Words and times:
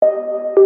You 0.00 0.57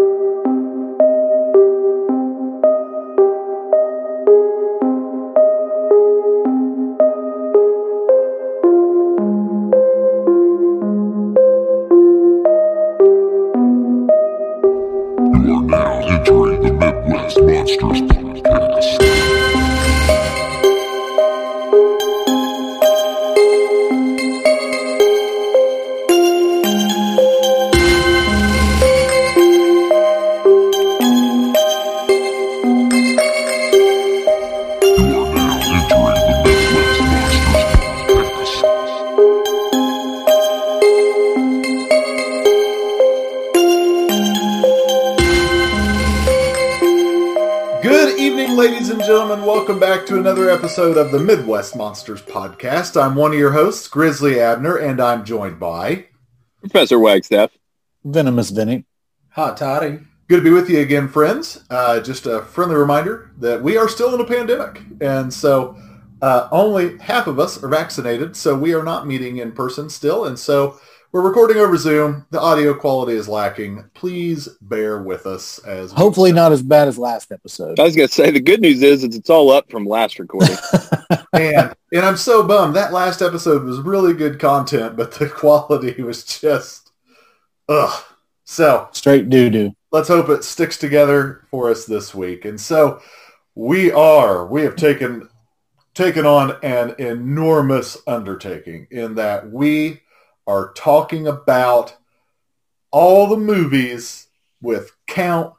episode 50.62 50.96
of 50.96 51.10
the 51.10 51.18
Midwest 51.18 51.74
Monsters 51.74 52.22
Podcast. 52.22 52.96
I'm 52.96 53.16
one 53.16 53.32
of 53.32 53.38
your 53.38 53.50
hosts, 53.50 53.88
Grizzly 53.88 54.38
Abner, 54.38 54.76
and 54.76 55.00
I'm 55.00 55.24
joined 55.24 55.58
by. 55.58 56.06
Professor 56.60 57.00
Wagstaff. 57.00 57.50
Venomous 58.04 58.50
Vinny. 58.50 58.84
Hot 59.30 59.56
toddy. 59.56 59.98
Good 60.28 60.36
to 60.36 60.44
be 60.44 60.50
with 60.50 60.70
you 60.70 60.78
again, 60.78 61.08
friends. 61.08 61.64
Uh, 61.68 61.98
just 61.98 62.26
a 62.26 62.42
friendly 62.42 62.76
reminder 62.76 63.32
that 63.38 63.60
we 63.60 63.76
are 63.76 63.88
still 63.88 64.14
in 64.14 64.20
a 64.20 64.24
pandemic, 64.24 64.82
and 65.00 65.34
so 65.34 65.76
uh, 66.22 66.46
only 66.52 66.96
half 66.98 67.26
of 67.26 67.40
us 67.40 67.60
are 67.60 67.68
vaccinated, 67.68 68.36
so 68.36 68.56
we 68.56 68.72
are 68.72 68.84
not 68.84 69.08
meeting 69.08 69.38
in 69.38 69.50
person 69.50 69.90
still, 69.90 70.26
and 70.26 70.38
so 70.38 70.78
we're 71.12 71.20
recording 71.22 71.58
over 71.58 71.76
Zoom. 71.76 72.24
The 72.30 72.40
audio 72.40 72.72
quality 72.74 73.12
is 73.12 73.28
lacking. 73.28 73.84
Please 73.94 74.48
bear 74.62 75.02
with 75.02 75.26
us 75.26 75.58
as 75.60 75.92
we- 75.92 75.96
Hopefully 75.96 76.32
not 76.32 76.52
as 76.52 76.62
bad 76.62 76.88
as 76.88 76.98
last 76.98 77.32
episode. 77.32 77.78
I 77.78 77.84
was 77.84 77.94
going 77.96 78.08
to 78.08 78.14
say 78.14 78.30
the 78.30 78.40
good 78.40 78.60
news 78.60 78.82
is, 78.82 79.04
is 79.04 79.14
it's 79.14 79.28
all 79.30 79.50
up 79.50 79.70
from 79.70 79.84
last 79.84 80.18
recording. 80.18 80.56
and 81.34 81.74
and 81.92 82.04
I'm 82.06 82.16
so 82.16 82.42
bummed. 82.42 82.74
That 82.76 82.92
last 82.92 83.20
episode 83.22 83.64
was 83.64 83.78
really 83.80 84.14
good 84.14 84.38
content, 84.38 84.96
but 84.96 85.12
the 85.12 85.28
quality 85.34 86.02
was 86.02 86.24
just 86.24 86.90
ugh. 87.68 88.04
So 88.44 88.88
Straight 88.92 89.28
doo 89.30 89.48
doo. 89.50 89.72
let's 89.92 90.08
hope 90.08 90.28
it 90.28 90.44
sticks 90.44 90.76
together 90.76 91.44
for 91.50 91.70
us 91.70 91.86
this 91.86 92.14
week. 92.14 92.44
And 92.44 92.60
so 92.60 93.00
we 93.54 93.90
are 93.92 94.46
we 94.46 94.62
have 94.62 94.76
taken 94.76 95.28
taken 95.94 96.24
on 96.26 96.56
an 96.62 96.94
enormous 96.98 97.98
undertaking 98.06 98.86
in 98.90 99.14
that 99.16 99.50
we 99.50 100.00
are 100.46 100.72
talking 100.74 101.26
about 101.26 101.96
all 102.90 103.26
the 103.26 103.36
movies 103.36 104.28
with 104.60 104.92
Count 105.06 105.54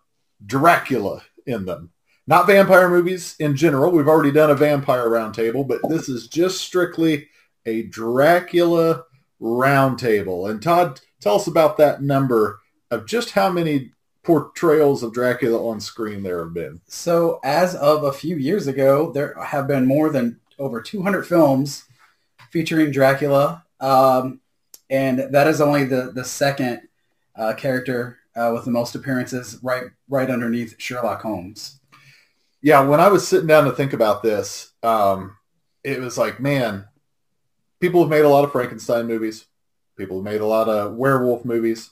Dracula 0.45 1.23
in 1.45 1.65
them. 1.65 1.91
Not 2.25 2.47
vampire 2.47 2.89
movies 2.89 3.35
in 3.39 3.55
general. 3.55 3.91
We've 3.91 4.07
already 4.07 4.31
done 4.31 4.49
a 4.49 4.55
vampire 4.55 5.09
roundtable, 5.09 5.67
but 5.67 5.81
this 5.89 6.07
is 6.07 6.27
just 6.27 6.61
strictly 6.61 7.27
a 7.65 7.83
Dracula 7.83 9.03
roundtable. 9.41 10.49
And 10.49 10.61
Todd, 10.61 11.01
tell 11.19 11.35
us 11.35 11.47
about 11.47 11.77
that 11.77 12.01
number 12.01 12.59
of 12.91 13.05
just 13.05 13.31
how 13.31 13.51
many 13.51 13.91
portrayals 14.23 15.03
of 15.03 15.13
Dracula 15.13 15.67
on 15.67 15.81
screen 15.81 16.23
there 16.23 16.43
have 16.45 16.53
been. 16.53 16.79
So 16.87 17.41
as 17.43 17.75
of 17.75 18.05
a 18.05 18.13
few 18.13 18.37
years 18.37 18.67
ago, 18.67 19.11
there 19.11 19.35
have 19.43 19.67
been 19.67 19.85
more 19.85 20.09
than 20.09 20.39
over 20.59 20.81
200 20.81 21.27
films 21.27 21.83
featuring 22.51 22.91
Dracula. 22.91 23.65
Um, 23.81 24.39
and 24.89 25.19
that 25.31 25.47
is 25.47 25.61
only 25.61 25.85
the, 25.85 26.11
the 26.13 26.23
second 26.23 26.81
uh, 27.35 27.53
character 27.53 28.19
uh, 28.35 28.51
with 28.53 28.65
the 28.65 28.71
most 28.71 28.95
appearances 28.95 29.59
right, 29.63 29.85
right 30.07 30.29
underneath 30.29 30.75
Sherlock 30.77 31.21
Holmes. 31.21 31.79
Yeah, 32.61 32.81
when 32.81 32.99
I 32.99 33.09
was 33.09 33.27
sitting 33.27 33.47
down 33.47 33.65
to 33.65 33.71
think 33.71 33.93
about 33.93 34.23
this, 34.23 34.71
um, 34.83 35.35
it 35.83 35.99
was 35.99 36.17
like, 36.17 36.39
man, 36.39 36.85
people 37.79 38.01
have 38.01 38.09
made 38.09 38.23
a 38.23 38.29
lot 38.29 38.45
of 38.45 38.51
Frankenstein 38.51 39.05
movies. 39.05 39.45
People 39.97 40.17
have 40.17 40.23
made 40.23 40.41
a 40.41 40.45
lot 40.45 40.69
of 40.69 40.95
werewolf 40.95 41.43
movies. 41.43 41.91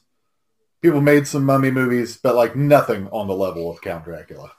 People 0.81 1.01
made 1.01 1.27
some 1.27 1.45
mummy 1.45 1.69
movies, 1.69 2.17
but 2.17 2.35
like 2.35 2.55
nothing 2.55 3.07
on 3.09 3.27
the 3.27 3.35
level 3.35 3.69
of 3.69 3.81
Count 3.81 4.05
Dracula. 4.05 4.51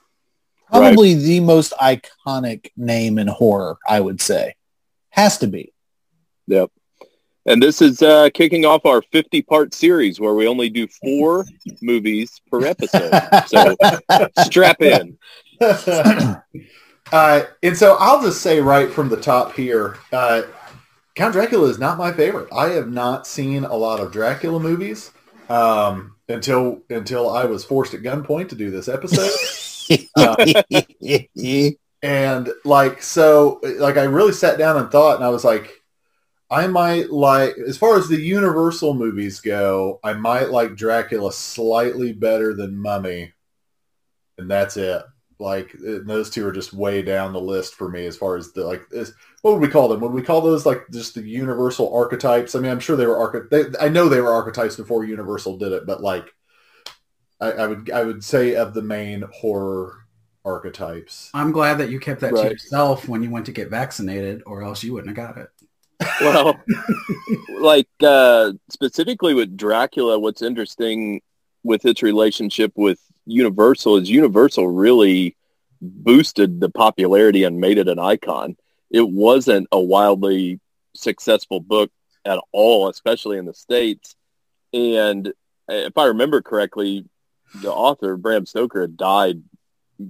Probably 0.69 1.13
the 1.15 1.39
most 1.39 1.73
iconic 1.73 2.71
name 2.77 3.17
in 3.19 3.27
horror, 3.27 3.77
I 3.87 3.99
would 3.99 4.21
say. 4.21 4.55
Has 5.09 5.37
to 5.39 5.47
be. 5.47 5.73
yep. 6.47 6.71
And 7.45 7.61
this 7.61 7.81
is 7.81 8.01
uh, 8.01 8.29
kicking 8.33 8.65
off 8.65 8.85
our 8.85 9.01
50-part 9.01 9.73
series 9.73 10.19
where 10.19 10.33
we 10.33 10.47
only 10.47 10.69
do 10.69 10.87
four 10.87 11.45
movies 11.81 12.41
per 12.49 12.65
episode. 12.65 13.11
So 13.47 13.75
strap 14.43 14.81
in. 14.81 15.17
uh, 15.61 17.43
and 17.61 17.77
so 17.77 17.97
I'll 17.99 18.21
just 18.21 18.41
say 18.41 18.59
right 18.59 18.89
from 18.89 19.09
the 19.09 19.17
top 19.17 19.53
here, 19.53 19.97
uh, 20.11 20.43
Count 21.15 21.33
Dracula 21.33 21.67
is 21.67 21.79
not 21.79 21.97
my 21.97 22.11
favorite. 22.11 22.47
I 22.51 22.69
have 22.69 22.89
not 22.89 23.27
seen 23.27 23.65
a 23.65 23.75
lot 23.75 23.99
of 23.99 24.11
Dracula 24.11 24.59
movies 24.59 25.11
um, 25.49 26.15
until 26.27 26.81
until 26.89 27.29
I 27.29 27.45
was 27.45 27.63
forced 27.63 27.93
at 27.93 28.01
gunpoint 28.01 28.49
to 28.49 28.55
do 28.55 28.71
this 28.71 28.87
episode. 28.87 29.29
and 32.03 32.49
like 32.65 33.01
so 33.01 33.59
like 33.77 33.97
i 33.97 34.03
really 34.03 34.33
sat 34.33 34.57
down 34.57 34.77
and 34.77 34.91
thought 34.91 35.15
and 35.15 35.23
i 35.23 35.29
was 35.29 35.43
like 35.43 35.82
i 36.53 36.67
might 36.67 37.09
like 37.09 37.55
as 37.67 37.77
far 37.77 37.97
as 37.97 38.07
the 38.07 38.19
universal 38.19 38.93
movies 38.93 39.39
go 39.39 39.99
i 40.03 40.13
might 40.13 40.49
like 40.49 40.75
dracula 40.75 41.31
slightly 41.31 42.13
better 42.13 42.53
than 42.53 42.77
mummy 42.77 43.33
and 44.37 44.49
that's 44.49 44.77
it. 44.77 45.03
Like 45.39 45.75
those 45.81 46.29
two 46.29 46.47
are 46.47 46.51
just 46.51 46.73
way 46.73 47.01
down 47.01 47.33
the 47.33 47.41
list 47.41 47.73
for 47.75 47.89
me 47.89 48.05
as 48.05 48.15
far 48.15 48.37
as 48.37 48.53
the 48.53 48.63
like 48.63 48.83
is 48.91 49.13
what 49.41 49.51
would 49.51 49.61
we 49.61 49.67
call 49.67 49.89
them? 49.89 49.99
Would 49.99 50.13
we 50.13 50.21
call 50.21 50.41
those 50.41 50.65
like 50.65 50.85
just 50.91 51.15
the 51.15 51.21
universal 51.21 51.93
archetypes? 51.93 52.55
I 52.55 52.59
mean 52.59 52.71
i'm 52.71 52.79
sure 52.79 52.95
they 52.95 53.07
were 53.07 53.17
arch- 53.17 53.49
they, 53.49 53.65
i 53.79 53.89
know 53.89 54.07
they 54.07 54.21
were 54.21 54.31
archetypes 54.31 54.77
before 54.77 55.03
universal 55.03 55.57
did 55.57 55.73
it 55.73 55.85
but 55.85 56.01
like 56.01 56.33
I, 57.41 57.51
I 57.51 57.67
would 57.67 57.91
i 57.91 58.03
would 58.03 58.23
say 58.23 58.55
of 58.55 58.73
the 58.73 58.81
main 58.81 59.25
horror 59.33 60.03
archetypes. 60.45 61.29
I'm 61.33 61.51
glad 61.51 61.77
that 61.79 61.89
you 61.89 61.99
kept 61.99 62.21
that 62.21 62.35
to 62.35 62.43
yourself 62.43 63.07
when 63.07 63.23
you 63.23 63.29
went 63.29 63.45
to 63.47 63.51
get 63.51 63.69
vaccinated 63.69 64.43
or 64.45 64.61
else 64.61 64.83
you 64.83 64.93
wouldn't 64.93 65.17
have 65.17 65.27
got 65.27 65.41
it. 65.41 65.49
Well, 66.21 66.59
like 67.59 67.87
uh, 68.01 68.53
specifically 68.69 69.33
with 69.33 69.57
Dracula, 69.57 70.19
what's 70.19 70.41
interesting 70.41 71.21
with 71.63 71.85
its 71.85 72.03
relationship 72.03 72.71
with 72.75 72.99
Universal 73.25 73.97
is 73.97 74.09
Universal 74.09 74.67
really 74.67 75.37
boosted 75.81 76.59
the 76.59 76.69
popularity 76.69 77.43
and 77.43 77.59
made 77.59 77.77
it 77.77 77.87
an 77.87 77.99
icon. 77.99 78.55
It 78.89 79.07
wasn't 79.09 79.67
a 79.71 79.79
wildly 79.79 80.59
successful 80.95 81.59
book 81.59 81.91
at 82.25 82.39
all, 82.51 82.89
especially 82.89 83.37
in 83.37 83.45
the 83.45 83.53
States. 83.53 84.15
And 84.73 85.33
if 85.67 85.97
I 85.97 86.05
remember 86.05 86.41
correctly, 86.41 87.05
the 87.61 87.71
author, 87.71 88.17
Bram 88.17 88.45
Stoker, 88.45 88.81
had 88.81 88.97
died 88.97 89.43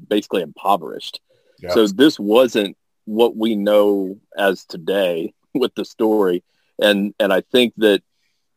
basically 0.07 0.41
impoverished. 0.41 1.19
So 1.73 1.87
this 1.87 2.19
wasn't 2.19 2.77
what 3.05 3.35
we 3.35 3.55
know 3.55 4.19
as 4.37 4.65
today 4.65 5.33
with 5.59 5.73
the 5.75 5.85
story. 5.85 6.43
And 6.79 7.13
and 7.19 7.31
I 7.31 7.41
think 7.41 7.73
that 7.77 8.01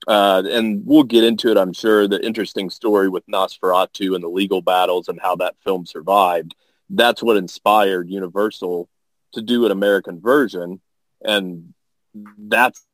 uh, 0.06 0.42
and 0.48 0.82
we'll 0.86 1.02
get 1.02 1.24
into 1.24 1.50
it, 1.50 1.56
I'm 1.56 1.72
sure, 1.72 2.06
the 2.06 2.24
interesting 2.24 2.70
story 2.70 3.08
with 3.08 3.26
Nosferatu 3.26 4.14
and 4.14 4.22
the 4.22 4.28
legal 4.28 4.62
battles 4.62 5.08
and 5.08 5.18
how 5.20 5.36
that 5.36 5.56
film 5.64 5.84
survived. 5.84 6.54
That's 6.90 7.22
what 7.22 7.36
inspired 7.36 8.08
Universal 8.08 8.88
to 9.32 9.42
do 9.42 9.64
an 9.66 9.72
American 9.72 10.20
version. 10.20 10.80
And 11.24 11.74
that's, 12.38 12.86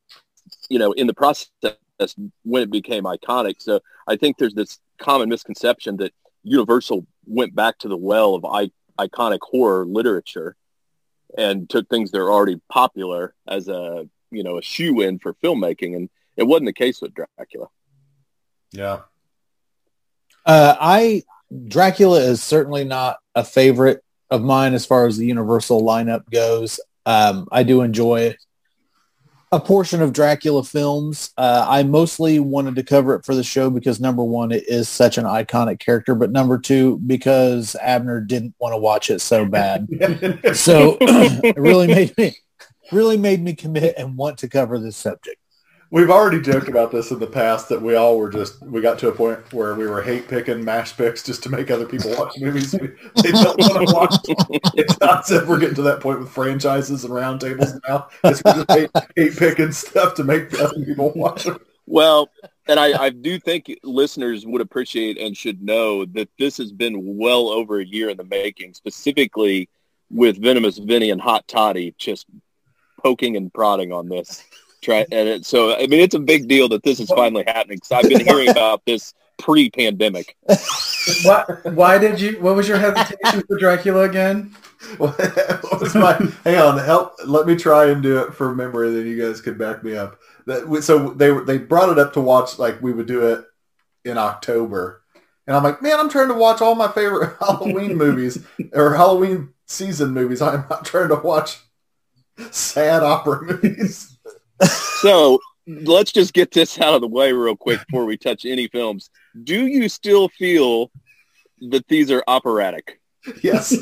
you 0.71 0.79
know, 0.79 0.93
in 0.93 1.07
the 1.07 1.15
process 1.15 1.77
when 2.45 2.63
it 2.63 2.71
became 2.71 3.05
iconic. 3.05 3.57
So 3.61 3.81
I 4.09 4.17
think 4.17 4.39
there's 4.39 4.55
this 4.55 4.79
common 4.99 5.29
misconception 5.29 5.99
that 5.99 6.13
Universal 6.45 7.07
went 7.27 7.55
back 7.55 7.79
to 7.79 7.89
the 7.89 7.97
well 7.97 8.35
of 8.35 8.45
I- 8.45 8.71
iconic 8.99 9.41
horror 9.43 9.85
literature 9.85 10.57
and 11.37 11.69
took 11.69 11.89
things 11.89 12.11
that 12.11 12.19
are 12.21 12.33
already 12.33 12.61
popular 12.69 13.35
as 13.47 13.69
a 13.69 14.09
you 14.31 14.43
know 14.43 14.59
a 14.59 14.63
shoe 14.63 15.01
in 15.01 15.19
for 15.19 15.35
filmmaking, 15.35 15.97
and 15.97 16.09
it 16.37 16.45
wasn't 16.45 16.67
the 16.67 16.73
case 16.73 17.01
with 17.01 17.15
Dracula. 17.15 17.69
yeah 18.73 19.01
Uh, 20.47 20.77
I 20.81 21.23
Dracula 21.69 22.21
is 22.21 22.43
certainly 22.43 22.85
not 22.85 23.19
a 23.35 23.45
favorite 23.45 24.03
of 24.31 24.43
mine 24.43 24.73
as 24.75 24.87
far 24.87 25.07
as 25.07 25.17
the 25.17 25.27
Universal 25.27 25.83
lineup 25.83 26.29
goes. 26.31 26.81
Um, 27.05 27.47
I 27.53 27.63
do 27.63 27.83
enjoy 27.83 28.35
a 29.53 29.61
portion 29.61 30.01
of 30.01 30.15
Dracula 30.15 30.65
films. 30.65 31.31
Uh, 31.37 31.67
I 31.69 31.83
mostly 31.83 32.41
wanted 32.41 32.75
to 32.77 32.83
cover 32.83 33.15
it 33.15 33.25
for 33.25 33.35
the 33.35 33.45
show 33.45 33.69
because 33.69 34.01
number 34.01 34.25
one, 34.25 34.51
it 34.51 34.67
is 34.67 34.89
such 34.89 35.19
an 35.19 35.25
iconic 35.25 35.79
character, 35.79 36.15
but 36.15 36.33
number 36.33 36.59
two, 36.59 36.99
because 37.07 37.77
Abner 37.77 38.21
didn't 38.21 38.55
want 38.59 38.73
to 38.73 38.79
watch 38.79 39.11
it 39.11 39.21
so 39.21 39.45
bad. 39.45 39.87
so 40.55 40.97
it 41.01 41.57
really 41.59 41.87
made 41.87 42.17
me 42.17 42.35
really 42.91 43.17
made 43.17 43.43
me 43.43 43.55
commit 43.55 43.95
and 43.97 44.17
want 44.17 44.39
to 44.39 44.49
cover 44.49 44.79
this 44.79 44.97
subject. 44.97 45.37
We've 45.93 46.09
already 46.09 46.41
joked 46.41 46.69
about 46.69 46.91
this 46.91 47.11
in 47.11 47.19
the 47.19 47.27
past 47.27 47.69
that 47.69 47.83
we 47.83 47.97
all 47.97 48.17
were 48.17 48.31
just 48.31 48.63
we 48.63 48.81
got 48.81 48.99
to 49.01 49.09
a 49.09 49.13
point 49.13 49.53
where 49.53 49.75
we 49.75 49.87
were 49.87 50.01
hate 50.01 50.27
picking 50.27 50.65
mash 50.65 50.97
picks 50.97 51.23
just 51.23 51.43
to 51.43 51.51
make 51.51 51.71
other 51.71 51.85
people 51.85 52.17
watch 52.17 52.33
movies 52.41 52.71
they 52.73 53.31
don't 53.31 53.59
want 53.59 53.87
to 53.87 53.95
watch. 53.95 54.15
It's 54.75 54.99
not 55.01 55.31
if 55.31 55.47
we're 55.47 55.59
getting 55.59 55.75
to 55.75 55.83
that 55.83 56.01
point 56.01 56.21
with 56.21 56.31
franchises 56.31 57.05
and 57.05 57.13
roundtables 57.13 57.79
now. 57.87 58.09
It's 58.25 58.43
just 58.43 58.71
hate, 58.71 58.91
hate 59.15 59.37
picking 59.37 59.71
stuff 59.73 60.15
to 60.15 60.25
make 60.25 60.59
other 60.59 60.83
people 60.83 61.13
watch 61.15 61.45
them. 61.45 61.61
Well, 61.85 62.31
and 62.69 62.81
I, 62.81 63.05
I 63.05 63.11
do 63.11 63.39
think 63.39 63.71
listeners 63.83 64.47
would 64.47 64.63
appreciate 64.63 65.19
and 65.19 65.37
should 65.37 65.63
know 65.63 66.07
that 66.07 66.31
this 66.39 66.57
has 66.57 66.73
been 66.73 67.19
well 67.19 67.51
over 67.51 67.81
a 67.81 67.85
year 67.85 68.09
in 68.09 68.17
the 68.17 68.25
making, 68.25 68.73
specifically 68.73 69.69
with 70.11 70.41
Venomous 70.41 70.79
Vinny 70.79 71.11
and 71.11 71.21
Hot 71.21 71.47
Toddy 71.47 71.95
just 71.99 72.25
poking 73.03 73.37
and 73.37 73.53
prodding 73.53 73.93
on 73.93 74.09
this. 74.09 74.43
Try 74.83 75.07
and 75.13 75.29
it, 75.29 75.47
so 75.47 75.75
I 75.75 75.87
mean 75.87 76.01
it's 76.01 76.15
a 76.15 76.21
big 76.21 76.49
deal 76.49 76.69
that 76.71 76.83
this 76.83 76.99
is 76.99 77.09
finally 77.09 77.45
happening 77.47 77.77
because 77.77 77.93
I've 77.93 78.09
been 78.09 78.27
hearing 78.27 78.49
about 78.51 78.83
this 78.85 79.15
pre-pandemic. 79.39 80.37
Why, 81.25 81.45
why 81.65 81.99
did 81.99 82.21
you? 82.21 82.41
What 82.41 82.57
was 82.57 82.69
your 82.69 82.79
hesitation 82.79 83.43
for 83.47 83.59
Dracula 83.59 84.03
again? 84.03 84.55
What 84.99 85.81
was 85.81 85.95
my? 85.95 86.15
Hang 86.43 86.59
on, 86.59 86.77
help. 86.77 87.15
Let 87.25 87.47
me 87.47 87.55
try 87.55 87.87
and 87.87 88.03
do 88.03 88.19
it 88.19 88.35
from 88.35 88.57
memory. 88.57 88.93
Then 88.93 89.07
you 89.07 89.17
guys 89.17 89.41
can 89.41 89.57
back 89.57 89.85
me 89.85 89.97
up. 89.97 90.19
That 90.47 90.83
so 90.83 91.11
they 91.11 91.31
were 91.31 91.45
they 91.45 91.59
brought 91.59 91.91
it 91.91 92.01
up 92.01 92.13
to 92.15 92.21
watch 92.21 92.59
like 92.59 92.83
we 92.83 92.93
would 92.93 93.07
do 93.07 93.29
it 93.29 93.45
in 94.05 94.19
October, 94.19 95.05
and 95.47 95.57
I'm 95.57 95.63
like, 95.63 95.83
man, 95.83 96.01
I'm 96.01 96.09
trying 96.09 96.29
to 96.29 96.35
watch 96.35 96.61
all 96.61 96.75
my 96.75 96.89
favorite 96.89 97.37
Halloween 97.41 97.97
movies 97.97 98.45
or 98.73 98.97
Halloween 98.97 99.51
season 99.67 100.11
movies. 100.11 100.43
I'm 100.43 100.65
not 100.69 100.85
trying 100.85 101.09
to 101.11 101.17
watch 101.17 101.61
sad 102.51 103.05
opera 103.05 103.43
movies. 103.43 104.12
So 105.03 105.41
let's 105.67 106.13
just 106.13 106.33
get 106.33 106.53
this 106.53 106.79
out 106.81 106.95
of 106.95 107.01
the 107.01 107.09
way 107.09 107.33
real 107.33 107.57
quick 107.57 107.81
before 107.89 108.05
we 108.05 108.17
touch 108.17 108.45
any 108.45 108.69
films. 108.69 109.11
Do 109.43 109.67
you 109.67 109.89
still 109.89 110.29
feel 110.29 110.91
that 111.71 111.87
these 111.89 112.11
are 112.11 112.23
operatic? 112.29 113.01
yes. 113.43 113.77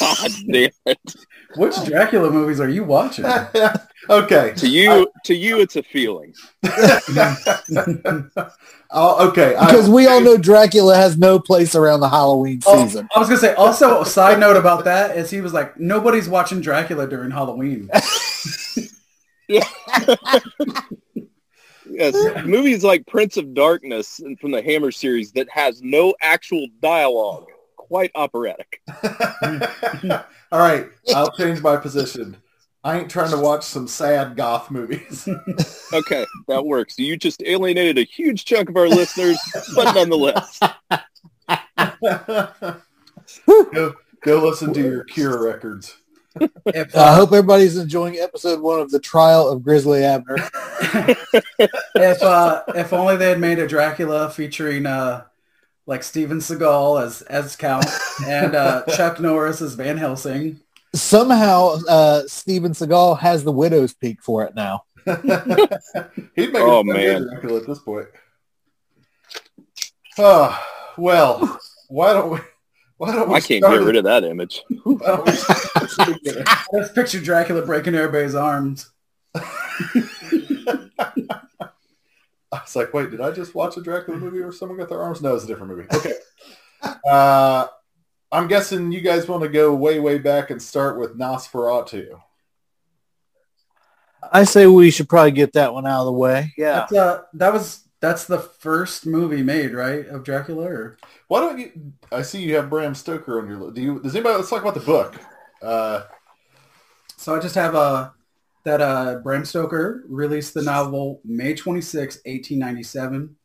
God 0.00 0.30
damn 0.50 0.70
it. 0.86 1.14
Which 1.56 1.74
Dracula 1.84 2.30
movies 2.30 2.58
are 2.60 2.68
you 2.68 2.84
watching? 2.84 3.24
okay. 4.10 4.52
To 4.56 4.68
you, 4.68 5.10
to 5.24 5.34
you, 5.34 5.60
it's 5.60 5.76
a 5.76 5.82
feeling. 5.82 6.32
oh, 8.90 9.28
okay. 9.28 9.54
I- 9.56 9.66
Because 9.66 9.88
we 9.90 10.06
all 10.06 10.20
know 10.20 10.36
Dracula 10.36 10.96
has 10.96 11.18
no 11.18 11.38
place 11.38 11.74
around 11.74 12.00
the 12.00 12.08
Halloween 12.08 12.60
Oh, 12.66 12.84
season. 12.84 13.08
I 13.14 13.18
was 13.18 13.28
gonna 13.28 13.40
say. 13.40 13.54
Also, 13.54 14.00
a 14.00 14.06
side 14.06 14.38
note 14.40 14.56
about 14.56 14.84
that 14.84 15.16
is 15.16 15.30
he 15.30 15.40
was 15.40 15.52
like, 15.52 15.78
nobody's 15.78 16.28
watching 16.28 16.60
Dracula 16.60 17.06
during 17.08 17.30
Halloween. 17.30 17.90
Yes, 21.92 22.14
movies 22.44 22.84
like 22.84 23.06
Prince 23.06 23.36
of 23.36 23.52
Darkness 23.52 24.20
and 24.20 24.38
from 24.38 24.52
the 24.52 24.62
Hammer 24.62 24.92
series 24.92 25.32
that 25.32 25.48
has 25.50 25.82
no 25.82 26.14
actual 26.22 26.66
dialogue, 26.80 27.46
quite 27.76 28.12
operatic. 28.14 28.80
All 30.52 30.60
right, 30.60 30.88
I'll 31.14 31.32
change 31.32 31.60
my 31.62 31.76
position. 31.76 32.36
I 32.82 32.98
ain't 32.98 33.10
trying 33.10 33.30
to 33.32 33.38
watch 33.38 33.64
some 33.64 33.88
sad 33.88 34.36
goth 34.36 34.70
movies. 34.70 35.28
Okay, 35.92 36.24
that 36.46 36.64
works. 36.64 36.96
You 37.00 37.16
just 37.16 37.42
alienated 37.44 37.98
a 37.98 38.04
huge 38.04 38.44
chunk 38.44 38.68
of 38.68 38.76
our 38.76 38.88
listeners, 38.88 39.36
but 39.74 39.92
nonetheless. 39.92 40.60
go, 43.74 43.96
go 44.22 44.48
listen 44.48 44.72
to 44.72 44.80
your 44.80 45.02
Cure 45.02 45.42
records. 45.42 45.96
If, 46.66 46.94
I 46.96 47.14
hope 47.14 47.30
everybody's 47.32 47.76
enjoying 47.76 48.16
episode 48.18 48.60
one 48.60 48.78
of 48.80 48.90
the 48.90 49.00
trial 49.00 49.48
of 49.48 49.62
Grizzly 49.64 50.04
Abner. 50.04 50.36
if 51.94 52.22
uh, 52.22 52.62
if 52.68 52.92
only 52.92 53.16
they 53.16 53.30
had 53.30 53.40
made 53.40 53.58
a 53.58 53.66
Dracula 53.66 54.30
featuring 54.30 54.86
uh, 54.86 55.24
like 55.86 56.02
Steven 56.04 56.38
Seagal 56.38 57.02
as 57.04 57.22
as 57.22 57.56
Count 57.56 57.86
and 58.24 58.54
uh, 58.54 58.84
Chuck 58.96 59.18
Norris 59.18 59.60
as 59.60 59.74
Van 59.74 59.96
Helsing. 59.96 60.60
Somehow, 60.94 61.78
uh, 61.88 62.22
Steven 62.26 62.72
Seagal 62.72 63.18
has 63.20 63.42
the 63.44 63.52
widow's 63.52 63.92
peak 63.94 64.22
for 64.22 64.44
it 64.44 64.54
now. 64.54 64.84
He'd 65.06 66.52
make 66.52 66.62
Oh, 66.62 66.80
a 66.80 66.84
man. 66.84 67.22
Dracula 67.28 67.60
at 67.60 67.66
this 67.66 67.78
point. 67.80 68.06
Oh, 70.18 70.64
well, 70.98 71.60
why 71.88 72.12
don't 72.12 72.30
we? 72.30 72.38
Why 73.00 73.14
don't 73.14 73.30
we? 73.30 73.34
I 73.36 73.40
can't 73.40 73.64
get 73.64 73.80
rid 73.80 73.96
of 73.96 74.04
that 74.04 74.24
image. 74.24 74.62
Why 74.84 75.06
don't 75.06 75.24
we 75.24 75.32
start 75.32 76.18
this? 76.22 76.36
Let's 76.70 76.92
picture 76.94 77.18
Dracula 77.18 77.64
breaking 77.64 77.94
everybody's 77.94 78.34
arms. 78.34 78.90
I 79.34 79.40
was 82.52 82.76
like, 82.76 82.92
wait, 82.92 83.10
did 83.10 83.22
I 83.22 83.30
just 83.30 83.54
watch 83.54 83.78
a 83.78 83.80
Dracula 83.80 84.18
movie 84.18 84.40
or 84.40 84.52
someone 84.52 84.76
got 84.76 84.90
their 84.90 85.00
arms? 85.00 85.22
No, 85.22 85.34
it's 85.34 85.44
a 85.44 85.46
different 85.46 85.74
movie. 85.74 85.88
Okay. 85.94 86.12
Uh, 87.08 87.68
I'm 88.30 88.48
guessing 88.48 88.92
you 88.92 89.00
guys 89.00 89.26
want 89.26 89.44
to 89.44 89.48
go 89.48 89.74
way, 89.74 89.98
way 89.98 90.18
back 90.18 90.50
and 90.50 90.60
start 90.60 90.98
with 90.98 91.18
Nosferatu. 91.18 92.20
I 94.30 94.44
say 94.44 94.66
we 94.66 94.90
should 94.90 95.08
probably 95.08 95.30
get 95.30 95.54
that 95.54 95.72
one 95.72 95.86
out 95.86 96.00
of 96.00 96.06
the 96.06 96.12
way. 96.12 96.52
Yeah. 96.58 96.86
Uh, 96.94 97.22
that 97.32 97.54
was 97.54 97.82
that's 98.00 98.24
the 98.24 98.38
first 98.38 99.06
movie 99.06 99.42
made, 99.42 99.72
right, 99.72 100.06
of 100.06 100.24
Dracula. 100.24 100.64
Or 100.66 100.98
Why 101.28 101.40
don't 101.40 101.58
you? 101.58 101.92
I 102.10 102.22
see 102.22 102.42
you 102.42 102.56
have 102.56 102.70
Bram 102.70 102.94
Stoker 102.94 103.40
on 103.40 103.48
your. 103.48 103.58
li- 103.58 103.72
Do 103.74 103.82
you? 103.82 104.00
Does 104.00 104.14
anybody? 104.14 104.36
Let's 104.36 104.50
talk 104.50 104.62
about 104.62 104.74
the 104.74 104.80
book. 104.80 105.16
Uh, 105.62 106.04
so 107.16 107.34
I 107.36 107.40
just 107.40 107.54
have 107.54 107.74
uh, 107.74 108.10
that 108.64 108.80
uh, 108.80 109.16
Bram 109.22 109.44
Stoker 109.44 110.02
released 110.08 110.54
the 110.54 110.62
novel 110.62 111.20
May 111.24 111.54
26, 111.54 112.16
1897, 112.24 113.36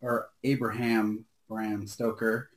or 0.00 0.28
Abraham 0.44 1.24
Bram 1.48 1.86
Stoker. 1.86 2.50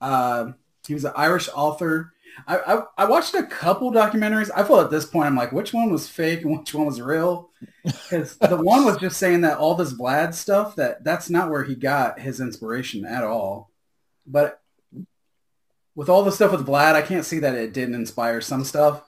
Uh, 0.00 0.52
he 0.86 0.94
was 0.94 1.04
an 1.04 1.12
Irish 1.16 1.48
author. 1.54 2.12
I, 2.46 2.58
I, 2.58 2.82
I 2.98 3.04
watched 3.06 3.34
a 3.34 3.44
couple 3.44 3.92
documentaries. 3.92 4.50
I 4.54 4.64
feel 4.64 4.80
at 4.80 4.90
this 4.90 5.06
point 5.06 5.26
I'm 5.26 5.36
like, 5.36 5.52
which 5.52 5.72
one 5.72 5.90
was 5.90 6.08
fake 6.08 6.42
and 6.42 6.58
which 6.58 6.74
one 6.74 6.86
was 6.86 7.00
real? 7.00 7.50
Because 7.84 8.36
the 8.38 8.60
one 8.60 8.84
was 8.84 8.98
just 8.98 9.18
saying 9.18 9.42
that 9.42 9.58
all 9.58 9.74
this 9.74 9.92
Vlad 9.92 10.34
stuff 10.34 10.76
that 10.76 11.04
that's 11.04 11.30
not 11.30 11.50
where 11.50 11.64
he 11.64 11.74
got 11.74 12.20
his 12.20 12.40
inspiration 12.40 13.04
at 13.04 13.24
all. 13.24 13.70
But 14.26 14.60
with 15.94 16.08
all 16.08 16.24
the 16.24 16.32
stuff 16.32 16.52
with 16.52 16.66
Vlad, 16.66 16.94
I 16.94 17.02
can't 17.02 17.24
see 17.24 17.38
that 17.40 17.54
it 17.54 17.72
didn't 17.72 17.94
inspire 17.94 18.40
some 18.40 18.64
stuff. 18.64 19.02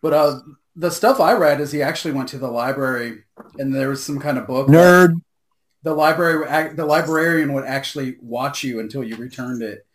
But 0.00 0.14
uh, 0.14 0.40
the 0.76 0.90
stuff 0.90 1.20
I 1.20 1.32
read 1.32 1.60
is 1.60 1.72
he 1.72 1.82
actually 1.82 2.14
went 2.14 2.28
to 2.30 2.38
the 2.38 2.50
library 2.50 3.24
and 3.58 3.74
there 3.74 3.88
was 3.88 4.04
some 4.04 4.20
kind 4.20 4.38
of 4.38 4.46
book. 4.46 4.68
Nerd. 4.68 5.20
The 5.82 5.94
library, 5.94 6.74
the 6.74 6.84
librarian 6.84 7.54
would 7.54 7.64
actually 7.64 8.16
watch 8.20 8.62
you 8.62 8.80
until 8.80 9.02
you 9.02 9.16
returned 9.16 9.62
it. 9.62 9.86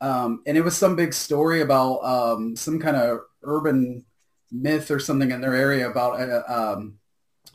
Um, 0.00 0.42
and 0.46 0.56
it 0.56 0.62
was 0.62 0.76
some 0.76 0.96
big 0.96 1.12
story 1.12 1.60
about 1.60 1.98
um, 1.98 2.56
some 2.56 2.78
kind 2.78 2.96
of 2.96 3.20
urban 3.42 4.04
myth 4.50 4.90
or 4.90 4.98
something 4.98 5.30
in 5.30 5.40
their 5.40 5.54
area 5.54 5.88
about 5.88 6.20
uh, 6.20 6.42
um, 6.48 6.98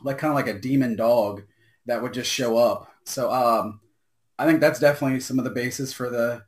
like 0.02 0.18
kind 0.18 0.30
of 0.30 0.36
like 0.36 0.46
a 0.46 0.58
demon 0.58 0.96
dog 0.96 1.42
that 1.86 2.02
would 2.02 2.14
just 2.14 2.30
show 2.30 2.56
up. 2.56 2.92
So 3.04 3.32
um, 3.32 3.80
I 4.38 4.46
think 4.46 4.60
that's 4.60 4.80
definitely 4.80 5.20
some 5.20 5.38
of 5.38 5.44
the 5.44 5.50
basis 5.50 5.92
for 5.92 6.10
the 6.10 6.44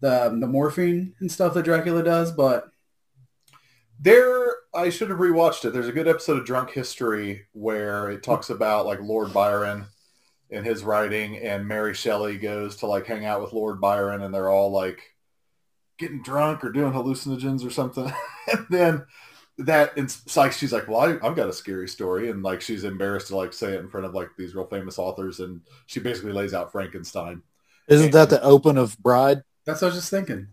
the 0.00 0.36
the 0.40 0.46
morphine 0.46 1.14
and 1.20 1.30
stuff 1.30 1.54
that 1.54 1.64
Dracula 1.64 2.02
does. 2.02 2.32
But 2.32 2.68
there, 4.00 4.54
I 4.74 4.90
should 4.90 5.10
have 5.10 5.18
rewatched 5.18 5.64
it. 5.64 5.72
There's 5.72 5.88
a 5.88 5.92
good 5.92 6.08
episode 6.08 6.38
of 6.38 6.46
Drunk 6.46 6.70
History 6.70 7.46
where 7.52 8.10
it 8.10 8.22
talks 8.22 8.50
about 8.50 8.86
like 8.86 9.00
Lord 9.00 9.32
Byron 9.32 9.86
and 10.50 10.64
his 10.64 10.84
writing, 10.84 11.38
and 11.38 11.66
Mary 11.66 11.94
Shelley 11.94 12.38
goes 12.38 12.76
to 12.76 12.86
like 12.86 13.06
hang 13.06 13.24
out 13.24 13.42
with 13.42 13.52
Lord 13.52 13.80
Byron, 13.80 14.22
and 14.22 14.32
they're 14.32 14.50
all 14.50 14.70
like 14.70 15.02
getting 15.98 16.22
drunk 16.22 16.64
or 16.64 16.70
doing 16.72 16.92
hallucinogens 16.92 17.64
or 17.66 17.70
something, 17.70 18.10
and 18.52 18.66
then 18.70 19.06
that 19.58 19.92
it's 19.96 20.36
like 20.36 20.52
she's 20.52 20.72
like, 20.72 20.88
well, 20.88 21.00
I, 21.00 21.26
I've 21.26 21.36
got 21.36 21.48
a 21.48 21.52
scary 21.52 21.88
story, 21.88 22.30
and 22.30 22.42
like 22.42 22.60
she's 22.60 22.84
embarrassed 22.84 23.28
to 23.28 23.36
like 23.36 23.52
say 23.52 23.74
it 23.74 23.80
in 23.80 23.88
front 23.88 24.06
of 24.06 24.14
like 24.14 24.30
these 24.38 24.54
real 24.54 24.66
famous 24.66 24.98
authors, 24.98 25.40
and 25.40 25.62
she 25.86 26.00
basically 26.00 26.32
lays 26.32 26.54
out 26.54 26.72
Frankenstein. 26.72 27.42
Isn't 27.88 28.12
that 28.12 28.30
the 28.30 28.42
open 28.42 28.78
of 28.78 28.98
Bride? 28.98 29.42
that's 29.66 29.82
what 29.82 29.88
I 29.88 29.90
was 29.90 29.96
just 29.96 30.10
thinking. 30.10 30.48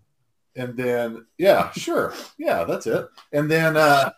and 0.55 0.77
then 0.77 1.25
yeah 1.37 1.71
sure 1.73 2.13
yeah 2.37 2.63
that's 2.63 2.87
it 2.87 3.05
and 3.33 3.51
then 3.51 3.75
uh 3.75 4.09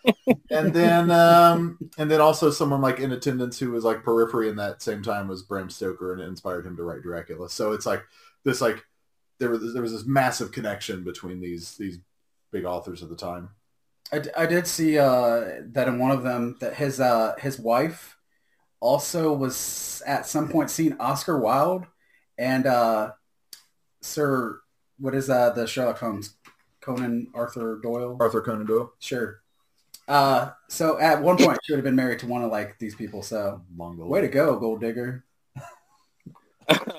and 0.51 0.73
then 0.73 1.09
um 1.11 1.79
and 1.97 2.11
then 2.11 2.21
also 2.21 2.51
someone 2.51 2.81
like 2.81 2.99
in 2.99 3.11
attendance 3.11 3.57
who 3.57 3.71
was 3.71 3.83
like 3.83 4.03
periphery 4.03 4.49
in 4.49 4.55
that 4.57 4.81
same 4.81 5.01
time 5.01 5.27
was 5.27 5.41
bram 5.43 5.69
stoker 5.69 6.13
and 6.13 6.21
it 6.21 6.27
inspired 6.27 6.65
him 6.65 6.77
to 6.77 6.83
write 6.83 7.01
dracula 7.01 7.49
so 7.49 7.73
it's 7.73 7.87
like 7.87 8.03
this 8.43 8.61
like 8.61 8.85
there 9.39 9.49
was 9.49 9.73
there 9.73 9.81
was 9.81 9.91
this 9.91 10.05
massive 10.05 10.51
connection 10.51 11.03
between 11.03 11.39
these 11.39 11.75
these 11.77 11.99
big 12.51 12.65
authors 12.65 13.03
at 13.03 13.09
the 13.09 13.15
time. 13.15 13.49
I 14.11 14.45
did 14.45 14.67
see 14.67 14.97
uh, 14.97 15.61
that 15.73 15.89
in 15.89 15.99
one 15.99 16.11
of 16.11 16.23
them 16.23 16.55
that 16.61 16.75
his 16.75 16.99
uh, 16.99 17.35
his 17.39 17.59
wife 17.59 18.17
also 18.79 19.33
was 19.33 20.01
at 20.05 20.25
some 20.25 20.47
point 20.47 20.69
seen 20.69 20.95
Oscar 20.99 21.37
Wilde 21.37 21.85
and 22.37 22.65
uh, 22.65 23.11
Sir 24.01 24.61
what 24.99 25.13
is 25.13 25.29
uh, 25.29 25.49
the 25.51 25.67
Sherlock 25.67 25.99
Holmes? 25.99 26.35
Conan 26.79 27.27
Arthur 27.33 27.79
Doyle? 27.83 28.17
Arthur 28.19 28.41
Conan 28.41 28.65
Doyle. 28.65 28.93
sure. 28.99 29.41
Uh, 30.07 30.51
so 30.69 30.97
at 30.99 31.21
one 31.21 31.37
point 31.37 31.59
she 31.63 31.73
would 31.73 31.79
have 31.79 31.83
been 31.83 31.95
married 31.95 32.19
to 32.19 32.27
one 32.27 32.41
of 32.41 32.49
like 32.49 32.79
these 32.79 32.95
people 32.95 33.21
so 33.21 33.61
Mongol. 33.75 34.07
way 34.07 34.21
to 34.21 34.29
go 34.29 34.57
gold 34.57 34.81
digger. 34.81 35.23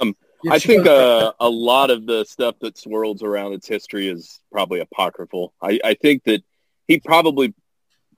Um, 0.01 0.17
I 0.49 0.59
think 0.59 0.87
uh, 0.87 1.33
a 1.41 1.49
lot 1.49 1.91
of 1.91 2.07
the 2.07 2.25
stuff 2.25 2.57
that 2.61 2.79
swirls 2.79 3.23
around 3.23 3.55
its 3.55 3.67
history 3.67 4.09
is 4.09 4.41
probably 4.53 4.81
apocryphal. 4.81 5.53
I, 5.61 5.81
I 5.85 5.95
think 5.95 6.25
that 6.25 6.43
he 6.87 7.01
probably 7.01 7.55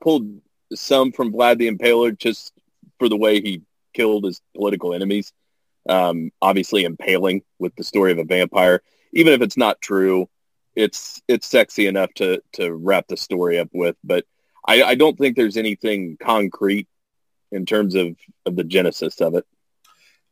pulled 0.00 0.41
some 0.75 1.12
from 1.12 1.33
Vlad 1.33 1.59
the 1.59 1.71
Impaler 1.71 2.17
just 2.17 2.53
for 2.99 3.09
the 3.09 3.17
way 3.17 3.41
he 3.41 3.62
killed 3.95 4.25
his 4.25 4.41
political 4.55 4.95
enemies. 4.95 5.33
Um, 5.89 6.31
obviously, 6.43 6.85
impaling 6.85 7.43
with 7.59 7.75
the 7.77 7.85
story 7.85 8.12
of 8.12 8.19
a 8.19 8.25
vampire, 8.25 8.83
even 9.12 9.33
if 9.33 9.41
it's 9.41 9.57
not 9.57 9.81
true, 9.81 10.29
it's 10.77 11.23
it's 11.27 11.47
sexy 11.47 11.87
enough 11.87 12.12
to 12.15 12.43
to 12.53 12.73
wrap 12.73 13.07
the 13.09 13.17
story 13.17 13.59
up 13.59 13.71
with. 13.73 13.97
But 14.05 14.27
I, 14.67 14.83
I 14.83 14.95
don't 14.95 15.19
think 15.19 15.37
there's 15.37 15.57
anything 15.57 16.19
concrete 16.21 16.87
in 17.50 17.67
terms 17.67 17.95
of, 17.95 18.17
of 18.47 18.57
the 18.57 18.65
genesis 18.65 19.21
of 19.21 19.35
it. 19.35 19.47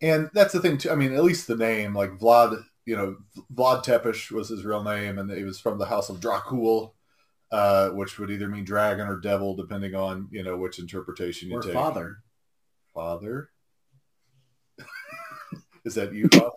And 0.00 0.30
that's 0.32 0.52
the 0.52 0.60
thing 0.60 0.78
too. 0.78 0.90
I 0.90 0.94
mean, 0.94 1.12
at 1.12 1.24
least 1.24 1.46
the 1.46 1.56
name, 1.56 1.94
like 1.94 2.18
Vlad, 2.18 2.62
you 2.86 2.96
know, 2.96 3.16
Vlad 3.54 3.82
Tepes 3.82 4.30
was 4.30 4.48
his 4.48 4.64
real 4.64 4.82
name, 4.84 5.18
and 5.18 5.30
he 5.30 5.44
was 5.44 5.58
from 5.58 5.78
the 5.78 5.86
House 5.86 6.08
of 6.08 6.20
Dracul, 6.20 6.92
uh, 7.50 7.90
which 7.90 8.18
would 8.18 8.30
either 8.30 8.48
mean 8.48 8.64
dragon 8.64 9.08
or 9.08 9.18
devil, 9.18 9.56
depending 9.56 9.94
on 9.94 10.28
you 10.30 10.42
know 10.42 10.56
which 10.56 10.78
interpretation 10.78 11.48
you 11.48 11.56
or 11.56 11.62
take. 11.62 11.72
father 11.74 12.18
Father. 12.94 13.50
Is 15.84 15.94
that 15.94 16.12
you, 16.12 16.28
Bob? 16.28 16.52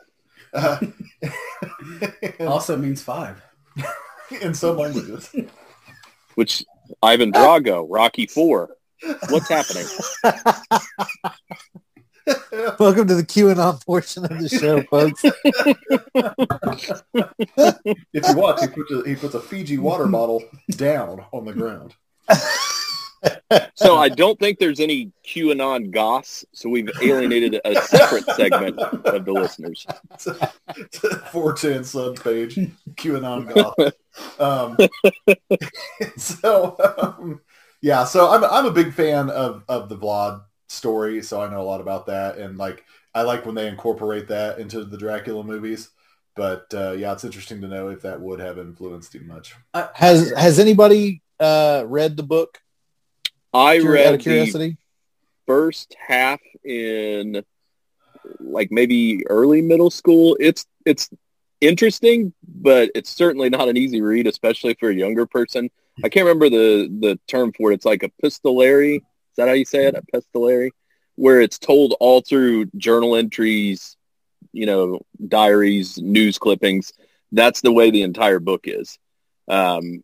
Uh, 0.54 0.80
and- 2.40 2.48
also 2.48 2.78
means 2.78 3.02
five 3.02 3.42
in 4.42 4.54
some 4.54 4.78
languages. 4.78 5.34
Which 6.36 6.64
Ivan 7.02 7.32
Drago, 7.32 7.86
Rocky 7.90 8.28
Four. 8.28 8.76
What's 9.30 9.50
happening? 9.50 9.88
Welcome 12.80 13.08
to 13.08 13.16
the 13.16 13.24
QAnon 13.24 13.84
portion 13.86 14.26
of 14.26 14.40
the 14.40 14.50
show, 14.50 14.82
folks. 14.84 15.24
if 18.14 18.28
you 18.28 18.36
watch, 18.36 18.62
he 18.62 18.68
puts 18.68 18.92
a, 18.92 19.04
he 19.06 19.16
puts 19.16 19.34
a 19.36 19.42
Fiji 19.42 19.78
water 19.78 20.08
bottle 20.08 20.44
down 20.72 21.24
on 21.32 21.46
the 21.46 21.54
ground. 21.54 21.96
So 23.76 23.98
I 23.98 24.10
don't 24.10 24.40
think 24.40 24.58
there's 24.58 24.80
any 24.80 25.12
QAnon 25.28 25.92
goss. 25.92 26.44
So 26.54 26.70
we've 26.70 26.90
alienated 27.04 27.62
a 27.64 27.80
separate 27.82 28.26
segment 28.36 28.80
of 28.80 29.26
the 29.26 29.32
listeners. 29.32 29.86
410 31.32 31.84
sub 31.84 32.24
page 32.24 32.56
QAnon 32.96 33.54
goth. 33.54 33.94
Um, 34.40 34.76
so 36.18 36.76
um, 36.98 37.42
yeah, 37.82 38.06
so 38.06 38.32
I'm 38.32 38.44
I'm 38.44 38.66
a 38.66 38.72
big 38.72 38.92
fan 38.94 39.30
of 39.30 39.64
of 39.68 39.90
the 39.90 39.98
Vlad 39.98 40.42
story, 40.72 41.22
so 41.22 41.42
I 41.42 41.50
know 41.50 41.62
a 41.62 41.64
lot 41.64 41.82
about 41.82 42.06
that, 42.08 42.38
and 42.38 42.58
like 42.58 42.86
I 43.14 43.24
like 43.24 43.46
when 43.46 43.56
they 43.56 43.68
incorporate 43.68 44.28
that 44.30 44.60
into 44.60 44.84
the 44.84 44.98
Dracula 44.98 45.44
movies. 45.44 45.90
But 46.36 46.74
uh, 46.74 46.92
yeah, 46.94 47.12
it's 47.12 47.26
interesting 47.26 47.62
to 47.62 47.68
know 47.68 47.90
if 47.90 48.02
that 48.04 48.22
would 48.22 48.40
have 48.40 48.58
influenced 48.58 49.14
him 49.14 49.28
much. 49.28 49.54
Has 49.94 50.32
has 50.32 50.60
anybody 50.60 51.22
uh, 51.40 51.84
read 51.86 52.16
the 52.16 52.24
book? 52.24 52.62
I 53.54 53.80
Cur- 53.80 53.88
out 53.88 53.92
read 53.92 54.06
of 54.14 54.20
the 54.20 54.24
curiosity. 54.24 54.78
first 55.46 55.96
half 56.00 56.40
in 56.64 57.44
like 58.40 58.72
maybe 58.72 59.28
early 59.28 59.62
middle 59.62 59.92
school. 59.92 60.38
It's 60.40 60.66
it's 60.86 61.10
interesting, 61.60 62.34
but 62.48 62.90
it's 62.96 63.10
certainly 63.10 63.50
not 63.50 63.68
an 63.68 63.76
easy 63.76 64.02
read, 64.02 64.26
especially 64.26 64.76
for 64.80 64.90
a 64.90 64.96
younger 64.96 65.26
person. 65.26 65.70
I 66.04 66.10
can't 66.10 66.26
remember 66.26 66.50
the 66.50 66.88
the 66.88 67.20
term 67.28 67.52
for 67.52 67.72
it. 67.72 67.76
It's 67.76 67.86
like 67.86 68.04
epistolary. 68.04 69.04
Is 69.32 69.38
that 69.38 69.48
how 69.48 69.54
you 69.54 69.66
say 69.66 69.86
it? 69.86 69.96
Epistolary, 69.96 70.72
where 71.16 71.40
it's 71.40 71.58
told 71.58 71.96
all 72.00 72.22
through 72.22 72.66
journal 72.76 73.16
entries, 73.16 73.96
you 74.52 74.66
know, 74.66 75.02
diaries, 75.28 75.98
news 75.98 76.38
clippings. 76.38 76.92
That's 77.32 77.62
the 77.62 77.72
way 77.72 77.92
the 77.92 78.02
entire 78.02 78.40
book 78.40 78.66
is. 78.66 79.00
Um, 79.48 80.04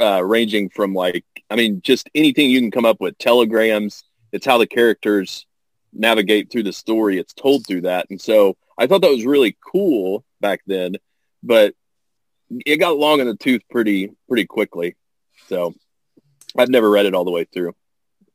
uh, 0.00 0.22
ranging 0.24 0.68
from 0.68 0.94
like, 0.94 1.24
I 1.48 1.56
mean, 1.56 1.80
just 1.82 2.10
anything 2.14 2.50
you 2.50 2.60
can 2.60 2.72
come 2.72 2.84
up 2.84 3.00
with, 3.00 3.18
telegrams. 3.18 4.02
It's 4.32 4.46
how 4.46 4.58
the 4.58 4.66
characters 4.66 5.46
navigate 5.92 6.50
through 6.50 6.64
the 6.64 6.72
story. 6.72 7.18
It's 7.18 7.32
told 7.32 7.66
through 7.66 7.82
that. 7.82 8.06
And 8.10 8.20
so 8.20 8.56
I 8.76 8.86
thought 8.86 9.02
that 9.02 9.10
was 9.10 9.24
really 9.24 9.56
cool 9.64 10.24
back 10.40 10.60
then, 10.66 10.96
but 11.42 11.74
it 12.50 12.76
got 12.78 12.98
long 12.98 13.20
in 13.20 13.26
the 13.26 13.36
tooth 13.36 13.62
pretty, 13.70 14.10
pretty 14.28 14.46
quickly. 14.46 14.96
So 15.48 15.74
I've 16.58 16.68
never 16.68 16.90
read 16.90 17.06
it 17.06 17.14
all 17.14 17.24
the 17.24 17.30
way 17.30 17.44
through. 17.44 17.74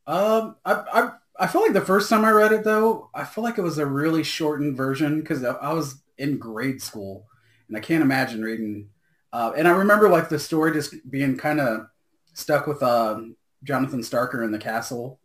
Um, 0.07 0.55
I, 0.65 0.73
I 0.93 1.11
I 1.39 1.47
feel 1.47 1.61
like 1.61 1.73
the 1.73 1.81
first 1.81 2.09
time 2.09 2.25
I 2.25 2.31
read 2.31 2.51
it 2.51 2.63
though, 2.63 3.09
I 3.13 3.23
feel 3.23 3.43
like 3.43 3.57
it 3.57 3.61
was 3.63 3.77
a 3.77 3.85
really 3.85 4.23
shortened 4.23 4.75
version 4.77 5.19
because 5.21 5.43
I 5.43 5.51
I 5.53 5.73
was 5.73 6.01
in 6.17 6.37
grade 6.37 6.81
school, 6.81 7.25
and 7.67 7.77
I 7.77 7.79
can't 7.79 8.03
imagine 8.03 8.41
reading. 8.41 8.89
Uh, 9.33 9.53
and 9.55 9.67
I 9.67 9.71
remember 9.71 10.09
like 10.09 10.29
the 10.29 10.39
story 10.39 10.73
just 10.73 11.09
being 11.09 11.37
kind 11.37 11.59
of 11.61 11.87
stuck 12.33 12.67
with 12.67 12.83
um, 12.83 13.35
Jonathan 13.63 14.01
Starker 14.01 14.43
in 14.43 14.51
the 14.51 14.57
castle. 14.59 15.19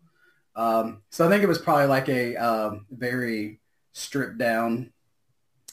Um, 0.55 1.03
so 1.11 1.27
I 1.27 1.29
think 1.29 1.43
it 1.43 1.49
was 1.49 1.59
probably 1.59 1.87
like 1.87 2.09
a 2.09 2.37
um, 2.37 2.87
very 2.91 3.61
stripped 3.93 4.39
down, 4.39 4.93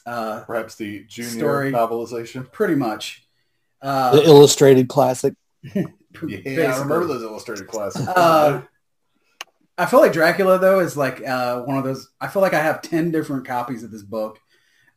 uh, 0.06 0.42
Perhaps 0.46 0.76
the 0.76 1.04
junior 1.06 1.30
Story. 1.40 1.72
novelization. 1.72 2.52
pretty 2.52 2.76
much. 2.76 3.26
The 3.82 3.88
Uh, 3.88 4.22
illustrated 4.26 4.88
classic. 4.90 5.36
Yeah, 6.28 6.76
I 6.76 6.80
remember 6.82 7.06
those 7.08 7.24
illustrated 7.24 7.68
classics. 7.68 8.08
Uh, 8.08 8.62
I 9.78 9.86
feel 9.88 10.00
like 10.02 10.14
Dracula 10.14 10.60
though 10.60 10.80
is 10.80 10.96
like 10.96 11.26
uh, 11.28 11.62
one 11.64 11.78
of 11.78 11.84
those. 11.84 12.10
I 12.22 12.28
feel 12.28 12.42
like 12.42 12.54
I 12.54 12.62
have 12.62 12.82
ten 12.82 13.12
different 13.12 13.46
copies 13.46 13.84
of 13.84 13.92
this 13.92 14.04
book. 14.04 14.40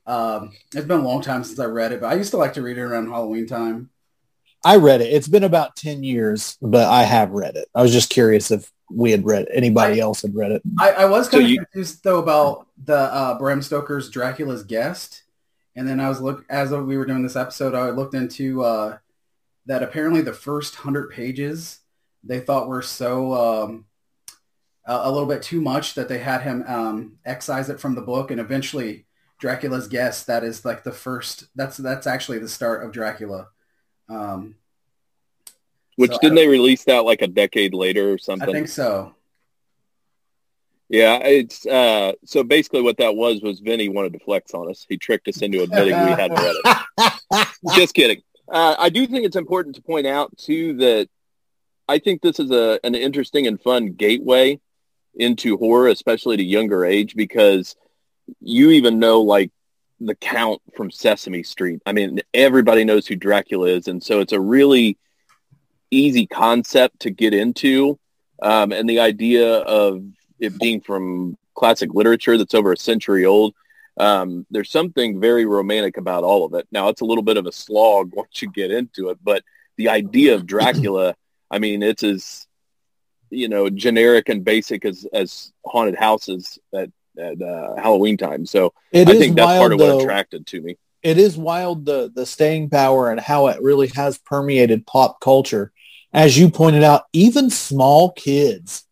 Um, 0.06 0.52
it's 0.74 0.86
been 0.86 1.00
a 1.00 1.06
long 1.08 1.22
time 1.22 1.42
since 1.44 1.58
I 1.58 1.64
read 1.64 1.92
it, 1.92 2.00
but 2.00 2.12
I 2.12 2.14
used 2.14 2.30
to 2.30 2.36
like 2.36 2.54
to 2.54 2.62
read 2.62 2.78
it 2.78 2.82
around 2.82 3.08
Halloween 3.08 3.46
time. 3.46 3.90
I 4.64 4.76
read 4.76 5.00
it. 5.00 5.12
It's 5.12 5.28
been 5.28 5.44
about 5.44 5.76
ten 5.76 6.02
years, 6.04 6.58
but 6.60 6.86
I 6.88 7.04
have 7.04 7.30
read 7.30 7.56
it. 7.56 7.68
I 7.74 7.82
was 7.82 7.92
just 7.92 8.10
curious 8.10 8.50
if 8.50 8.70
we 8.90 9.10
had 9.10 9.24
read 9.24 9.42
it. 9.44 9.48
Anybody 9.52 9.98
else 9.98 10.22
had 10.22 10.34
read 10.34 10.52
it? 10.52 10.62
I, 10.78 10.90
I 10.92 11.04
was 11.06 11.26
So 11.26 11.32
kind 11.32 11.44
of 11.44 11.50
you- 11.50 11.58
confused 11.58 12.04
though 12.04 12.18
about 12.18 12.66
the 12.84 12.96
uh, 12.98 13.38
Bram 13.38 13.62
Stoker's 13.62 14.10
Dracula's 14.10 14.62
Guest, 14.62 15.22
and 15.74 15.88
then 15.88 16.00
I 16.00 16.08
was 16.08 16.20
look 16.20 16.44
as 16.50 16.70
we 16.70 16.98
were 16.98 17.06
doing 17.06 17.22
this 17.22 17.34
episode, 17.36 17.74
I 17.74 17.90
looked 17.90 18.14
into 18.14 18.62
uh, 18.62 18.98
that 19.64 19.82
apparently 19.82 20.20
the 20.20 20.34
first 20.34 20.74
hundred 20.76 21.10
pages 21.10 21.78
they 22.22 22.40
thought 22.40 22.68
were 22.68 22.82
so 22.82 23.32
um, 23.64 23.85
a, 24.86 25.00
a 25.04 25.10
little 25.10 25.28
bit 25.28 25.42
too 25.42 25.60
much 25.60 25.94
that 25.94 26.08
they 26.08 26.18
had 26.18 26.42
him 26.42 26.64
um, 26.66 27.18
excise 27.24 27.68
it 27.68 27.80
from 27.80 27.94
the 27.94 28.00
book, 28.00 28.30
and 28.30 28.40
eventually 28.40 29.06
Dracula's 29.38 29.88
Guest 29.88 30.26
that 30.28 30.44
is 30.44 30.64
like 30.64 30.84
the 30.84 30.92
first. 30.92 31.46
That's 31.54 31.76
that's 31.76 32.06
actually 32.06 32.38
the 32.38 32.48
start 32.48 32.84
of 32.84 32.92
Dracula. 32.92 33.48
Um, 34.08 34.54
Which 35.96 36.12
So 36.12 36.18
didn't 36.22 36.36
they 36.36 36.48
release 36.48 36.84
that 36.84 37.04
like 37.04 37.22
a 37.22 37.26
decade 37.26 37.74
later 37.74 38.12
or 38.12 38.18
something? 38.18 38.48
I 38.48 38.52
think 38.52 38.68
so. 38.68 39.14
Yeah, 40.88 41.18
it's 41.18 41.66
uh 41.66 42.12
so 42.24 42.44
basically 42.44 42.82
what 42.82 42.98
that 42.98 43.16
was 43.16 43.42
was 43.42 43.58
Vinny 43.58 43.88
wanted 43.88 44.12
to 44.12 44.20
flex 44.20 44.54
on 44.54 44.70
us. 44.70 44.86
He 44.88 44.96
tricked 44.96 45.26
us 45.26 45.42
into 45.42 45.62
admitting 45.62 45.94
we 45.94 46.10
hadn't 46.10 46.38
read 46.38 46.54
it. 46.64 47.48
Just 47.74 47.94
kidding. 47.94 48.22
Uh, 48.48 48.76
I 48.78 48.90
do 48.90 49.04
think 49.08 49.26
it's 49.26 49.34
important 49.34 49.74
to 49.74 49.82
point 49.82 50.06
out 50.06 50.36
too 50.38 50.76
that 50.76 51.08
I 51.88 51.98
think 51.98 52.22
this 52.22 52.38
is 52.38 52.52
a 52.52 52.78
an 52.84 52.94
interesting 52.94 53.48
and 53.48 53.60
fun 53.60 53.94
gateway 53.94 54.60
into 55.16 55.56
horror, 55.56 55.88
especially 55.88 56.36
to 56.36 56.44
younger 56.44 56.84
age, 56.84 57.16
because 57.16 57.76
you 58.40 58.70
even 58.70 58.98
know 58.98 59.22
like 59.22 59.50
the 60.00 60.14
Count 60.14 60.60
from 60.74 60.90
Sesame 60.90 61.42
Street. 61.42 61.80
I 61.86 61.92
mean, 61.92 62.20
everybody 62.34 62.84
knows 62.84 63.06
who 63.06 63.16
Dracula 63.16 63.68
is, 63.68 63.88
and 63.88 64.02
so 64.02 64.20
it's 64.20 64.32
a 64.32 64.40
really 64.40 64.98
easy 65.90 66.26
concept 66.26 67.00
to 67.00 67.10
get 67.10 67.34
into. 67.34 67.98
Um, 68.42 68.72
and 68.72 68.88
the 68.88 69.00
idea 69.00 69.58
of 69.60 70.04
it 70.38 70.58
being 70.58 70.80
from 70.80 71.38
classic 71.54 71.94
literature 71.94 72.36
that's 72.36 72.54
over 72.54 72.72
a 72.72 72.76
century 72.76 73.24
old, 73.24 73.54
um, 73.98 74.46
there's 74.50 74.70
something 74.70 75.20
very 75.20 75.46
romantic 75.46 75.96
about 75.96 76.24
all 76.24 76.44
of 76.44 76.52
it. 76.54 76.66
Now, 76.70 76.88
it's 76.88 77.00
a 77.00 77.06
little 77.06 77.22
bit 77.22 77.38
of 77.38 77.46
a 77.46 77.52
slog 77.52 78.12
once 78.14 78.42
you 78.42 78.50
get 78.50 78.70
into 78.70 79.08
it, 79.08 79.18
but 79.22 79.42
the 79.76 79.88
idea 79.88 80.34
of 80.34 80.46
Dracula, 80.46 81.14
I 81.50 81.58
mean, 81.58 81.82
it's 81.82 82.02
as, 82.02 82.45
you 83.30 83.48
know, 83.48 83.68
generic 83.70 84.28
and 84.28 84.44
basic 84.44 84.84
as, 84.84 85.06
as 85.12 85.52
haunted 85.64 85.96
houses 85.96 86.58
at, 86.74 86.90
at 87.18 87.40
uh, 87.42 87.76
Halloween 87.76 88.16
time. 88.16 88.46
So 88.46 88.72
It 88.92 89.08
I 89.08 89.14
think 89.14 89.36
that's 89.36 89.46
wild, 89.46 89.60
part 89.60 89.72
of 89.72 89.78
what 89.80 89.88
though. 89.88 90.00
attracted 90.00 90.46
to 90.48 90.60
me. 90.60 90.76
it 91.02 91.18
is 91.18 91.36
wild 91.36 91.84
the 91.86 92.10
the 92.14 92.26
staying 92.26 92.70
power 92.70 93.10
and 93.10 93.20
how 93.20 93.46
it 93.48 93.62
really 93.62 93.88
has 93.88 94.18
permeated 94.18 94.86
pop 94.86 95.20
culture 95.20 95.72
as 96.12 96.38
you 96.38 96.48
pointed 96.48 96.82
out, 96.82 97.02
even 97.12 97.50
small 97.50 98.12
kids 98.12 98.84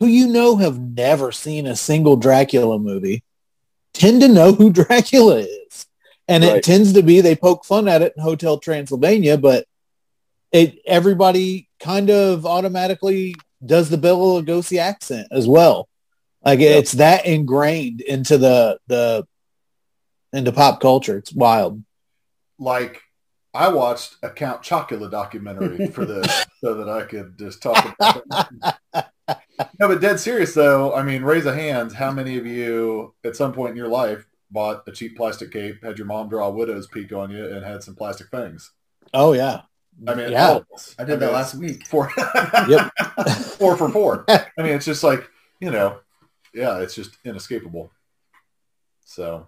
who 0.00 0.06
you 0.06 0.26
know 0.26 0.56
have 0.56 0.78
never 0.80 1.30
seen 1.30 1.66
a 1.66 1.76
single 1.76 2.16
Dracula 2.16 2.78
movie 2.78 3.22
tend 3.92 4.20
to 4.22 4.28
know 4.28 4.52
who 4.52 4.70
Dracula 4.80 5.36
is. 5.36 5.86
And 6.28 6.42
Right. 6.44 6.56
it 6.56 6.64
tends 6.64 6.92
to 6.94 7.02
be 7.02 7.20
they 7.20 7.36
poke 7.36 7.64
fun 7.64 7.86
at 7.88 8.02
it 8.02 8.14
in 8.16 8.22
Hotel 8.22 8.58
Transylvania, 8.58 9.36
but 9.38 9.66
it 10.50 10.78
everybody 10.86 11.68
kind 11.80 12.10
of 12.10 12.46
automatically 12.46 13.34
does 13.64 13.88
the 13.90 13.98
Bela 13.98 14.42
Lugosi 14.42 14.78
accent 14.78 15.28
as 15.30 15.46
well. 15.46 15.88
Like 16.44 16.60
Yep. 16.60 16.78
it's 16.80 16.92
that 16.92 17.26
ingrained 17.26 18.00
into 18.00 18.38
the 18.38 18.78
the 18.88 19.26
into 20.32 20.52
pop 20.52 20.80
culture. 20.80 21.18
It's 21.18 21.32
wild. 21.32 21.82
like 22.58 23.02
I 23.54 23.68
watched 23.68 24.16
a 24.22 24.30
Count 24.30 24.62
Chocula 24.62 25.10
documentary 25.10 25.88
for 25.88 26.06
this 26.06 26.46
so 26.62 26.74
that 26.74 26.88
I 26.88 27.02
could 27.02 27.38
just 27.38 27.62
talk 27.62 27.94
about 27.98 28.22
it. 28.94 29.04
No, 29.78 29.86
but 29.86 30.00
dead 30.00 30.18
serious 30.18 30.54
though, 30.54 30.92
I 30.94 31.02
mean, 31.04 31.22
raise 31.22 31.46
a 31.46 31.54
hand. 31.54 31.92
How 31.92 32.10
many 32.10 32.36
of 32.38 32.46
you 32.46 33.14
at 33.24 33.36
some 33.36 33.52
point 33.52 33.70
in 33.72 33.76
your 33.76 33.88
life 33.88 34.26
bought 34.50 34.82
a 34.88 34.92
cheap 34.92 35.16
plastic 35.16 35.52
cape, 35.52 35.84
had 35.84 35.98
your 35.98 36.06
mom 36.06 36.28
draw 36.28 36.48
a 36.48 36.50
widow's 36.50 36.88
peak 36.88 37.12
on 37.12 37.30
you, 37.30 37.46
and 37.46 37.64
had 37.64 37.82
some 37.82 37.94
plastic 37.94 38.28
fangs? 38.28 38.72
Oh 39.14 39.34
yeah. 39.34 39.62
I 40.06 40.14
mean, 40.14 40.32
Yeah. 40.32 40.48
all 40.48 40.56
of 40.58 40.66
us. 40.74 40.94
I 40.98 41.04
did 41.04 41.20
that 41.20 41.32
last 41.32 41.54
week. 41.54 41.86
Four, 41.86 42.10
Yep. 42.68 42.90
four 43.58 43.76
for 43.76 43.88
four. 43.90 44.24
I 44.28 44.46
mean, 44.58 44.72
it's 44.74 44.86
just 44.86 45.04
like, 45.04 45.28
you 45.60 45.70
know, 45.70 45.98
yeah, 46.54 46.78
it's 46.80 46.94
just 46.94 47.16
inescapable. 47.24 47.92
So, 49.04 49.46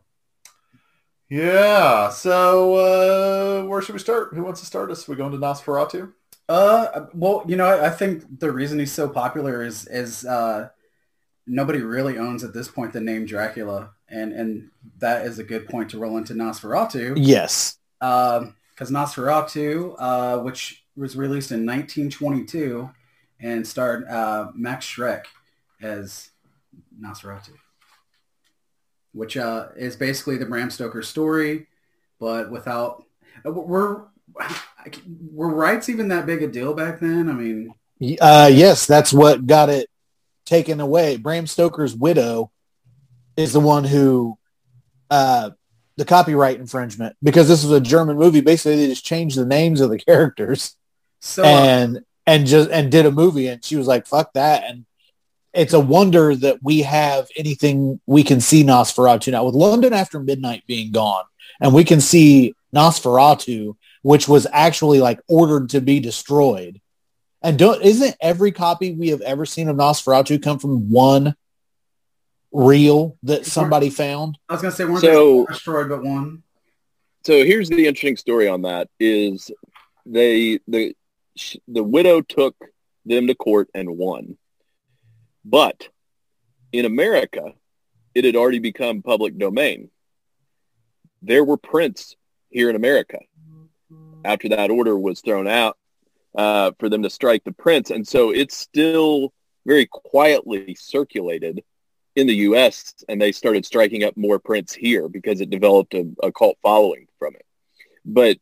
yeah. 1.28 2.10
So, 2.10 2.74
uh, 2.74 3.66
where 3.66 3.82
should 3.82 3.94
we 3.94 3.98
start? 3.98 4.34
Who 4.34 4.44
wants 4.44 4.60
to 4.60 4.66
start 4.66 4.90
us? 4.90 5.08
we 5.08 5.16
going 5.16 5.32
to 5.32 5.38
Nosferatu? 5.38 6.12
Uh, 6.48 7.06
well, 7.14 7.42
you 7.46 7.56
know, 7.56 7.64
I, 7.64 7.86
I 7.86 7.90
think 7.90 8.38
the 8.40 8.52
reason 8.52 8.78
he's 8.78 8.92
so 8.92 9.08
popular 9.08 9.62
is 9.62 9.86
is 9.88 10.24
uh, 10.26 10.68
nobody 11.46 11.80
really 11.80 12.18
owns 12.18 12.44
at 12.44 12.52
this 12.52 12.68
point 12.68 12.92
the 12.92 13.00
name 13.00 13.24
Dracula, 13.24 13.92
and 14.08 14.32
and 14.32 14.70
that 14.98 15.24
is 15.26 15.38
a 15.38 15.44
good 15.44 15.66
point 15.66 15.90
to 15.90 15.98
roll 15.98 16.18
into 16.18 16.34
Nosferatu. 16.34 17.14
Yes. 17.16 17.78
Because 18.74 18.90
Nosferatu, 18.90 19.94
uh, 19.98 20.38
which 20.38 20.84
was 20.96 21.16
released 21.16 21.52
in 21.52 21.64
1922 21.66 22.90
and 23.40 23.66
starred 23.66 24.06
uh, 24.08 24.48
Max 24.54 24.86
Schreck 24.86 25.24
as 25.80 26.30
Nosferatu, 27.00 27.52
which 29.12 29.36
uh, 29.36 29.68
is 29.76 29.96
basically 29.96 30.36
the 30.36 30.46
Bram 30.46 30.70
Stoker 30.70 31.02
story, 31.02 31.66
but 32.18 32.50
without. 32.50 33.04
uh, 33.46 33.50
Were 33.52 34.08
were 35.32 35.54
rights 35.54 35.88
even 35.88 36.08
that 36.08 36.26
big 36.26 36.42
a 36.42 36.48
deal 36.48 36.74
back 36.74 37.00
then? 37.00 37.28
I 37.28 37.32
mean, 37.32 37.74
Uh, 38.20 38.50
yes, 38.52 38.86
that's 38.86 39.12
what 39.12 39.46
got 39.46 39.68
it 39.70 39.88
taken 40.44 40.80
away. 40.80 41.16
Bram 41.16 41.46
Stoker's 41.46 41.94
widow 41.94 42.50
is 43.36 43.52
the 43.52 43.60
one 43.60 43.84
who 43.84 44.38
uh, 45.10 45.50
the 45.96 46.04
copyright 46.04 46.58
infringement 46.58 47.16
because 47.22 47.48
this 47.48 47.62
was 47.62 47.72
a 47.72 47.80
German 47.80 48.16
movie. 48.16 48.40
Basically, 48.40 48.76
they 48.76 48.88
just 48.88 49.04
changed 49.04 49.36
the 49.36 49.46
names 49.46 49.80
of 49.80 49.90
the 49.90 49.98
characters 49.98 50.76
so 51.24 51.42
uh, 51.42 51.46
and 51.46 52.04
and 52.26 52.46
just 52.46 52.70
and 52.70 52.92
did 52.92 53.06
a 53.06 53.10
movie, 53.10 53.48
and 53.48 53.64
she 53.64 53.76
was 53.76 53.86
like, 53.86 54.06
"Fuck 54.06 54.34
that!" 54.34 54.64
And 54.64 54.84
it's 55.54 55.72
a 55.72 55.80
wonder 55.80 56.36
that 56.36 56.62
we 56.62 56.82
have 56.82 57.28
anything 57.36 57.98
we 58.06 58.22
can 58.22 58.40
see 58.40 58.62
Nosferatu 58.62 59.32
now 59.32 59.44
with 59.44 59.54
London 59.54 59.94
After 59.94 60.20
Midnight 60.20 60.64
being 60.66 60.92
gone, 60.92 61.24
and 61.60 61.72
we 61.72 61.82
can 61.82 62.02
see 62.02 62.54
Nosferatu, 62.74 63.76
which 64.02 64.28
was 64.28 64.46
actually 64.52 65.00
like 65.00 65.20
ordered 65.26 65.70
to 65.70 65.80
be 65.80 65.98
destroyed. 65.98 66.80
And 67.40 67.58
don't 67.58 67.82
isn't 67.82 68.16
every 68.20 68.52
copy 68.52 68.92
we 68.92 69.08
have 69.08 69.22
ever 69.22 69.46
seen 69.46 69.68
of 69.68 69.76
Nosferatu 69.76 70.42
come 70.42 70.58
from 70.58 70.90
one 70.90 71.34
reel 72.54 73.18
that 73.24 73.44
somebody 73.44 73.90
found? 73.90 74.38
I 74.48 74.54
was 74.54 74.62
gonna 74.62 74.72
say 74.74 74.84
weren't 74.84 75.00
So- 75.00 75.44
they 75.44 75.52
destroyed 75.52 75.88
but 75.90 76.02
one? 76.02 76.42
So 77.26 77.44
here's 77.44 77.68
the 77.68 77.86
interesting 77.86 78.16
story 78.16 78.48
on 78.48 78.62
that 78.62 78.88
is 79.00 79.50
they 80.06 80.60
the 80.68 80.96
the 81.66 81.82
widow 81.82 82.20
took 82.20 82.54
them 83.04 83.26
to 83.26 83.34
court 83.34 83.68
and 83.74 83.98
won. 83.98 84.38
But 85.44 85.88
in 86.72 86.84
America, 86.84 87.52
it 88.14 88.24
had 88.24 88.36
already 88.36 88.60
become 88.60 89.02
public 89.02 89.36
domain. 89.36 89.90
There 91.22 91.44
were 91.44 91.56
prints 91.56 92.14
here 92.50 92.70
in 92.70 92.76
America 92.76 93.18
after 94.24 94.48
that 94.50 94.70
order 94.70 94.96
was 94.96 95.20
thrown 95.20 95.48
out 95.48 95.76
uh, 96.36 96.72
for 96.78 96.88
them 96.88 97.02
to 97.02 97.10
strike 97.10 97.44
the 97.44 97.52
prints. 97.52 97.90
And 97.90 98.06
so 98.06 98.30
it's 98.30 98.56
still 98.56 99.32
very 99.66 99.86
quietly 99.86 100.74
circulated 100.74 101.62
in 102.16 102.26
the 102.26 102.34
U.S. 102.36 102.94
and 103.08 103.20
they 103.20 103.32
started 103.32 103.66
striking 103.66 104.04
up 104.04 104.16
more 104.16 104.38
prints 104.38 104.72
here 104.72 105.08
because 105.08 105.40
it 105.40 105.50
developed 105.50 105.94
a, 105.94 106.08
a 106.22 106.32
cult 106.32 106.58
following 106.62 107.06
from 107.18 107.34
it. 107.34 107.44
But 108.04 108.38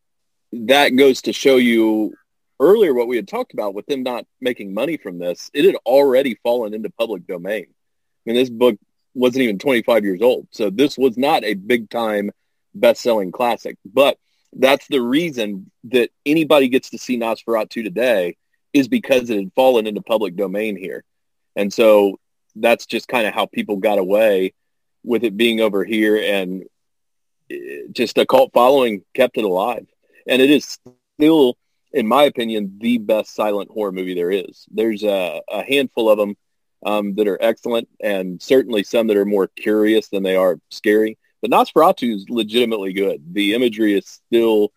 that 0.53 0.91
goes 0.91 1.23
to 1.23 1.33
show 1.33 1.57
you 1.57 2.15
earlier 2.61 2.95
what 2.95 3.09
we 3.09 3.17
had 3.17 3.29
talked 3.29 3.55
about 3.55 3.75
with 3.75 3.87
them 3.87 4.03
not 4.03 4.27
making 4.41 4.75
money 4.75 4.97
from 4.97 5.19
this. 5.19 5.51
It 5.55 5.65
had 5.65 5.77
already 5.87 6.37
fallen 6.43 6.75
into 6.75 6.91
public 6.91 7.27
domain. 7.27 7.67
I 7.69 8.31
mean, 8.31 8.37
this 8.37 8.51
book 8.51 8.79
wasn't 9.15 9.43
even 9.43 9.59
25 9.59 10.05
years 10.05 10.23
old. 10.23 10.49
So 10.51 10.71
this 10.71 10.97
was 10.97 11.17
not 11.17 11.45
a 11.45 11.55
big 11.55 11.91
time 11.91 12.31
best-selling 12.75 13.33
classic. 13.33 13.77
But 13.85 14.19
that's 14.53 14.87
the 14.87 15.01
reason 15.01 15.71
that 15.85 16.11
anybody 16.27 16.69
gets 16.69 16.91
to 16.91 16.99
see 16.99 17.19
Nosferatu 17.19 17.83
today 17.83 18.37
is 18.73 18.89
because 18.89 19.31
it 19.31 19.39
had 19.39 19.53
fallen 19.55 19.87
into 19.87 20.03
public 20.03 20.37
domain 20.37 20.77
here. 20.77 21.05
And 21.57 21.73
so 21.73 22.19
that's 22.57 22.87
just 22.87 23.09
kind 23.09 23.27
of 23.27 23.35
how 23.35 23.47
people 23.47 23.77
got 23.77 23.99
away 23.99 24.53
with 25.05 25.25
it 25.25 25.37
being 25.37 25.61
over 25.61 25.85
here 25.85 26.17
and 26.17 26.65
eh, 27.51 27.83
just 27.93 28.19
a 28.19 28.27
cult 28.27 28.53
following 28.53 29.03
kept 29.15 29.39
it 29.39 29.45
alive. 29.45 29.87
And 30.27 30.41
it 30.41 30.51
is 30.51 30.79
still, 31.19 31.57
in 31.93 32.07
my 32.07 32.25
opinion, 32.25 32.79
the 32.81 32.99
best 32.99 33.35
silent 33.35 33.71
horror 33.71 33.93
movie 33.93 34.15
there 34.15 34.31
is. 34.31 34.67
There's 34.71 35.03
a, 35.03 35.41
a 35.51 35.63
handful 35.63 36.11
of 36.11 36.19
them 36.19 36.37
um, 36.85 37.15
that 37.15 37.29
are 37.29 37.39
excellent 37.41 37.89
and 38.03 38.41
certainly 38.41 38.83
some 38.83 39.07
that 39.09 39.17
are 39.17 39.25
more 39.25 39.49
curious 39.49 40.09
than 40.09 40.23
they 40.23 40.37
are 40.37 40.59
scary. 40.71 41.19
But 41.41 41.51
Nosferatu 41.51 42.15
is 42.15 42.27
legitimately 42.29 42.93
good. 42.93 43.23
The 43.33 43.55
imagery 43.55 43.99
is 43.99 44.07
still 44.07 44.73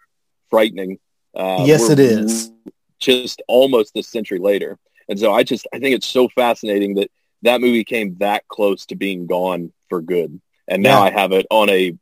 frightening. 0.50 1.00
Uh, 1.36 1.64
Yes, 1.66 1.90
it 1.90 2.00
is. 2.00 2.52
Just 3.00 3.42
almost 3.48 3.96
a 3.96 4.04
century 4.04 4.40
later. 4.40 4.80
And 5.08 5.20
so 5.20 5.32
I 5.32 5.44
just, 5.44 5.68
I 5.74 5.80
think 5.80 5.96
it's 5.96 6.08
so 6.08 6.28
fascinating 6.30 6.96
that 6.96 7.12
that 7.45 7.62
movie 7.62 7.84
came 7.84 8.17
that 8.19 8.47
close 8.47 8.86
to 8.88 8.95
being 8.95 9.25
gone 9.27 9.71
for 9.89 10.01
good. 10.01 10.39
And 10.67 10.84
now 10.84 11.03
Yeah. 11.03 11.10
I 11.10 11.12
have 11.12 11.31
it 11.31 11.45
on 11.49 11.69
a 11.69 11.95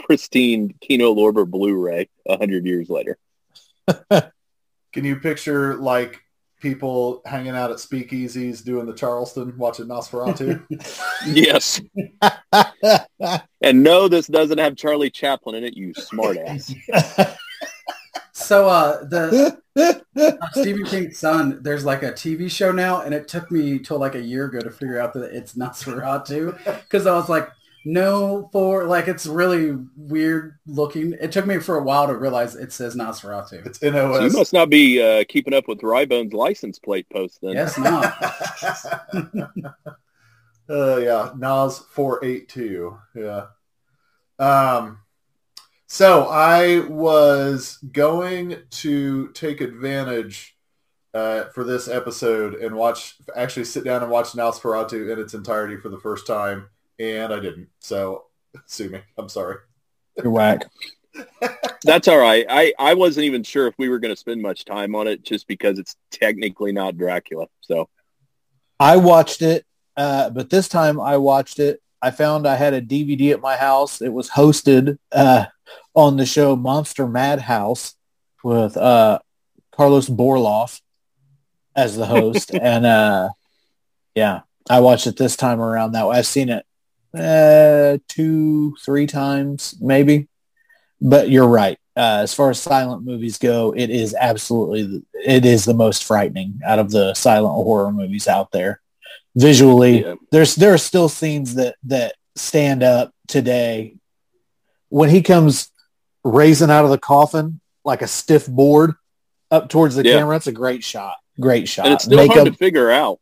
pristine 0.00 0.74
Kino 0.80 1.14
Lorber 1.14 1.48
Blu-ray 1.48 2.08
a 2.26 2.36
hundred 2.36 2.66
years 2.66 2.88
later. 2.88 3.16
Can 4.10 5.04
you 5.04 5.16
picture 5.16 5.76
like 5.76 6.20
people 6.60 7.22
hanging 7.24 7.54
out 7.54 7.70
at 7.70 7.76
speakeasies 7.76 8.64
doing 8.64 8.86
the 8.86 8.92
Charleston 8.94 9.56
watching 9.56 9.86
Nosferatu? 9.86 10.64
Yes. 11.26 11.80
And 13.60 13.82
no, 13.82 14.06
this 14.08 14.28
doesn't 14.28 14.58
have 14.58 14.76
Charlie 14.76 15.10
Chaplin 15.10 15.56
in 15.56 15.64
it, 15.64 15.76
you 15.76 15.92
smartass. 15.94 16.74
So 18.48 18.66
uh, 18.66 19.04
the 19.04 19.58
uh, 19.76 20.32
Stephen 20.52 20.86
King's 20.86 21.18
son, 21.18 21.58
there's 21.62 21.84
like 21.84 22.02
a 22.02 22.12
TV 22.12 22.50
show 22.50 22.72
now, 22.72 23.02
and 23.02 23.12
it 23.12 23.28
took 23.28 23.50
me 23.50 23.78
till 23.78 23.98
like 23.98 24.14
a 24.14 24.22
year 24.22 24.46
ago 24.46 24.60
to 24.60 24.70
figure 24.70 24.98
out 24.98 25.12
that 25.12 25.36
it's 25.36 25.52
Nosferatu 25.52 26.56
because 26.64 27.06
I 27.06 27.12
was 27.12 27.28
like, 27.28 27.50
no, 27.84 28.48
for 28.50 28.84
like 28.84 29.06
it's 29.06 29.26
really 29.26 29.76
weird 29.98 30.58
looking. 30.66 31.14
It 31.20 31.30
took 31.30 31.44
me 31.44 31.58
for 31.58 31.76
a 31.76 31.82
while 31.82 32.06
to 32.06 32.14
realize 32.16 32.54
it 32.54 32.72
says 32.72 32.96
Nosferatu. 32.96 33.66
it's 33.66 33.80
So 33.80 33.86
you 33.88 33.92
NOS. 33.92 34.32
must 34.32 34.54
not 34.54 34.70
be 34.70 35.02
uh, 35.02 35.24
keeping 35.28 35.52
up 35.52 35.68
with 35.68 35.80
Rybone's 35.80 36.32
license 36.32 36.78
plate 36.78 37.06
post 37.10 37.40
then. 37.42 37.52
Yes, 37.52 37.76
not. 37.76 38.16
uh, 40.70 40.96
yeah, 40.96 41.32
Nas 41.36 41.80
four 41.80 42.24
eight 42.24 42.48
two. 42.48 42.96
Yeah. 43.14 43.48
Um. 44.38 45.00
So 45.90 46.24
I 46.28 46.80
was 46.80 47.78
going 47.78 48.58
to 48.70 49.28
take 49.28 49.62
advantage 49.62 50.54
uh, 51.14 51.44
for 51.54 51.64
this 51.64 51.88
episode 51.88 52.56
and 52.56 52.76
watch, 52.76 53.14
actually 53.34 53.64
sit 53.64 53.84
down 53.84 54.02
and 54.02 54.12
watch 54.12 54.32
Nosferatu 54.32 55.10
in 55.10 55.18
its 55.18 55.32
entirety 55.32 55.78
for 55.78 55.88
the 55.88 55.98
first 55.98 56.26
time, 56.26 56.68
and 56.98 57.32
I 57.32 57.40
didn't. 57.40 57.68
So 57.80 58.26
sue 58.66 58.90
me. 58.90 59.00
I'm 59.16 59.30
sorry. 59.30 59.56
You're 60.18 60.30
whack. 60.30 60.70
That's 61.82 62.06
all 62.06 62.18
right. 62.18 62.44
I, 62.50 62.74
I 62.78 62.92
wasn't 62.92 63.24
even 63.24 63.42
sure 63.42 63.66
if 63.66 63.74
we 63.78 63.88
were 63.88 63.98
going 63.98 64.12
to 64.12 64.20
spend 64.20 64.42
much 64.42 64.66
time 64.66 64.94
on 64.94 65.06
it 65.06 65.22
just 65.22 65.48
because 65.48 65.78
it's 65.78 65.96
technically 66.10 66.70
not 66.70 66.98
Dracula. 66.98 67.46
So 67.62 67.88
I 68.78 68.98
watched 68.98 69.40
it, 69.40 69.64
uh, 69.96 70.28
but 70.28 70.50
this 70.50 70.68
time 70.68 71.00
I 71.00 71.16
watched 71.16 71.58
it. 71.60 71.80
I 72.02 72.10
found 72.10 72.46
I 72.46 72.56
had 72.56 72.74
a 72.74 72.82
DVD 72.82 73.32
at 73.32 73.40
my 73.40 73.56
house. 73.56 74.02
It 74.02 74.12
was 74.12 74.28
hosted 74.28 74.98
uh, 75.10 75.46
on 75.94 76.16
the 76.16 76.26
show 76.26 76.56
Monster 76.56 77.06
Madhouse 77.06 77.94
with 78.44 78.76
uh, 78.76 79.18
Karlos 79.72 80.08
Borloff. 80.10 80.80
as 81.76 81.96
the 81.96 82.06
host, 82.06 82.50
and 82.60 82.86
uh, 82.86 83.28
yeah, 84.14 84.40
I 84.68 84.80
watched 84.80 85.06
it 85.06 85.16
this 85.16 85.36
time 85.36 85.60
around. 85.60 85.92
That 85.92 86.06
way, 86.08 86.18
I've 86.18 86.26
seen 86.26 86.48
it 86.48 86.64
uh, 87.14 87.98
two, 88.08 88.76
three 88.84 89.06
times, 89.06 89.76
maybe. 89.80 90.28
But 91.00 91.30
you're 91.30 91.46
right. 91.48 91.78
Uh, 91.96 92.20
as 92.22 92.34
far 92.34 92.50
as 92.50 92.60
silent 92.60 93.04
movies 93.04 93.38
go, 93.38 93.72
it 93.76 93.90
is 93.90 94.14
absolutely 94.18 95.02
it 95.14 95.44
is 95.44 95.64
the 95.64 95.74
most 95.74 96.04
frightening 96.04 96.60
out 96.64 96.78
of 96.78 96.90
the 96.90 97.14
silent 97.14 97.54
horror 97.54 97.90
movies 97.92 98.28
out 98.28 98.50
there. 98.52 98.80
Visually, 99.36 100.02
Yeah. 100.04 100.14
there's 100.32 100.54
there 100.56 100.74
are 100.74 100.78
still 100.78 101.08
scenes 101.08 101.54
that 101.56 101.76
that 101.84 102.14
stand 102.36 102.82
up 102.82 103.12
today. 103.28 103.94
When 104.90 105.08
he 105.10 105.22
comes 105.22 105.70
raising 106.24 106.70
out 106.70 106.84
of 106.84 106.90
the 106.90 106.98
coffin 106.98 107.60
like 107.84 108.02
a 108.02 108.06
stiff 108.08 108.46
board 108.46 108.94
up 109.50 109.68
towards 109.68 109.94
the 109.96 110.04
Yeah. 110.04 110.18
camera, 110.18 110.36
it's 110.36 110.46
a 110.46 110.52
great 110.52 110.84
shot. 110.84 111.16
Great 111.40 111.68
shot. 111.68 111.86
and 111.86 111.94
it's 111.94 112.04
still 112.04 112.16
Makeup, 112.16 112.34
hard 112.36 112.46
to 112.48 112.52
figure 112.54 112.90
out. 112.90 113.20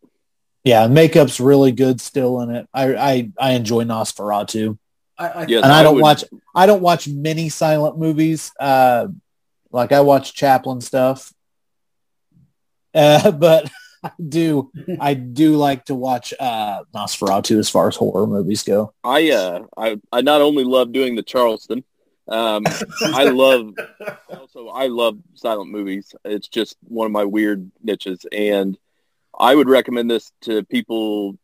yeah, 0.65 0.87
makeup's 0.89 1.39
really 1.39 1.71
good 1.73 2.01
still 2.01 2.41
in 2.41 2.51
it. 2.51 2.67
I 2.73 2.95
I, 2.95 3.31
I 3.39 3.51
enjoy 3.53 3.85
Nosferatu, 3.85 4.79
I, 5.19 5.29
I, 5.29 5.47
Yes, 5.47 5.63
and 5.65 5.73
I, 5.73 5.83
don't 5.83 5.97
would- 5.97 6.03
watch 6.03 6.25
I 6.55 6.67
don't 6.67 6.83
watch 6.83 7.07
many 7.09 7.49
silent 7.51 7.99
movies. 7.99 8.53
Uh, 8.59 9.09
like 9.71 9.93
I 9.93 10.01
watch 10.01 10.33
Chaplin 10.35 10.81
stuff, 10.81 11.33
uh, 12.95 13.31
but 13.33 13.71
I 14.07 14.23
do 14.29 14.71
I 15.01 15.15
do 15.15 15.57
like 15.57 15.85
to 15.87 15.95
watch 15.95 16.33
uh, 16.39 16.85
Nosferatu 16.95 17.59
as 17.59 17.69
far 17.69 17.89
as 17.89 17.97
horror 17.97 18.27
movies 18.27 18.63
go. 18.63 18.93
I 19.05 19.31
uh 19.31 19.65
I 19.77 19.99
I 20.13 20.21
not 20.23 20.41
only 20.41 20.65
love 20.65 20.93
doing 20.93 21.17
the 21.17 21.23
Charleston, 21.23 21.85
um 22.29 22.65
I 23.03 23.25
love 23.25 23.75
also 24.31 24.69
I 24.69 24.87
love 24.87 25.19
silent 25.35 25.71
movies. 25.71 26.15
It's 26.25 26.49
just 26.49 26.77
one 26.83 27.07
of 27.07 27.13
my 27.13 27.25
weird 27.25 27.71
niches 27.83 28.25
and 28.33 28.77
I 29.39 29.55
would 29.55 29.69
recommend 29.69 30.11
this 30.11 30.33
to 30.43 30.65
people 30.65 31.37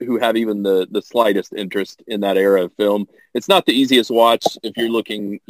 who 0.00 0.18
have 0.18 0.36
even 0.36 0.62
the 0.62 0.86
the 0.90 1.02
slightest 1.02 1.52
interest 1.52 2.02
in 2.06 2.20
that 2.20 2.36
era 2.36 2.64
of 2.64 2.72
film. 2.74 3.08
It's 3.34 3.48
not 3.48 3.66
the 3.66 3.72
easiest 3.72 4.10
watch 4.10 4.44
if 4.62 4.76
you're 4.76 4.88
looking 4.88 5.40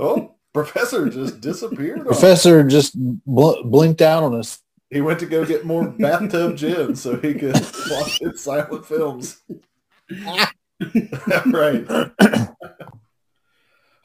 oh, 0.00 0.35
Professor 0.56 1.10
just 1.10 1.42
disappeared. 1.42 2.00
on 2.00 2.08
us. 2.08 2.18
Professor 2.18 2.64
just 2.64 2.94
bl- 2.98 3.62
blinked 3.64 4.00
out 4.00 4.22
on 4.22 4.34
us. 4.34 4.60
He 4.88 5.02
went 5.02 5.20
to 5.20 5.26
go 5.26 5.44
get 5.44 5.66
more 5.66 5.86
bathtub 5.86 6.56
gin 6.56 6.96
so 6.96 7.16
he 7.18 7.34
could 7.34 7.60
watch 7.90 8.18
his 8.20 8.42
silent 8.42 8.86
films. 8.86 9.42
right. 11.46 11.86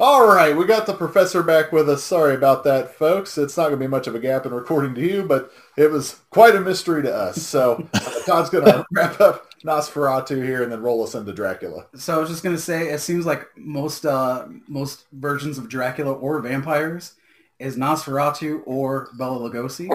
All 0.03 0.25
right, 0.25 0.57
we 0.57 0.65
got 0.65 0.87
the 0.87 0.95
professor 0.95 1.43
back 1.43 1.71
with 1.71 1.87
us. 1.87 2.03
Sorry 2.03 2.33
about 2.33 2.63
that, 2.63 2.95
folks. 2.95 3.37
It's 3.37 3.55
not 3.55 3.65
going 3.67 3.73
to 3.79 3.85
be 3.85 3.87
much 3.87 4.07
of 4.07 4.15
a 4.15 4.19
gap 4.19 4.47
in 4.47 4.51
recording 4.51 4.95
to 4.95 5.01
you, 5.01 5.21
but 5.21 5.51
it 5.77 5.91
was 5.91 6.19
quite 6.31 6.55
a 6.55 6.59
mystery 6.59 7.03
to 7.03 7.15
us. 7.15 7.39
So 7.39 7.87
uh, 7.93 7.99
Todd's 8.25 8.49
going 8.49 8.65
to 8.65 8.83
wrap 8.91 9.21
up 9.21 9.51
Nosferatu 9.63 10.43
here 10.43 10.63
and 10.63 10.71
then 10.71 10.81
roll 10.81 11.03
us 11.03 11.13
into 11.13 11.31
Dracula. 11.33 11.85
So 11.93 12.15
I 12.15 12.17
was 12.17 12.29
just 12.31 12.43
gonna 12.43 12.57
say, 12.57 12.89
it 12.89 12.99
seems 12.99 13.27
like 13.27 13.45
most 13.55 14.07
uh, 14.07 14.47
most 14.67 15.05
versions 15.11 15.59
of 15.59 15.69
Dracula 15.69 16.13
or 16.13 16.41
vampires 16.41 17.13
is 17.59 17.77
Nosferatu 17.77 18.63
or 18.65 19.09
Bela 19.19 19.37
Lugosi. 19.51 19.87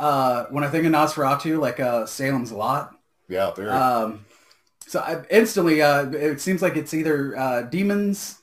Uh, 0.00 0.46
when 0.46 0.64
I 0.64 0.68
think 0.68 0.86
of 0.86 0.92
Nosferatu, 0.92 1.60
like 1.60 1.78
uh, 1.78 2.04
Salem's 2.04 2.50
Lot, 2.50 2.96
Yeah, 3.28 3.52
very. 3.52 3.70
um, 3.70 4.26
so 4.88 4.98
I 4.98 5.22
instantly 5.30 5.82
uh, 5.82 6.10
it 6.10 6.40
seems 6.40 6.62
like 6.62 6.76
it's 6.76 6.92
either 6.92 7.38
uh, 7.38 7.62
demons, 7.62 8.40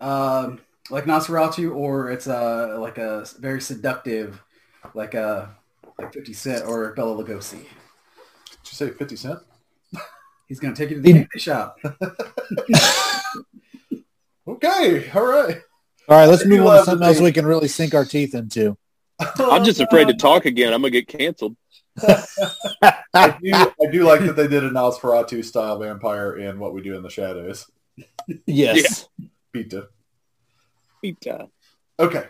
um 0.00 0.60
like 0.90 1.04
Nosferatu, 1.04 1.74
or 1.74 2.10
it's 2.10 2.26
uh, 2.26 2.76
like 2.80 2.98
a 2.98 3.26
very 3.38 3.60
seductive, 3.60 4.42
like 4.94 5.14
a 5.14 5.54
like 5.98 6.12
Fifty 6.12 6.32
Cent 6.32 6.64
or 6.66 6.92
Bela 6.94 7.22
Lugosi. 7.22 7.58
Did 7.60 8.72
you 8.72 8.88
say 8.88 8.90
50 8.90 9.16
Cent? 9.16 9.38
He's 10.46 10.60
gonna 10.60 10.74
take 10.74 10.90
you 10.90 10.96
to 10.96 11.02
the 11.02 11.12
candy 11.12 11.38
shop. 11.38 11.78
Okay, 14.48 15.10
all 15.14 15.26
right. 15.26 15.60
All 16.08 16.16
right, 16.16 16.26
let's 16.26 16.46
move 16.46 16.64
on 16.64 16.78
to 16.78 16.84
something 16.84 17.06
else 17.06 17.20
we 17.20 17.32
can 17.32 17.44
really 17.44 17.68
sink 17.68 17.94
our 17.94 18.06
teeth 18.06 18.34
into. 18.34 18.78
I'm 19.38 19.62
just 19.62 19.80
afraid 19.80 20.08
to 20.08 20.14
talk 20.14 20.46
again. 20.46 20.72
I'm 20.72 20.80
gonna 20.80 20.90
get 20.90 21.06
canceled. 21.06 21.54
I 22.02 23.36
do, 23.42 23.52
I 23.52 23.90
do 23.92 24.04
like 24.04 24.20
that 24.20 24.36
they 24.36 24.48
did 24.48 24.64
a 24.64 24.70
Nosferatu 24.70 25.44
style 25.44 25.78
vampire 25.78 26.38
in 26.38 26.58
What 26.58 26.72
We 26.72 26.80
Do 26.80 26.96
in 26.96 27.02
the 27.02 27.10
Shadows. 27.10 27.70
Yes. 28.46 29.08
Pizza. 29.62 29.88
Pizza. 31.02 31.48
Okay. 31.98 32.26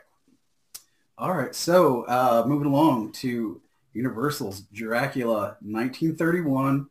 All 1.18 1.34
right, 1.34 1.54
so 1.54 2.02
uh, 2.04 2.44
moving 2.46 2.68
along 2.68 3.12
to 3.12 3.60
Universal's 3.92 4.60
Dracula 4.72 5.56
1931, 5.60 6.86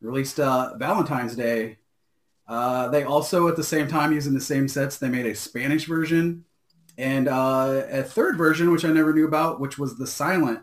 released 0.00 0.38
uh, 0.38 0.74
Valentine's 0.76 1.34
Day. 1.34 1.78
Uh, 2.46 2.88
they 2.88 3.02
also, 3.02 3.48
at 3.48 3.56
the 3.56 3.64
same 3.64 3.88
time, 3.88 4.12
using 4.12 4.34
the 4.34 4.40
same 4.40 4.68
sets, 4.68 4.98
they 4.98 5.08
made 5.08 5.26
a 5.26 5.34
Spanish 5.34 5.86
version 5.86 6.44
and 6.96 7.28
uh, 7.28 7.84
a 7.90 8.02
third 8.02 8.36
version, 8.36 8.70
which 8.70 8.84
I 8.84 8.92
never 8.92 9.12
knew 9.12 9.26
about, 9.26 9.60
which 9.60 9.78
was 9.78 9.98
the 9.98 10.06
silent 10.06 10.60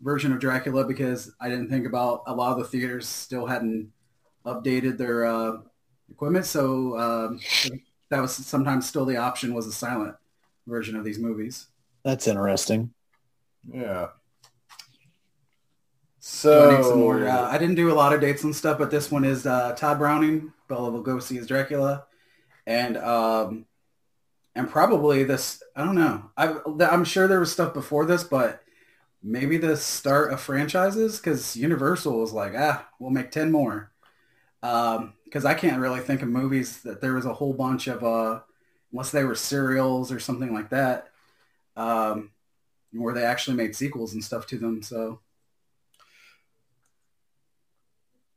version 0.00 0.32
of 0.32 0.40
Dracula 0.40 0.84
because 0.84 1.32
I 1.40 1.48
didn't 1.48 1.68
think 1.68 1.86
about 1.86 2.22
a 2.26 2.34
lot 2.34 2.52
of 2.52 2.58
the 2.58 2.64
theaters 2.64 3.06
still 3.06 3.46
hadn't 3.46 3.92
updated 4.46 4.98
their 4.98 5.24
uh, 5.26 5.58
equipment. 6.10 6.46
So 6.46 6.98
um, 6.98 7.40
that 8.12 8.20
was 8.20 8.34
sometimes 8.34 8.88
still 8.88 9.04
the 9.06 9.16
option 9.16 9.54
was 9.54 9.66
a 9.66 9.72
silent 9.72 10.16
version 10.66 10.96
of 10.96 11.04
these 11.04 11.18
movies. 11.18 11.68
That's 12.04 12.28
interesting. 12.28 12.94
Yeah. 13.72 14.08
Do 16.50 16.60
I 16.60 16.66
need 16.66 16.82
So 16.82 16.82
some 16.84 17.00
more? 17.00 17.26
Uh, 17.26 17.48
I 17.50 17.58
didn't 17.58 17.76
do 17.76 17.90
a 17.92 17.94
lot 17.94 18.12
of 18.12 18.20
dates 18.20 18.44
and 18.44 18.54
stuff, 18.54 18.78
but 18.78 18.90
this 18.90 19.10
one 19.10 19.24
is 19.24 19.46
uh, 19.46 19.74
Tod 19.74 19.98
Browning, 19.98 20.52
Bela 20.68 20.90
Lugosi 20.90 21.38
as 21.38 21.46
Dracula, 21.46 22.06
and 22.66 22.96
um, 22.98 23.66
and 24.54 24.70
probably 24.70 25.24
this. 25.24 25.62
I 25.76 25.84
don't 25.84 25.94
know. 25.96 26.30
I, 26.36 26.56
I'm 26.90 27.04
sure 27.04 27.28
there 27.28 27.40
was 27.40 27.52
stuff 27.52 27.74
before 27.74 28.06
this, 28.06 28.24
but 28.24 28.62
maybe 29.22 29.58
the 29.58 29.76
start 29.76 30.32
of 30.32 30.40
franchises 30.40 31.18
because 31.18 31.56
Universal 31.56 32.20
was 32.20 32.32
like, 32.32 32.54
ah, 32.56 32.88
we'll 32.98 33.10
make 33.10 33.30
ten 33.30 33.52
more. 33.52 33.92
Because 35.32 35.46
I 35.46 35.54
can't 35.54 35.80
really 35.80 36.00
think 36.00 36.20
of 36.20 36.28
movies 36.28 36.82
that 36.82 37.00
there 37.00 37.14
was 37.14 37.24
a 37.24 37.32
whole 37.32 37.54
bunch 37.54 37.86
of, 37.86 38.04
uh, 38.04 38.40
unless 38.92 39.10
they 39.12 39.24
were 39.24 39.34
serials 39.34 40.12
or 40.12 40.20
something 40.20 40.52
like 40.52 40.68
that, 40.68 41.08
um, 41.74 42.32
where 42.92 43.14
they 43.14 43.24
actually 43.24 43.56
made 43.56 43.74
sequels 43.74 44.12
and 44.12 44.22
stuff 44.22 44.46
to 44.48 44.58
them. 44.58 44.82
So. 44.82 45.20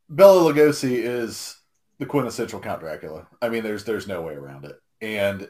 Bela 0.08 0.50
Lugosi 0.50 0.94
is 0.94 1.58
the 1.98 2.06
quintessential 2.06 2.60
Count 2.60 2.80
Dracula. 2.80 3.26
I 3.42 3.50
mean, 3.50 3.62
there's 3.62 3.84
there's 3.84 4.08
no 4.08 4.22
way 4.22 4.32
around 4.32 4.64
it. 4.64 4.80
And 5.02 5.48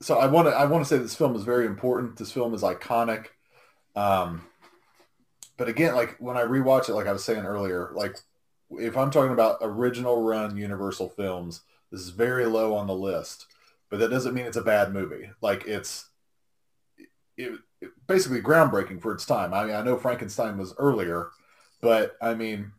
so 0.00 0.18
I 0.18 0.26
want 0.26 0.48
to 0.48 0.54
I 0.54 0.64
want 0.64 0.86
to 0.86 0.88
say 0.88 0.96
this 0.96 1.14
film 1.14 1.36
is 1.36 1.44
very 1.44 1.66
important. 1.66 2.16
This 2.16 2.32
film 2.32 2.54
is 2.54 2.62
iconic. 2.62 3.26
Um, 3.94 4.46
but 5.58 5.68
again, 5.68 5.94
like 5.94 6.16
when 6.18 6.38
I 6.38 6.44
rewatch 6.44 6.88
it, 6.88 6.94
like 6.94 7.06
I 7.06 7.12
was 7.12 7.24
saying 7.24 7.44
earlier, 7.44 7.90
like 7.94 8.16
if 8.78 8.96
I'm 8.96 9.10
talking 9.10 9.32
about 9.32 9.58
original 9.60 10.22
run 10.22 10.56
Universal 10.56 11.10
films, 11.10 11.62
this 11.90 12.00
is 12.00 12.10
very 12.10 12.46
low 12.46 12.74
on 12.74 12.86
the 12.86 12.94
list. 12.94 13.46
But 13.90 14.00
that 14.00 14.10
doesn't 14.10 14.34
mean 14.34 14.46
it's 14.46 14.56
a 14.56 14.62
bad 14.62 14.92
movie. 14.92 15.30
Like 15.42 15.66
it's 15.66 16.08
it, 17.36 17.52
it 17.80 17.90
basically 18.06 18.40
groundbreaking 18.40 19.02
for 19.02 19.12
its 19.12 19.26
time. 19.26 19.52
I 19.52 19.64
mean, 19.64 19.74
I 19.74 19.82
know 19.82 19.96
Frankenstein 19.96 20.56
was 20.56 20.74
earlier, 20.78 21.30
but 21.80 22.16
I 22.20 22.34
mean, 22.34 22.72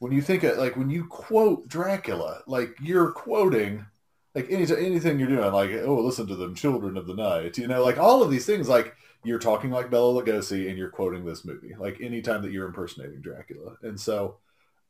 when 0.00 0.12
you 0.12 0.20
think 0.22 0.42
of 0.42 0.58
like 0.58 0.76
when 0.76 0.90
you 0.90 1.06
quote 1.06 1.68
Dracula, 1.68 2.42
like 2.46 2.76
you're 2.80 3.12
quoting 3.12 3.86
like 4.34 4.46
any 4.50 4.64
anything 4.76 5.18
you're 5.18 5.28
doing, 5.28 5.52
like 5.52 5.70
oh, 5.84 6.00
listen 6.00 6.26
to 6.26 6.36
them, 6.36 6.54
children 6.54 6.96
of 6.96 7.06
the 7.06 7.14
night, 7.14 7.58
you 7.58 7.66
know, 7.66 7.82
like 7.82 7.98
all 7.98 8.22
of 8.22 8.30
these 8.30 8.46
things, 8.46 8.68
like 8.68 8.94
you're 9.24 9.38
talking 9.38 9.70
like 9.70 9.90
Bela 9.90 10.22
Lugosi 10.22 10.68
and 10.68 10.78
you're 10.78 10.90
quoting 10.90 11.24
this 11.24 11.44
movie, 11.44 11.74
like 11.78 12.00
anytime 12.00 12.42
that 12.42 12.52
you're 12.52 12.66
impersonating 12.66 13.20
Dracula, 13.20 13.76
and 13.82 13.98
so 13.98 14.36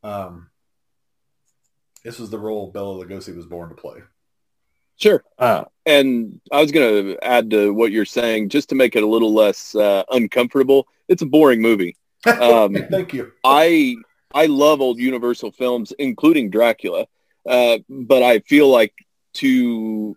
um, 0.03 0.49
this 2.03 2.19
was 2.19 2.29
the 2.29 2.39
role 2.39 2.71
Bela 2.71 3.05
Lugosi 3.05 3.35
was 3.35 3.45
born 3.45 3.69
to 3.69 3.75
play. 3.75 3.99
Sure. 4.97 5.23
Uh, 5.39 5.65
And 5.85 6.39
I 6.51 6.61
was 6.61 6.71
going 6.71 7.05
to 7.05 7.25
add 7.25 7.49
to 7.51 7.73
what 7.73 7.91
you're 7.91 8.05
saying, 8.05 8.49
just 8.49 8.69
to 8.69 8.75
make 8.75 8.95
it 8.95 9.03
a 9.03 9.07
little 9.07 9.33
less 9.33 9.73
uh, 9.73 10.03
uncomfortable. 10.11 10.87
It's 11.07 11.23
a 11.23 11.25
boring 11.27 11.61
movie. 11.61 11.95
Um, 12.27 12.75
Thank 12.91 13.13
you. 13.13 13.31
I 13.43 13.95
I 14.31 14.45
love 14.45 14.79
old 14.79 14.99
Universal 14.99 15.53
films, 15.53 15.91
including 15.97 16.51
Dracula, 16.51 17.07
uh, 17.49 17.79
but 17.89 18.21
I 18.21 18.39
feel 18.41 18.69
like 18.69 18.93
to 19.35 20.15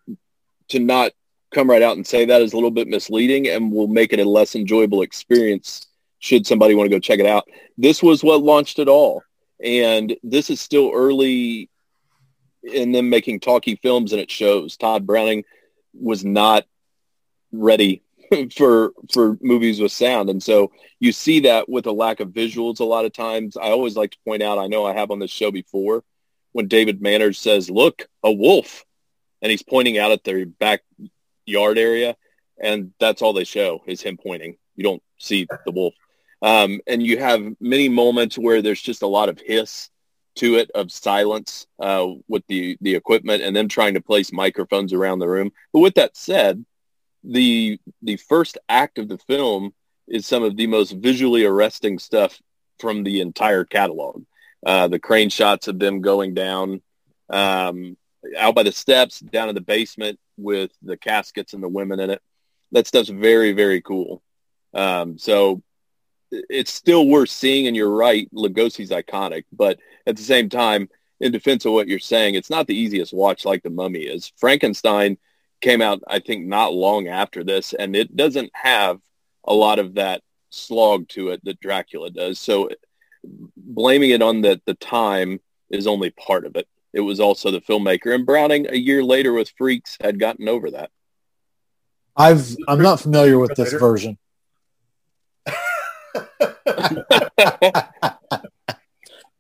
to 0.69 0.79
not 0.79 1.13
come 1.51 1.71
right 1.71 1.81
out 1.81 1.97
and 1.97 2.07
say 2.07 2.27
that 2.27 2.43
is 2.43 2.53
a 2.53 2.57
little 2.57 2.71
bit 2.71 2.89
misleading, 2.89 3.49
and 3.49 3.73
will 3.73 3.89
make 3.89 4.13
it 4.13 4.21
a 4.21 4.29
less 4.29 4.55
enjoyable 4.55 5.01
experience. 5.01 5.87
Should 6.19 6.47
somebody 6.47 6.75
want 6.75 6.91
to 6.91 6.95
go 6.95 7.01
check 7.01 7.21
it 7.21 7.27
out, 7.27 7.49
this 7.79 8.03
was 8.03 8.23
what 8.23 8.43
launched 8.43 8.79
it 8.79 8.89
all, 8.89 9.23
and 9.65 10.15
this 10.23 10.51
is 10.51 10.61
still 10.61 10.93
early 10.95 11.71
in 12.63 12.93
them 12.93 13.09
making 13.09 13.41
talkie 13.41 13.77
films, 13.77 14.13
and 14.13 14.21
it 14.21 14.31
shows. 14.31 14.77
Tod 14.77 15.07
Browning 15.07 15.45
was 15.93 16.25
not 16.25 16.65
ready 17.53 18.03
for 18.57 18.93
for 19.13 19.39
movies 19.41 19.81
with 19.81 19.93
sound. 19.93 20.31
And 20.31 20.43
so 20.43 20.73
you 21.01 21.13
see 21.13 21.41
that 21.41 21.69
with 21.69 21.87
a 21.87 21.93
lack 21.93 22.21
of 22.21 22.29
visuals 22.29 22.81
a 22.81 22.85
lot 22.85 23.05
of 23.05 23.13
times. 23.13 23.57
I 23.57 23.71
always 23.71 23.97
like 23.97 24.13
to 24.13 24.19
point 24.25 24.43
out, 24.43 24.59
I 24.59 24.67
know 24.67 24.85
I 24.85 24.95
have 24.95 25.11
on 25.11 25.19
this 25.19 25.31
show 25.31 25.51
before, 25.51 26.05
when 26.53 26.69
David 26.69 27.01
Manners 27.03 27.39
says, 27.39 27.71
look, 27.71 28.07
a 28.23 28.33
wolf. 28.33 28.85
And 29.43 29.51
he's 29.51 29.63
pointing 29.63 29.99
out 29.99 30.13
at 30.13 30.25
their 30.25 30.47
backyard 30.47 31.79
area. 31.79 32.17
And 32.59 32.93
that's 32.99 33.21
all 33.21 33.33
they 33.35 33.45
show 33.45 33.83
is 33.87 34.01
him 34.01 34.17
pointing. 34.17 34.57
You 34.77 34.85
don't 34.85 35.03
see 35.19 35.47
the 35.67 35.73
wolf. 35.73 35.95
Um, 36.43 36.81
and 36.87 37.03
you 37.03 37.19
have 37.19 37.43
many 37.61 37.89
moments 37.89 38.37
where 38.37 38.63
there's 38.63 38.83
just 38.83 39.03
a 39.03 39.07
lot 39.07 39.29
of 39.29 39.41
hiss 39.41 39.91
to 40.37 40.57
it 40.57 40.71
of 40.75 40.91
silence 40.91 41.67
uh, 41.79 42.07
with 42.29 42.45
the, 42.49 42.77
the 42.81 42.95
equipment 42.95 43.43
and 43.43 43.55
them 43.55 43.69
trying 43.69 43.95
to 43.95 44.01
place 44.01 44.33
microphones 44.33 44.93
around 44.93 45.21
the 45.21 45.29
room. 45.29 45.53
But 45.73 45.81
with 45.81 45.95
that 45.95 46.17
said, 46.17 46.65
the 47.23 47.81
the 48.03 48.17
first 48.17 48.59
act 48.69 48.99
of 48.99 49.09
the 49.09 49.17
film 49.17 49.73
is 50.07 50.27
some 50.27 50.43
of 50.43 50.57
the 50.57 50.67
most 50.67 50.93
visually 50.93 51.45
arresting 51.45 51.99
stuff 51.99 52.39
from 52.79 53.03
the 53.03 53.21
entire 53.21 53.65
catalog. 53.65 54.25
Uh, 54.65 54.89
the 54.89 54.99
crane 54.99 55.31
shots 55.31 55.69
of 55.69 55.79
them 55.79 56.03
going 56.03 56.35
down 56.35 56.83
um, 57.31 57.97
out 58.39 58.55
by 58.55 58.63
the 58.63 58.73
steps, 58.73 59.21
down 59.21 59.49
in 59.49 59.55
the 59.55 59.61
basement 59.61 60.19
with 60.37 60.71
the 60.83 60.97
caskets 60.97 61.55
and 61.55 61.63
the 61.63 61.69
women 61.69 62.01
in 62.01 62.11
it. 62.11 62.23
That 62.73 62.87
stuff's 62.87 63.09
very, 63.09 63.53
very 63.53 63.81
cool. 63.81 64.23
Um, 64.73 65.19
so 65.19 65.63
it's 66.51 66.73
still 66.73 67.09
worth 67.09 67.31
seeing. 67.31 67.67
And 67.67 67.77
you're 67.77 67.91
right, 67.91 68.29
Lugosi's 68.35 68.91
iconic. 68.91 69.45
But 69.53 69.79
at 70.07 70.17
the 70.17 70.23
same 70.23 70.49
time, 70.49 70.89
in 71.21 71.33
defense 71.33 71.65
of 71.65 71.73
what 71.73 71.89
you're 71.89 71.99
saying, 71.99 72.35
it's 72.35 72.51
not 72.51 72.67
the 72.67 72.77
easiest 72.77 73.13
watch 73.13 73.45
like 73.45 73.63
The 73.63 73.71
Mummy 73.71 74.01
is. 74.01 74.33
Frankenstein 74.37 75.17
came 75.61 75.81
out, 75.81 76.03
I 76.07 76.19
think, 76.19 76.47
not 76.47 76.75
long 76.75 77.09
after 77.09 77.43
this, 77.43 77.73
and 77.73 77.97
it 77.97 78.15
doesn't 78.15 78.51
have 78.53 79.01
a 79.45 79.55
lot 79.55 79.79
of 79.79 79.95
that 79.95 80.23
slog 80.51 81.09
to 81.11 81.31
it 81.31 81.45
that 81.45 81.61
Dracula 81.61 82.11
does. 82.11 82.39
So 82.39 82.69
blaming 83.57 84.11
it 84.11 84.23
on 84.23 84.43
the, 84.43 84.61
the 84.67 84.75
time 84.75 85.41
is 85.71 85.87
only 85.87 86.11
part 86.11 86.45
of 86.45 86.57
it. 86.57 86.69
It 86.93 87.01
was 87.01 87.21
also 87.21 87.51
the 87.51 87.61
filmmaker. 87.61 88.15
And 88.15 88.27
Browning, 88.27 88.69
a 88.69 88.77
year 88.77 89.03
later 89.03 89.33
with 89.33 89.53
Freaks, 89.57 89.97
had 90.01 90.19
gotten 90.21 90.49
over 90.49 90.71
that. 90.73 90.91
I've 92.17 92.57
I'm 92.69 92.81
not 92.81 93.01
familiar 93.01 93.39
with 93.39 93.57
this 93.57 93.73
version. 93.73 94.19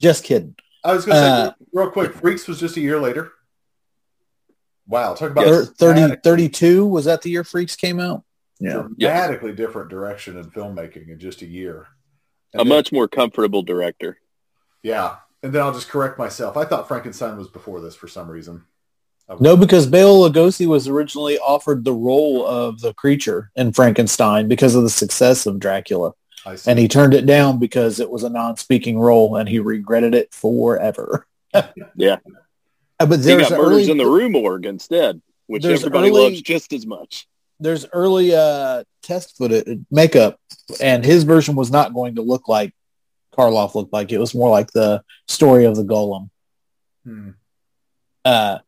just 0.00 0.24
kidding. 0.24 0.54
I 0.84 0.92
was 0.94 1.04
going 1.06 1.16
to 1.16 1.22
say 1.22 1.28
Uh, 1.28 1.52
real 1.72 1.90
quick. 1.90 2.12
Freaks 2.14 2.46
was 2.46 2.60
just 2.60 2.76
a 2.76 2.80
year 2.80 3.00
later. 3.00 3.32
Wow, 4.86 5.14
talk 5.14 5.30
about 5.30 5.46
Thir- 5.46 5.64
30, 5.64 6.16
32 6.22 6.86
was 6.86 7.06
that 7.06 7.22
the 7.22 7.30
year 7.30 7.44
Freaks 7.44 7.74
came 7.76 7.98
out? 8.00 8.22
Yeah. 8.60 8.84
dramatically 8.98 9.52
different 9.52 9.90
direction 9.90 10.38
in 10.38 10.44
filmmaking 10.50 11.08
in 11.08 11.18
just 11.18 11.42
a 11.42 11.46
year. 11.46 11.88
And 12.52 12.60
A 12.60 12.64
then- 12.64 12.68
much 12.68 12.92
more 12.92 13.08
comfortable 13.08 13.62
director. 13.62 14.18
yeah, 14.82 15.16
and 15.42 15.52
then 15.52 15.62
I'll 15.62 15.72
just 15.72 15.88
correct 15.88 16.18
myself. 16.18 16.56
I 16.56 16.64
thought 16.64 16.86
Frankenstein 16.86 17.36
was 17.36 17.48
before 17.48 17.80
this 17.80 17.94
for 17.94 18.08
some 18.08 18.30
reason. 18.30 18.64
No, 19.40 19.56
because 19.56 19.86
Bela 19.86 20.30
Lugosi 20.30 20.66
was 20.66 20.86
originally 20.86 21.38
offered 21.38 21.84
the 21.84 21.94
role 21.94 22.46
of 22.46 22.80
the 22.80 22.92
creature 22.92 23.50
in 23.56 23.72
Frankenstein 23.72 24.48
because 24.48 24.74
of 24.74 24.82
the 24.82 24.90
success 24.90 25.46
of 25.46 25.58
Dracula, 25.58 26.08
I 26.08 26.12
see. 26.12 26.14
And 26.66 26.78
he 26.78 26.88
turned 26.88 27.14
it 27.14 27.26
down 27.26 27.58
because 27.58 28.00
it 28.00 28.10
was 28.10 28.22
a 28.22 28.28
non-speaking 28.30 28.98
role, 28.98 29.36
and 29.36 29.48
he 29.48 29.58
regretted 29.58 30.14
it 30.14 30.32
forever. 30.32 31.26
Yeah. 31.96 32.16
Uh, 32.98 33.06
but 33.06 33.20
He 33.20 33.36
got 33.36 33.52
murders 33.52 33.58
early, 33.88 33.90
in 33.90 33.96
the 33.96 34.06
Rue 34.06 34.28
Morgue 34.28 34.66
instead, 34.66 35.22
which 35.46 35.64
everybody 35.64 36.08
early- 36.10 36.22
loves 36.30 36.42
just 36.42 36.72
as 36.72 36.84
much. 36.84 37.28
there's 37.60 37.86
early 37.92 38.34
uh, 38.34 38.82
test 39.02 39.36
footage 39.36 39.78
makeup, 39.90 40.38
and 40.80 41.04
his 41.04 41.22
version 41.22 41.54
was 41.54 41.70
not 41.70 41.94
going 41.94 42.16
to 42.16 42.22
look 42.22 42.48
like 42.48 42.74
Karloff 43.36 43.74
looked 43.76 43.92
like. 43.92 44.10
It 44.10 44.18
was 44.18 44.34
more 44.34 44.50
like 44.50 44.72
the 44.72 45.04
story 45.28 45.64
of 45.64 45.76
the 45.76 45.84
Golem. 45.84 46.28
Hmm. 47.04 47.30
uh, 48.24 48.58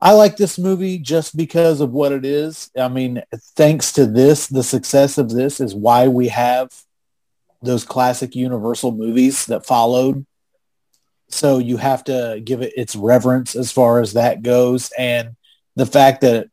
I 0.00 0.12
like 0.12 0.36
this 0.36 0.58
movie 0.58 0.98
just 0.98 1.36
because 1.36 1.80
of 1.80 1.90
what 1.92 2.12
it 2.12 2.24
is. 2.24 2.70
I 2.78 2.88
mean, 2.88 3.22
thanks 3.56 3.90
to 3.92 4.04
this, 4.06 4.46
the 4.46 4.62
success 4.62 5.16
of 5.18 5.30
this 5.30 5.60
is 5.60 5.74
why 5.74 6.08
we 6.08 6.28
have 6.28 6.70
those 7.64 7.84
classic 7.84 8.34
Universal 8.34 8.92
movies 8.92 9.46
that 9.46 9.66
followed. 9.66 10.26
So 11.28 11.58
you 11.58 11.78
have 11.78 12.04
to 12.04 12.40
give 12.44 12.62
it 12.62 12.72
its 12.76 12.94
reverence 12.94 13.56
as 13.56 13.72
far 13.72 14.00
as 14.00 14.12
that 14.12 14.42
goes, 14.42 14.90
and 14.96 15.36
the 15.74 15.86
fact 15.86 16.20
that 16.20 16.48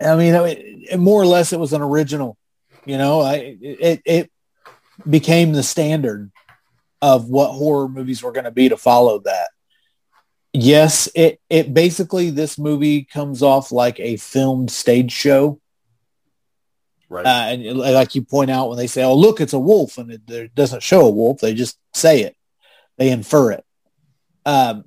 I 0.00 0.16
mean, 0.16 0.34
it, 0.34 0.98
more 0.98 1.20
or 1.20 1.26
less, 1.26 1.52
it 1.52 1.58
was 1.58 1.72
an 1.72 1.82
original. 1.82 2.36
You 2.84 2.98
know, 2.98 3.20
I 3.20 3.56
it 3.60 4.02
it 4.04 4.30
became 5.08 5.52
the 5.52 5.62
standard 5.62 6.30
of 7.02 7.28
what 7.28 7.52
horror 7.52 7.88
movies 7.88 8.22
were 8.22 8.32
going 8.32 8.44
to 8.44 8.50
be 8.50 8.68
to 8.68 8.76
follow 8.76 9.20
that. 9.20 9.48
Yes, 10.52 11.08
it 11.14 11.40
it 11.50 11.74
basically 11.74 12.30
this 12.30 12.58
movie 12.58 13.04
comes 13.04 13.42
off 13.42 13.72
like 13.72 13.98
a 14.00 14.16
filmed 14.16 14.70
stage 14.70 15.12
show, 15.12 15.60
right. 17.08 17.26
uh, 17.26 17.52
and 17.52 17.78
like 17.78 18.14
you 18.14 18.22
point 18.22 18.50
out 18.50 18.68
when 18.68 18.78
they 18.78 18.86
say, 18.86 19.02
"Oh, 19.02 19.14
look, 19.14 19.40
it's 19.40 19.52
a 19.52 19.58
wolf," 19.58 19.98
and 19.98 20.10
it, 20.10 20.22
it 20.28 20.54
doesn't 20.54 20.82
show 20.82 21.06
a 21.06 21.10
wolf; 21.10 21.40
they 21.40 21.54
just 21.54 21.78
say 21.94 22.22
it, 22.22 22.36
they 22.96 23.10
infer 23.10 23.52
it. 23.52 23.64
Um, 24.44 24.84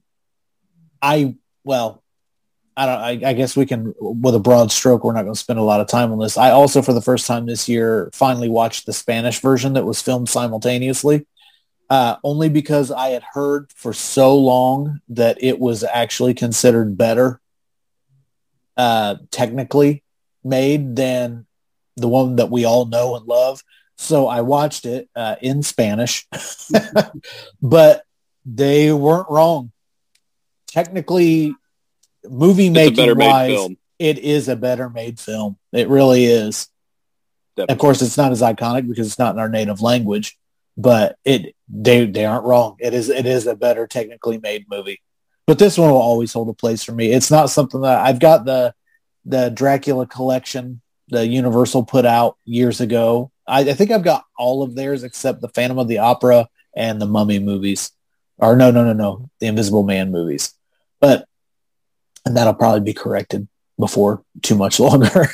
I 1.01 1.35
well, 1.63 2.03
I 2.75 2.85
don't. 2.85 3.23
I, 3.25 3.29
I 3.29 3.33
guess 3.33 3.55
we 3.55 3.65
can, 3.65 3.93
with 3.99 4.35
a 4.35 4.39
broad 4.39 4.71
stroke, 4.71 5.03
we're 5.03 5.13
not 5.13 5.23
going 5.23 5.33
to 5.33 5.39
spend 5.39 5.59
a 5.59 5.63
lot 5.63 5.81
of 5.81 5.87
time 5.87 6.11
on 6.11 6.19
this. 6.19 6.37
I 6.37 6.51
also, 6.51 6.81
for 6.81 6.93
the 6.93 7.01
first 7.01 7.27
time 7.27 7.45
this 7.45 7.69
year, 7.69 8.09
finally 8.13 8.49
watched 8.49 8.85
the 8.85 8.93
Spanish 8.93 9.39
version 9.39 9.73
that 9.73 9.85
was 9.85 10.01
filmed 10.01 10.29
simultaneously 10.29 11.25
uh, 11.91 12.15
only 12.23 12.47
because 12.47 12.89
I 12.89 13.09
had 13.09 13.23
heard 13.33 13.69
for 13.75 13.91
so 13.91 14.37
long 14.37 15.01
that 15.09 15.43
it 15.43 15.59
was 15.59 15.83
actually 15.83 16.33
considered 16.33 16.97
better 16.97 17.41
uh, 18.77 19.17
technically 19.29 20.01
made 20.41 20.95
than 20.95 21.45
the 22.01 22.07
one 22.07 22.35
that 22.37 22.49
we 22.49 22.65
all 22.65 22.85
know 22.85 23.15
and 23.15 23.25
love. 23.25 23.61
So 23.97 24.27
I 24.27 24.41
watched 24.41 24.85
it 24.85 25.09
uh, 25.15 25.35
in 25.41 25.61
Spanish, 25.61 26.27
but 27.61 28.03
they 28.45 28.91
weren't 28.91 29.29
wrong. 29.29 29.71
Technically, 30.67 31.53
movie 32.27 32.67
It's 32.67 32.73
making 32.73 33.17
wise, 33.17 33.51
film. 33.51 33.77
it 33.99 34.17
is 34.19 34.47
a 34.47 34.55
better 34.55 34.89
made 34.89 35.19
film. 35.19 35.57
It 35.71 35.87
really 35.87 36.25
is. 36.25 36.67
Definitely. 37.55 37.73
Of 37.73 37.79
course, 37.79 38.01
it's 38.01 38.17
not 38.17 38.31
as 38.31 38.41
iconic 38.41 38.87
because 38.87 39.07
it's 39.07 39.19
not 39.19 39.35
in 39.35 39.39
our 39.39 39.49
native 39.49 39.81
language, 39.81 40.37
but 40.77 41.17
it 41.25 41.55
they 41.69 42.05
they 42.05 42.25
aren't 42.25 42.45
wrong. 42.45 42.77
It 42.79 42.93
is 42.93 43.09
it 43.09 43.25
is 43.25 43.45
a 43.45 43.55
better 43.55 43.85
technically 43.87 44.39
made 44.39 44.65
movie. 44.69 45.01
But 45.45 45.59
this 45.59 45.77
one 45.77 45.91
will 45.91 45.97
always 45.97 46.33
hold 46.33 46.49
a 46.49 46.53
place 46.53 46.83
for 46.83 46.93
me. 46.93 47.11
It's 47.11 47.29
not 47.29 47.49
something 47.49 47.81
that 47.81 47.99
I've 47.99 48.19
got 48.19 48.45
the 48.45 48.73
the 49.25 49.49
Dracula 49.49 50.07
collection 50.07 50.81
the 51.11 51.27
Universal 51.27 51.83
put 51.83 52.05
out 52.05 52.37
years 52.45 52.81
ago. 52.81 53.31
I, 53.47 53.59
I 53.59 53.73
think 53.73 53.91
I've 53.91 54.03
got 54.03 54.25
all 54.37 54.63
of 54.63 54.75
theirs 54.75 55.03
except 55.03 55.41
the 55.41 55.49
Phantom 55.49 55.77
of 55.77 55.87
the 55.87 55.99
Opera 55.99 56.47
and 56.75 56.99
the 56.99 57.05
Mummy 57.05 57.37
movies. 57.37 57.91
Or 58.37 58.55
no, 58.55 58.71
no, 58.71 58.83
no, 58.83 58.93
no, 58.93 59.29
the 59.39 59.47
Invisible 59.47 59.83
Man 59.83 60.11
movies. 60.11 60.53
But 60.99 61.27
and 62.25 62.35
that'll 62.35 62.53
probably 62.53 62.81
be 62.81 62.93
corrected 62.93 63.47
before 63.77 64.23
too 64.41 64.55
much 64.55 64.79
longer. 64.79 65.27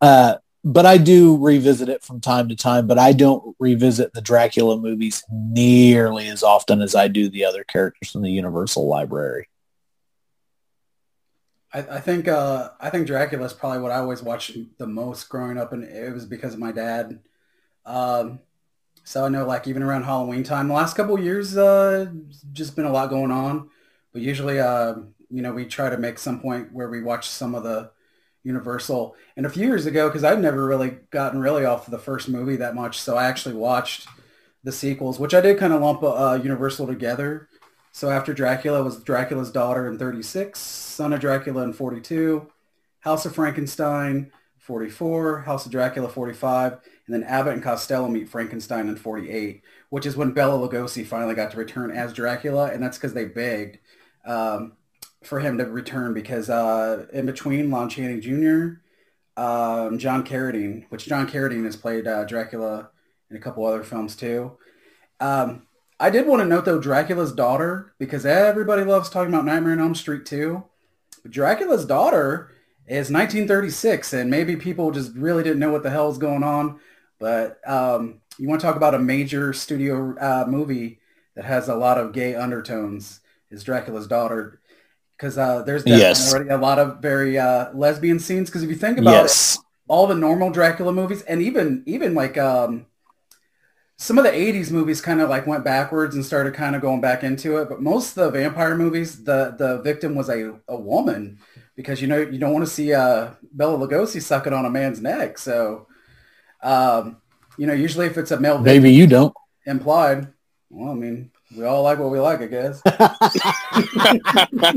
Uh, 0.00 0.36
but 0.64 0.86
I 0.86 0.98
do 0.98 1.36
revisit 1.38 1.88
it 1.88 2.04
from 2.04 2.20
time 2.20 2.48
to 2.48 2.56
time, 2.56 2.86
but 2.86 2.98
I 2.98 3.12
don't 3.12 3.56
revisit 3.58 4.12
the 4.12 4.20
Dracula 4.20 4.78
movies 4.78 5.24
nearly 5.30 6.28
as 6.28 6.44
often 6.44 6.80
as 6.80 6.94
I 6.94 7.08
do 7.08 7.28
the 7.28 7.44
other 7.44 7.64
characters 7.64 8.14
in 8.14 8.22
the 8.22 8.30
Universal 8.30 8.86
Library. 8.86 9.48
I, 11.72 11.80
I 11.80 12.00
think 12.00 12.28
uh, 12.28 12.70
I 12.80 12.90
think 12.90 13.06
Dracula 13.06 13.44
is 13.44 13.52
probably 13.52 13.80
what 13.80 13.92
I 13.92 13.96
always 13.96 14.22
watched 14.22 14.56
the 14.78 14.86
most 14.86 15.28
growing 15.28 15.58
up, 15.58 15.72
and 15.72 15.84
it 15.84 16.12
was 16.12 16.26
because 16.26 16.54
of 16.54 16.60
my 16.60 16.72
dad. 16.72 17.20
Um, 17.86 18.40
so 19.04 19.24
I 19.24 19.28
know, 19.28 19.46
like 19.46 19.66
even 19.66 19.82
around 19.82 20.04
Halloween 20.04 20.44
time, 20.44 20.68
the 20.68 20.74
last 20.74 20.96
couple 20.96 21.18
years, 21.18 21.56
uh, 21.56 22.06
just 22.52 22.76
been 22.76 22.84
a 22.84 22.92
lot 22.92 23.10
going 23.10 23.32
on. 23.32 23.70
But 24.12 24.22
usually, 24.22 24.60
uh, 24.60 24.94
you 25.30 25.42
know, 25.42 25.52
we 25.52 25.64
try 25.64 25.90
to 25.90 25.96
make 25.96 26.18
some 26.18 26.40
point 26.40 26.72
where 26.72 26.88
we 26.88 27.02
watch 27.02 27.28
some 27.28 27.54
of 27.54 27.64
the 27.64 27.90
Universal. 28.44 29.14
And 29.36 29.46
a 29.46 29.50
few 29.50 29.66
years 29.66 29.86
ago, 29.86 30.08
because 30.08 30.24
I've 30.24 30.40
never 30.40 30.66
really 30.66 30.98
gotten 31.10 31.40
really 31.40 31.64
off 31.64 31.86
of 31.86 31.92
the 31.92 31.98
first 31.98 32.28
movie 32.28 32.56
that 32.56 32.74
much, 32.74 33.00
so 33.00 33.16
I 33.16 33.24
actually 33.24 33.54
watched 33.54 34.08
the 34.64 34.72
sequels, 34.72 35.18
which 35.18 35.34
I 35.34 35.40
did 35.40 35.58
kind 35.58 35.72
of 35.72 35.80
lump 35.80 36.02
uh, 36.02 36.38
Universal 36.42 36.88
together. 36.88 37.48
So 37.92 38.10
after 38.10 38.32
Dracula 38.32 38.82
was 38.82 39.02
Dracula's 39.04 39.52
daughter 39.52 39.86
in 39.86 39.98
36, 39.98 40.58
Son 40.58 41.12
of 41.12 41.20
Dracula 41.20 41.62
in 41.62 41.74
42, 41.74 42.50
House 43.00 43.26
of 43.26 43.34
Frankenstein 43.34 44.32
44, 44.56 45.40
House 45.40 45.66
of 45.66 45.72
Dracula 45.72 46.08
45, 46.08 46.72
and 46.72 47.14
then 47.14 47.22
Abbott 47.24 47.52
and 47.52 47.62
Costello 47.62 48.08
meet 48.08 48.30
Frankenstein 48.30 48.88
in 48.88 48.96
48, 48.96 49.62
which 49.90 50.06
is 50.06 50.16
when 50.16 50.32
Bela 50.32 50.56
Lugosi 50.56 51.04
finally 51.04 51.34
got 51.34 51.50
to 51.50 51.58
return 51.58 51.90
as 51.90 52.14
Dracula, 52.14 52.70
and 52.72 52.82
that's 52.82 52.96
because 52.96 53.12
they 53.12 53.26
begged 53.26 53.78
um, 54.24 54.72
for 55.22 55.40
him 55.40 55.58
to 55.58 55.64
return 55.66 56.14
because 56.14 56.48
uh, 56.48 57.06
in 57.12 57.26
between 57.26 57.70
Lon 57.70 57.90
Chaney 57.90 58.20
Jr., 58.20 58.80
um, 59.36 59.98
John 59.98 60.24
Carradine, 60.24 60.86
which 60.88 61.06
John 61.06 61.28
Carradine 61.28 61.64
has 61.64 61.76
played 61.76 62.06
uh, 62.06 62.24
Dracula 62.24 62.90
in 63.30 63.36
a 63.36 63.40
couple 63.40 63.66
other 63.66 63.82
films 63.82 64.16
too. 64.16 64.56
Um, 65.20 65.66
I 66.00 66.10
did 66.10 66.26
want 66.26 66.40
to 66.42 66.46
note 66.48 66.64
though 66.64 66.80
Dracula's 66.80 67.32
daughter 67.32 67.94
because 67.98 68.26
everybody 68.26 68.82
loves 68.84 69.08
talking 69.08 69.32
about 69.32 69.44
Nightmare 69.44 69.72
on 69.72 69.80
Elm 69.80 69.94
Street 69.94 70.26
too. 70.26 70.64
Dracula's 71.28 71.86
daughter 71.86 72.52
is 72.86 73.10
1936, 73.10 74.12
and 74.12 74.30
maybe 74.30 74.56
people 74.56 74.90
just 74.90 75.14
really 75.14 75.42
didn't 75.44 75.60
know 75.60 75.70
what 75.72 75.82
the 75.82 75.90
hell 75.90 76.10
is 76.10 76.18
going 76.18 76.42
on. 76.42 76.80
But 77.20 77.60
um, 77.68 78.20
you 78.38 78.48
want 78.48 78.60
to 78.60 78.66
talk 78.66 78.76
about 78.76 78.94
a 78.94 78.98
major 78.98 79.52
studio 79.52 80.16
uh, 80.18 80.46
movie 80.48 81.00
that 81.36 81.44
has 81.44 81.68
a 81.68 81.76
lot 81.76 81.98
of 81.98 82.12
gay 82.12 82.34
undertones 82.34 83.20
is 83.50 83.64
Dracula's 83.64 84.08
daughter 84.08 84.60
because 85.16 85.38
uh, 85.38 85.62
there's 85.62 85.84
definitely 85.84 86.20
Yes. 86.20 86.26
already 86.26 86.50
a 86.50 86.56
lot 86.58 86.78
of 86.78 87.00
very 87.00 87.38
uh, 87.38 87.72
lesbian 87.74 88.18
scenes. 88.18 88.50
Because 88.50 88.62
if 88.62 88.70
you 88.70 88.76
think 88.76 88.98
about 88.98 89.26
it, 89.26 89.32
all 89.88 90.06
the 90.06 90.14
normal 90.14 90.50
Dracula 90.50 90.92
movies, 90.92 91.22
and 91.22 91.42
even 91.42 91.82
even 91.86 92.14
like 92.14 92.38
um, 92.38 92.86
some 93.96 94.18
of 94.18 94.24
the 94.24 94.34
'80s 94.34 94.70
movies, 94.70 95.00
kind 95.00 95.20
of 95.20 95.28
like 95.30 95.46
went 95.46 95.64
backwards 95.64 96.14
and 96.14 96.24
started 96.24 96.54
kind 96.54 96.74
of 96.76 96.82
going 96.82 97.00
back 97.00 97.22
into 97.24 97.58
it. 97.58 97.68
But 97.68 97.82
most 97.82 98.16
of 98.16 98.32
the 98.32 98.38
vampire 98.40 98.76
movies, 98.76 99.22
the 99.24 99.54
the 99.58 99.80
victim 99.82 100.14
was 100.14 100.28
a, 100.28 100.58
a 100.68 100.76
woman 100.76 101.38
because 101.76 102.02
you 102.02 102.08
know 102.08 102.18
you 102.18 102.38
don't 102.38 102.52
want 102.52 102.64
to 102.64 102.70
see 102.70 102.92
uh, 102.92 103.30
Bela 103.52 103.78
Lugosi 103.78 104.20
sucking 104.22 104.52
on 104.52 104.64
a 104.66 104.70
man's 104.70 105.00
neck. 105.00 105.38
So, 105.38 105.86
um, 106.62 107.18
you 107.58 107.66
know, 107.66 107.74
usually 107.74 108.06
if 108.06 108.18
it's 108.18 108.30
a 108.32 108.40
male 108.40 108.58
victim 108.58 108.64
Maybe 108.64 108.92
you 108.92 109.06
don't. 109.06 109.34
implied, 109.66 110.28
well, 110.70 110.90
I 110.92 110.94
mean, 110.94 111.30
we 111.56 111.64
all 111.64 111.82
like 111.82 111.98
what 111.98 112.10
we 112.10 112.20
like, 112.20 112.40
I 112.42 112.46
guess. 112.46 112.82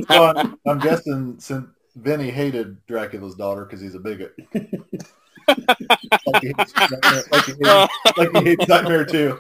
So 0.10 0.23
I'm, 0.25 0.58
I'm 0.67 0.80
guessing 0.80 1.39
since 1.39 1.67
Vinny 1.95 2.30
hated 2.30 2.86
Dracula's 2.88 3.36
daughter 3.36 3.65
because 3.65 3.82
he's 3.82 3.95
a 3.95 3.99
bigot. 3.99 4.36
like, 5.47 6.41
he 6.41 6.53
hates 6.58 6.73
Nightmare, 6.75 7.23
like, 7.31 7.45
he 7.45 7.51
hates, 7.51 8.17
like 8.17 8.31
he 8.31 8.43
hates 8.43 8.67
Nightmare 8.67 9.05
too. 9.05 9.39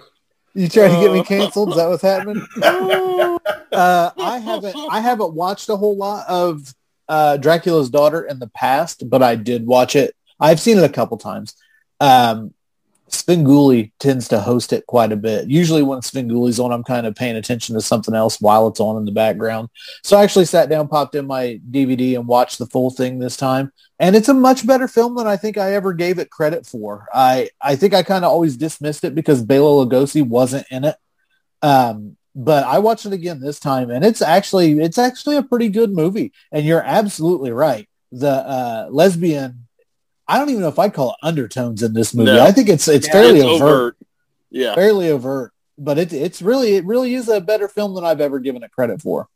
You 0.53 0.69
trying 0.69 0.93
to 0.93 1.01
get 1.01 1.11
me 1.11 1.21
canceled? 1.21 1.69
Is 1.69 1.75
that 1.75 1.89
what's 1.89 2.01
happening? 2.01 2.45
uh, 2.63 4.11
I 4.17 4.37
haven't. 4.37 4.75
I 4.89 5.01
haven't 5.01 5.33
watched 5.33 5.67
a 5.67 5.75
whole 5.75 5.97
lot 5.97 6.25
of 6.29 6.73
uh, 7.09 7.35
Dracula's 7.37 7.89
Daughter 7.89 8.23
in 8.23 8.39
the 8.39 8.47
past, 8.47 9.09
but 9.09 9.21
I 9.21 9.35
did 9.35 9.65
watch 9.65 9.97
it. 9.97 10.15
I've 10.39 10.61
seen 10.61 10.77
it 10.77 10.83
a 10.83 10.89
couple 10.89 11.17
times. 11.17 11.55
Um, 11.99 12.53
Svengoolie 13.09 13.91
tends 13.99 14.27
to 14.29 14.39
host 14.39 14.73
it 14.73 14.87
quite 14.87 15.11
a 15.11 15.15
bit. 15.15 15.47
Usually 15.47 15.83
when 15.83 15.99
Svengoolie's 15.99 16.59
on, 16.59 16.71
I'm 16.71 16.83
kind 16.83 17.05
of 17.05 17.15
paying 17.15 17.35
attention 17.35 17.75
to 17.75 17.81
something 17.81 18.15
else 18.15 18.41
while 18.41 18.67
it's 18.67 18.79
on 18.79 18.97
in 18.97 19.05
the 19.05 19.11
background. 19.11 19.69
So 20.03 20.17
I 20.17 20.23
actually 20.23 20.45
sat 20.45 20.69
down, 20.69 20.87
popped 20.87 21.15
in 21.15 21.27
my 21.27 21.59
DVD 21.69 22.15
and 22.15 22.27
watched 22.27 22.57
the 22.57 22.65
full 22.65 22.89
thing 22.89 23.19
this 23.19 23.37
time. 23.37 23.71
And 23.99 24.15
it's 24.15 24.29
a 24.29 24.33
much 24.33 24.65
better 24.65 24.87
film 24.87 25.15
than 25.15 25.27
I 25.27 25.37
think 25.37 25.57
I 25.57 25.73
ever 25.73 25.93
gave 25.93 26.19
it 26.19 26.31
credit 26.31 26.65
for. 26.65 27.07
I, 27.13 27.49
I 27.61 27.75
think 27.75 27.93
I 27.93 28.03
kind 28.03 28.25
of 28.25 28.31
always 28.31 28.57
dismissed 28.57 29.03
it 29.03 29.15
because 29.15 29.41
Bela 29.41 29.85
Lugosi 29.85 30.27
wasn't 30.27 30.65
in 30.71 30.83
it. 30.83 30.95
Um, 31.61 32.17
but 32.35 32.65
I 32.65 32.79
watched 32.79 33.05
it 33.05 33.13
again 33.13 33.39
this 33.39 33.59
time 33.59 33.89
and 33.89 34.03
it's 34.03 34.21
actually, 34.21 34.79
it's 34.79 34.97
actually 34.97 35.37
a 35.37 35.43
pretty 35.43 35.69
good 35.69 35.91
movie. 35.91 36.33
And 36.51 36.65
you're 36.65 36.81
absolutely 36.81 37.51
right. 37.51 37.87
The 38.11 38.29
uh, 38.29 38.87
lesbian 38.89 39.64
I 40.27 40.37
don't 40.37 40.49
even 40.49 40.61
know 40.61 40.69
if 40.69 40.79
I'd 40.79 40.93
call 40.93 41.11
it 41.11 41.17
undertones 41.21 41.83
in 41.83 41.93
this 41.93 42.13
movie. 42.13 42.31
No. 42.31 42.43
I 42.43 42.51
think 42.51 42.69
it's 42.69 42.87
it's 42.87 43.07
Yeah, 43.07 43.13
fairly 43.13 43.39
It's 43.39 43.61
overt, 43.61 43.97
Yeah. 44.49 44.75
fairly 44.75 45.09
overt. 45.09 45.53
But 45.77 45.97
it, 45.97 46.13
it's 46.13 46.41
really 46.41 46.75
it 46.75 46.85
really 46.85 47.13
is 47.13 47.27
a 47.27 47.41
better 47.41 47.67
film 47.67 47.93
than 47.95 48.03
I've 48.05 48.21
ever 48.21 48.39
given 48.39 48.63
it 48.63 48.71
credit 48.71 49.01
for. 49.01 49.27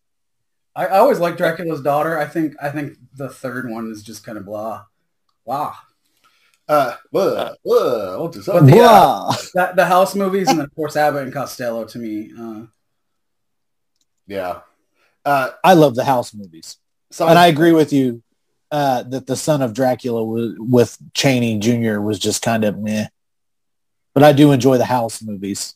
I, 0.75 0.85
I 0.87 0.97
always 0.99 1.19
like 1.19 1.35
Dracula's 1.37 1.81
daughter. 1.81 2.17
I 2.17 2.25
think 2.25 2.55
I 2.61 2.69
think 2.69 2.97
the 3.15 3.29
third 3.29 3.69
one 3.69 3.91
is 3.91 4.01
just 4.03 4.23
kind 4.23 4.37
of 4.37 4.45
blah, 4.45 4.85
blah. 5.45 5.75
Uh, 6.67 6.95
blah, 7.11 7.53
blah, 7.65 8.21
what's 8.21 8.37
this? 8.37 8.45
But 8.45 8.65
the, 8.67 8.79
uh, 8.79 9.31
the, 9.55 9.73
the 9.77 9.85
house 9.85 10.13
movies 10.13 10.47
and 10.49 10.61
of 10.61 10.73
course 10.75 10.95
Abbott 10.95 11.23
and 11.23 11.33
Costello 11.33 11.83
to 11.85 11.97
me. 11.97 12.31
Uh, 12.39 12.65
yeah. 14.27 14.59
Uh, 15.25 15.49
I 15.63 15.73
love 15.73 15.95
the 15.95 16.05
house 16.05 16.33
movies, 16.33 16.77
so 17.11 17.27
and 17.27 17.37
I 17.37 17.47
agree 17.47 17.71
with 17.73 17.91
you 17.91 18.21
uh, 18.71 19.03
that 19.03 19.27
the 19.27 19.35
son 19.35 19.61
of 19.61 19.73
Dracula 19.73 20.23
was, 20.23 20.55
with 20.57 20.97
Chaney 21.13 21.59
Jr. 21.59 21.99
was 21.99 22.19
just 22.19 22.41
kind 22.41 22.63
of 22.63 22.77
meh. 22.77 23.07
But 24.13 24.23
I 24.23 24.31
do 24.33 24.51
enjoy 24.51 24.77
the 24.77 24.85
house 24.85 25.21
movies. 25.21 25.75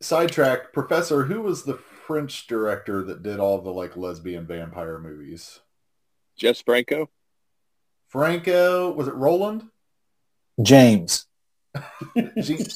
sidetrack. 0.00 0.72
Professor, 0.72 1.24
who 1.24 1.42
was 1.42 1.64
the 1.64 1.74
French 1.74 2.46
director 2.46 3.02
that 3.04 3.22
did 3.22 3.40
all 3.40 3.60
the 3.60 3.70
like 3.70 3.96
lesbian 3.96 4.46
vampire 4.46 4.98
movies? 4.98 5.60
Jess 6.36 6.60
Franco. 6.60 7.08
Franco, 8.08 8.92
was 8.92 9.08
it 9.08 9.14
Roland? 9.14 9.64
James. 10.60 11.26
G- 12.40 12.66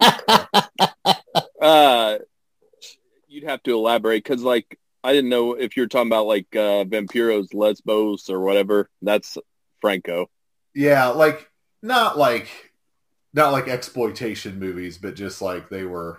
Uh, 1.60 2.18
you'd 3.26 3.42
have 3.42 3.60
to 3.64 3.74
elaborate 3.74 4.22
because, 4.22 4.42
like, 4.42 4.78
I 5.04 5.12
didn't 5.12 5.30
know 5.30 5.52
if 5.54 5.76
you're 5.76 5.86
talking 5.86 6.08
about 6.08 6.26
like 6.26 6.46
uh, 6.54 6.84
Vampyros 6.84 7.54
Lesbos 7.54 8.28
or 8.28 8.40
whatever. 8.40 8.90
That's 9.02 9.38
Franco. 9.80 10.28
yeah, 10.74 11.08
like 11.08 11.48
not 11.82 12.18
like 12.18 12.48
not 13.34 13.52
like 13.52 13.68
exploitation 13.68 14.58
movies, 14.58 14.98
but 14.98 15.14
just 15.14 15.40
like 15.40 15.68
they 15.68 15.84
were. 15.84 16.18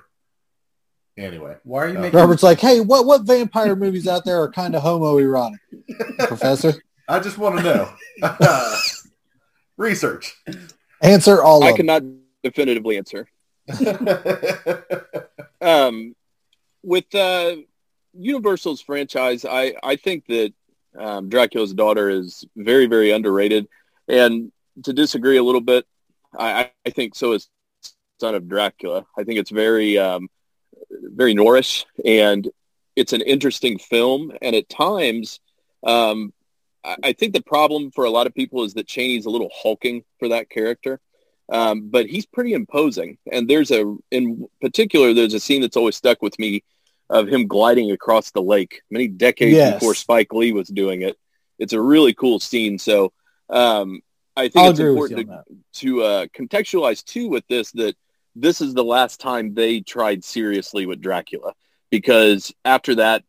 Anyway, 1.18 1.58
why 1.64 1.84
are 1.84 1.90
you 1.90 1.98
Uh, 1.98 2.02
making? 2.02 2.18
Robert's 2.20 2.44
like, 2.44 2.62
hey, 2.62 2.80
what 2.80 3.06
what 3.06 3.24
vampire 3.24 3.76
movies 3.76 4.08
out 4.08 4.24
there 4.24 4.42
are 4.42 4.50
kind 4.52 4.74
of 4.76 4.82
homoerotic, 4.84 5.58
Professor? 6.20 6.74
I 7.10 7.20
just 7.20 7.38
want 7.38 7.58
to 7.58 7.64
know. 7.64 7.94
Research. 9.78 10.36
Answer 11.02 11.42
all 11.44 11.64
I 11.64 11.72
of 11.72 11.78
them. 11.78 11.88
cannot 11.88 12.04
definitively 12.44 12.98
answer. 12.98 13.28
Um, 15.62 16.16
with 16.84 17.14
uh, 17.14 17.58
Universal's 18.20 18.82
franchise, 18.82 19.46
I, 19.46 19.76
I 19.84 19.96
think 19.96 20.26
that 20.28 20.54
um, 20.98 21.30
Dracula's 21.30 21.74
Daughter 21.74 22.10
is 22.10 22.46
very, 22.56 22.86
very 22.86 23.12
underrated. 23.12 23.68
And 24.08 24.52
to 24.84 24.94
disagree 24.94 25.38
a 25.38 25.44
little 25.44 25.62
bit, 25.62 25.86
I, 26.38 26.72
I- 26.86 26.90
think 26.90 27.16
so 27.16 27.34
is 27.34 27.48
Son 28.20 28.36
of 28.36 28.50
Dracula. 28.50 29.06
I 29.18 29.24
think 29.24 29.40
it's 29.40 29.52
very, 29.52 29.98
um, 29.98 30.28
very 30.92 31.34
noirish, 31.34 31.86
and 32.04 32.50
it's 32.96 33.14
an 33.14 33.22
interesting 33.22 33.78
film. 33.78 34.32
And 34.42 34.56
at 34.56 34.68
times, 34.70 35.40
um, 35.84 36.34
I, 36.84 36.96
I 37.04 37.14
think 37.14 37.34
the 37.34 37.42
problem 37.42 37.92
for 37.92 38.06
a 38.06 38.10
lot 38.10 38.28
of 38.28 38.34
people 38.36 38.64
is 38.64 38.74
that 38.74 38.88
Chaney's 38.88 39.26
a 39.26 39.30
little 39.30 39.52
hulking 39.54 40.04
for 40.20 40.30
that 40.30 40.50
character. 40.50 41.00
Um, 41.52 41.90
but 41.90 42.06
he's 42.06 42.28
pretty 42.28 42.54
imposing. 42.54 43.18
And 43.32 43.50
there's 43.50 43.72
a, 43.72 43.96
in 44.12 44.48
particular, 44.62 45.14
there's 45.14 45.34
a 45.34 45.40
scene 45.40 45.62
that's 45.62 45.78
always 45.78 45.96
stuck 45.96 46.22
with 46.22 46.38
me 46.38 46.64
of 47.10 47.28
him 47.28 47.48
gliding 47.48 47.92
across 47.92 48.32
the 48.32 48.42
lake 48.42 48.82
many 48.90 49.08
decades 49.08 49.56
Yes. 49.56 49.76
before 49.76 49.96
Spike 49.96 50.32
Lee 50.34 50.52
was 50.54 50.68
doing 50.68 51.02
it. 51.02 51.18
It's 51.58 51.74
a 51.74 51.82
really 51.82 52.14
cool 52.14 52.40
scene. 52.40 52.78
So 52.80 53.12
um, 53.50 54.02
I 54.36 54.50
think 54.50 54.58
I'll 54.64 54.70
it's 54.72 54.80
agree 54.80 54.92
with 54.94 55.12
you 55.12 55.18
important 55.18 55.46
to, 55.74 55.80
to 55.98 56.02
uh, 56.04 56.26
contextualize 56.28 57.04
too 57.04 57.30
with 57.30 57.46
this 57.48 57.72
that 57.74 57.96
this 58.36 58.62
is 58.62 58.74
the 58.74 58.84
last 58.84 59.20
time 59.20 59.54
they 59.54 59.82
tried 59.82 60.24
seriously 60.24 60.86
with 60.86 61.02
Dracula 61.02 61.54
because 61.90 62.54
after 62.64 62.96
that, 62.96 63.24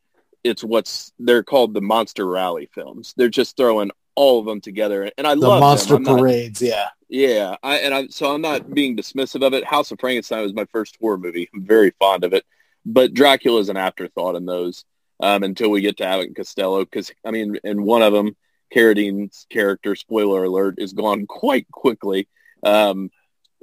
it's 0.44 0.62
what's 0.62 1.12
they're 1.18 1.42
called 1.42 1.74
the 1.74 1.80
Monster 1.80 2.26
Rally 2.26 2.68
films. 2.74 3.14
They're 3.16 3.28
just 3.28 3.56
throwing 3.56 3.90
all 4.14 4.38
of 4.40 4.46
them 4.46 4.60
together, 4.60 5.10
and 5.18 5.26
I 5.26 5.34
The 5.34 5.40
love 5.40 5.60
monster 5.60 5.94
I'm 5.96 6.02
not- 6.02 6.18
parades, 6.18 6.60
yeah. 6.62 6.88
yeah, 7.08 7.56
I, 7.62 7.76
and 7.78 7.94
I 7.94 8.06
so 8.08 8.32
I'm 8.34 8.40
not 8.42 8.72
being 8.72 8.96
dismissive 8.96 9.44
of 9.46 9.52
it. 9.54 9.64
House 9.64 9.90
of 9.90 9.98
Frankenstein 10.00 10.42
was 10.42 10.52
my 10.54 10.64
first 10.66 10.96
horror 11.00 11.18
movie. 11.18 11.48
I'm 11.54 11.64
very 11.64 11.90
fond 11.98 12.24
of 12.24 12.32
it, 12.34 12.44
but 12.84 13.14
Dracula 13.14 13.60
is 13.60 13.68
an 13.68 13.76
afterthought 13.76 14.36
in 14.36 14.46
those 14.46 14.84
um, 15.20 15.42
until 15.42 15.70
we 15.70 15.80
get 15.80 15.96
to 15.98 16.04
Abbott 16.04 16.28
and 16.28 16.36
Costello. 16.36 16.84
Because 16.84 17.12
I 17.24 17.30
mean, 17.30 17.56
in 17.64 17.82
one 17.82 18.02
of 18.02 18.12
them, 18.12 18.36
Carradine's 18.72 19.46
character, 19.50 19.94
spoiler 19.96 20.44
alert, 20.44 20.76
is 20.78 20.92
gone 20.92 21.26
quite 21.26 21.70
quickly. 21.70 22.28
Um, 22.62 23.10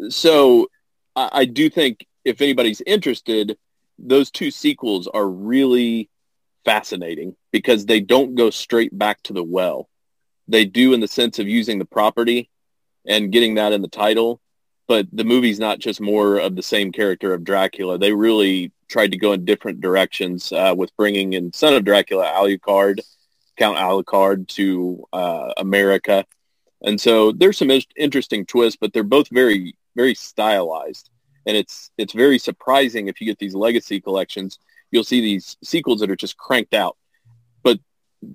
so 0.09 0.67
I, 1.15 1.29
I 1.31 1.45
do 1.45 1.69
think 1.69 2.05
if 2.25 2.41
anybody's 2.41 2.81
interested, 2.81 3.57
those 3.97 4.31
two 4.31 4.51
sequels 4.51 5.07
are 5.07 5.27
really 5.27 6.09
fascinating 6.65 7.35
because 7.51 7.85
they 7.85 8.01
don't 8.01 8.35
go 8.35 8.49
straight 8.49 8.95
back 8.95 9.23
to 9.23 9.33
the 9.33 9.43
well. 9.43 9.89
They 10.47 10.65
do 10.65 10.93
in 10.93 10.99
the 10.99 11.07
sense 11.07 11.39
of 11.39 11.47
using 11.47 11.79
the 11.79 11.85
property 11.85 12.49
and 13.05 13.31
getting 13.31 13.55
that 13.55 13.73
in 13.73 13.81
the 13.81 13.87
title. 13.87 14.41
But 14.87 15.07
the 15.11 15.25
movie's 15.25 15.59
not 15.59 15.79
just 15.79 15.99
more 15.99 16.37
of 16.37 16.55
the 16.55 16.63
same 16.63 16.91
character 16.91 17.33
of 17.33 17.43
Dracula. 17.43 17.97
They 17.97 18.13
really 18.13 18.71
tried 18.87 19.11
to 19.11 19.17
go 19.17 19.33
in 19.33 19.43
different 19.43 19.81
directions 19.81 20.51
uh, 20.53 20.73
with 20.75 20.95
bringing 20.95 21.33
in 21.33 21.51
Son 21.51 21.73
of 21.73 21.83
Dracula, 21.83 22.25
Alucard, 22.25 23.01
Count 23.57 23.77
Alucard 23.77 24.47
to 24.49 25.03
uh, 25.11 25.51
America. 25.57 26.25
And 26.83 26.99
so 26.99 27.31
there's 27.31 27.57
some 27.57 27.71
interesting 27.95 28.45
twists, 28.45 28.77
but 28.79 28.93
they're 28.93 29.03
both 29.03 29.27
very, 29.29 29.75
very 29.95 30.13
stylized. 30.13 31.09
And 31.45 31.57
it's 31.57 31.91
it's 31.97 32.13
very 32.13 32.39
surprising 32.39 33.07
if 33.07 33.19
you 33.19 33.27
get 33.27 33.39
these 33.39 33.55
legacy 33.55 33.99
collections, 33.99 34.59
you'll 34.91 35.03
see 35.03 35.21
these 35.21 35.57
sequels 35.63 36.01
that 36.01 36.11
are 36.11 36.15
just 36.15 36.37
cranked 36.37 36.73
out. 36.73 36.97
But 37.63 37.79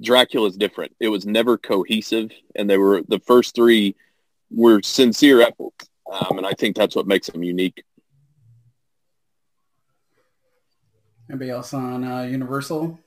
Dracula's 0.00 0.56
different. 0.56 0.96
It 0.98 1.08
was 1.08 1.26
never 1.26 1.56
cohesive, 1.58 2.30
and 2.56 2.68
they 2.68 2.78
were 2.78 3.02
the 3.06 3.20
first 3.20 3.54
three 3.54 3.94
were 4.50 4.82
sincere 4.82 5.40
efforts, 5.42 5.88
um, 6.12 6.38
and 6.38 6.46
I 6.46 6.52
think 6.52 6.76
that's 6.76 6.94
what 6.94 7.06
makes 7.06 7.28
them 7.28 7.42
unique. 7.42 7.82
Anybody 11.28 11.50
else 11.50 11.72
on 11.72 12.04
uh, 12.04 12.22
Universal? 12.22 12.98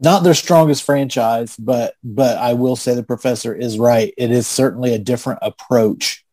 Not 0.00 0.22
their 0.22 0.34
strongest 0.34 0.84
franchise, 0.84 1.56
but 1.56 1.94
but 2.02 2.38
I 2.38 2.54
will 2.54 2.76
say 2.76 2.94
the 2.94 3.02
professor 3.02 3.54
is 3.54 3.78
right. 3.78 4.14
It 4.16 4.30
is 4.30 4.46
certainly 4.46 4.94
a 4.94 4.98
different 4.98 5.40
approach 5.42 6.24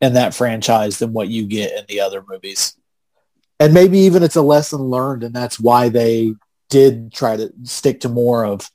in 0.00 0.12
that 0.14 0.34
franchise 0.34 0.98
than 0.98 1.12
what 1.12 1.28
you 1.28 1.46
get 1.46 1.76
in 1.76 1.84
the 1.88 2.00
other 2.00 2.22
movies. 2.28 2.76
And 3.58 3.72
maybe 3.72 4.00
even 4.00 4.22
it's 4.22 4.36
a 4.36 4.42
lesson 4.42 4.80
learned, 4.80 5.24
and 5.24 5.34
that's 5.34 5.58
why 5.58 5.88
they 5.88 6.34
did 6.68 7.12
try 7.12 7.36
to 7.36 7.52
stick 7.62 8.00
to 8.00 8.08
more 8.08 8.44
of 8.44 8.70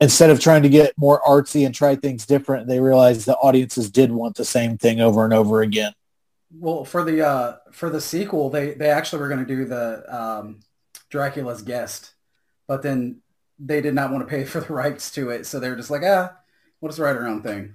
instead 0.00 0.30
of 0.30 0.40
trying 0.40 0.62
to 0.62 0.68
get 0.68 0.92
more 0.96 1.20
artsy 1.22 1.64
and 1.64 1.74
try 1.74 1.96
things 1.96 2.26
different, 2.26 2.66
they 2.66 2.80
realized 2.80 3.26
the 3.26 3.36
audiences 3.36 3.90
did 3.90 4.10
want 4.12 4.36
the 4.36 4.44
same 4.44 4.76
thing 4.76 5.00
over 5.00 5.24
and 5.24 5.32
over 5.32 5.62
again. 5.62 5.92
Well, 6.58 6.84
for 6.84 7.04
the 7.04 7.26
uh, 7.26 7.56
for 7.72 7.90
the 7.90 8.00
sequel, 8.00 8.50
they 8.50 8.74
they 8.74 8.88
actually 8.88 9.20
were 9.20 9.28
going 9.28 9.44
to 9.44 9.56
do 9.56 9.64
the 9.64 10.04
um, 10.14 10.60
Dracula's 11.10 11.62
guest, 11.62 12.14
but 12.66 12.82
then 12.82 13.20
they 13.58 13.80
did 13.80 13.94
not 13.94 14.12
want 14.12 14.26
to 14.26 14.30
pay 14.30 14.44
for 14.44 14.60
the 14.60 14.72
rights 14.72 15.10
to 15.12 15.30
it, 15.30 15.46
so 15.46 15.58
they 15.58 15.68
were 15.68 15.76
just 15.76 15.90
like, 15.90 16.02
ah, 16.04 16.36
we'll 16.80 16.90
just 16.90 17.00
write 17.00 17.16
our 17.16 17.26
own 17.26 17.42
thing. 17.42 17.74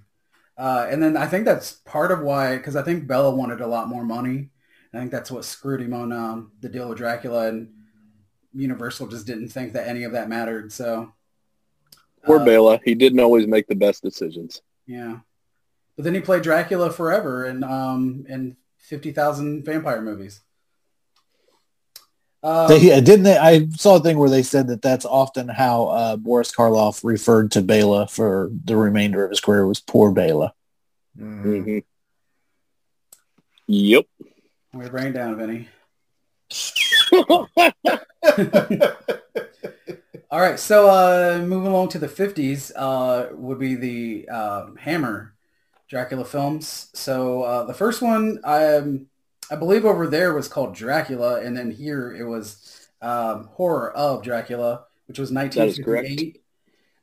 Uh, 0.58 0.88
and 0.90 1.02
then 1.02 1.18
I 1.18 1.28
think 1.28 1.46
that's 1.46 1.72
part 1.72 2.12
of 2.12 2.22
why, 2.22 2.58
because 2.58 2.76
I 2.76 2.84
think 2.84 3.08
Bela 3.08 3.34
wanted 3.34 3.62
a 3.62 3.68
lot 3.68 3.90
more 3.90 4.04
money. 4.04 4.52
I 4.94 5.00
think 5.00 5.12
that's 5.12 5.32
what 5.32 5.46
screwed 5.46 5.82
him 5.82 5.94
on 5.94 6.12
um, 6.12 6.52
the 6.60 6.70
deal 6.70 6.88
with 6.90 6.98
Dracula, 6.98 7.48
and 7.48 7.74
Universal 8.54 9.08
just 9.08 9.26
didn't 9.26 9.50
think 9.50 9.74
that 9.74 9.88
any 9.88 10.04
of 10.04 10.12
that 10.12 10.30
mattered. 10.30 10.72
So 10.72 11.14
Poor 12.24 12.40
uh, 12.40 12.46
Bela. 12.46 12.80
He 12.84 12.96
didn't 12.96 13.20
always 13.20 13.48
make 13.48 13.68
the 13.68 13.76
best 13.76 14.04
decisions. 14.04 14.62
Yeah, 14.86 15.20
but 15.96 16.06
then 16.06 16.14
he 16.14 16.22
played 16.22 16.44
Dracula 16.44 16.92
forever 16.92 17.46
in 17.46 17.64
um, 17.64 18.26
in 18.28 18.58
fifty 18.78 19.12
thousand 19.12 19.66
vampire 19.66 20.02
movies. 20.02 20.42
Um, 22.44 22.68
They 22.68 22.80
didn't. 23.02 23.24
They, 23.24 23.38
I 23.38 23.68
saw 23.70 23.98
a 23.98 24.00
thing 24.00 24.18
where 24.18 24.30
they 24.30 24.44
said 24.44 24.68
that 24.68 24.82
that's 24.82 25.06
often 25.06 25.48
how 25.48 25.88
uh, 25.88 26.18
Boris 26.18 26.52
Karloff 26.52 27.04
referred 27.04 27.52
to 27.52 27.62
Bela 27.62 28.08
for 28.08 28.50
the 28.66 28.76
remainder 28.76 29.24
of 29.24 29.30
his 29.30 29.40
career 29.40 29.68
was 29.68 29.80
poor 29.80 30.12
Bela. 30.12 30.54
Mhm. 31.20 31.64
hmm 31.64 31.78
Yep. 33.68 34.06
We're 34.74 34.90
rain 34.90 35.14
down, 35.14 35.38
Vinny. 35.38 35.70
All 40.32 40.40
right, 40.40 40.58
so 40.58 40.88
uh, 40.90 41.44
moving 41.46 41.74
along 41.74 41.90
to 41.90 42.00
the 42.00 42.08
50s 42.08 42.72
uh, 42.78 43.36
would 43.36 43.60
be 43.60 43.76
the 43.76 44.30
uh, 44.32 44.68
Hammer 44.80 45.34
Dracula 45.90 46.24
films. 46.24 46.90
So 46.94 47.42
uh, 47.42 47.66
the 47.66 47.74
first 47.74 48.02
one, 48.02 48.40
I, 48.46 48.82
I 49.52 49.56
believe 49.58 49.84
over 49.84 50.08
there 50.08 50.34
was 50.34 50.48
called 50.48 50.74
Dracula, 50.74 51.42
and 51.42 51.58
then 51.58 51.70
here 51.70 52.16
it 52.16 52.24
was 52.24 52.88
um, 53.02 53.50
Horror 53.56 53.92
of 53.92 54.24
Dracula, 54.24 54.86
which 55.10 55.20
was 55.20 55.32
That 55.32 55.52
is 55.54 55.80
1958. 55.80 56.42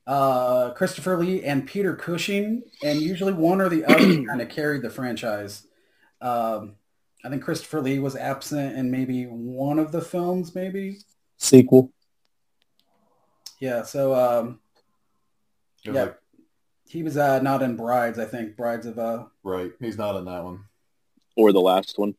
Uh, 0.06 0.70
Christopher 0.72 1.18
Lee 1.18 1.44
and 1.44 1.66
Peter 1.66 1.94
Cushing, 1.94 2.62
and 2.82 2.98
usually 2.98 3.34
one 3.34 3.60
or 3.60 3.68
the 3.68 3.84
other 3.84 3.98
kind 4.26 4.40
of 4.40 4.48
carried 4.48 4.80
the 4.80 4.88
franchise. 4.88 5.66
Um, 6.22 6.76
I 7.22 7.28
think 7.28 7.42
Christopher 7.42 7.82
Lee 7.82 7.98
was 7.98 8.16
absent 8.16 8.78
in 8.78 8.90
maybe 8.90 9.24
one 9.24 9.78
of 9.78 9.92
the 9.92 10.00
films, 10.00 10.54
maybe. 10.54 11.00
Sequel. 11.36 11.92
Yeah, 13.60 13.82
so 13.82 14.14
um, 14.14 14.60
Yeah. 15.84 15.92
like, 15.92 16.18
he 16.86 17.02
was 17.02 17.16
uh, 17.16 17.40
not 17.40 17.62
in 17.62 17.76
Brides, 17.76 18.18
I 18.18 18.24
think. 18.24 18.56
Brides 18.56 18.86
of 18.86 18.98
uh, 18.98 19.24
right. 19.42 19.72
He's 19.80 19.98
not 19.98 20.16
in 20.16 20.24
that 20.26 20.42
one. 20.44 20.64
Or 21.36 21.52
the 21.52 21.60
last 21.60 21.98
one. 21.98 22.14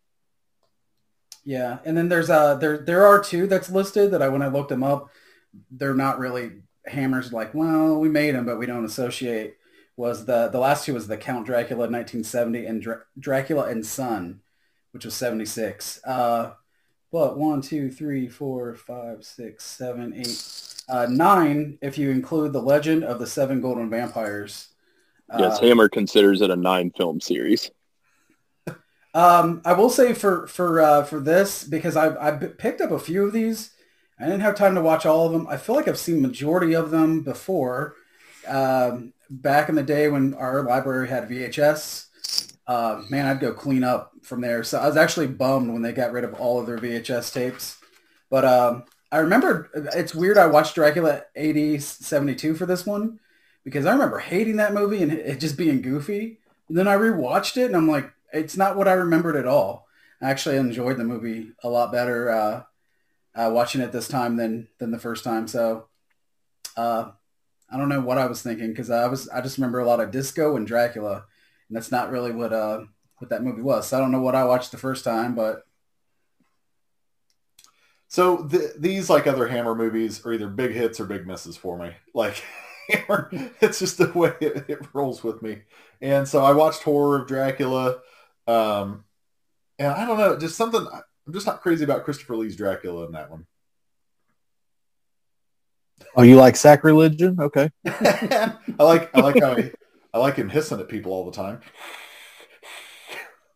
yeah. 1.44 1.80
And 1.86 1.98
then 1.98 2.10
there's 2.10 2.30
uh, 2.30 2.56
there 2.56 2.78
there 2.78 3.06
are 3.06 3.20
two 3.24 3.48
that's 3.48 3.70
listed 3.72 4.12
that 4.12 4.22
I 4.22 4.30
when 4.30 4.42
I 4.42 4.48
looked 4.48 4.70
them 4.70 4.84
up, 4.84 5.10
they're 5.72 5.96
not 5.96 6.20
really 6.20 6.52
hammers. 6.86 7.34
Like, 7.34 7.54
well, 7.56 8.00
we 8.00 8.10
made 8.10 8.36
them, 8.36 8.46
but 8.46 8.60
we 8.60 8.66
don't 8.68 8.86
associate. 8.86 9.56
Was 9.98 10.26
the 10.26 10.48
the 10.50 10.60
last 10.60 10.86
two 10.86 10.94
was 10.94 11.08
the 11.08 11.18
Count 11.18 11.46
Dracula 11.46 11.82
1970 11.90 12.66
and 12.66 12.82
Dra- 12.82 13.02
Dracula 13.20 13.66
and 13.66 13.86
Son, 13.86 14.42
which 14.92 15.04
was 15.04 15.16
76. 15.16 16.00
Uh, 16.06 16.52
but 17.12 17.38
one, 17.40 17.62
two, 17.62 17.90
three, 17.92 18.28
four, 18.30 18.76
five, 18.76 19.26
six, 19.26 19.66
seven, 19.66 20.14
eight, 20.16 20.28
uh, 20.90 21.08
nine 21.10 21.78
if 21.82 21.98
you 21.98 22.10
include 22.10 22.54
the 22.54 22.62
Legend 22.62 23.04
of 23.04 23.20
the 23.20 23.28
Seven 23.28 23.62
Golden 23.62 23.90
Vampires. 23.90 24.70
Yes, 25.38 25.60
Uh, 25.60 25.68
Hammer 25.68 25.90
considers 25.90 26.42
it 26.42 26.50
a 26.50 26.56
nine 26.56 26.92
film 26.92 27.22
series. 27.22 27.72
Um, 29.14 29.62
I 29.66 29.74
will 29.74 29.90
say 29.90 30.14
for 30.14 30.46
for 30.48 30.82
uh, 30.82 31.04
for 31.04 31.20
this 31.20 31.64
because 31.64 31.96
I 31.98 32.28
I 32.28 32.32
picked 32.32 32.82
up 32.82 32.92
a 32.92 33.00
few 33.00 33.26
of 33.26 33.34
these. 33.34 33.72
I 34.20 34.26
didn't 34.26 34.42
have 34.42 34.56
time 34.56 34.76
to 34.76 34.82
watch 34.82 35.06
all 35.06 35.26
of 35.26 35.32
them. 35.32 35.48
I 35.48 35.58
feel 35.58 35.76
like 35.76 35.88
I've 35.88 35.98
seen 35.98 36.22
majority 36.22 36.74
of 36.74 36.92
them 36.92 37.22
before. 37.22 37.96
Um, 38.48 39.14
back 39.30 39.70
in 39.70 39.76
the 39.76 39.84
day 39.84 40.10
when 40.10 40.34
our 40.34 40.64
library 40.64 41.08
had 41.08 41.30
VHS, 41.30 42.08
uh, 42.68 43.02
man, 43.10 43.26
I'd 43.26 43.40
go 43.40 43.54
clean 43.54 43.84
up 43.84 44.12
from 44.22 44.42
there. 44.42 44.64
So 44.64 44.80
I 44.80 44.88
was 44.88 44.98
actually 44.98 45.28
bummed 45.28 45.72
when 45.72 45.82
they 45.82 45.92
got 45.94 46.12
rid 46.12 46.24
of 46.24 46.34
all 46.36 46.60
of 46.60 46.68
their 46.68 46.78
VHS 46.78 47.34
tapes. 47.34 47.78
But 48.30 48.46
um, 48.46 48.84
I 49.12 49.18
remember 49.20 49.70
it's 49.74 50.14
weird. 50.14 50.38
I 50.38 50.48
watched 50.48 50.76
Dracula 50.76 51.24
AD 51.36 51.82
72 51.82 52.56
for 52.56 52.66
this 52.66 52.86
one 52.86 53.20
because 53.64 53.86
I 53.86 53.92
remember 53.92 54.20
hating 54.20 54.58
that 54.58 54.74
movie 54.74 55.02
and 55.02 55.12
it 55.12 55.40
just 55.40 55.58
being 55.58 55.82
goofy. 55.82 56.40
And 56.68 56.78
then 56.78 56.88
I 56.88 56.96
rewatched 56.96 57.58
it 57.58 57.66
and 57.66 57.76
I'm 57.76 57.90
like, 57.90 58.12
it's 58.32 58.58
not 58.58 58.78
what 58.78 58.88
I 58.88 58.94
remembered 58.94 59.36
at 59.36 59.48
all. 59.48 59.88
I 60.22 60.30
actually 60.30 60.58
enjoyed 60.58 60.98
the 60.98 61.04
movie 61.04 61.52
a 61.64 61.70
lot 61.70 61.92
better 61.92 62.30
uh, 62.30 62.64
uh, 63.36 63.50
watching 63.52 63.82
it 63.82 63.92
this 63.92 64.08
time 64.08 64.36
than 64.36 64.68
than 64.78 64.92
the 64.92 65.00
first 65.00 65.24
time. 65.24 65.48
So 65.48 65.88
uh, 66.78 67.12
I 67.72 67.78
don't 67.78 67.90
know 67.90 68.02
what 68.02 68.18
I 68.18 68.28
was 68.28 68.42
thinking 68.42 68.70
because 68.70 68.90
I 68.90 69.08
was 69.08 69.30
I 69.30 69.42
just 69.42 69.58
remember 69.58 69.80
a 69.80 69.88
lot 69.88 70.02
of 70.02 70.12
disco 70.12 70.56
and 70.56 70.68
Dracula, 70.68 71.26
and 71.68 71.76
that's 71.76 71.92
not 71.92 72.12
really 72.12 72.32
what 72.32 72.54
uh, 72.54 72.82
what 73.18 73.30
that 73.30 73.44
movie 73.44 73.62
was. 73.62 73.88
So 73.88 73.98
I 73.98 74.02
don't 74.02 74.12
know 74.12 74.22
what 74.22 74.36
I 74.36 74.44
watched 74.44 74.72
the 74.72 74.78
first 74.78 75.04
time, 75.04 75.36
but 75.36 75.64
So 78.10 78.48
th- 78.48 78.72
these, 78.78 79.10
like 79.10 79.28
other 79.28 79.48
Hammer 79.48 79.76
movies, 79.76 80.26
are 80.26 80.34
either 80.34 80.50
big 80.50 80.72
hits 80.72 81.00
or 81.00 81.06
big 81.06 81.26
misses 81.28 81.56
for 81.56 81.78
me. 81.78 81.92
Like 82.14 82.44
Hammer, 82.90 83.30
it's 83.62 83.80
just 83.80 84.00
the 84.00 84.12
way 84.12 84.34
it, 84.42 84.66
it 84.68 84.80
rolls 84.94 85.24
with 85.24 85.42
me. 85.42 85.62
And 86.02 86.28
so 86.28 86.44
I 86.44 86.52
watched 86.52 86.84
Horror 86.84 87.22
of 87.22 87.28
Dracula, 87.28 88.00
um, 88.48 89.06
and 89.78 89.90
I 89.90 90.06
don't 90.06 90.18
know, 90.18 90.38
just 90.38 90.58
something. 90.58 90.86
I'm 90.92 91.34
just 91.34 91.46
not 91.46 91.62
crazy 91.62 91.84
about 91.84 92.04
Christopher 92.04 92.36
Lee's 92.36 92.56
Dracula 92.56 93.06
in 93.06 93.12
that 93.12 93.30
one. 93.30 93.46
Oh, 96.16 96.24
you 96.24 96.36
like 96.36 96.56
sacrilegion? 96.56 97.40
Okay. 97.40 97.70
I 97.86 98.56
like 98.80 99.16
I 99.16 99.22
like 99.22 99.40
how 99.40 99.56
he, 99.56 99.70
I 100.14 100.18
like 100.18 100.36
him 100.36 100.50
hissing 100.50 100.80
at 100.80 100.88
people 100.88 101.12
all 101.12 101.26
the 101.26 101.36
time. 101.36 101.62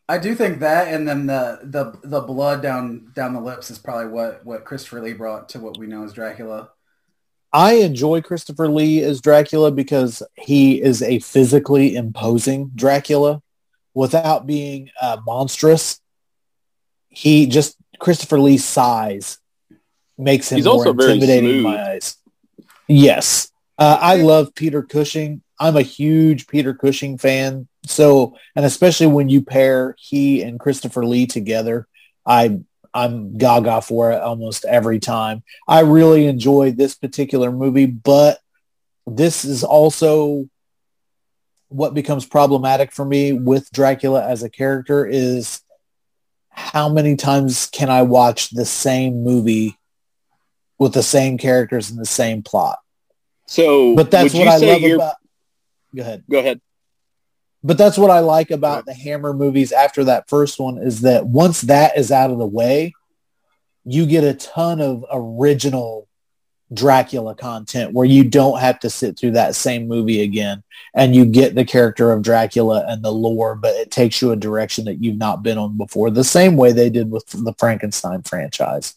I 0.10 0.18
do 0.18 0.36
think 0.36 0.60
that, 0.60 0.94
and 0.94 1.08
then 1.08 1.28
the 1.28 1.60
the 1.64 1.98
the 2.04 2.22
blood 2.22 2.62
down 2.62 3.12
down 3.16 3.34
the 3.34 3.40
lips 3.40 3.72
is 3.72 3.80
probably 3.80 4.08
what 4.08 4.46
what 4.46 4.66
Christopher 4.66 5.02
Lee 5.02 5.14
brought 5.14 5.50
to 5.50 5.60
what 5.60 5.78
we 5.78 5.88
know 5.88 6.04
as 6.04 6.14
Dracula. 6.14 6.70
I 7.54 7.74
enjoy 7.76 8.22
Christopher 8.22 8.68
Lee 8.68 9.02
as 9.04 9.22
Dracula 9.22 9.72
because 9.72 10.24
he 10.36 10.82
is 10.82 11.02
a 11.04 11.20
physically 11.20 11.96
imposing 11.96 12.72
Dracula 12.74 13.42
without 13.94 14.48
being 14.48 14.90
uh, 15.00 15.18
monstrous. 15.24 16.02
He 17.10 17.46
just 17.46 17.78
Christopher 18.00 18.40
Lee's 18.40 18.66
size 18.66 19.38
makes 20.18 20.52
him 20.52 20.58
He's 20.58 20.66
more 20.66 20.74
also 20.74 20.94
very 20.94 21.14
intimidating 21.14 21.50
in 21.50 21.56
smooth. 21.62 21.64
my 21.64 21.92
eyes. 21.92 22.18
Yes, 22.88 23.52
uh, 23.78 24.00
I 24.02 24.16
love 24.16 24.54
Peter 24.56 24.82
Cushing. 24.82 25.43
I'm 25.60 25.78
a 25.78 25.82
huge 25.82 26.48
Peter 26.48 26.74
Cushing 26.74 27.18
fan. 27.18 27.68
So, 27.86 28.38
and 28.56 28.66
especially 28.66 29.08
when 29.08 29.30
you 29.30 29.42
pair 29.42 29.96
he 30.00 30.42
and 30.42 30.60
Christopher 30.60 31.06
Lee 31.06 31.28
together, 31.28 31.88
I 32.26 32.62
I'm 32.94 33.38
gaga 33.38 33.82
for 33.82 34.12
it 34.12 34.22
almost 34.22 34.66
every 34.66 35.00
time. 35.00 35.44
I 35.68 35.82
really 35.82 36.28
enjoyed 36.28 36.78
this 36.78 36.96
particular 36.96 37.52
movie, 37.52 37.88
but 37.88 38.40
this 39.08 39.46
is 39.46 39.64
also 39.64 40.48
what 41.70 41.96
becomes 41.96 42.26
problematic 42.26 42.92
for 42.92 43.04
me 43.04 43.34
with 43.34 43.72
Dracula 43.72 44.24
as 44.28 44.44
a 44.44 44.50
character 44.50 45.08
is 45.08 45.62
how 46.50 46.88
many 46.88 47.16
times 47.16 47.68
can 47.72 47.90
I 47.90 48.04
watch 48.04 48.52
the 48.52 48.66
same 48.66 49.24
movie 49.24 49.76
with 50.78 50.94
the 50.94 51.02
same 51.02 51.40
characters 51.40 51.90
and 51.90 52.00
the 52.00 52.06
same 52.06 52.44
plot? 52.44 52.78
So, 53.48 53.96
But 53.96 54.12
that's 54.12 54.34
what 54.36 54.44
you 54.44 54.50
I 54.50 54.58
say 54.60 54.80
love 54.80 54.96
about. 54.96 55.16
Go 55.96 56.02
ahead. 56.02 56.24
Go 56.30 56.40
ahead. 56.40 56.62
But 57.64 57.78
that's 57.78 57.98
what 57.98 58.12
I 58.12 58.20
like 58.20 58.52
about 58.52 58.86
the 58.86 58.94
Hammer 58.94 59.34
movies 59.34 59.72
after 59.72 60.04
that 60.06 60.30
first 60.30 60.60
one 60.60 60.78
is 60.78 61.02
that 61.02 61.26
once 61.26 61.62
that 61.62 61.98
is 61.98 62.12
out 62.12 62.30
of 62.30 62.38
the 62.38 62.46
way, 62.46 62.94
you 63.86 64.06
get 64.06 64.24
a 64.24 64.34
ton 64.34 64.82
of 64.82 65.06
original 65.12 66.08
Dracula 66.74 67.36
content 67.36 67.94
where 67.94 68.06
you 68.06 68.24
don't 68.24 68.60
have 68.60 68.80
to 68.80 68.90
sit 68.90 69.18
through 69.18 69.32
that 69.32 69.56
same 69.56 69.88
movie 69.88 70.22
again 70.22 70.64
and 70.94 71.16
you 71.16 71.26
get 71.26 71.56
the 71.56 71.66
character 71.66 72.12
of 72.12 72.24
Dracula 72.24 72.84
and 72.88 73.04
the 73.04 73.12
lore, 73.12 73.56
but 73.56 73.76
it 73.76 73.92
takes 73.92 74.22
you 74.22 74.32
a 74.32 74.36
direction 74.36 74.86
that 74.86 75.04
you've 75.04 75.18
not 75.18 75.44
been 75.44 75.58
on 75.58 75.78
before, 75.78 76.10
the 76.10 76.24
same 76.24 76.58
way 76.58 76.72
they 76.72 76.90
did 76.90 77.12
with 77.12 77.28
the 77.28 77.54
Frankenstein 77.58 78.24
franchise. 78.24 78.96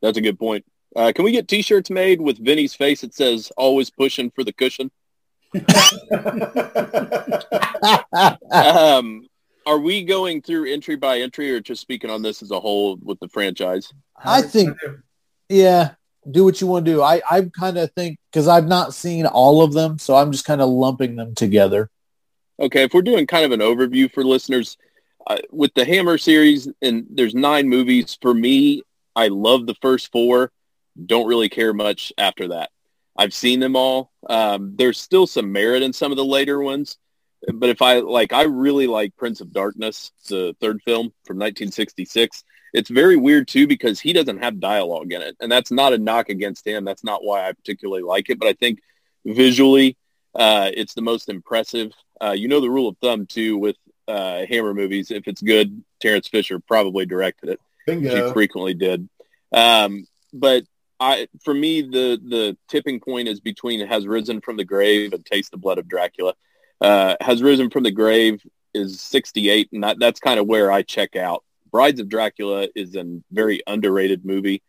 That's 0.00 0.18
a 0.18 0.22
good 0.22 0.38
point. 0.38 0.64
Uh, 0.96 1.12
can 1.14 1.24
we 1.24 1.32
get 1.32 1.48
T-shirts 1.48 1.90
made 1.90 2.20
with 2.20 2.38
Vinny's 2.38 2.74
face 2.74 3.00
that 3.00 3.14
says 3.14 3.50
"Always 3.56 3.90
pushing 3.90 4.30
for 4.30 4.44
the 4.44 4.52
cushion"? 4.52 4.90
Um, 8.50 9.26
are 9.66 9.78
we 9.78 10.04
going 10.04 10.42
through 10.42 10.72
entry 10.72 10.96
by 10.96 11.20
entry, 11.20 11.50
or 11.52 11.60
just 11.60 11.80
speaking 11.80 12.10
on 12.10 12.22
this 12.22 12.42
as 12.42 12.50
a 12.50 12.60
whole 12.60 12.96
with 12.96 13.20
the 13.20 13.28
franchise? 13.28 13.92
I 14.16 14.42
think, 14.42 14.76
yeah, 15.48 15.94
do 16.30 16.44
what 16.44 16.60
you 16.60 16.66
want 16.66 16.84
to 16.86 16.92
do. 16.92 17.02
I, 17.02 17.22
I 17.30 17.42
kind 17.42 17.78
of 17.78 17.92
think 17.92 18.18
because 18.30 18.48
I've 18.48 18.66
not 18.66 18.94
seen 18.94 19.26
all 19.26 19.62
of 19.62 19.72
them, 19.72 19.98
so 19.98 20.16
I'm 20.16 20.32
just 20.32 20.44
kind 20.44 20.60
of 20.60 20.68
lumping 20.68 21.16
them 21.16 21.34
together. 21.34 21.90
Okay, 22.58 22.82
if 22.84 22.94
we're 22.94 23.02
doing 23.02 23.26
kind 23.26 23.44
of 23.44 23.52
an 23.52 23.60
overview 23.60 24.12
for 24.12 24.24
listeners, 24.24 24.76
uh, 25.26 25.38
with 25.50 25.72
the 25.74 25.84
Hammer 25.84 26.18
series, 26.18 26.68
and 26.82 27.06
there's 27.10 27.34
nine 27.34 27.68
movies. 27.68 28.18
For 28.20 28.34
me, 28.34 28.82
I 29.16 29.28
love 29.28 29.66
the 29.66 29.76
first 29.80 30.12
four. 30.12 30.52
Don't 31.06 31.26
really 31.26 31.48
care 31.48 31.72
much 31.72 32.12
after 32.18 32.48
that. 32.48 32.70
I've 33.16 33.34
seen 33.34 33.60
them 33.60 33.76
all. 33.76 34.10
Um, 34.28 34.74
there's 34.76 35.00
still 35.00 35.26
some 35.26 35.52
merit 35.52 35.82
in 35.82 35.92
some 35.92 36.10
of 36.10 36.16
the 36.16 36.24
later 36.24 36.60
ones, 36.60 36.98
but 37.52 37.68
if 37.68 37.82
I 37.82 38.00
like, 38.00 38.32
I 38.32 38.42
really 38.42 38.86
like 38.86 39.16
Prince 39.16 39.40
of 39.40 39.52
Darkness, 39.52 40.12
the 40.28 40.56
third 40.60 40.82
film 40.82 41.12
from 41.24 41.36
1966. 41.36 42.44
It's 42.72 42.90
very 42.90 43.16
weird 43.16 43.46
too 43.46 43.66
because 43.68 44.00
he 44.00 44.12
doesn't 44.12 44.42
have 44.42 44.58
dialogue 44.58 45.12
in 45.12 45.22
it, 45.22 45.36
and 45.40 45.50
that's 45.50 45.70
not 45.70 45.92
a 45.92 45.98
knock 45.98 46.28
against 46.28 46.66
him. 46.66 46.84
That's 46.84 47.04
not 47.04 47.22
why 47.22 47.48
I 47.48 47.52
particularly 47.52 48.02
like 48.02 48.30
it, 48.30 48.38
but 48.38 48.48
I 48.48 48.54
think 48.54 48.80
visually, 49.24 49.96
uh, 50.34 50.70
it's 50.74 50.94
the 50.94 51.02
most 51.02 51.28
impressive. 51.28 51.92
Uh, 52.20 52.32
you 52.32 52.48
know 52.48 52.60
the 52.60 52.70
rule 52.70 52.88
of 52.88 52.96
thumb 52.98 53.26
too 53.26 53.56
with 53.56 53.76
uh, 54.08 54.44
Hammer 54.48 54.74
movies. 54.74 55.10
If 55.10 55.28
it's 55.28 55.40
good, 55.42 55.84
Terence 56.00 56.28
Fisher 56.28 56.58
probably 56.58 57.06
directed 57.06 57.50
it. 57.50 57.60
Bingo. 57.86 58.28
She 58.28 58.32
frequently 58.32 58.74
did. 58.74 59.08
Um, 59.52 60.06
but 60.32 60.64
I, 61.04 61.28
for 61.44 61.52
me, 61.54 61.82
the 61.82 62.18
the 62.22 62.56
tipping 62.68 63.00
point 63.00 63.28
is 63.28 63.40
between 63.40 63.86
"Has 63.86 64.06
Risen 64.06 64.40
from 64.40 64.56
the 64.56 64.64
Grave" 64.64 65.12
and 65.12 65.24
"Taste 65.24 65.50
the 65.50 65.56
Blood 65.56 65.78
of 65.78 65.88
Dracula." 65.88 66.34
Uh, 66.80 67.16
"Has 67.20 67.42
Risen 67.42 67.70
from 67.70 67.82
the 67.82 67.90
Grave" 67.90 68.42
is 68.72 69.00
68, 69.00 69.68
and 69.72 69.84
that, 69.84 69.98
that's 70.00 70.18
kind 70.18 70.40
of 70.40 70.46
where 70.46 70.72
I 70.72 70.82
check 70.82 71.14
out. 71.14 71.44
Brides 71.70 72.00
of 72.00 72.08
Dracula 72.08 72.68
is 72.74 72.96
a 72.96 73.20
very 73.30 73.62
underrated 73.66 74.24
movie. 74.24 74.62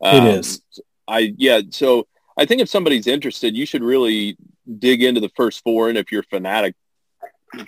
It 0.00 0.24
is. 0.24 0.60
I 1.06 1.34
yeah. 1.36 1.60
So 1.70 2.06
I 2.36 2.46
think 2.46 2.60
if 2.60 2.68
somebody's 2.68 3.06
interested, 3.06 3.56
you 3.56 3.66
should 3.66 3.82
really 3.82 4.36
dig 4.78 5.02
into 5.02 5.20
the 5.20 5.30
first 5.36 5.62
four, 5.62 5.88
and 5.88 5.98
if 5.98 6.10
you're 6.10 6.24
fanatic, 6.24 6.74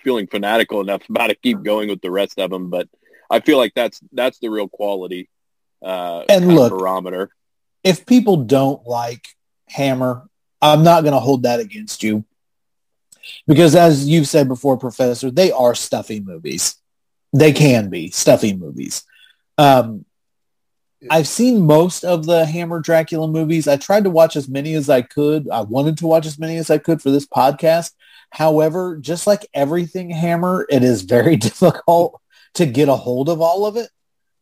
feeling 0.03 0.27
fanatical 0.27 0.81
enough 0.81 1.03
about 1.09 1.31
it, 1.31 1.43
keep 1.43 1.63
going 1.63 1.89
with 1.89 2.01
the 2.01 2.11
rest 2.11 2.39
of 2.39 2.51
them. 2.51 2.71
But 2.71 2.89
I 3.31 3.41
feel 3.41 3.59
like 3.59 3.75
that's 3.75 4.01
that's 4.13 4.39
the 4.39 4.49
real 4.49 4.69
quality 4.69 5.29
uh, 5.85 6.25
And 6.29 6.55
look, 6.55 6.71
barometer. 6.71 7.31
If 7.85 8.07
people 8.07 8.39
don't 8.39 8.87
like 8.87 9.29
Hammer, 9.69 10.27
I'm 10.61 10.83
not 10.83 11.03
going 11.03 11.13
to 11.13 11.21
hold 11.21 11.43
that 11.43 11.61
against 11.61 12.03
you. 12.03 12.25
Because 13.47 13.75
as 13.75 14.09
you've 14.09 14.29
said 14.29 14.49
before, 14.49 14.77
Professor, 14.79 15.31
they 15.31 15.53
are 15.53 15.75
stuffy 15.75 16.21
movies. 16.21 16.77
They 17.33 17.53
can 17.53 17.91
be 17.91 18.11
stuffy 18.11 18.55
movies. 18.55 19.05
Um, 19.59 20.05
I've 21.11 21.29
seen 21.29 21.67
most 21.67 22.05
of 22.05 22.25
the 22.25 22.47
Hammer 22.47 22.81
Dracula 22.81 23.29
movies. 23.29 23.69
I 23.69 23.77
tried 23.77 24.05
to 24.05 24.11
watch 24.11 24.37
as 24.37 24.49
many 24.49 24.75
as 24.75 24.89
I 24.89 25.03
could. 25.03 25.51
I 25.51 25.61
wanted 25.61 25.99
to 25.99 26.07
watch 26.07 26.27
as 26.27 26.39
many 26.39 26.57
as 26.57 26.71
I 26.71 26.79
could 26.79 27.03
for 27.03 27.11
this 27.11 27.27
podcast. 27.27 27.93
However, 28.31 28.97
just 28.97 29.27
like 29.27 29.47
everything 29.53 30.11
Hammer, 30.11 30.67
it 30.71 30.83
is 30.83 31.03
very 31.03 31.37
difficult 31.37 32.21
to 32.55 32.67
get 32.67 32.89
a 32.89 32.97
hold 32.97 33.29
of 33.29 33.41
all 33.41 33.67
of 33.67 33.77
it 33.77 33.91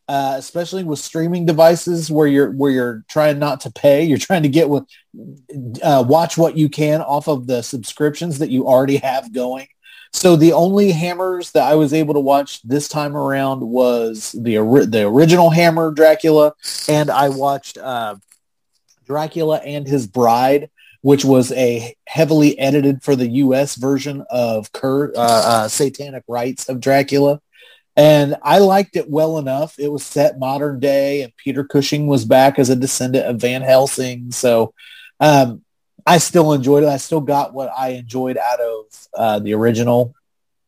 uh, 0.07 0.35
especially 0.37 0.83
with 0.83 0.99
streaming 0.99 1.45
devices 1.45 2.11
where 2.11 2.27
you're 2.27 2.51
where 2.51 2.71
you're 2.71 3.05
trying 3.07 3.39
not 3.39 3.61
to 3.61 3.71
pay. 3.71 4.03
You're 4.03 4.17
trying 4.17 4.43
to 4.43 4.49
get 4.49 4.69
with 4.69 4.83
uh, 5.81 6.03
watch 6.07 6.37
what 6.37 6.57
you 6.57 6.69
can 6.69 7.01
off 7.01 7.27
of 7.27 7.47
the 7.47 7.61
subscriptions 7.61 8.39
that 8.39 8.49
you 8.49 8.67
already 8.67 8.97
have 8.97 9.33
going. 9.33 9.67
So 10.11 10.35
the 10.35 10.53
only 10.53 10.91
hammers 10.91 11.51
that 11.51 11.63
I 11.63 11.75
was 11.75 11.93
able 11.93 12.13
to 12.13 12.19
watch 12.19 12.61
this 12.61 12.87
time 12.87 13.15
around 13.15 13.61
was 13.61 14.35
the 14.37 14.59
ori- 14.59 14.85
the 14.85 15.07
original 15.07 15.49
Hammer 15.49 15.91
Dracula, 15.91 16.53
and 16.87 17.09
I 17.09 17.29
watched 17.29 17.77
uh, 17.77 18.15
Dracula 19.07 19.57
and 19.57 19.87
His 19.87 20.05
Bride, 20.05 20.69
which 21.01 21.25
was 21.25 21.51
a 21.53 21.95
heavily 22.05 22.59
edited 22.59 23.01
for 23.03 23.15
the 23.15 23.27
U.S. 23.27 23.75
version 23.75 24.23
of 24.29 24.71
Cur- 24.71 25.13
uh, 25.15 25.19
uh, 25.19 25.67
Satanic 25.67 26.23
Rites 26.27 26.69
of 26.69 26.79
Dracula 26.79 27.41
and 27.95 28.35
I 28.41 28.59
liked 28.59 28.95
it 28.95 29.09
well 29.09 29.37
enough. 29.37 29.77
It 29.77 29.91
was 29.91 30.03
set 30.03 30.39
modern 30.39 30.79
day, 30.79 31.21
and 31.21 31.35
Peter 31.37 31.63
Cushing 31.63 32.07
was 32.07 32.25
back 32.25 32.57
as 32.57 32.69
a 32.69 32.75
descendant 32.75 33.27
of 33.27 33.41
Van 33.41 33.61
Helsing. 33.61 34.31
So 34.31 34.73
um, 35.19 35.63
I 36.05 36.17
still 36.17 36.53
enjoyed 36.53 36.83
it. 36.83 36.89
I 36.89 36.97
still 36.97 37.21
got 37.21 37.53
what 37.53 37.71
I 37.77 37.89
enjoyed 37.89 38.37
out 38.37 38.59
of 38.59 39.07
uh, 39.13 39.39
the 39.39 39.53
original 39.53 40.13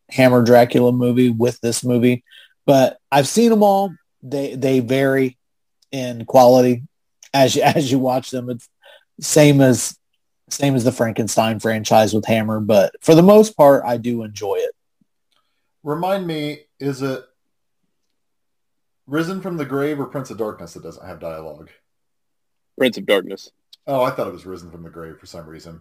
Hammer 0.10 0.44
Dracula 0.44 0.92
movie 0.92 1.30
with 1.30 1.60
this 1.62 1.84
movie. 1.84 2.24
But 2.66 3.00
I've 3.12 3.28
seen 3.28 3.50
them 3.50 3.64
all. 3.64 3.94
They 4.22 4.56
they 4.56 4.80
vary 4.80 5.38
in 5.92 6.26
quality 6.26 6.84
as 7.34 7.56
you, 7.56 7.62
as 7.64 7.92
you 7.92 8.00
watch 8.00 8.30
them. 8.30 8.50
It's 8.50 8.70
same 9.20 9.62
as 9.62 9.98
same 10.50 10.76
as 10.76 10.84
the 10.84 10.92
Frankenstein 10.92 11.60
franchise 11.60 12.14
with 12.14 12.26
Hammer, 12.26 12.60
but 12.60 12.94
for 13.02 13.16
the 13.16 13.24
most 13.24 13.58
part, 13.58 13.84
I 13.84 13.98
do 13.98 14.22
enjoy 14.22 14.56
it. 14.58 14.75
Remind 15.86 16.26
me, 16.26 16.62
is 16.80 17.04
it 17.04 17.24
Risen 19.06 19.40
from 19.40 19.58
the 19.58 19.66
Grave 19.66 20.00
or 20.00 20.08
Prince 20.08 20.32
of 20.32 20.38
Darkness 20.40 20.74
that 20.74 20.82
doesn't 20.82 21.06
have 21.06 21.20
dialogue? 21.20 21.70
Prince 22.76 22.98
of 22.98 23.06
Darkness. 23.06 23.52
Oh, 23.86 24.02
I 24.02 24.10
thought 24.10 24.26
it 24.28 24.34
was 24.34 24.48
Risen 24.48 24.72
from 24.72 24.82
the 24.82 24.90
Grave 24.90 25.20
for 25.20 25.28
some 25.28 25.46
reason. 25.46 25.80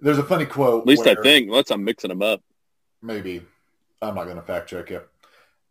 There's 0.00 0.18
a 0.18 0.24
funny 0.24 0.44
quote. 0.44 0.82
At 0.82 0.86
least 0.88 1.06
I 1.06 1.14
where- 1.14 1.22
think, 1.22 1.46
unless 1.48 1.70
I'm 1.70 1.84
mixing 1.84 2.08
them 2.08 2.20
up. 2.20 2.42
maybe 3.00 3.42
I'm 4.02 4.16
not 4.16 4.24
going 4.24 4.36
to 4.36 4.42
fact 4.42 4.68
check 4.68 4.90
it. 4.90 5.08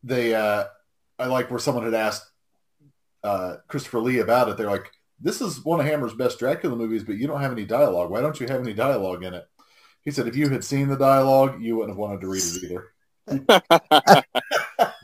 They, 0.01 0.33
uh, 0.33 0.63
I 1.19 1.25
like 1.25 1.49
where 1.51 1.59
someone 1.59 1.83
had 1.83 1.93
asked 1.93 2.23
uh, 3.21 3.57
Christopher 3.67 3.99
Lee 3.99 4.19
about 4.19 4.47
it. 4.47 4.55
They're 4.57 4.69
like, 4.71 4.91
"This 5.19 5.41
is 5.41 5.63
one 5.65 5.81
of 5.81 5.85
Hammer's 5.85 6.13
best 6.13 6.39
Dracula 6.39 6.75
movies, 6.75 7.03
but 7.03 7.17
you 7.17 7.27
don't 7.27 7.41
have 7.41 7.51
any 7.51 7.65
dialogue. 7.65 8.09
Why 8.11 8.21
don't 8.21 8.39
you 8.39 8.47
have 8.47 8.61
any 8.61 8.73
dialogue 8.73 9.23
in 9.23 9.33
it?" 9.33 9.45
He 10.01 10.11
said, 10.11 10.27
"If 10.27 10.35
you 10.37 10.47
had 10.49 10.63
seen 10.63 10.87
the 10.87 10.97
dialogue, 10.97 11.61
you 11.61 11.75
wouldn't 11.75 11.91
have 11.91 11.97
wanted 11.97 12.21
to 12.21 12.27
read 12.27 12.43
it 12.43 12.63
either." 12.63 12.92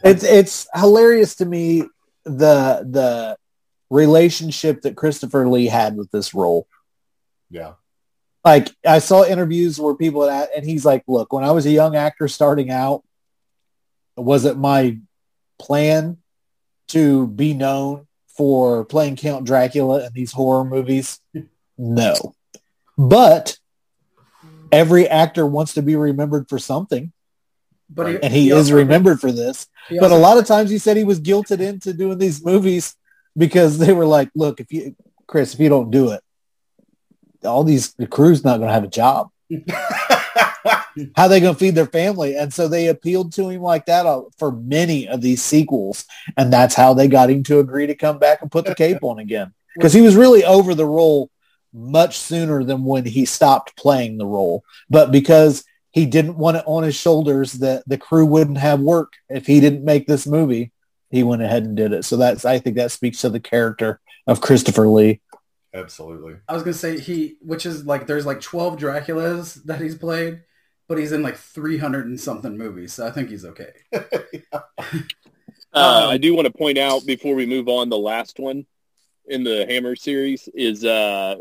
it's 0.04 0.24
it's 0.24 0.68
hilarious 0.76 1.36
to 1.36 1.46
me 1.46 1.84
the 2.26 2.86
the 2.90 3.38
relationship 3.90 4.82
that 4.82 4.96
Christopher 4.96 5.48
Lee 5.48 5.68
had 5.68 5.96
with 5.96 6.12
this 6.12 6.34
role. 6.34 6.68
Yeah, 7.50 7.74
Like 8.46 8.70
I 8.86 9.00
saw 9.00 9.26
interviews 9.26 9.80
where 9.80 9.96
people 9.96 10.30
had, 10.30 10.50
and 10.56 10.66
he's 10.66 10.86
like, 10.86 11.04
"Look, 11.08 11.34
when 11.34 11.44
I 11.44 11.52
was 11.52 11.66
a 11.66 11.72
young 11.72 11.96
actor 11.96 12.28
starting 12.28 12.70
out, 12.70 13.04
was 14.16 14.46
it 14.46 14.58
my 14.58 15.00
plan 15.58 16.18
to 16.90 17.28
be 17.28 17.54
known 17.54 18.08
for 18.28 18.86
playing 18.86 19.16
Count 19.16 19.46
Dracula 19.46 20.06
in 20.06 20.14
these 20.14 20.32
horror 20.32 20.64
movies? 20.64 21.20
No, 21.78 22.36
but 22.98 23.58
every 24.72 25.08
actor 25.08 25.46
wants 25.46 25.74
to 25.74 25.82
be 25.82 25.96
remembered 25.96 26.48
for 26.50 26.60
something, 26.60 27.12
But 27.90 28.24
and 28.24 28.34
he, 28.34 28.50
is 28.50 28.56
also- 28.56 28.76
remembered 28.76 29.20
for 29.20 29.32
this." 29.32 29.68
but 30.00 30.12
a 30.12 30.16
lot 30.16 30.38
of 30.38 30.46
times 30.46 30.70
he 30.70 30.78
said 30.78 30.98
he 30.98 31.04
was 31.04 31.20
guilted 31.20 31.60
into 31.60 31.94
doing 31.94 32.20
these 32.20 32.46
movies 32.46 32.96
because 33.36 33.78
they 33.78 33.94
were 33.94 34.06
like, 34.06 34.30
look, 34.36 34.60
if 34.60 34.72
you, 34.72 34.96
Chris, 35.28 35.54
if 35.54 35.60
you 35.60 35.70
don't 35.70 35.92
do 35.92 36.12
it, 36.12 36.22
all 37.44 37.64
these, 37.64 37.94
the 37.94 38.06
crew's 38.06 38.44
not 38.44 38.58
going 38.58 38.68
to 38.68 38.74
have 38.74 38.84
a 38.84 38.88
job. 38.88 39.30
How 41.16 41.24
are 41.24 41.30
they 41.30 41.40
going 41.40 41.54
to 41.54 41.60
feed 41.60 41.76
their 41.76 41.86
family? 41.86 42.36
And 42.36 42.54
so 42.54 42.68
they 42.68 42.88
appealed 42.88 43.32
to 43.34 43.48
him 43.50 43.62
like 43.62 43.86
that 43.86 44.06
uh, 44.06 44.24
for 44.38 44.52
many 44.52 45.08
of 45.08 45.22
these 45.22 45.42
sequels. 45.42 46.06
And 46.36 46.52
that's 46.52 46.76
how 46.76 46.94
they 46.94 47.08
got 47.08 47.30
him 47.30 47.44
to 47.44 47.60
agree 47.60 47.88
to 47.88 47.96
come 47.96 48.20
back 48.20 48.42
and 48.42 48.52
put 48.52 48.66
the 48.66 48.76
cape 48.76 49.04
on 49.04 49.20
again. 49.20 49.54
Because 49.76 49.94
he 49.94 50.02
was 50.02 50.16
really 50.16 50.44
over 50.44 50.74
the 50.74 50.86
role 50.86 51.30
much 51.72 52.18
sooner 52.18 52.64
than 52.64 52.84
when 52.84 53.06
he 53.06 53.24
stopped 53.24 53.78
playing 53.78 54.18
the 54.18 54.26
role. 54.26 54.64
But 54.90 55.12
because 55.12 55.64
he 55.92 56.06
didn't 56.06 56.38
want 56.38 56.58
it 56.58 56.64
on 56.68 56.84
his 56.84 56.96
shoulders 56.96 57.54
that 57.54 57.84
the 57.88 57.98
crew 57.98 58.26
wouldn't 58.26 58.58
have 58.60 58.80
work 58.80 59.14
if 59.30 59.48
he 59.48 59.60
didn't 59.60 59.84
make 59.84 60.08
this 60.08 60.28
movie, 60.28 60.72
he 61.10 61.24
went 61.24 61.42
ahead 61.42 61.64
and 61.64 61.76
did 61.76 61.94
it. 61.94 62.06
So 62.06 62.18
that's 62.18 62.46
I 62.46 62.60
think 62.60 62.76
that 62.78 62.92
speaks 62.92 63.22
to 63.22 63.30
the 63.30 63.40
character 63.40 64.00
of 64.28 64.42
Christopher 64.42 64.88
Lee. 64.88 65.22
absolutely. 65.74 66.36
I 66.48 66.54
was 66.54 66.64
gonna 66.64 66.74
say 66.74 67.00
he, 67.00 67.38
which 67.42 67.66
is 67.66 67.86
like 67.86 68.08
there's 68.08 68.26
like 68.26 68.42
12 68.42 68.78
Draculas 68.80 69.64
that 69.66 69.82
he's 69.82 69.96
played, 69.96 70.42
but 70.88 70.98
he's 70.98 71.12
in 71.12 71.24
like 71.24 71.38
300 71.38 72.08
and 72.08 72.20
something 72.20 72.58
movies, 72.58 72.94
so 72.94 73.08
I 73.08 73.12
think 73.12 73.30
he's 73.30 73.46
okay. 73.46 73.72
Uh, 75.72 76.04
Um, 76.04 76.10
I 76.10 76.18
do 76.18 76.34
want 76.34 76.48
to 76.48 76.52
point 76.52 76.80
out 76.80 77.06
before 77.06 77.36
we 77.36 77.46
move 77.46 77.68
on, 77.68 77.90
the 77.90 77.98
last 77.98 78.40
one 78.40 78.66
in 79.28 79.44
the 79.44 79.68
Hammer 79.70 79.96
series 79.96 80.50
is 80.56 80.84
uh, 80.84 81.36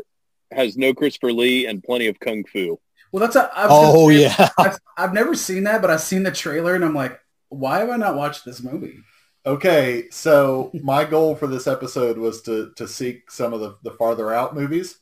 has 0.51 0.77
no 0.77 0.93
Christopher 0.93 1.33
Lee 1.33 1.65
and 1.65 1.83
plenty 1.83 2.07
of 2.07 2.19
kung 2.19 2.43
fu. 2.43 2.79
Well, 3.11 3.21
that's 3.21 3.35
a. 3.35 3.49
I 3.55 3.65
was 3.65 3.71
oh 3.73 4.09
say, 4.09 4.21
yeah. 4.21 4.49
I've, 4.57 4.77
I've 4.97 5.13
never 5.13 5.35
seen 5.35 5.63
that, 5.63 5.81
but 5.81 5.89
I've 5.89 6.01
seen 6.01 6.23
the 6.23 6.31
trailer 6.31 6.75
and 6.75 6.85
I'm 6.85 6.93
like, 6.93 7.19
why 7.49 7.79
have 7.79 7.89
I 7.89 7.97
not 7.97 8.15
watched 8.15 8.45
this 8.45 8.61
movie? 8.61 8.99
Okay, 9.45 10.09
so 10.11 10.69
my 10.83 11.05
goal 11.05 11.35
for 11.35 11.47
this 11.47 11.65
episode 11.65 12.17
was 12.17 12.41
to 12.43 12.71
to 12.75 12.87
seek 12.87 13.31
some 13.31 13.53
of 13.53 13.61
the, 13.61 13.77
the 13.83 13.91
farther 13.91 14.33
out 14.33 14.55
movies 14.55 14.99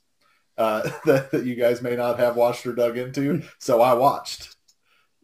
uh, 0.58 0.90
that, 1.06 1.32
that 1.32 1.46
you 1.46 1.56
guys 1.56 1.82
may 1.82 1.96
not 1.96 2.20
have 2.20 2.36
watched 2.36 2.66
or 2.66 2.74
dug 2.74 2.98
into. 2.98 3.44
So 3.60 3.82
I 3.82 3.94
watched 3.94 4.56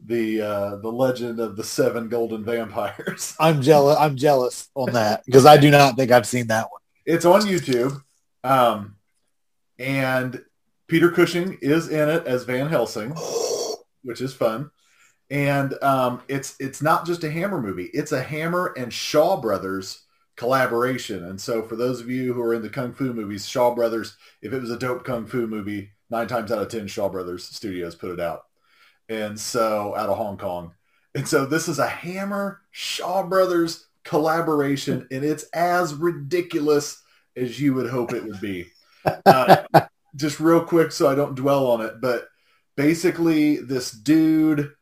the 0.04 0.42
uh, 0.42 0.76
the 0.78 0.92
Legend 0.92 1.40
of 1.40 1.56
the 1.56 1.64
Seven 1.64 2.10
Golden 2.10 2.44
Vampires. 2.44 3.36
I'm 3.40 3.62
jealous. 3.62 3.98
I'm 3.98 4.16
jealous 4.16 4.70
on 4.76 4.94
that 4.94 5.24
because 5.26 5.46
I 5.46 5.58
do 5.58 5.72
not 5.72 5.96
think 5.96 6.12
I've 6.12 6.28
seen 6.28 6.48
that 6.48 6.72
one. 6.72 6.82
It's 7.06 7.26
on 7.26 7.42
YouTube, 7.42 8.02
um, 8.44 8.96
and 9.78 10.42
Peter 10.88 11.12
Cushing 11.12 11.58
is 11.62 11.90
in 11.90 12.10
it 12.10 12.26
as 12.28 12.44
Van 12.44 12.68
Helsing, 12.68 13.16
which 14.04 14.22
is 14.22 14.34
fun. 14.34 14.72
And 15.30 15.82
um, 15.82 16.22
it's 16.28 16.56
it's 16.60 16.82
not 16.82 17.06
just 17.06 17.24
a 17.24 17.32
Hammer 17.32 17.62
movie; 17.62 17.90
it's 17.94 18.12
a 18.12 18.22
Hammer 18.22 18.74
and 18.78 18.94
Shaw 18.94 19.40
Brothers 19.40 20.04
collaboration. 20.36 21.24
And 21.26 21.40
so, 21.40 21.64
for 21.64 21.76
those 21.76 22.02
of 22.02 22.10
you 22.10 22.34
who 22.34 22.42
are 22.42 22.54
in 22.54 22.62
the 22.62 22.70
kung 22.70 22.94
fu 22.94 23.14
movies, 23.14 23.48
Shaw 23.48 23.74
Brothers, 23.74 24.18
if 24.42 24.54
it 24.54 24.62
was 24.62 24.70
a 24.70 24.78
dope 24.78 25.06
kung 25.06 25.26
fu 25.26 25.48
movie, 25.48 25.92
nine 26.10 26.28
times 26.28 26.52
out 26.52 26.62
of 26.62 26.70
ten, 26.70 26.88
Shaw 26.88 27.10
Brothers 27.10 27.46
Studios 27.46 27.96
put 27.96 28.12
it 28.12 28.20
out. 28.20 28.44
And 29.10 29.40
so, 29.40 29.96
out 29.96 30.10
of 30.10 30.18
Hong 30.18 30.38
Kong. 30.38 30.74
And 31.16 31.28
so, 31.28 31.46
this 31.46 31.68
is 31.68 31.80
a 31.80 31.88
Hammer 31.88 32.62
Shaw 32.72 33.24
Brothers 33.24 33.88
collaboration, 34.04 35.08
and 35.12 35.24
it's 35.24 35.44
as 35.54 35.94
ridiculous 35.94 37.02
as 37.36 37.60
you 37.60 37.74
would 37.74 37.90
hope 37.90 38.14
it 38.14 38.26
would 38.26 38.42
be. 38.42 38.68
Uh, 39.26 39.64
just 40.16 40.40
real 40.40 40.64
quick, 40.64 40.92
so 40.92 41.08
I 41.10 41.16
don't 41.16 41.36
dwell 41.36 41.68
on 41.72 41.82
it, 41.82 42.02
but 42.02 42.28
basically, 42.76 43.58
this 43.58 43.92
dude 43.92 44.74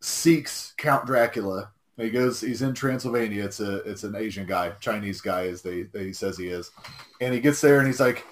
seeks 0.00 0.74
Count 0.76 1.06
Dracula. 1.06 1.70
He 1.96 2.10
goes. 2.10 2.40
He's 2.40 2.62
in 2.62 2.74
Transylvania. 2.74 3.44
It's 3.44 3.60
a. 3.60 3.76
It's 3.82 4.04
an 4.04 4.16
Asian 4.16 4.46
guy, 4.46 4.70
Chinese 4.80 5.20
guy, 5.20 5.46
as 5.48 5.62
they, 5.62 5.82
they 5.82 6.12
says 6.12 6.36
he 6.38 6.48
is, 6.48 6.70
and 7.20 7.34
he 7.34 7.40
gets 7.40 7.60
there 7.60 7.78
and 7.78 7.86
he's 7.86 8.00
like, 8.00 8.24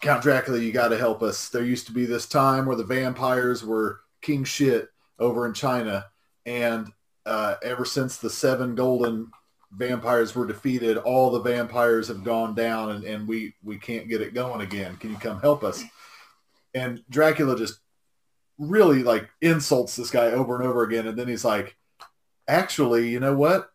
Count 0.00 0.22
Dracula, 0.22 0.58
you 0.58 0.72
got 0.72 0.88
to 0.88 0.98
help 0.98 1.22
us. 1.22 1.48
There 1.48 1.64
used 1.64 1.86
to 1.86 1.92
be 1.92 2.06
this 2.06 2.26
time 2.26 2.66
where 2.66 2.76
the 2.76 2.84
vampires 2.84 3.64
were 3.64 4.00
king 4.22 4.44
shit 4.44 4.88
over 5.18 5.46
in 5.46 5.52
China, 5.54 6.06
and 6.46 6.88
uh, 7.26 7.56
ever 7.62 7.84
since 7.84 8.16
the 8.16 8.30
seven 8.30 8.74
golden 8.74 9.30
vampires 9.72 10.34
were 10.34 10.46
defeated, 10.46 10.96
all 10.96 11.30
the 11.30 11.40
vampires 11.40 12.08
have 12.08 12.24
gone 12.24 12.54
down, 12.54 12.90
and, 12.90 13.04
and 13.04 13.28
we 13.28 13.54
we 13.62 13.78
can't 13.78 14.08
get 14.08 14.20
it 14.20 14.34
going 14.34 14.60
again. 14.60 14.96
Can 14.96 15.10
you 15.10 15.16
come 15.16 15.40
help 15.40 15.62
us? 15.62 15.82
And 16.74 17.02
Dracula 17.10 17.56
just 17.56 17.80
really 18.58 19.02
like 19.02 19.28
insults 19.40 19.96
this 19.96 20.10
guy 20.10 20.26
over 20.26 20.56
and 20.56 20.66
over 20.66 20.82
again, 20.82 21.06
and 21.06 21.18
then 21.18 21.28
he's 21.28 21.44
like, 21.44 21.76
"Actually, 22.46 23.08
you 23.08 23.20
know 23.20 23.34
what? 23.34 23.70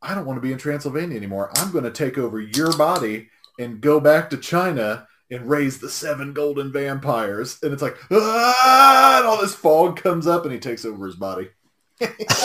I 0.00 0.14
don't 0.14 0.26
want 0.26 0.38
to 0.38 0.46
be 0.46 0.52
in 0.52 0.58
Transylvania 0.58 1.16
anymore. 1.16 1.50
I'm 1.56 1.70
going 1.70 1.84
to 1.84 1.90
take 1.90 2.18
over 2.18 2.40
your 2.40 2.76
body 2.76 3.28
and 3.58 3.80
go 3.80 4.00
back 4.00 4.30
to 4.30 4.36
China." 4.36 5.06
And 5.30 5.48
raise 5.48 5.78
the 5.78 5.88
seven 5.88 6.34
golden 6.34 6.70
vampires, 6.70 7.58
and 7.62 7.72
it's 7.72 7.80
like, 7.80 7.96
ah, 8.10 9.16
and 9.16 9.26
all 9.26 9.40
this 9.40 9.54
fog 9.54 9.96
comes 9.96 10.26
up, 10.26 10.44
and 10.44 10.52
he 10.52 10.60
takes 10.60 10.84
over 10.84 11.06
his 11.06 11.16
body. 11.16 11.48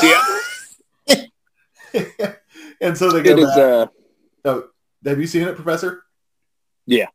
Yeah, 0.02 0.40
and 2.82 2.98
so 2.98 3.12
they 3.12 3.22
go 3.24 3.32
it 3.32 3.40
is. 3.40 3.46
back. 3.50 3.58
Uh, 3.58 3.88
Oh, 4.46 4.64
have 5.04 5.20
you 5.20 5.28
seen 5.28 5.42
it, 5.48 5.56
Professor? 5.56 6.04
Yeah. 6.86 7.08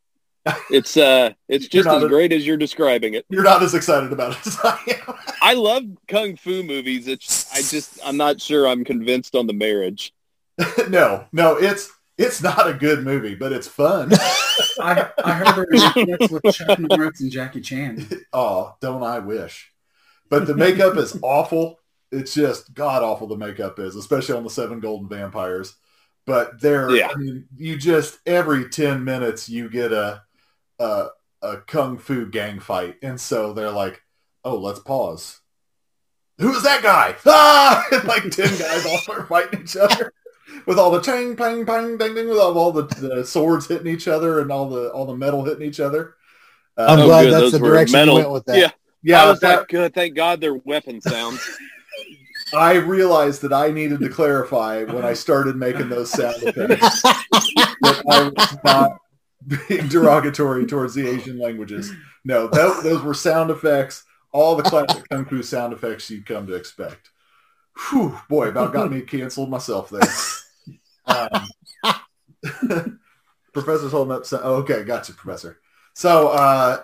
It's 0.71 0.97
uh, 0.97 1.31
it's 1.49 1.69
just 1.69 1.89
as 1.89 2.03
a- 2.03 2.09
great 2.09 2.33
as 2.33 2.45
you're 2.47 2.57
describing 2.57 3.15
it. 3.15 3.25
You're 3.31 3.45
not 3.45 3.63
as 3.63 3.75
excited 3.75 4.13
about 4.13 4.33
it 4.37 4.47
as 4.47 4.59
I 4.65 4.79
am. 5.07 5.15
I 5.43 5.55
love 5.55 5.85
kung 6.09 6.37
fu 6.37 6.63
movies. 6.65 7.07
It's 7.07 7.51
I 7.53 7.59
just 7.63 7.99
I'm 8.05 8.17
not 8.17 8.41
sure 8.41 8.67
I'm 8.67 8.85
convinced 8.85 9.35
on 9.37 9.47
the 9.47 9.53
marriage. 9.53 10.13
no, 10.89 11.27
no, 11.33 11.57
it's 11.57 11.91
it's 12.19 12.43
not 12.43 12.69
a 12.69 12.75
good 12.75 13.05
movie, 13.05 13.35
but 13.37 13.53
it's 13.53 13.69
fun. 13.69 14.11
I, 14.81 15.09
I 15.25 15.33
heard 15.33 15.57
there 15.57 15.67
was 15.71 16.31
a 16.31 16.33
with 16.33 16.55
Chuck 16.55 16.79
Norris 16.79 17.21
and 17.21 17.31
Jackie 17.31 17.61
Chan. 17.61 18.09
oh, 18.33 18.75
don't 18.81 19.03
I 19.05 19.21
wish? 19.21 19.73
But 20.29 20.47
the 20.47 20.55
makeup 20.57 20.97
is 20.97 21.17
awful. 21.23 21.79
It's 22.13 22.35
just 22.35 22.75
god 22.75 23.03
awful. 23.03 23.27
The 23.27 23.37
makeup 23.37 23.79
is, 23.79 23.97
especially 23.97 24.37
on 24.37 24.45
the 24.45 24.51
Seven 24.51 24.81
Golden 24.81 25.09
Vampires. 25.09 25.75
But 26.27 26.61
they're, 26.61 26.91
Yeah. 26.95 27.09
I 27.09 27.17
mean, 27.17 27.47
you 27.57 27.77
just 27.77 28.19
every 28.27 28.69
ten 28.69 29.03
minutes 29.05 29.49
you 29.49 29.69
get 29.69 29.93
a 29.93 30.23
a, 30.79 31.09
a 31.43 31.57
kung 31.67 31.99
fu 31.99 32.27
gang 32.27 32.61
fight, 32.61 32.97
and 33.03 33.21
so 33.21 33.53
they're 33.53 33.71
like, 33.71 34.03
"Oh, 34.45 34.57
let's 34.57 34.79
pause." 34.81 35.41
Who 36.39 36.53
is 36.55 36.63
that 36.63 36.83
guy? 36.83 37.17
Ah! 37.27 37.85
And 37.93 38.05
like 38.05 38.31
ten 38.31 38.57
guys 38.59 38.87
all 38.87 38.99
start 38.99 39.29
fighting 39.29 39.63
each 39.63 39.77
other 39.77 40.13
with 40.67 40.79
all 40.79 40.91
the 40.91 41.01
chang, 41.01 41.35
pang, 41.37 41.65
pang, 41.67 41.97
ding, 41.99 42.15
ding, 42.15 42.29
with 42.29 42.39
all, 42.39 42.57
all 42.59 42.73
the, 42.73 42.83
the 42.83 43.25
swords 43.25 43.67
hitting 43.69 43.87
each 43.93 44.07
other 44.09 44.41
and 44.41 44.51
all 44.53 44.69
the 44.69 44.91
all 44.93 45.05
the 45.07 45.17
metal 45.17 45.45
hitting 45.45 45.67
each 45.67 45.81
other. 45.81 46.15
Uh, 46.77 46.87
I'm 46.89 47.01
Oh, 47.01 47.07
glad 47.07 47.25
good. 47.25 47.33
that's 47.33 47.43
Those 47.43 47.53
the 47.53 47.59
direction 47.59 47.93
metal. 47.99 48.15
you 48.15 48.21
went 48.21 48.33
with 48.33 48.45
that. 48.47 48.59
Yeah, 48.59 48.71
yeah, 49.03 49.25
I 49.25 49.31
was 49.31 49.41
that- 49.41 49.59
like, 49.61 49.69
good. 49.69 49.93
Thank 49.95 50.15
God 50.15 50.41
they're 50.41 50.55
weapon 50.55 51.01
sounds. 51.01 51.41
I 52.55 52.75
realized 52.75 53.43
that 53.43 53.53
I 53.53 53.71
needed 53.71 54.01
to 54.01 54.09
clarify 54.09 54.85
when 54.85 55.05
I 55.05 55.15
started 55.15 55.57
making 55.57 55.89
those 55.89 56.11
sound 56.11 56.37
effects 56.43 57.03
that 57.03 58.03
I 58.09 58.29
was 58.29 58.59
not 58.65 58.99
being 59.47 59.89
derogatory 59.89 60.67
towards 60.67 60.95
the 60.95 61.09
Asian 61.09 61.39
languages. 61.39 61.93
No, 62.25 62.47
those, 62.47 62.83
those 62.83 63.03
were 63.03 63.15
sound 63.15 63.51
effects, 63.51 64.05
all 64.33 64.57
the 64.57 64.63
classic 64.63 65.09
kung 65.09 65.25
fu 65.25 65.43
sound 65.43 65.73
effects 65.73 66.11
you'd 66.11 66.27
come 66.27 66.47
to 66.47 66.55
expect. 66.55 67.11
Whew, 67.91 68.19
boy, 68.29 68.49
about 68.49 68.73
got 68.73 68.91
me 68.91 69.01
canceled 69.01 69.51
myself 69.51 69.91
there. 69.91 70.03
Um, 71.07 71.49
Professor's 73.53 73.93
holding 73.93 74.15
up. 74.15 74.27
So, 74.27 74.41
oh, 74.43 74.55
okay, 74.57 74.85
gotcha, 74.85 75.13
Professor. 75.13 75.59
So, 75.95 76.29
uh, 76.29 76.83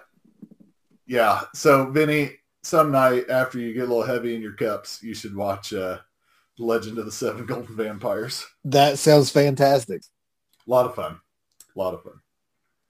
yeah. 1.06 1.42
So, 1.54 1.90
Vinny, 1.90 2.32
some 2.68 2.92
night 2.92 3.30
after 3.30 3.58
you 3.58 3.72
get 3.72 3.84
a 3.84 3.86
little 3.86 4.02
heavy 4.02 4.34
in 4.34 4.42
your 4.42 4.52
cups, 4.52 5.02
you 5.02 5.14
should 5.14 5.34
watch 5.34 5.72
uh, 5.72 5.98
Legend 6.58 6.98
of 6.98 7.06
the 7.06 7.12
Seven 7.12 7.46
Golden 7.46 7.76
Vampires. 7.76 8.44
That 8.64 8.98
sounds 8.98 9.30
fantastic. 9.30 10.02
A 10.66 10.70
lot 10.70 10.86
of 10.86 10.94
fun. 10.94 11.18
A 11.74 11.78
lot 11.78 11.94
of 11.94 12.02
fun. 12.02 12.20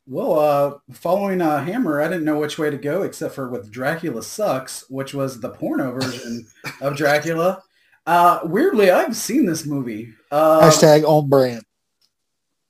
Well, 0.06 0.38
uh, 0.38 0.78
following 0.92 1.40
uh, 1.42 1.62
Hammer, 1.62 2.00
I 2.00 2.08
didn't 2.08 2.24
know 2.24 2.38
which 2.38 2.58
way 2.58 2.70
to 2.70 2.78
go 2.78 3.02
except 3.02 3.34
for 3.34 3.48
with 3.48 3.70
Dracula 3.70 4.22
Sucks, 4.22 4.88
which 4.88 5.12
was 5.14 5.40
the 5.40 5.50
porno 5.50 5.92
version 6.00 6.46
of 6.80 6.96
Dracula. 6.96 7.62
Uh, 8.06 8.40
weirdly, 8.44 8.90
I've 8.90 9.14
seen 9.14 9.44
this 9.44 9.66
movie. 9.66 10.14
Uh, 10.30 10.62
Hashtag 10.62 11.04
on 11.04 11.28
brand. 11.28 11.62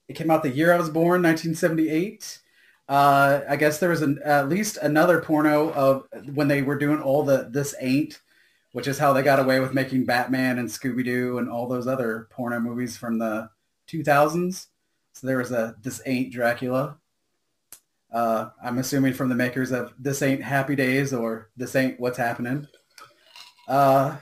It 0.09 0.16
came 0.16 0.30
out 0.30 0.42
the 0.42 0.50
year 0.50 0.72
I 0.72 0.78
was 0.78 0.90
born, 0.90 1.22
1978. 1.22 2.40
Uh, 2.89 3.43
I 3.49 3.57
guess 3.57 3.78
there 3.78 3.91
was 3.91 4.03
an, 4.03 4.18
at 4.24 4.49
least 4.49 4.78
another 4.78 5.20
porno 5.20 5.70
of 5.72 6.07
when 6.32 6.49
they 6.49 6.62
were 6.62 6.78
doing 6.78 7.03
all 7.03 7.22
the 7.22 7.49
This 7.51 7.74
Ain't, 7.80 8.20
which 8.72 8.89
is 8.89 8.99
how 8.99 9.12
they 9.12 9.22
got 9.22 9.41
away 9.41 9.61
with 9.61 9.74
making 9.74 10.07
Batman 10.07 10.59
and 10.59 10.68
Scooby-Doo 10.68 11.39
and 11.39 11.51
all 11.51 11.68
those 11.68 11.86
other 11.86 12.28
porno 12.30 12.61
movies 12.61 12.97
from 12.97 13.18
the 13.18 13.51
2000s. 13.89 14.66
So 15.12 15.26
there 15.26 15.39
was 15.39 15.53
a 15.53 15.76
This 15.82 16.01
Ain't 16.07 16.32
Dracula. 16.32 16.97
Uh, 18.11 18.51
I'm 18.62 18.78
assuming 18.78 19.12
from 19.12 19.28
the 19.28 19.34
makers 19.34 19.70
of 19.70 19.93
This 19.99 20.22
Ain't 20.22 20.43
Happy 20.43 20.74
Days 20.74 21.12
or 21.12 21.51
This 21.57 21.76
Ain't 21.76 22.01
What's 22.01 22.16
Happening. 22.16 22.66
Uh, 23.66 24.16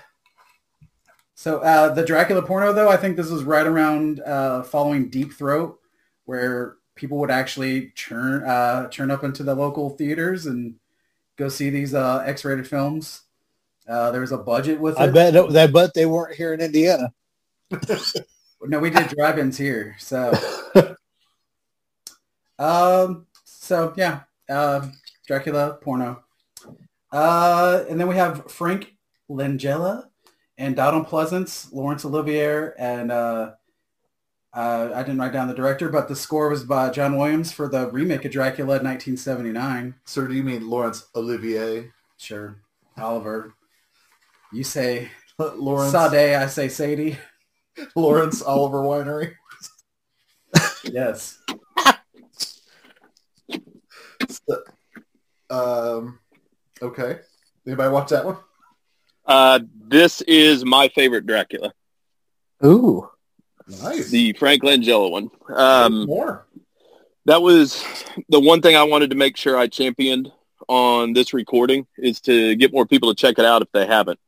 so 1.37 1.59
uh, 1.61 1.95
the 1.95 2.05
Dracula 2.05 2.43
porno, 2.43 2.73
though, 2.73 2.89
I 2.89 2.97
think 2.97 3.17
this 3.17 3.31
was 3.31 3.45
right 3.45 3.67
around 3.67 4.21
uh, 4.21 4.65
following 4.65 5.09
Deep 5.09 5.35
Throat, 5.35 5.79
where 6.25 6.79
people 6.97 7.19
would 7.19 7.31
actually 7.31 7.93
churn 7.95 8.43
uh, 8.43 8.89
turn 8.89 9.11
up 9.11 9.23
into 9.23 9.45
the 9.45 9.55
local 9.55 9.91
theaters 9.91 10.47
and 10.47 10.75
go 11.37 11.49
see 11.49 11.71
these 11.71 11.95
uh, 11.95 12.25
X-rated 12.27 12.67
films. 12.67 13.23
Uh, 13.87 14.11
there 14.11 14.21
was 14.21 14.33
a 14.33 14.39
budget 14.39 14.81
with 14.81 14.99
I 14.99 15.07
it. 15.07 15.13
bet 15.13 15.57
I 15.57 15.67
bet 15.69 15.95
they 15.95 16.07
weren't 16.07 16.35
here 16.35 16.53
in 16.53 16.61
Indiana. 16.61 17.13
No, 18.63 18.81
we 18.81 18.91
did 18.91 19.09
drive-ins 19.09 19.59
here. 19.59 19.97
So, 19.99 20.33
um, 22.59 23.27
so 23.45 23.93
yeah, 23.97 24.21
uh, 24.49 24.89
Dracula 25.27 25.79
porno. 25.81 26.25
Uh, 27.13 27.85
and 27.89 28.01
then 28.01 28.09
we 28.09 28.17
have 28.17 28.51
Frank 28.51 28.95
Langella 29.31 30.09
and 30.59 30.75
Donald 30.75 31.07
Pleasence, 31.07 31.73
Laurence 31.73 32.05
Olivier, 32.05 32.73
and 32.79 33.13
uh, 33.13 33.53
uh, 34.57 34.91
I 34.95 35.03
didn't 35.03 35.19
write 35.19 35.35
down 35.35 35.49
the 35.49 35.55
director, 35.55 35.91
but 35.91 36.09
the 36.09 36.17
score 36.17 36.49
was 36.49 36.65
by 36.65 36.89
John 36.89 37.19
Williams 37.19 37.53
for 37.53 37.69
the 37.69 37.91
remake 37.91 38.25
of 38.25 38.33
Dracula 38.33 38.79
in 38.79 38.85
1979. 38.85 39.95
Sir, 40.07 40.27
do 40.27 40.35
you 40.35 40.43
mean 40.43 40.69
Laurence 40.69 41.07
Olivier? 41.15 41.93
Sure, 42.17 42.57
Oliver. 42.97 43.55
You 44.53 44.65
say 44.65 45.11
Lawrence 45.39 45.93
Sade, 45.93 46.37
I 46.37 46.47
say 46.47 46.69
Sadie. 46.69 47.19
Lawrence 47.95 48.41
Oliver 48.41 48.79
Winery. 48.79 49.35
Yes. 50.85 51.39
Um, 55.49 56.19
okay. 56.83 57.21
Anybody 57.65 57.91
watch 57.91 58.11
that 58.11 58.25
one? 58.25 58.39
Uh, 59.25 59.61
this 59.89 60.21
is 60.23 60.65
my 60.65 60.89
favorite 60.89 61.25
Dracula, 61.25 61.73
Ooh. 62.65 63.09
Nice. 63.69 64.11
the 64.11 64.33
Frank 64.35 64.63
Langella 64.63 65.11
one. 65.11 65.31
Um, 65.55 66.07
More. 66.07 66.47
that 67.25 67.43
was 67.43 67.85
the 68.29 68.41
one 68.41 68.63
thing 68.63 68.77
I 68.77 68.85
wanted 68.85 69.11
to 69.11 69.17
make 69.17 69.37
sure 69.37 69.59
I 69.59 69.67
championed 69.67 70.31
on 70.69 71.13
this 71.13 71.33
recording 71.33 71.87
is 71.99 72.21
to 72.23 72.55
get 72.57 72.73
more 72.73 72.87
people 72.87 73.13
to 73.13 73.21
check 73.21 73.39
it 73.39 73.45
out 73.45 73.63
if 73.63 73.71
they 73.73 73.87
haven't. 73.87 74.19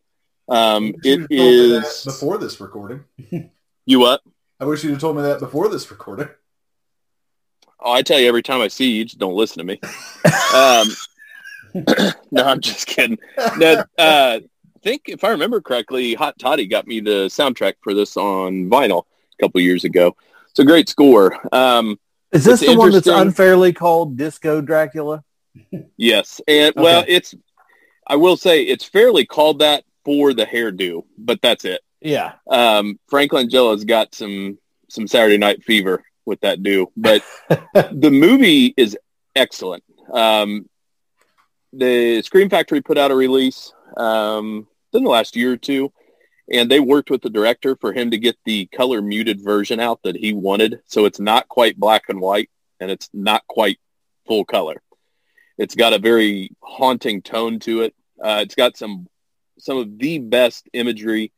Um, 0.49 0.95
it 1.05 1.19
told 1.19 1.31
me 1.31 1.69
that 1.71 1.85
is 1.87 2.05
before 2.05 2.39
this 2.39 2.61
recording. 2.61 3.05
you 3.87 4.01
what? 4.01 4.23
I 4.61 4.65
wish 4.65 4.83
you'd 4.83 4.91
have 4.91 5.01
told 5.01 5.17
me 5.17 5.23
that 5.23 5.41
before 5.41 5.69
this 5.69 5.91
recording. 5.91 6.29
Oh, 7.81 7.93
I 7.93 8.03
tell 8.03 8.19
you 8.19 8.27
every 8.27 8.43
time 8.43 8.61
I 8.61 8.69
see 8.69 8.91
you, 8.91 8.97
you 8.97 9.05
just 9.05 9.19
don't 9.19 9.37
listen 9.37 9.59
to 9.59 9.65
me. 9.65 9.81
um, 10.55 12.15
no, 12.33 12.45
I'm 12.45 12.61
just 12.61 12.87
kidding. 12.87 13.19
No, 13.57 13.85
uh, 13.99 14.41
I 14.41 14.43
think 14.83 15.03
if 15.07 15.23
I 15.23 15.31
remember 15.31 15.61
correctly, 15.61 16.15
Hot 16.15 16.37
Toddy 16.39 16.67
got 16.67 16.89
me 16.89 16.99
the 16.99 17.27
soundtrack 17.27 17.75
for 17.83 17.95
this 17.95 18.17
on 18.17 18.69
vinyl 18.69 19.05
a 19.39 19.43
couple 19.43 19.61
years 19.61 19.85
ago. 19.85 20.17
It's 20.51 20.59
a 20.59 20.65
great 20.65 20.89
score. 20.89 21.39
Um, 21.55 21.99
Is 22.33 22.45
this 22.45 22.61
the 22.61 22.77
one 22.77 22.91
that's 22.91 23.07
unfairly 23.07 23.73
called 23.73 24.17
Disco 24.17 24.61
Dracula? 24.61 25.25
yes, 25.97 26.41
and 26.47 26.75
well, 26.77 27.05
it's 27.07 27.35
I 28.07 28.17
will 28.17 28.37
say 28.37 28.63
it's 28.63 28.85
fairly 28.85 29.27
called 29.27 29.61
that 29.61 29.85
for 30.05 30.33
the 30.33 30.47
hairdo, 30.47 31.05
but 31.17 31.41
that's 31.43 31.65
it. 31.65 31.83
Yeah. 32.01 32.35
Um, 32.49 32.99
Frank 33.09 33.33
Langella's 33.33 33.85
got 33.85 34.15
some 34.15 34.59
some 34.89 35.07
Saturday 35.07 35.39
Night 35.39 35.65
Fever 35.65 36.03
with 36.25 36.41
that 36.41 36.63
do, 36.63 36.91
but 36.97 37.23
the 37.75 38.11
movie 38.11 38.75
is 38.77 38.97
excellent. 39.35 39.85
Um, 40.13 40.69
the 41.73 42.23
Scream 42.23 42.49
Factory 42.49 42.81
put 42.81 42.99
out 42.99 43.11
a 43.11 43.15
release 43.15 43.73
um, 43.97 44.67
in 44.93 45.05
the 45.05 45.11
last 45.11 45.37
year 45.37 45.53
or 45.53 45.57
two, 45.57 45.93
and 46.51 46.71
they 46.71 46.81
worked 46.81 47.11
with 47.11 47.23
the 47.23 47.31
director 47.31 47.77
for 47.77 47.93
him 47.93 48.11
to 48.11 48.19
get 48.19 48.37
the 48.45 48.67
color 48.67 49.03
muted 49.03 49.43
version 49.43 49.81
out 49.81 50.01
that 50.03 50.17
he 50.17 50.33
wanted. 50.33 50.81
So 50.87 51.05
it's 51.05 51.21
not 51.21 51.49
quite 51.49 51.79
black 51.79 52.05
and 52.09 52.21
white, 52.21 52.51
and 52.81 52.91
it's 52.91 53.11
not 53.13 53.47
quite 53.47 53.79
full 54.27 54.45
color. 54.45 54.83
It's 55.59 55.75
got 55.75 55.93
a 55.93 55.99
very 55.99 56.51
haunting 56.63 57.23
tone 57.23 57.59
to 57.61 57.83
it. 57.83 57.95
Uh, 58.23 58.41
it's 58.43 58.55
got 58.55 58.77
some 58.77 59.09
some 59.59 59.77
of 59.77 59.99
the 59.99 60.19
best 60.21 60.69
imagery 60.73 61.33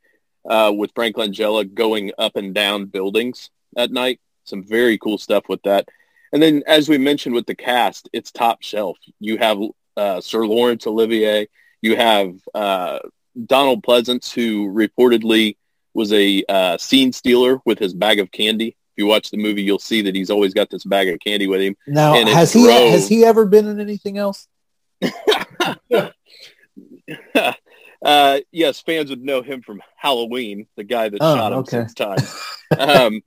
uh, 0.48 0.72
with 0.74 0.92
Frank 0.94 1.16
Langella 1.16 1.72
going 1.72 2.12
up 2.18 2.36
and 2.36 2.54
down 2.54 2.86
buildings 2.86 3.50
at 3.76 3.90
night. 3.90 4.20
Some 4.44 4.62
very 4.62 4.98
cool 4.98 5.18
stuff 5.18 5.44
with 5.48 5.62
that. 5.62 5.88
And 6.32 6.42
then, 6.42 6.62
as 6.66 6.88
we 6.88 6.98
mentioned 6.98 7.34
with 7.34 7.46
the 7.46 7.54
cast, 7.54 8.08
it's 8.12 8.30
top 8.30 8.62
shelf. 8.62 8.98
You 9.18 9.38
have 9.38 9.58
uh, 9.96 10.20
Sir 10.20 10.46
Laurence 10.46 10.86
Olivier. 10.86 11.48
You 11.82 11.96
have 11.96 12.34
uh, 12.54 13.00
Donald 13.46 13.82
Pleasence, 13.82 14.32
who 14.32 14.68
reportedly 14.72 15.56
was 15.94 16.12
a 16.12 16.44
uh, 16.48 16.78
scene 16.78 17.12
stealer 17.12 17.60
with 17.64 17.78
his 17.78 17.94
bag 17.94 18.20
of 18.20 18.30
candy. 18.30 18.68
If 18.68 18.74
you 18.96 19.06
watch 19.06 19.30
the 19.30 19.36
movie, 19.36 19.62
you'll 19.62 19.78
see 19.78 20.02
that 20.02 20.14
he's 20.14 20.30
always 20.30 20.54
got 20.54 20.70
this 20.70 20.84
bag 20.84 21.08
of 21.08 21.18
candy 21.20 21.46
with 21.46 21.60
him. 21.60 21.76
Now, 21.86 22.14
has 22.14 22.52
he 22.52 22.64
drove- 22.64 22.90
has 22.90 23.08
he 23.08 23.24
ever 23.24 23.46
been 23.46 23.66
in 23.66 23.80
anything 23.80 24.18
else? 24.18 24.46
uh, 28.04 28.40
yes, 28.52 28.80
fans 28.80 29.10
would 29.10 29.22
know 29.22 29.42
him 29.42 29.62
from 29.62 29.82
Halloween, 29.96 30.66
the 30.76 30.84
guy 30.84 31.08
that 31.08 31.18
Oh, 31.20 31.36
shot 31.36 31.52
him 31.52 31.58
okay. 31.60 31.80
six 31.80 31.94
times. 31.94 32.42
um, 32.78 33.22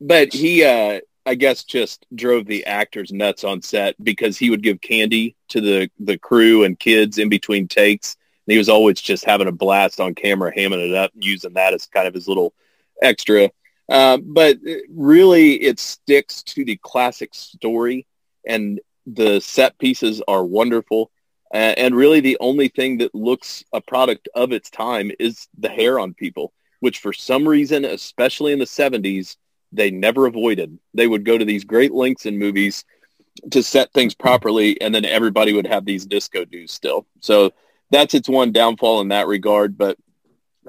but 0.00 0.32
he, 0.32 0.64
uh, 0.64 1.00
I 1.26 1.34
guess, 1.34 1.64
just 1.64 2.06
drove 2.14 2.46
the 2.46 2.66
actors 2.66 3.12
nuts 3.12 3.44
on 3.44 3.60
set 3.62 3.96
because 4.02 4.38
he 4.38 4.50
would 4.50 4.62
give 4.62 4.80
candy 4.80 5.36
to 5.48 5.60
the 5.60 5.90
the 5.98 6.16
crew 6.18 6.64
and 6.64 6.78
kids 6.78 7.18
in 7.18 7.28
between 7.28 7.68
takes. 7.68 8.16
He 8.48 8.58
was 8.58 8.68
always 8.68 9.00
just 9.00 9.24
having 9.24 9.46
a 9.46 9.52
blast 9.52 10.00
on 10.00 10.14
camera, 10.14 10.52
hamming 10.54 10.88
it 10.88 10.94
up, 10.94 11.12
using 11.14 11.52
that 11.54 11.74
as 11.74 11.86
kind 11.86 12.08
of 12.08 12.14
his 12.14 12.26
little 12.26 12.54
extra. 13.02 13.50
Uh, 13.88 14.18
but 14.18 14.58
really, 14.90 15.54
it 15.54 15.78
sticks 15.78 16.42
to 16.42 16.64
the 16.64 16.78
classic 16.82 17.34
story, 17.34 18.06
and 18.46 18.80
the 19.06 19.40
set 19.40 19.78
pieces 19.78 20.22
are 20.26 20.44
wonderful. 20.44 21.10
Uh, 21.52 21.74
and 21.76 21.94
really, 21.94 22.20
the 22.20 22.36
only 22.40 22.68
thing 22.68 22.98
that 22.98 23.14
looks 23.14 23.64
a 23.72 23.80
product 23.80 24.28
of 24.34 24.52
its 24.52 24.70
time 24.70 25.10
is 25.18 25.48
the 25.58 25.68
hair 25.68 25.98
on 25.98 26.14
people, 26.14 26.52
which 26.80 26.98
for 26.98 27.12
some 27.12 27.46
reason, 27.48 27.84
especially 27.84 28.52
in 28.52 28.58
the 28.58 28.64
70s, 28.64 29.36
they 29.72 29.90
never 29.90 30.26
avoided. 30.26 30.78
They 30.94 31.06
would 31.06 31.24
go 31.24 31.36
to 31.36 31.44
these 31.44 31.64
great 31.64 31.92
lengths 31.92 32.26
in 32.26 32.38
movies 32.38 32.84
to 33.50 33.62
set 33.62 33.92
things 33.92 34.14
properly, 34.14 34.80
and 34.80 34.94
then 34.94 35.04
everybody 35.04 35.52
would 35.52 35.66
have 35.66 35.84
these 35.84 36.06
disco 36.06 36.44
dues 36.44 36.72
still. 36.72 37.06
So 37.20 37.52
that's 37.90 38.14
its 38.14 38.28
one 38.28 38.52
downfall 38.52 39.00
in 39.00 39.08
that 39.08 39.26
regard. 39.26 39.78
But 39.78 39.98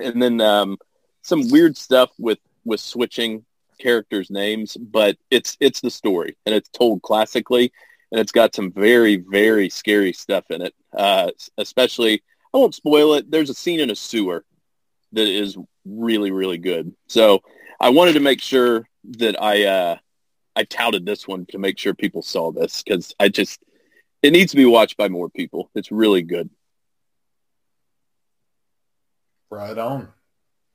and 0.02 0.22
then 0.22 0.42
um, 0.42 0.78
some 1.22 1.50
weird 1.50 1.78
stuff 1.78 2.12
with 2.18 2.40
with 2.66 2.80
switching 2.80 3.46
characters' 3.80 4.30
names, 4.30 4.78
but 4.78 5.18
it's 5.30 5.58
it's 5.60 5.82
the 5.82 5.92
story, 5.92 6.38
and 6.46 6.56
it's 6.56 6.70
told 6.70 7.02
classically 7.02 7.72
and 8.12 8.20
it's 8.20 8.32
got 8.32 8.56
some 8.56 8.72
very 8.72 9.18
very 9.18 9.70
scary 9.70 10.14
stuff 10.14 10.46
in 10.50 10.62
it. 10.62 10.74
Uh, 10.94 11.32
especially 11.58 12.24
i 12.52 12.58
won't 12.58 12.74
spoil 12.74 13.14
it 13.14 13.30
there's 13.30 13.52
a 13.52 13.54
scene 13.54 13.80
in 13.80 13.92
a 13.92 13.96
sewer 13.96 14.44
that 15.12 15.28
is 15.28 15.58
really 15.86 16.32
really 16.32 16.58
good. 16.58 16.94
So 17.08 17.42
i 17.80 17.90
wanted 17.90 18.14
to 18.14 18.20
make 18.20 18.42
sure 18.42 18.88
that 19.18 19.42
i 19.42 19.64
uh, 19.66 19.98
i 20.56 20.64
touted 20.64 21.06
this 21.06 21.28
one 21.28 21.46
to 21.48 21.60
make 21.60 21.78
sure 21.78 21.94
people 21.94 22.22
saw 22.22 22.52
this 22.52 22.84
because 22.84 23.14
i 23.20 23.30
just 23.30 23.62
it 24.22 24.32
needs 24.32 24.52
to 24.52 24.58
be 24.58 24.66
watched 24.66 24.98
by 24.98 25.08
more 25.08 25.30
people. 25.30 25.70
It's 25.76 25.92
really 25.92 26.24
good 26.24 26.50
Right 29.50 29.78
on. 29.78 30.10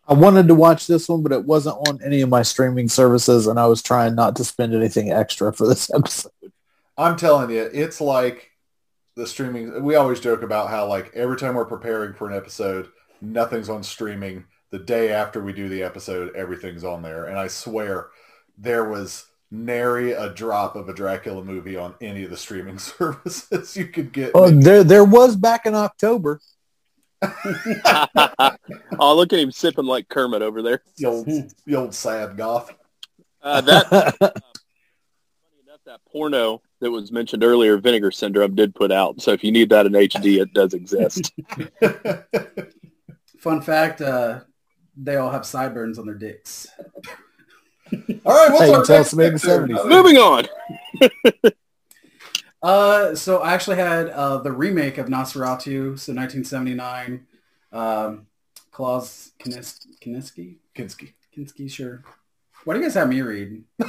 I 0.06 0.12
wanted 0.14 0.48
to 0.48 0.54
watch 0.54 0.86
this 0.86 1.08
one, 1.08 1.22
but 1.22 1.32
it 1.32 1.44
wasn't 1.44 1.76
on 1.88 2.00
any 2.04 2.20
of 2.20 2.28
my 2.28 2.42
streaming 2.42 2.88
services, 2.88 3.46
and 3.46 3.58
I 3.58 3.66
was 3.66 3.82
trying 3.82 4.14
not 4.14 4.36
to 4.36 4.44
spend 4.44 4.74
anything 4.74 5.10
extra 5.10 5.52
for 5.52 5.66
this 5.66 5.90
episode. 5.94 6.30
I'm 6.96 7.16
telling 7.16 7.50
you, 7.50 7.62
it's 7.72 8.00
like 8.00 8.50
the 9.16 9.26
streaming. 9.26 9.82
We 9.82 9.94
always 9.94 10.20
joke 10.20 10.42
about 10.42 10.68
how 10.68 10.86
like 10.86 11.10
every 11.14 11.36
time 11.36 11.54
we're 11.54 11.64
preparing 11.64 12.12
for 12.12 12.28
an 12.28 12.36
episode, 12.36 12.88
nothing's 13.20 13.68
on 13.68 13.82
streaming. 13.82 14.44
The 14.70 14.78
day 14.80 15.10
after 15.10 15.42
we 15.42 15.52
do 15.52 15.68
the 15.68 15.82
episode, 15.82 16.34
everything's 16.34 16.84
on 16.84 17.02
there. 17.02 17.26
And 17.26 17.38
I 17.38 17.46
swear, 17.46 18.08
there 18.58 18.88
was 18.88 19.26
nary 19.50 20.12
a 20.12 20.30
drop 20.30 20.74
of 20.74 20.88
a 20.88 20.94
Dracula 20.94 21.44
movie 21.44 21.76
on 21.76 21.94
any 22.00 22.24
of 22.24 22.30
the 22.30 22.36
streaming 22.36 22.78
services 22.80 23.76
you 23.76 23.86
could 23.86 24.12
get. 24.12 24.32
Oh, 24.34 24.50
there, 24.50 24.84
there 24.84 25.04
was 25.04 25.36
back 25.36 25.64
in 25.64 25.74
October. 25.74 26.40
oh 28.98 29.14
look 29.16 29.32
at 29.32 29.38
him 29.38 29.50
sipping 29.50 29.84
like 29.86 30.08
kermit 30.08 30.42
over 30.42 30.62
there 30.62 30.82
the 30.96 31.06
old, 31.06 31.26
the 31.26 31.74
old 31.76 31.94
sad 31.94 32.36
goth. 32.36 32.74
uh, 33.42 33.60
that 33.60 33.88
funny 33.90 34.02
enough, 35.62 35.80
that 35.86 36.00
porno 36.10 36.60
that 36.80 36.90
was 36.90 37.10
mentioned 37.12 37.42
earlier, 37.44 37.78
Vinegar 37.78 38.10
Syndrome, 38.10 38.54
did 38.54 38.74
put 38.74 38.92
out. 38.92 39.20
So 39.22 39.32
if 39.32 39.42
you 39.42 39.50
need 39.52 39.70
that 39.70 39.86
in 39.86 39.92
HD, 39.92 40.40
it 40.42 40.52
does 40.52 40.74
exist. 40.74 41.32
Fun 43.38 43.60
fact, 43.62 44.00
uh, 44.02 44.40
they 44.96 45.16
all 45.16 45.30
have 45.30 45.46
sideburns 45.46 45.98
on 45.98 46.06
their 46.06 46.14
dicks. 46.14 46.66
All 47.92 48.34
right, 48.34 48.50
what's 48.52 48.60
Hey, 48.60 48.72
our 48.72 48.84
next 48.98 49.10
somebody 49.10 49.28
in 49.28 49.34
the 49.34 49.38
picture? 49.40 49.66
70s. 49.66 49.88
Moving 49.88 50.16
on. 50.18 50.46
Uh, 52.64 53.14
so 53.14 53.40
I 53.40 53.52
actually 53.52 53.76
had 53.76 54.08
uh, 54.08 54.38
the 54.38 54.50
remake 54.50 54.96
of 54.96 55.08
Nosferatu, 55.08 55.98
so 55.98 56.14
1979. 56.14 57.26
Um, 57.70 58.26
Klaus 58.70 59.32
Kines- 59.38 59.86
Kinski? 60.00 60.56
Kinski. 60.74 61.12
Kinski, 61.36 61.70
sure. 61.70 62.02
Why 62.64 62.72
do 62.72 62.80
you 62.80 62.86
guys 62.86 62.94
have 62.94 63.08
me 63.08 63.20
read? 63.20 63.64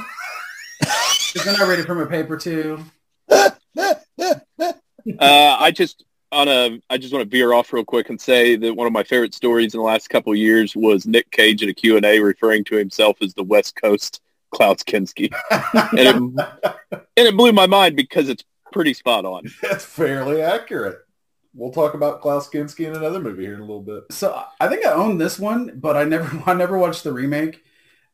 Because 0.78 1.54
then 1.54 1.62
I 1.62 1.68
read 1.68 1.80
it 1.80 1.86
from 1.86 1.98
a 1.98 2.06
paper 2.06 2.36
too. 2.36 2.82
Uh, 5.20 5.56
I 5.60 5.70
just 5.70 6.04
on 6.32 6.48
a 6.48 6.80
I 6.90 6.98
just 6.98 7.12
want 7.12 7.22
to 7.22 7.30
veer 7.30 7.52
off 7.52 7.72
real 7.72 7.84
quick 7.84 8.10
and 8.10 8.20
say 8.20 8.56
that 8.56 8.74
one 8.74 8.88
of 8.88 8.92
my 8.92 9.04
favorite 9.04 9.34
stories 9.34 9.72
in 9.72 9.78
the 9.78 9.86
last 9.86 10.10
couple 10.10 10.32
of 10.32 10.38
years 10.38 10.74
was 10.74 11.06
Nick 11.06 11.30
Cage 11.30 11.62
in 11.62 11.68
a 11.68 11.74
Q&A 11.74 12.18
referring 12.18 12.64
to 12.64 12.76
himself 12.76 13.18
as 13.22 13.32
the 13.34 13.44
West 13.44 13.76
Coast 13.76 14.20
Klaus 14.50 14.82
Kinski. 14.82 15.32
And 15.96 16.34
it, 16.40 16.48
and 16.92 17.28
it 17.28 17.36
blew 17.36 17.52
my 17.52 17.68
mind 17.68 17.94
because 17.94 18.28
it's 18.28 18.42
pretty 18.76 18.94
spot 18.94 19.24
on. 19.24 19.44
That's 19.62 19.84
fairly 19.84 20.42
accurate. 20.42 20.98
We'll 21.54 21.72
talk 21.72 21.94
about 21.94 22.20
Klaus 22.20 22.48
Kinski 22.50 22.86
in 22.86 22.94
another 22.94 23.18
movie 23.20 23.44
here 23.44 23.54
in 23.54 23.60
a 23.60 23.64
little 23.64 23.82
bit. 23.82 24.04
So 24.10 24.44
I 24.60 24.68
think 24.68 24.84
I 24.84 24.92
own 24.92 25.18
this 25.18 25.38
one, 25.38 25.78
but 25.80 25.96
I 25.96 26.04
never 26.04 26.42
I 26.50 26.54
never 26.54 26.78
watched 26.78 27.04
the 27.04 27.12
remake. 27.12 27.64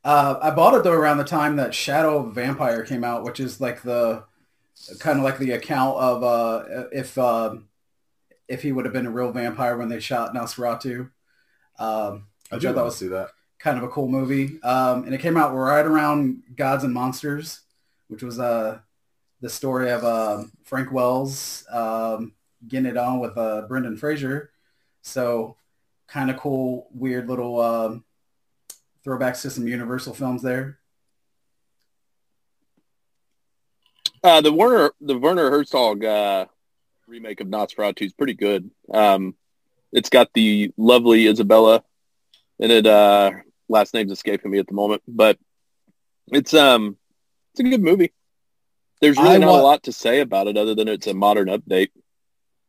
Uh, 0.04 0.36
I 0.40 0.50
bought 0.50 0.74
it 0.74 0.84
though 0.84 0.92
around 0.92 1.18
the 1.18 1.24
time 1.24 1.56
that 1.56 1.74
Shadow 1.74 2.18
of 2.18 2.34
Vampire 2.34 2.84
came 2.84 3.04
out, 3.04 3.24
which 3.24 3.40
is 3.40 3.60
like 3.60 3.82
the 3.82 4.24
kind 5.00 5.18
of 5.18 5.24
like 5.24 5.38
the 5.38 5.52
account 5.52 5.96
of 5.98 6.22
uh, 6.22 6.64
if 6.92 7.18
uh, 7.18 7.56
if 8.48 8.62
he 8.62 8.72
would 8.72 8.84
have 8.84 8.94
been 8.94 9.06
a 9.06 9.10
real 9.10 9.32
vampire 9.32 9.76
when 9.76 9.88
they 9.88 10.00
shot 10.00 10.34
Nosferatu. 10.34 11.10
Um, 11.78 12.28
I 12.52 12.56
which 12.56 12.62
do 12.62 12.68
I 12.68 12.72
thought 12.72 12.84
want 12.84 12.84
was 12.84 12.98
to 12.98 12.98
see 12.98 13.08
that. 13.08 13.30
kind 13.58 13.78
of 13.78 13.84
a 13.84 13.88
cool 13.88 14.08
movie. 14.08 14.60
Um, 14.62 15.04
and 15.04 15.14
it 15.14 15.20
came 15.20 15.36
out 15.36 15.54
right 15.54 15.84
around 15.86 16.42
Gods 16.56 16.84
and 16.84 16.94
Monsters, 16.94 17.60
which 18.08 18.22
was 18.22 18.38
uh, 18.38 18.80
the 19.43 19.51
story 19.51 19.90
of 19.90 20.05
um, 20.05 20.53
Frank 20.64 20.93
Wells 20.93 21.66
um, 21.70 22.32
getting 22.66 22.86
it 22.86 22.97
on 22.97 23.18
with 23.18 23.36
uh, 23.36 23.62
Brendan 23.62 23.97
Fraser. 23.97 24.51
So 25.03 25.57
kind 26.07 26.30
of 26.30 26.36
cool, 26.36 26.88
weird 26.95 27.28
little 27.28 27.61
um, 27.61 28.05
throwbacks 29.05 29.43
to 29.43 29.51
some 29.51 29.66
Universal 29.66 30.14
films 30.14 30.43
there. 30.43 30.78
Uh, 34.24 34.40
the 34.40 34.53
Werner 34.53 34.93
the 35.01 35.18
Werner 35.18 35.51
Herzog 35.51 36.05
uh, 36.05 36.47
remake 37.09 37.40
of 37.40 37.49
Nosferatu 37.49 38.03
is 38.03 38.12
pretty 38.12 38.34
good. 38.34 38.70
Um, 38.95 39.34
it's 39.93 40.09
got 40.09 40.32
the 40.32 40.72
lovely 40.76 41.26
Isabella 41.26 41.82
in 42.61 42.70
it. 42.70 42.86
Uh, 42.86 43.32
last 43.68 43.93
name's 43.93 44.12
escaping 44.12 44.53
me 44.53 44.59
at 44.59 44.68
the 44.68 44.74
moment, 44.74 45.03
but 45.09 45.36
it's 46.28 46.55
um 46.55 46.97
it's 47.53 47.61
a 47.61 47.64
good 47.64 47.82
movie. 47.82 48.12
There's 49.03 49.18
really 49.18 49.34
I 49.34 49.38
not 49.38 49.50
wa- 49.50 49.61
a 49.61 49.62
lot 49.62 49.82
to 49.82 49.92
say 49.92 50.20
about 50.20 50.46
it 50.46 50.57
other 50.57 50.76
than 50.76 50.86
it's 50.86 51.09
a 51.09 51.12
modern 51.12 51.48
update. 51.48 51.90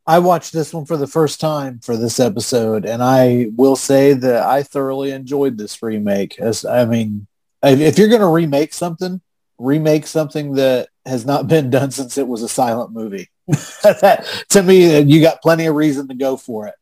I 0.06 0.18
watched 0.18 0.52
this 0.52 0.74
one 0.74 0.86
for 0.86 0.98
the 0.98 1.08
first 1.08 1.40
time 1.40 1.80
for 1.80 1.96
this 1.96 2.20
episode, 2.20 2.86
and 2.86 3.04
I 3.04 3.52
will 3.56 3.76
say 3.76 4.14
that 4.14 4.44
I 4.44 4.64
thoroughly 4.64 5.12
enjoyed 5.12 5.60
this 5.60 5.82
remake. 5.82 6.40
As 6.40 6.66
I 6.66 6.86
mean, 6.86 7.28
if, 7.62 7.80
if 7.80 7.98
you're 8.00 8.10
going 8.10 8.22
to 8.22 8.28
remake 8.28 8.74
something, 8.74 9.22
remake 9.60 10.08
something 10.08 10.56
that 10.56 10.90
has 11.06 11.24
not 11.24 11.48
been 11.48 11.70
done 11.70 11.92
since 11.92 12.18
it 12.18 12.28
was 12.28 12.42
a 12.42 12.50
silent 12.50 12.92
movie. 12.92 13.30
that, 13.84 14.26
to 14.50 14.64
me, 14.64 15.00
you 15.02 15.22
got 15.22 15.42
plenty 15.42 15.68
of 15.68 15.76
reason 15.76 16.08
to 16.08 16.16
go 16.16 16.36
for 16.36 16.68
it. 16.68 16.76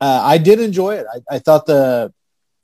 Uh, 0.00 0.20
I 0.22 0.38
did 0.38 0.60
enjoy 0.60 0.94
it. 0.94 1.06
I, 1.12 1.36
I 1.36 1.38
thought 1.40 1.66
the, 1.66 2.12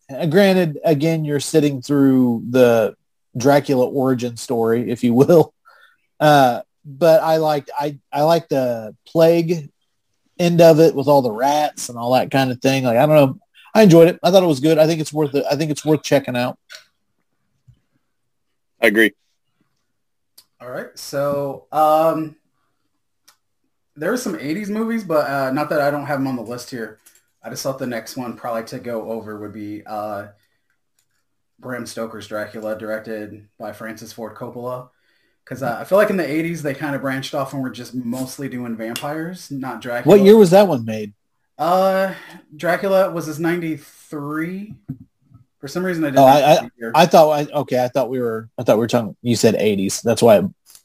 uh, 0.09 0.26
granted, 0.26 0.78
again, 0.84 1.24
you're 1.24 1.41
sitting 1.41 1.82
through 1.82 2.45
the 2.49 2.95
Dracula 3.36 3.86
origin 3.86 4.36
story, 4.36 4.91
if 4.91 5.03
you 5.03 5.14
will. 5.14 5.53
Uh, 6.20 6.62
but 6.84 7.22
I 7.22 7.36
liked 7.36 7.70
I 7.78 7.98
I 8.12 8.22
like 8.22 8.48
the 8.48 8.96
plague 9.06 9.70
end 10.38 10.60
of 10.60 10.80
it 10.80 10.94
with 10.94 11.08
all 11.08 11.22
the 11.22 11.30
rats 11.30 11.88
and 11.88 11.98
all 11.98 12.12
that 12.14 12.30
kind 12.30 12.50
of 12.50 12.60
thing. 12.60 12.84
Like 12.84 12.96
I 12.96 13.06
don't 13.06 13.14
know, 13.14 13.38
I 13.74 13.82
enjoyed 13.82 14.08
it. 14.08 14.18
I 14.22 14.30
thought 14.30 14.42
it 14.42 14.46
was 14.46 14.60
good. 14.60 14.78
I 14.78 14.86
think 14.86 15.00
it's 15.00 15.12
worth 15.12 15.34
it. 15.34 15.44
I 15.50 15.56
think 15.56 15.70
it's 15.70 15.84
worth 15.84 16.02
checking 16.02 16.36
out. 16.36 16.58
I 18.80 18.86
agree. 18.86 19.12
All 20.60 20.70
right. 20.70 20.96
So 20.98 21.66
um, 21.72 22.36
there 23.96 24.10
were 24.10 24.16
some 24.16 24.36
80s 24.36 24.68
movies, 24.68 25.04
but 25.04 25.28
uh, 25.28 25.52
not 25.52 25.68
that 25.70 25.80
I 25.80 25.90
don't 25.90 26.06
have 26.06 26.20
them 26.20 26.28
on 26.28 26.36
the 26.36 26.42
list 26.42 26.70
here. 26.70 26.98
I 27.42 27.50
just 27.50 27.62
thought 27.62 27.78
the 27.78 27.86
next 27.86 28.16
one 28.16 28.36
probably 28.36 28.64
to 28.64 28.78
go 28.78 29.10
over 29.10 29.38
would 29.38 29.52
be 29.52 29.82
uh, 29.86 30.28
Bram 31.58 31.86
Stoker's 31.86 32.26
Dracula, 32.26 32.76
directed 32.76 33.48
by 33.58 33.72
Francis 33.72 34.12
Ford 34.12 34.34
Coppola. 34.34 34.90
Because 35.49 35.62
uh, 35.62 35.78
I 35.80 35.84
feel 35.84 35.96
like 35.96 36.11
in 36.11 36.18
the 36.18 36.24
80s, 36.24 36.61
they 36.61 36.74
kind 36.74 36.94
of 36.94 37.01
branched 37.01 37.34
off 37.34 37.55
and 37.55 37.62
were 37.62 37.70
just 37.70 37.94
mostly 37.94 38.51
doing 38.51 38.76
vampires, 38.76 39.51
not 39.51 39.80
Dracula. 39.80 40.14
What 40.18 40.22
year 40.22 40.36
was 40.36 40.51
that 40.51 40.68
one 40.68 40.84
made? 40.84 41.14
Uh, 41.57 42.12
Dracula 42.55 43.11
was 43.11 43.24
his 43.26 43.40
93. 43.40 44.74
For 45.59 45.68
some 45.68 45.84
reason, 45.84 46.05
I 46.05 46.09
didn't. 46.09 46.18
Oh, 46.20 46.26
I- 46.26 46.68
year. 46.78 46.92
I 46.94 47.07
thought 47.07 47.30
I 47.30 47.53
okay. 47.61 47.82
I 47.82 47.88
thought 47.88 48.11
we 48.11 48.20
were. 48.20 48.49
I 48.59 48.62
thought 48.62 48.76
we 48.76 48.80
were 48.80 48.86
talking. 48.88 49.16
You 49.22 49.34
said 49.34 49.57
eighties. 49.57 50.01
That's 50.03 50.22
why 50.22 50.38
it 50.38 50.44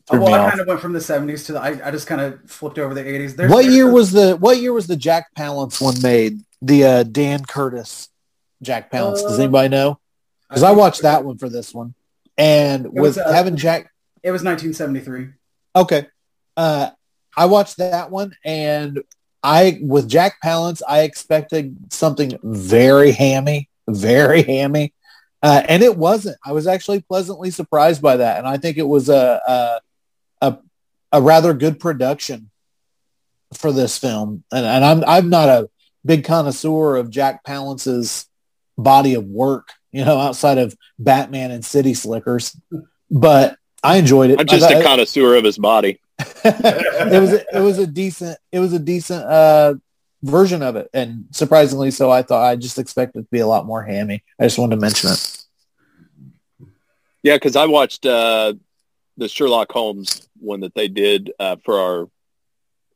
Oh, 0.10 0.20
well, 0.20 0.34
I 0.34 0.40
off. 0.40 0.50
kind 0.50 0.62
of 0.62 0.68
went 0.68 0.82
from 0.82 0.92
the 0.92 1.00
70s 1.00 1.46
to 1.46 1.54
the, 1.54 1.62
I, 1.62 1.88
I 1.88 1.92
just 1.92 2.08
kind 2.08 2.20
of 2.20 2.42
flipped 2.52 2.78
over 2.78 2.94
the 2.94 3.02
80s. 3.04 3.38
There's, 3.38 3.50
What 3.50 3.62
there's 3.64 3.74
year 3.74 3.90
was 3.90 4.12
the 4.12 4.36
What 4.38 4.58
year 4.58 4.74
was 4.74 4.86
the 4.88 4.98
Jack 4.98 5.28
Palance 5.38 5.80
one 5.82 6.02
made? 6.02 6.40
The 6.62 6.84
uh, 6.84 7.04
Dan 7.04 7.46
Curtis 7.46 8.10
Jack 8.62 8.92
Palance. 8.92 9.22
Does 9.22 9.40
Uh, 9.40 9.44
anybody 9.44 9.70
know? 9.70 10.00
Because 10.50 10.64
I 10.64 10.72
watched 10.72 11.04
that 11.04 11.24
one 11.24 11.38
for 11.38 11.48
this 11.50 11.74
one, 11.74 11.94
and 12.38 12.86
was, 12.92 13.16
with 13.16 13.26
uh, 13.26 13.32
having 13.32 13.56
Jack. 13.58 13.92
It 14.24 14.32
was 14.32 14.44
1973. 14.44 15.30
Okay. 15.76 16.08
Uh, 16.56 16.92
I 17.36 17.46
watched 17.46 17.78
that 17.78 18.10
one 18.10 18.36
and 18.46 19.04
I, 19.44 19.80
with 19.82 20.08
Jack 20.08 20.38
Palance, 20.44 20.82
I 20.88 21.02
expected 21.02 21.92
something 21.92 22.40
very 22.42 23.12
hammy, 23.12 23.70
very 23.88 24.44
hammy. 24.44 24.94
Uh, 25.42 25.62
and 25.68 25.84
it 25.84 25.98
wasn't. 25.98 26.38
I 26.46 26.54
was 26.54 26.68
actually 26.68 27.02
pleasantly 27.02 27.52
surprised 27.52 28.02
by 28.02 28.18
that. 28.18 28.38
And 28.38 28.48
I 28.48 28.58
think 28.58 28.78
it 28.78 28.88
was 28.88 29.10
a, 29.10 29.42
a, 29.46 29.82
a, 30.42 30.58
a 31.12 31.22
rather 31.22 31.54
good 31.54 31.82
production 31.82 32.50
for 33.54 33.74
this 33.74 33.98
film. 33.98 34.46
And, 34.54 34.66
and 34.66 34.86
I'm, 34.86 35.04
I'm 35.06 35.30
not 35.30 35.50
a 35.50 35.70
big 36.06 36.24
connoisseur 36.24 36.96
of 36.96 37.10
Jack 37.10 37.44
Palance's 37.44 38.28
body 38.78 39.16
of 39.16 39.26
work, 39.26 39.74
you 39.92 40.06
know, 40.06 40.18
outside 40.18 40.58
of 40.58 40.76
Batman 40.98 41.52
and 41.52 41.66
City 41.66 41.94
Slickers, 41.94 42.56
but 43.12 43.58
I 43.84 43.98
enjoyed 43.98 44.32
it. 44.32 44.40
I'm 44.40 44.48
just 44.48 44.68
thought- 44.70 44.82
a 44.82 44.84
connoisseur 44.84 45.36
of 45.36 45.44
his 45.44 45.58
body. 45.58 46.00
it 46.46 47.22
was 47.22 47.34
a, 47.34 47.58
it 47.58 47.60
was 47.62 47.80
a 47.80 47.88
decent 47.88 48.38
it 48.52 48.60
was 48.60 48.72
a 48.72 48.80
decent 48.80 49.24
uh 49.26 49.74
version 50.22 50.62
of 50.62 50.76
it 50.76 50.88
and 50.94 51.26
surprisingly 51.32 51.90
so 51.90 52.12
i 52.12 52.22
thought 52.22 52.44
i 52.44 52.56
just 52.56 52.78
expected 52.78 53.20
it 53.20 53.22
to 53.24 53.28
be 53.32 53.40
a 53.40 53.48
lot 53.48 53.66
more 53.66 53.82
hammy 53.84 54.24
i 54.40 54.44
just 54.44 54.60
wanted 54.60 54.76
to 54.76 54.80
mention 54.82 55.10
it 55.10 55.44
Yeah, 57.24 57.36
because 57.36 57.56
I 57.56 57.66
watched 57.66 58.06
uh, 58.06 58.54
the 59.18 59.28
Sherlock 59.28 59.72
Holmes 59.72 60.28
one 60.40 60.60
that 60.62 60.76
they 60.76 60.88
did 60.88 61.32
uh, 61.40 61.56
for 61.66 61.80
our 61.80 62.10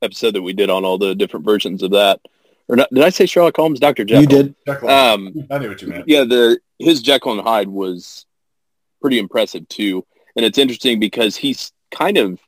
episode 0.02 0.36
that 0.36 0.42
we 0.42 0.54
did 0.54 0.70
on 0.70 0.86
all 0.86 0.98
the 0.98 1.16
different 1.16 1.46
versions 1.46 1.82
of 1.84 1.92
that. 1.92 2.20
Or 2.68 2.76
not, 2.76 2.94
did 2.94 3.04
I 3.04 3.10
say 3.10 3.26
Sherlock 3.26 3.56
Holmes? 3.56 3.80
Doctor 3.80 4.04
Jekyll. 4.04 4.22
you 4.22 4.28
did 4.28 4.56
Jekyll. 4.66 4.90
Um, 4.90 5.48
I 5.50 5.58
knew 5.58 5.70
what 5.70 5.82
you 5.82 5.88
meant. 5.88 6.08
yeah, 6.08 6.24
the 6.26 6.60
his 6.78 7.02
Jekyll 7.02 7.32
and 7.34 7.42
Hyde 7.42 7.70
was 7.70 8.26
pretty 9.02 9.18
impressive 9.20 9.68
too, 9.70 10.06
and 10.38 10.46
it's 10.46 10.60
interesting 10.60 11.00
because 11.00 11.36
he's 11.36 11.74
kind 11.92 12.18
of 12.18 12.40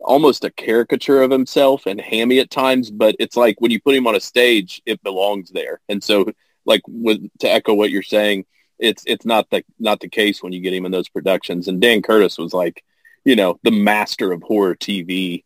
almost 0.00 0.44
a 0.44 0.50
caricature 0.50 1.22
of 1.22 1.30
himself 1.30 1.84
and 1.86 2.00
hammy 2.00 2.38
at 2.38 2.50
times, 2.50 2.90
but 2.90 3.16
it's 3.18 3.36
like 3.36 3.60
when 3.60 3.72
you 3.72 3.80
put 3.80 3.96
him 3.96 4.06
on 4.06 4.14
a 4.14 4.20
stage, 4.20 4.80
it 4.86 5.02
belongs 5.02 5.50
there. 5.50 5.80
And 5.88 6.02
so, 6.02 6.26
like 6.64 6.82
with 6.86 7.28
to 7.40 7.50
echo 7.50 7.74
what 7.74 7.90
you're 7.90 8.02
saying, 8.02 8.46
it's 8.78 9.02
it's 9.06 9.26
not 9.26 9.50
the 9.50 9.64
not 9.80 9.98
the 9.98 10.08
case 10.08 10.40
when 10.40 10.52
you 10.52 10.60
get 10.60 10.72
him 10.72 10.86
in 10.86 10.92
those 10.92 11.08
productions. 11.08 11.66
And 11.66 11.80
Dan 11.80 12.00
Curtis 12.00 12.38
was 12.38 12.54
like, 12.54 12.84
you 13.24 13.34
know, 13.34 13.58
the 13.64 13.72
master 13.72 14.30
of 14.30 14.42
horror 14.44 14.76
TV 14.76 15.42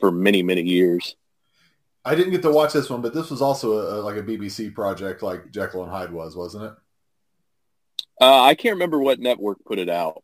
for 0.00 0.12
many 0.12 0.42
many 0.42 0.62
years. 0.62 1.16
I 2.04 2.14
didn't 2.14 2.32
get 2.32 2.42
to 2.42 2.50
watch 2.50 2.74
this 2.74 2.90
one, 2.90 3.00
but 3.00 3.14
this 3.14 3.30
was 3.30 3.40
also 3.40 3.72
a, 3.72 4.02
like 4.02 4.16
a 4.16 4.22
BBC 4.22 4.74
project, 4.74 5.22
like 5.22 5.50
Jekyll 5.50 5.84
and 5.84 5.90
Hyde 5.90 6.12
was, 6.12 6.36
wasn't 6.36 6.64
it? 6.64 6.72
Uh, 8.20 8.42
I 8.42 8.54
can't 8.54 8.74
remember 8.74 8.98
what 8.98 9.20
network 9.20 9.64
put 9.64 9.78
it 9.78 9.88
out. 9.88 10.22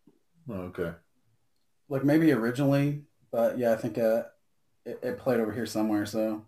Oh, 0.51 0.63
okay. 0.69 0.93
Like 1.89 2.05
maybe 2.05 2.33
originally, 2.33 3.03
but 3.31 3.59
yeah, 3.59 3.73
I 3.73 3.77
think 3.77 3.99
uh, 3.99 4.25
it, 4.85 4.99
it 5.03 5.19
played 5.19 5.41
over 5.41 5.53
here 5.53 5.67
somewhere. 5.67 6.07
So 6.07 6.45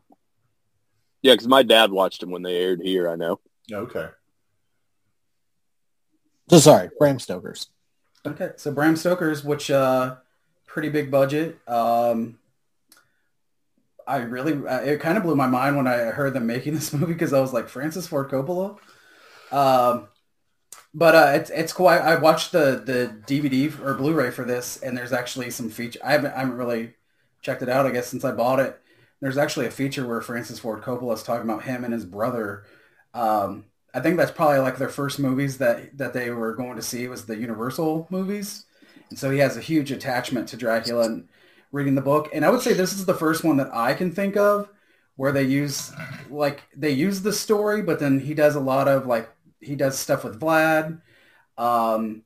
Yeah, 1.22 1.34
because 1.34 1.48
my 1.48 1.62
dad 1.62 1.90
watched 1.90 2.22
him 2.22 2.30
when 2.30 2.42
they 2.42 2.56
aired 2.56 2.80
here. 2.82 3.08
I 3.08 3.16
know. 3.16 3.40
Okay. 3.70 4.08
so 6.50 6.58
sorry 6.58 6.90
bram 6.98 7.18
stokers 7.20 7.68
okay, 8.26 8.50
so 8.56 8.72
Bram 8.72 8.96
Stoker's, 8.96 9.44
which 9.44 9.70
uh, 9.70 10.16
pretty 10.66 10.88
big 10.88 11.10
budget. 11.10 11.58
Um, 11.68 12.38
I 14.06 14.18
really, 14.18 14.54
uh, 14.66 14.80
it 14.80 15.00
kind 15.00 15.16
of 15.16 15.22
blew 15.24 15.36
my 15.36 15.46
mind 15.46 15.76
when 15.76 15.86
I 15.86 15.96
heard 16.06 16.34
them 16.34 16.46
making 16.46 16.74
this 16.74 16.92
movie 16.92 17.12
because 17.12 17.32
I 17.32 17.40
was 17.40 17.52
like 17.52 17.68
Francis 17.68 18.06
Ford 18.06 18.30
Coppola. 18.30 18.78
Um, 19.50 20.08
but 20.94 21.14
uh, 21.14 21.32
it's 21.34 21.50
it's 21.50 21.72
cool. 21.72 21.86
I, 21.88 21.98
I 21.98 22.14
watched 22.16 22.52
the 22.52 22.82
the 22.84 23.14
DVD 23.26 23.80
or 23.80 23.94
Blu-ray 23.94 24.30
for 24.30 24.44
this, 24.44 24.76
and 24.82 24.96
there's 24.96 25.12
actually 25.12 25.50
some 25.50 25.70
feature. 25.70 26.00
I 26.04 26.12
haven't 26.12 26.34
I 26.34 26.40
haven't 26.40 26.56
really 26.56 26.94
checked 27.40 27.62
it 27.62 27.68
out. 27.68 27.86
I 27.86 27.90
guess 27.90 28.08
since 28.08 28.24
I 28.24 28.32
bought 28.32 28.60
it, 28.60 28.80
there's 29.20 29.38
actually 29.38 29.66
a 29.66 29.70
feature 29.70 30.06
where 30.06 30.20
Francis 30.20 30.58
Ford 30.58 30.82
Coppola 30.82 31.14
is 31.14 31.22
talking 31.22 31.48
about 31.48 31.64
him 31.64 31.84
and 31.84 31.92
his 31.92 32.04
brother. 32.04 32.64
Um, 33.14 33.66
I 33.94 34.00
think 34.00 34.16
that's 34.16 34.30
probably 34.30 34.58
like 34.58 34.78
their 34.78 34.88
first 34.88 35.18
movies 35.18 35.58
that 35.58 35.96
that 35.96 36.12
they 36.12 36.30
were 36.30 36.54
going 36.54 36.76
to 36.76 36.82
see 36.82 37.08
was 37.08 37.24
the 37.24 37.36
Universal 37.36 38.08
movies, 38.10 38.66
and 39.08 39.18
so 39.18 39.30
he 39.30 39.38
has 39.38 39.56
a 39.56 39.60
huge 39.62 39.90
attachment 39.90 40.48
to 40.48 40.56
Dracula 40.56 41.06
and 41.06 41.28
reading 41.72 41.94
the 41.94 42.02
book. 42.02 42.28
And 42.34 42.44
I 42.44 42.50
would 42.50 42.60
say 42.60 42.74
this 42.74 42.92
is 42.92 43.06
the 43.06 43.14
first 43.14 43.44
one 43.44 43.56
that 43.56 43.74
I 43.74 43.94
can 43.94 44.12
think 44.12 44.36
of 44.36 44.68
where 45.16 45.32
they 45.32 45.44
use 45.44 45.90
like 46.30 46.64
they 46.76 46.90
use 46.90 47.22
the 47.22 47.32
story, 47.32 47.80
but 47.80 47.98
then 47.98 48.20
he 48.20 48.34
does 48.34 48.56
a 48.56 48.60
lot 48.60 48.88
of 48.88 49.06
like 49.06 49.30
he 49.62 49.76
does 49.76 49.98
stuff 49.98 50.24
with 50.24 50.40
Vlad. 50.40 51.00
Um, 51.56 52.22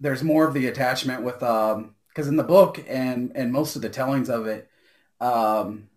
there's 0.00 0.22
more 0.22 0.46
of 0.46 0.54
the 0.54 0.66
attachment 0.66 1.22
with 1.22 1.42
um 1.42 1.94
because 2.08 2.28
in 2.28 2.36
the 2.36 2.44
book 2.44 2.84
and 2.88 3.32
and 3.34 3.52
most 3.52 3.76
of 3.76 3.82
the 3.82 3.88
tellings 3.88 4.28
of 4.28 4.46
it, 4.46 4.68
um, 5.20 5.88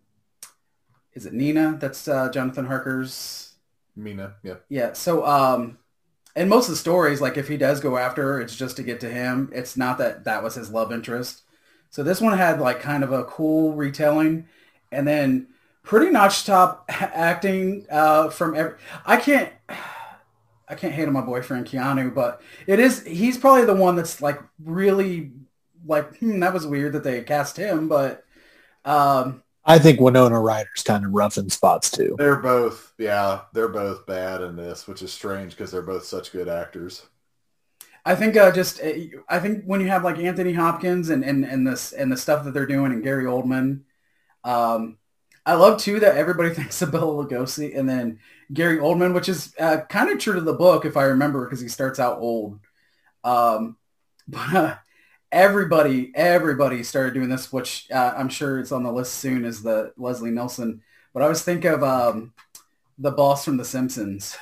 is 1.14 1.26
it 1.26 1.34
Nina? 1.34 1.78
That's 1.80 2.08
uh, 2.08 2.30
Jonathan 2.30 2.66
Harker's 2.66 3.54
Mina, 3.96 4.36
yeah. 4.44 4.56
yeah. 4.70 4.94
So, 4.94 5.26
um, 5.26 5.78
and 6.36 6.50
most 6.50 6.68
of 6.68 6.72
the 6.72 6.78
stories, 6.78 7.22
like 7.22 7.38
if 7.38 7.48
he 7.48 7.58
does 7.58 7.80
go 7.80 7.98
after 7.98 8.24
her, 8.24 8.42
it's 8.42 8.56
just 8.56 8.78
to 8.78 8.84
get 8.84 9.00
to 9.02 9.10
him. 9.10 9.52
It's 9.54 9.78
not 9.78 9.98
that 10.00 10.24
that 10.24 10.44
was 10.44 10.56
his 10.56 10.72
love 10.72 10.92
interest. 10.92 11.44
So 11.90 12.02
this 12.02 12.20
one 12.20 12.38
had 12.38 12.60
like 12.60 12.80
kind 12.80 13.04
of 13.04 13.12
a 13.12 13.24
cool 13.26 13.74
retelling, 13.74 14.48
and 14.92 15.08
then 15.08 15.48
pretty 15.84 16.10
notch 16.12 16.46
top 16.46 16.86
acting 16.90 17.86
uh, 17.92 18.30
from 18.30 18.56
every. 18.56 18.76
I 19.06 19.18
can't. 19.18 19.52
I 20.74 20.76
can't 20.76 20.94
hate 20.94 21.08
on 21.08 21.14
my 21.14 21.22
boyfriend 21.22 21.68
Keanu, 21.68 22.14
but 22.14 22.42
it 22.68 22.80
is 22.80 23.04
he's 23.06 23.38
probably 23.38 23.66
the 23.66 23.76
one 23.76 23.96
that's 23.96 24.22
like 24.22 24.40
really 24.60 25.32
like 25.86 26.18
hmm, 26.20 26.40
that 26.40 26.54
was 26.54 26.68
weird 26.68 26.94
that 26.94 27.04
they 27.04 27.24
cast 27.24 27.58
him, 27.58 27.88
but 27.88 28.26
Um, 28.86 29.44
I 29.66 29.78
think 29.80 30.00
Winona 30.00 30.40
Ryder's 30.40 30.84
kind 30.84 31.06
of 31.06 31.12
rough 31.14 31.38
in 31.38 31.50
spots 31.50 31.90
too. 31.92 32.18
They're 32.18 32.38
both, 32.38 32.94
yeah, 32.98 33.46
they're 33.54 33.68
both 33.68 34.06
bad 34.08 34.42
in 34.42 34.56
this, 34.56 34.88
which 34.88 35.02
is 35.04 35.12
strange 35.14 35.52
because 35.52 35.72
they're 35.72 35.82
both 35.84 36.06
such 36.06 36.32
good 36.32 36.48
actors. 36.50 37.06
I 38.06 38.16
think 38.16 38.36
uh, 38.36 38.52
just 38.52 38.82
uh, 38.82 38.92
I 39.30 39.40
think 39.40 39.64
when 39.66 39.80
you 39.82 39.88
have 39.88 40.04
like 40.04 40.18
Anthony 40.18 40.54
Hopkins 40.54 41.10
and 41.10 41.24
and 41.24 41.46
and 41.46 41.66
this 41.66 41.94
and 41.94 42.12
the 42.12 42.18
stuff 42.18 42.44
that 42.44 42.54
they're 42.54 42.66
doing 42.66 42.92
and 42.92 43.04
Gary 43.04 43.26
Oldman, 43.26 43.82
um, 44.44 44.98
I 45.46 45.56
love 45.56 45.80
too 45.82 46.00
that 46.00 46.16
everybody 46.18 46.50
thinks 46.54 46.82
of 46.82 46.92
Bela 46.92 47.26
Lugosi 47.26 47.78
and 47.78 47.88
then 47.88 48.20
Gary 48.54 48.78
Oldman, 48.78 49.14
which 49.14 49.30
is 49.30 49.54
uh, 49.60 49.82
kind 49.90 50.10
of 50.10 50.20
true 50.20 50.34
to 50.36 50.42
the 50.42 50.54
book 50.54 50.86
if 50.86 50.96
I 50.98 51.04
remember 51.04 51.46
because 51.46 51.60
he 51.60 51.68
starts 51.68 52.00
out 52.00 52.20
old. 52.20 52.60
Um, 53.24 53.78
but 54.28 54.56
uh, 54.56 54.76
everybody 55.32 56.12
everybody 56.16 56.84
started 56.84 57.14
doing 57.14 57.30
this, 57.30 57.52
which 57.52 57.88
uh, 57.92 58.14
I'm 58.16 58.30
sure 58.30 58.60
it's 58.60 58.72
on 58.72 58.84
the 58.84 58.92
list 58.92 59.16
soon. 59.16 59.46
Is 59.46 59.64
the 59.64 59.94
Leslie 59.98 60.32
Nielsen? 60.32 60.82
But 61.14 61.22
I 61.22 61.24
always 61.24 61.44
think 61.44 61.66
of 61.66 61.84
um, 61.84 62.34
the 62.98 63.12
boss 63.12 63.46
from 63.46 63.58
The 63.58 63.66
Simpsons. 63.66 64.38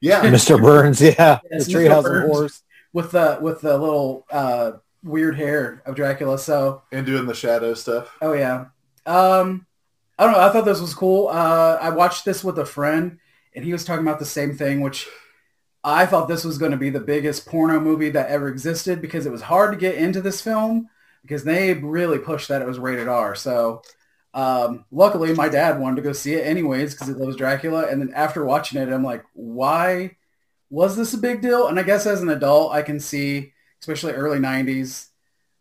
Yeah, 0.00 0.22
Mr. 0.24 0.60
Burns, 0.60 1.00
yeah, 1.00 1.40
Yes, 1.50 1.66
the 1.66 1.72
Treehouse 1.72 2.04
of 2.04 2.28
Horrors. 2.30 2.62
with 2.92 3.10
the 3.12 3.38
with 3.40 3.60
the 3.60 3.76
little 3.76 4.26
uh, 4.30 4.72
weird 5.02 5.36
hair 5.36 5.82
of 5.86 5.94
Dracula. 5.94 6.38
So 6.38 6.82
and 6.92 7.04
doing 7.06 7.26
the 7.26 7.34
shadow 7.34 7.74
stuff. 7.74 8.16
oh 8.20 8.32
yeah, 8.32 8.66
um, 9.06 9.65
I 10.18 10.24
don't 10.24 10.32
know. 10.32 10.40
I 10.40 10.50
thought 10.50 10.64
this 10.64 10.80
was 10.80 10.94
cool. 10.94 11.28
Uh, 11.28 11.78
I 11.80 11.90
watched 11.90 12.24
this 12.24 12.42
with 12.42 12.58
a 12.58 12.66
friend, 12.66 13.18
and 13.54 13.64
he 13.64 13.72
was 13.72 13.84
talking 13.84 14.06
about 14.06 14.18
the 14.18 14.24
same 14.24 14.56
thing, 14.56 14.80
which 14.80 15.06
I 15.84 16.06
thought 16.06 16.28
this 16.28 16.44
was 16.44 16.58
going 16.58 16.72
to 16.72 16.76
be 16.76 16.90
the 16.90 17.00
biggest 17.00 17.46
porno 17.46 17.80
movie 17.80 18.10
that 18.10 18.30
ever 18.30 18.48
existed 18.48 19.02
because 19.02 19.26
it 19.26 19.32
was 19.32 19.42
hard 19.42 19.72
to 19.72 19.78
get 19.78 19.94
into 19.94 20.20
this 20.20 20.40
film 20.40 20.88
because 21.22 21.44
they 21.44 21.74
really 21.74 22.18
pushed 22.18 22.48
that 22.48 22.62
it 22.62 22.68
was 22.68 22.78
rated 22.78 23.08
R. 23.08 23.34
So. 23.34 23.82
Um, 24.34 24.84
luckily, 24.92 25.32
my 25.32 25.48
dad 25.48 25.80
wanted 25.80 25.96
to 25.96 26.02
go 26.02 26.12
see 26.12 26.34
it 26.34 26.46
anyways 26.46 26.92
because 26.92 27.08
he 27.08 27.14
loves 27.14 27.36
Dracula. 27.36 27.86
And 27.86 28.02
then 28.02 28.12
after 28.14 28.44
watching 28.44 28.78
it, 28.78 28.92
I'm 28.92 29.02
like, 29.02 29.24
why 29.32 30.18
was 30.68 30.94
this 30.94 31.14
a 31.14 31.18
big 31.18 31.40
deal? 31.40 31.68
And 31.68 31.78
I 31.80 31.82
guess 31.82 32.04
as 32.04 32.20
an 32.20 32.28
adult, 32.28 32.72
I 32.72 32.82
can 32.82 33.00
see, 33.00 33.54
especially 33.80 34.12
early 34.12 34.38
90s, 34.38 35.08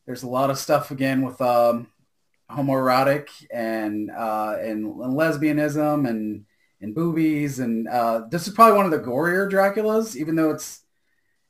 there's 0.05 0.23
a 0.23 0.27
lot 0.27 0.49
of 0.49 0.57
stuff 0.57 0.91
again 0.91 1.21
with 1.21 1.39
um, 1.41 1.87
homoerotic 2.49 3.27
and, 3.51 4.11
uh, 4.11 4.57
and 4.59 4.85
and 4.85 5.13
lesbianism 5.13 6.07
and 6.07 6.45
and 6.81 6.93
boobies 6.93 7.59
and 7.59 7.87
uh, 7.87 8.23
this 8.29 8.47
is 8.47 8.53
probably 8.53 8.77
one 8.77 8.85
of 8.85 8.91
the 8.91 8.99
gorier 8.99 9.49
Draculas, 9.49 10.15
even 10.15 10.35
though 10.35 10.51
it's 10.51 10.81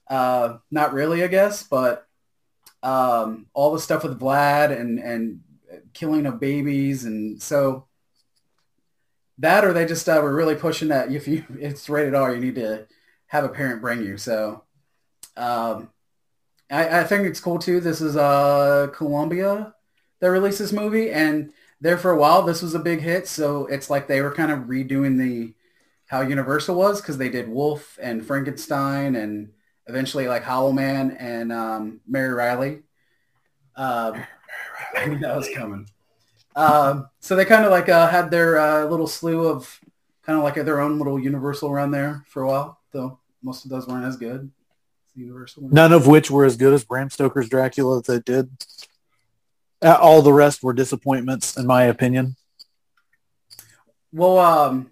uh, 0.09 0.57
not 0.71 0.93
really, 0.93 1.23
I 1.23 1.27
guess. 1.27 1.63
But 1.63 2.07
um, 2.83 3.47
all 3.53 3.73
the 3.73 3.79
stuff 3.79 4.03
with 4.03 4.19
Vlad 4.19 4.79
and 4.79 4.99
and 4.99 5.41
killing 5.93 6.25
of 6.25 6.39
babies 6.39 7.05
and 7.05 7.41
so 7.41 7.87
that 9.39 9.65
or 9.65 9.73
they 9.73 9.85
just 9.85 10.07
uh, 10.07 10.19
were 10.23 10.33
really 10.33 10.55
pushing 10.55 10.87
that 10.89 11.11
if 11.11 11.27
you 11.27 11.43
it's 11.59 11.89
rated 11.89 12.15
R, 12.15 12.33
you 12.33 12.41
need 12.41 12.55
to 12.55 12.87
have 13.27 13.43
a 13.43 13.49
parent 13.49 13.81
bring 13.81 14.01
you. 14.01 14.17
So 14.17 14.63
um, 15.35 15.89
I, 16.71 17.01
I 17.01 17.03
think 17.03 17.27
it's 17.27 17.39
cool 17.39 17.59
too. 17.59 17.79
This 17.79 18.01
is 18.01 18.15
uh, 18.15 18.87
Columbia 18.93 19.74
that 20.19 20.31
released 20.31 20.59
this 20.59 20.71
movie, 20.71 21.11
and 21.11 21.51
there 21.81 21.97
for 21.97 22.11
a 22.11 22.17
while 22.17 22.41
this 22.41 22.61
was 22.61 22.75
a 22.75 22.79
big 22.79 23.01
hit. 23.01 23.27
So 23.27 23.65
it's 23.67 23.89
like 23.89 24.07
they 24.07 24.21
were 24.21 24.33
kind 24.33 24.51
of 24.51 24.61
redoing 24.61 25.17
the 25.17 25.53
how 26.07 26.21
Universal 26.21 26.75
was 26.75 27.01
because 27.01 27.17
they 27.17 27.29
did 27.29 27.49
Wolf 27.49 27.97
and 28.01 28.25
Frankenstein 28.25 29.15
and 29.15 29.49
eventually 29.87 30.27
like 30.27 30.43
Hollow 30.43 30.71
Man 30.71 31.11
and 31.19 31.51
um, 31.51 32.01
Mary 32.07 32.33
Reilly. 32.33 32.83
Um, 33.75 34.23
I 34.95 35.05
knew 35.05 35.19
that 35.19 35.35
was 35.35 35.49
coming. 35.55 35.87
Um, 36.55 37.09
so 37.19 37.35
they 37.35 37.45
kind 37.45 37.65
of 37.65 37.71
like 37.71 37.89
uh, 37.89 38.07
had 38.07 38.31
their 38.31 38.57
uh, 38.57 38.85
little 38.85 39.07
slew 39.07 39.47
of 39.47 39.79
kind 40.23 40.37
of 40.37 40.43
like 40.43 40.55
their 40.55 40.79
own 40.79 40.97
little 40.97 41.19
Universal 41.19 41.69
around 41.69 41.91
there 41.91 42.23
for 42.27 42.43
a 42.43 42.47
while, 42.47 42.79
though 42.91 43.19
most 43.43 43.65
of 43.65 43.71
those 43.71 43.87
weren't 43.87 44.05
as 44.05 44.17
good. 44.17 44.51
Universal. 45.15 45.69
None 45.71 45.93
of 45.93 46.07
which 46.07 46.29
were 46.29 46.45
as 46.45 46.57
good 46.57 46.73
as 46.73 46.83
Bram 46.83 47.09
Stoker's 47.09 47.47
Dracula 47.47 48.01
that 48.01 48.05
they 48.05 48.19
did. 48.19 48.49
Uh, 49.81 49.97
All 49.99 50.21
the 50.21 50.33
rest 50.33 50.63
were 50.63 50.73
disappointments, 50.73 51.57
in 51.57 51.67
my 51.67 51.83
opinion. 51.83 52.35
Well, 54.11 54.39
um, 54.39 54.91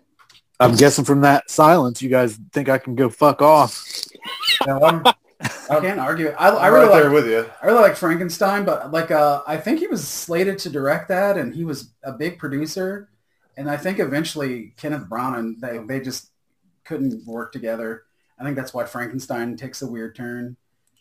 I'm 0.59 0.75
guessing 0.75 1.05
from 1.05 1.21
that 1.21 1.49
silence, 1.49 2.01
you 2.01 2.09
guys 2.09 2.37
think 2.51 2.69
I 2.69 2.77
can 2.77 2.95
go 2.95 3.09
fuck 3.09 3.41
off. 3.41 3.83
Now, 4.65 4.81
I'm, 4.81 5.03
I 5.69 5.79
can't 5.81 5.99
argue. 5.99 6.27
it. 6.27 6.35
I, 6.39 6.49
I 6.49 6.67
I'm 6.67 6.73
really 6.73 6.87
right 6.87 7.03
like 7.03 7.11
with 7.11 7.27
you. 7.27 7.49
I 7.61 7.65
really 7.65 7.81
like 7.81 7.97
Frankenstein, 7.97 8.63
but 8.63 8.91
like 8.91 9.11
uh, 9.11 9.41
I 9.45 9.57
think 9.57 9.79
he 9.79 9.87
was 9.87 10.07
slated 10.07 10.57
to 10.59 10.69
direct 10.69 11.09
that, 11.09 11.37
and 11.37 11.53
he 11.53 11.65
was 11.65 11.89
a 12.03 12.13
big 12.13 12.39
producer. 12.39 13.09
And 13.57 13.69
I 13.69 13.75
think 13.75 13.99
eventually 13.99 14.73
Kenneth 14.77 15.09
Branagh 15.09 15.39
and 15.39 15.61
they 15.61 15.79
they 15.79 15.99
just 15.99 16.29
couldn't 16.85 17.25
work 17.25 17.51
together. 17.51 18.03
I 18.39 18.43
think 18.43 18.55
that's 18.55 18.73
why 18.73 18.85
Frankenstein 18.85 19.57
takes 19.57 19.81
a 19.81 19.87
weird 19.87 20.15
turn 20.15 20.55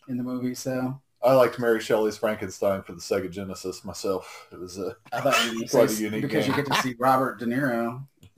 in 0.07 0.17
the 0.17 0.23
movie. 0.23 0.55
So 0.55 1.01
I 1.23 1.33
liked 1.33 1.57
Mary 1.57 1.79
Shelley's 1.79 2.17
Frankenstein 2.17 2.83
for 2.83 2.91
the 2.93 2.99
Sega 2.99 3.29
Genesis 3.29 3.85
myself. 3.85 4.47
It 4.51 4.59
was 4.59 4.77
a 4.77 4.97
I 5.11 5.21
thought 5.21 5.45
you 5.45 5.61
were 5.61 5.67
Quite 5.67 5.85
a 5.85 5.89
say 5.89 6.03
unique 6.03 6.23
because 6.23 6.47
you 6.47 6.53
get 6.53 6.65
to 6.65 6.75
see 6.81 6.95
Robert 6.99 7.39
De 7.39 7.45
Niro. 7.45 8.05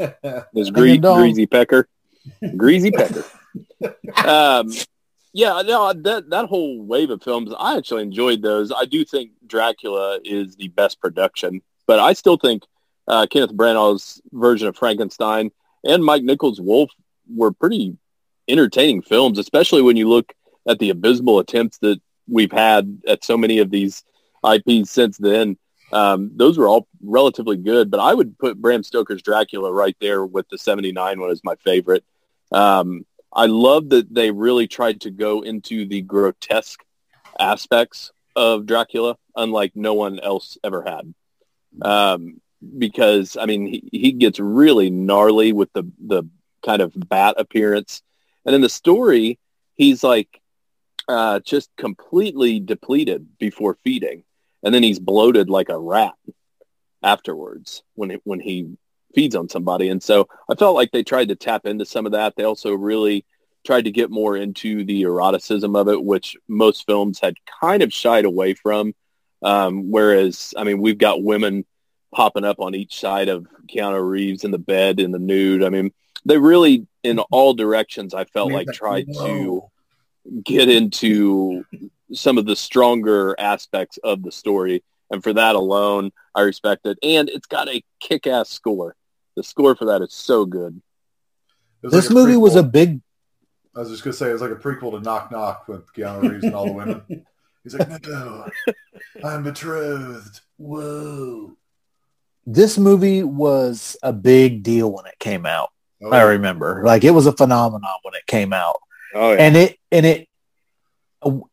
There's 0.53 0.69
a 0.69 0.71
Gree- 0.71 0.97
dog. 0.97 1.19
Greasy 1.19 1.47
Pecker. 1.47 1.87
Greasy 2.55 2.91
Pecker. 2.91 3.23
um, 4.25 4.71
yeah, 5.33 5.61
no, 5.65 5.91
that 5.93 6.29
that 6.29 6.45
whole 6.45 6.81
wave 6.81 7.09
of 7.09 7.23
films, 7.23 7.51
I 7.57 7.77
actually 7.77 8.03
enjoyed 8.03 8.41
those. 8.41 8.71
I 8.71 8.85
do 8.85 9.03
think 9.03 9.31
Dracula 9.45 10.19
is 10.23 10.55
the 10.55 10.67
best 10.69 11.01
production, 11.01 11.61
but 11.87 11.99
I 11.99 12.13
still 12.13 12.37
think 12.37 12.63
uh, 13.07 13.27
Kenneth 13.29 13.53
Branagh's 13.53 14.21
version 14.31 14.67
of 14.67 14.77
Frankenstein 14.77 15.51
and 15.83 16.05
Mike 16.05 16.23
Nichols' 16.23 16.61
Wolf 16.61 16.91
were 17.33 17.51
pretty 17.51 17.97
entertaining 18.47 19.01
films, 19.01 19.39
especially 19.39 19.81
when 19.81 19.97
you 19.97 20.07
look 20.07 20.33
at 20.67 20.79
the 20.79 20.89
abysmal 20.89 21.39
attempts 21.39 21.79
that 21.79 21.99
we've 22.27 22.51
had 22.51 23.01
at 23.07 23.23
so 23.23 23.37
many 23.37 23.59
of 23.59 23.69
these 23.69 24.03
IPs 24.43 24.91
since 24.91 25.17
then. 25.17 25.57
Um, 25.91 26.31
those 26.35 26.57
were 26.57 26.67
all 26.67 26.87
relatively 27.03 27.57
good, 27.57 27.91
but 27.91 27.99
I 27.99 28.13
would 28.13 28.37
put 28.37 28.61
Bram 28.61 28.83
Stoker's 28.83 29.21
Dracula 29.21 29.71
right 29.71 29.95
there 30.01 30.25
with 30.25 30.49
the 30.49 30.57
79 30.57 31.19
one 31.19 31.29
as 31.29 31.43
my 31.43 31.55
favorite. 31.63 32.03
Um, 32.51 33.05
I 33.31 33.45
love 33.47 33.89
that 33.89 34.13
they 34.13 34.31
really 34.31 34.67
tried 34.67 35.01
to 35.01 35.11
go 35.11 35.41
into 35.41 35.85
the 35.85 36.01
grotesque 36.01 36.83
aspects 37.39 38.11
of 38.35 38.65
Dracula, 38.65 39.17
unlike 39.35 39.73
no 39.75 39.93
one 39.93 40.19
else 40.19 40.57
ever 40.63 40.81
had. 40.83 41.13
Um, 41.81 42.41
because 42.77 43.37
I 43.37 43.45
mean, 43.45 43.67
he, 43.67 43.89
he 43.91 44.11
gets 44.13 44.39
really 44.39 44.89
gnarly 44.89 45.53
with 45.53 45.71
the 45.73 45.83
the 45.99 46.23
kind 46.65 46.81
of 46.81 46.93
bat 46.95 47.35
appearance, 47.37 48.01
and 48.45 48.55
in 48.55 48.61
the 48.61 48.69
story, 48.69 49.37
he's 49.75 50.03
like 50.03 50.41
uh, 51.07 51.39
just 51.39 51.69
completely 51.77 52.59
depleted 52.59 53.37
before 53.37 53.77
feeding, 53.83 54.23
and 54.63 54.73
then 54.73 54.83
he's 54.83 54.99
bloated 54.99 55.49
like 55.49 55.69
a 55.69 55.77
rat 55.77 56.13
afterwards 57.03 57.83
when 57.93 58.09
he, 58.09 58.17
when 58.23 58.39
he 58.39 58.77
feeds 59.13 59.35
on 59.35 59.47
somebody. 59.49 59.89
And 59.89 60.01
so 60.01 60.27
I 60.49 60.55
felt 60.55 60.75
like 60.75 60.91
they 60.91 61.03
tried 61.03 61.29
to 61.29 61.35
tap 61.35 61.65
into 61.65 61.85
some 61.85 62.05
of 62.05 62.11
that. 62.13 62.35
They 62.35 62.43
also 62.43 62.73
really 62.73 63.25
tried 63.65 63.85
to 63.85 63.91
get 63.91 64.11
more 64.11 64.37
into 64.37 64.83
the 64.83 65.01
eroticism 65.01 65.75
of 65.75 65.87
it, 65.87 66.03
which 66.03 66.35
most 66.47 66.85
films 66.85 67.19
had 67.19 67.35
kind 67.61 67.81
of 67.81 67.93
shied 67.93 68.25
away 68.25 68.53
from. 68.53 68.93
Um, 69.41 69.91
whereas, 69.91 70.53
I 70.57 70.63
mean, 70.63 70.79
we've 70.79 70.97
got 70.97 71.23
women 71.23 71.65
popping 72.13 72.45
up 72.45 72.59
on 72.59 72.75
each 72.75 72.99
side 72.99 73.29
of 73.29 73.47
Keanu 73.67 74.07
Reeves 74.07 74.43
in 74.43 74.51
the 74.51 74.57
bed 74.57 74.99
in 74.99 75.11
the 75.11 75.19
nude. 75.19 75.63
I 75.63 75.69
mean, 75.69 75.91
they 76.25 76.37
really, 76.37 76.87
in 77.03 77.19
all 77.19 77.53
directions, 77.53 78.13
I 78.13 78.25
felt 78.25 78.51
like 78.51 78.67
tried 78.67 79.07
to 79.13 79.63
get 80.43 80.69
into 80.69 81.65
some 82.13 82.37
of 82.37 82.45
the 82.45 82.55
stronger 82.55 83.35
aspects 83.39 83.97
of 84.03 84.23
the 84.23 84.31
story. 84.31 84.83
And 85.11 85.23
for 85.23 85.33
that 85.33 85.55
alone, 85.55 86.11
I 86.33 86.41
respect 86.41 86.85
it. 86.85 86.97
And 87.03 87.29
it's 87.29 87.47
got 87.47 87.69
a 87.69 87.83
kick-ass 87.99 88.49
score. 88.49 88.95
The 89.35 89.43
score 89.43 89.75
for 89.75 89.85
that 89.85 90.01
is 90.01 90.13
so 90.13 90.45
good. 90.45 90.81
This 91.81 91.93
like 91.93 92.09
a 92.09 92.13
movie 92.13 92.37
was 92.37 92.55
a 92.55 92.63
big 92.63 93.01
I 93.75 93.79
was 93.79 93.89
just 93.89 94.03
gonna 94.03 94.13
say 94.13 94.29
it 94.29 94.33
was 94.33 94.41
like 94.41 94.51
a 94.51 94.55
prequel 94.55 94.91
to 94.91 95.01
Knock 95.01 95.31
Knock 95.31 95.67
with 95.67 95.91
Keanu 95.93 96.31
Reeves 96.31 96.45
and 96.45 96.55
all 96.55 96.65
the 96.65 96.71
women. 96.71 97.25
He's 97.63 97.75
like, 97.75 98.07
no, 98.07 98.47
I'm 99.23 99.43
betrothed. 99.43 100.39
Whoa. 100.57 101.57
this 102.45 102.77
movie 102.77 103.23
was 103.23 103.97
a 104.01 104.13
big 104.13 104.63
deal 104.63 104.91
when 104.91 105.05
it 105.07 105.19
came 105.19 105.45
out. 105.45 105.71
Oh, 106.01 106.11
I 106.11 106.21
remember. 106.21 106.83
Like 106.85 107.03
it 107.03 107.11
was 107.11 107.25
a 107.25 107.33
phenomenon 107.33 107.95
when 108.03 108.13
it 108.13 108.25
came 108.27 108.53
out. 108.53 108.77
Oh, 109.15 109.33
and 109.33 109.55
it 109.55 109.77
and 109.91 110.05
it 110.05 110.27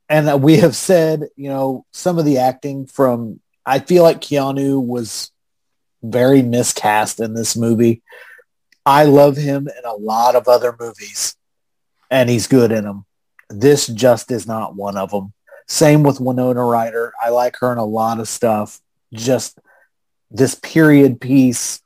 and 0.09 0.43
we 0.43 0.59
have 0.59 0.77
said 0.77 1.29
you 1.37 1.49
know 1.49 1.87
some 1.93 2.19
of 2.19 2.25
the 2.25 2.39
acting 2.39 2.87
from 2.87 3.41
i 3.65 3.79
feel 3.79 4.03
like 4.03 4.21
keanu 4.21 4.85
was 4.85 5.31
very 6.03 6.43
miscast 6.43 7.21
in 7.21 7.33
this 7.33 7.57
movie. 7.57 8.03
I 8.85 9.05
love 9.05 9.37
him 9.37 9.69
in 9.69 9.85
a 9.85 9.95
lot 9.95 10.35
of 10.35 10.49
other 10.49 10.75
movies 10.79 11.37
and 12.11 12.29
he's 12.29 12.49
good 12.49 12.73
in 12.73 12.83
them 12.83 13.07
this 13.49 13.87
just 13.87 14.33
is 14.33 14.47
not 14.47 14.75
one 14.75 14.97
of 14.97 15.13
them 15.13 15.33
same 15.69 16.03
with 16.03 16.21
winona 16.21 16.65
ryder. 16.65 17.13
I 17.23 17.31
like 17.31 17.57
her 17.61 17.73
in 17.73 17.79
a 17.79 17.85
lot 17.85 18.21
of 18.21 18.29
stuff. 18.29 18.81
Just 19.13 19.59
this 20.31 20.55
period 20.55 21.21
piece 21.21 21.81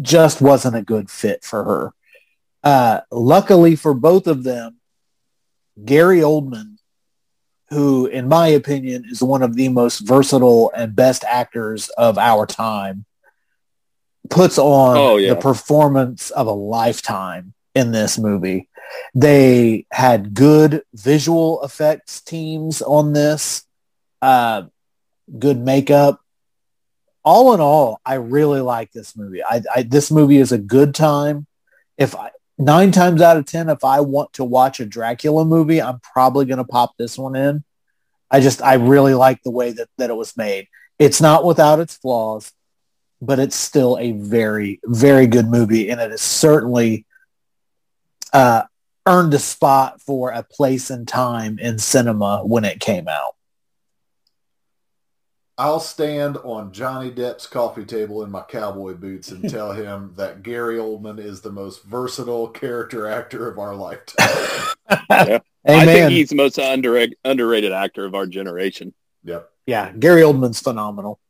just 0.00 0.40
wasn't 0.40 0.76
a 0.76 0.82
good 0.82 1.10
fit 1.10 1.44
for 1.44 1.64
her. 1.64 1.92
Uh, 2.62 3.00
luckily 3.10 3.74
for 3.76 3.94
both 3.94 4.26
of 4.26 4.44
them, 4.44 4.76
Gary 5.84 6.20
Oldman, 6.20 6.76
who, 7.70 8.06
in 8.06 8.28
my 8.28 8.48
opinion, 8.48 9.04
is 9.10 9.22
one 9.22 9.42
of 9.42 9.56
the 9.56 9.68
most 9.68 10.00
versatile 10.00 10.70
and 10.74 10.94
best 10.94 11.24
actors 11.24 11.88
of 11.96 12.18
our 12.18 12.46
time, 12.46 13.04
puts 14.30 14.58
on 14.58 14.96
Oh, 14.96 15.16
yeah. 15.16 15.30
the 15.34 15.40
performance 15.40 16.30
of 16.30 16.46
a 16.46 16.52
lifetime 16.52 17.54
in 17.74 17.90
this 17.92 18.18
movie. 18.18 18.68
They 19.14 19.86
had 19.90 20.34
good 20.34 20.82
visual 20.92 21.62
effects 21.64 22.20
teams 22.20 22.82
on 22.82 23.14
this, 23.14 23.64
uh, 24.20 24.64
good 25.38 25.58
makeup. 25.58 26.20
All 27.24 27.54
in 27.54 27.60
all, 27.60 28.00
I 28.04 28.14
really 28.14 28.60
like 28.60 28.92
this 28.92 29.16
movie. 29.16 29.42
I, 29.42 29.62
I 29.74 29.82
this 29.84 30.10
movie 30.10 30.36
is 30.38 30.52
a 30.52 30.58
good 30.58 30.94
time. 30.94 31.46
If 31.96 32.14
I, 32.16 32.30
nine 32.58 32.92
times 32.92 33.22
out 33.22 33.36
of 33.36 33.46
ten, 33.46 33.68
if 33.68 33.84
I 33.84 34.00
want 34.00 34.32
to 34.34 34.44
watch 34.44 34.80
a 34.80 34.86
Dracula 34.86 35.44
movie, 35.44 35.80
I'm 35.80 36.00
probably 36.00 36.44
going 36.44 36.58
to 36.58 36.64
pop 36.64 36.96
this 36.96 37.18
one 37.18 37.36
in. 37.36 37.64
I 38.30 38.40
just 38.40 38.62
I 38.62 38.74
really 38.74 39.14
like 39.14 39.42
the 39.42 39.50
way 39.50 39.72
that 39.72 39.88
that 39.98 40.10
it 40.10 40.16
was 40.16 40.36
made. 40.36 40.68
It's 40.98 41.20
not 41.20 41.44
without 41.44 41.80
its 41.80 41.96
flaws, 41.96 42.52
but 43.20 43.38
it's 43.38 43.56
still 43.56 43.98
a 43.98 44.12
very 44.12 44.80
very 44.84 45.26
good 45.26 45.46
movie, 45.46 45.90
and 45.90 46.00
it 46.00 46.10
has 46.10 46.22
certainly 46.22 47.06
uh, 48.32 48.62
earned 49.06 49.34
a 49.34 49.38
spot 49.38 50.00
for 50.00 50.30
a 50.30 50.42
place 50.42 50.90
and 50.90 51.06
time 51.06 51.58
in 51.58 51.78
cinema 51.78 52.42
when 52.44 52.64
it 52.64 52.80
came 52.80 53.08
out. 53.08 53.34
I'll 55.58 55.80
stand 55.80 56.38
on 56.38 56.72
Johnny 56.72 57.10
Depp's 57.10 57.46
coffee 57.46 57.84
table 57.84 58.22
in 58.22 58.30
my 58.30 58.42
cowboy 58.42 58.94
boots 58.94 59.30
and 59.30 59.48
tell 59.50 59.72
him 59.72 60.14
that 60.16 60.42
Gary 60.42 60.76
Oldman 60.76 61.18
is 61.18 61.40
the 61.40 61.52
most 61.52 61.84
versatile 61.84 62.48
character 62.48 63.06
actor 63.06 63.48
of 63.48 63.58
our 63.58 63.74
lifetime. 63.74 64.74
I 65.10 65.40
Amen. 65.68 65.86
think 65.86 66.10
he's 66.10 66.30
the 66.30 66.36
most 66.36 66.58
underrated, 66.58 67.16
underrated 67.24 67.72
actor 67.72 68.04
of 68.04 68.14
our 68.14 68.26
generation. 68.26 68.94
yep. 69.22 69.50
yeah, 69.66 69.92
Gary 69.92 70.22
Oldman's 70.22 70.60
phenomenal. 70.60 71.20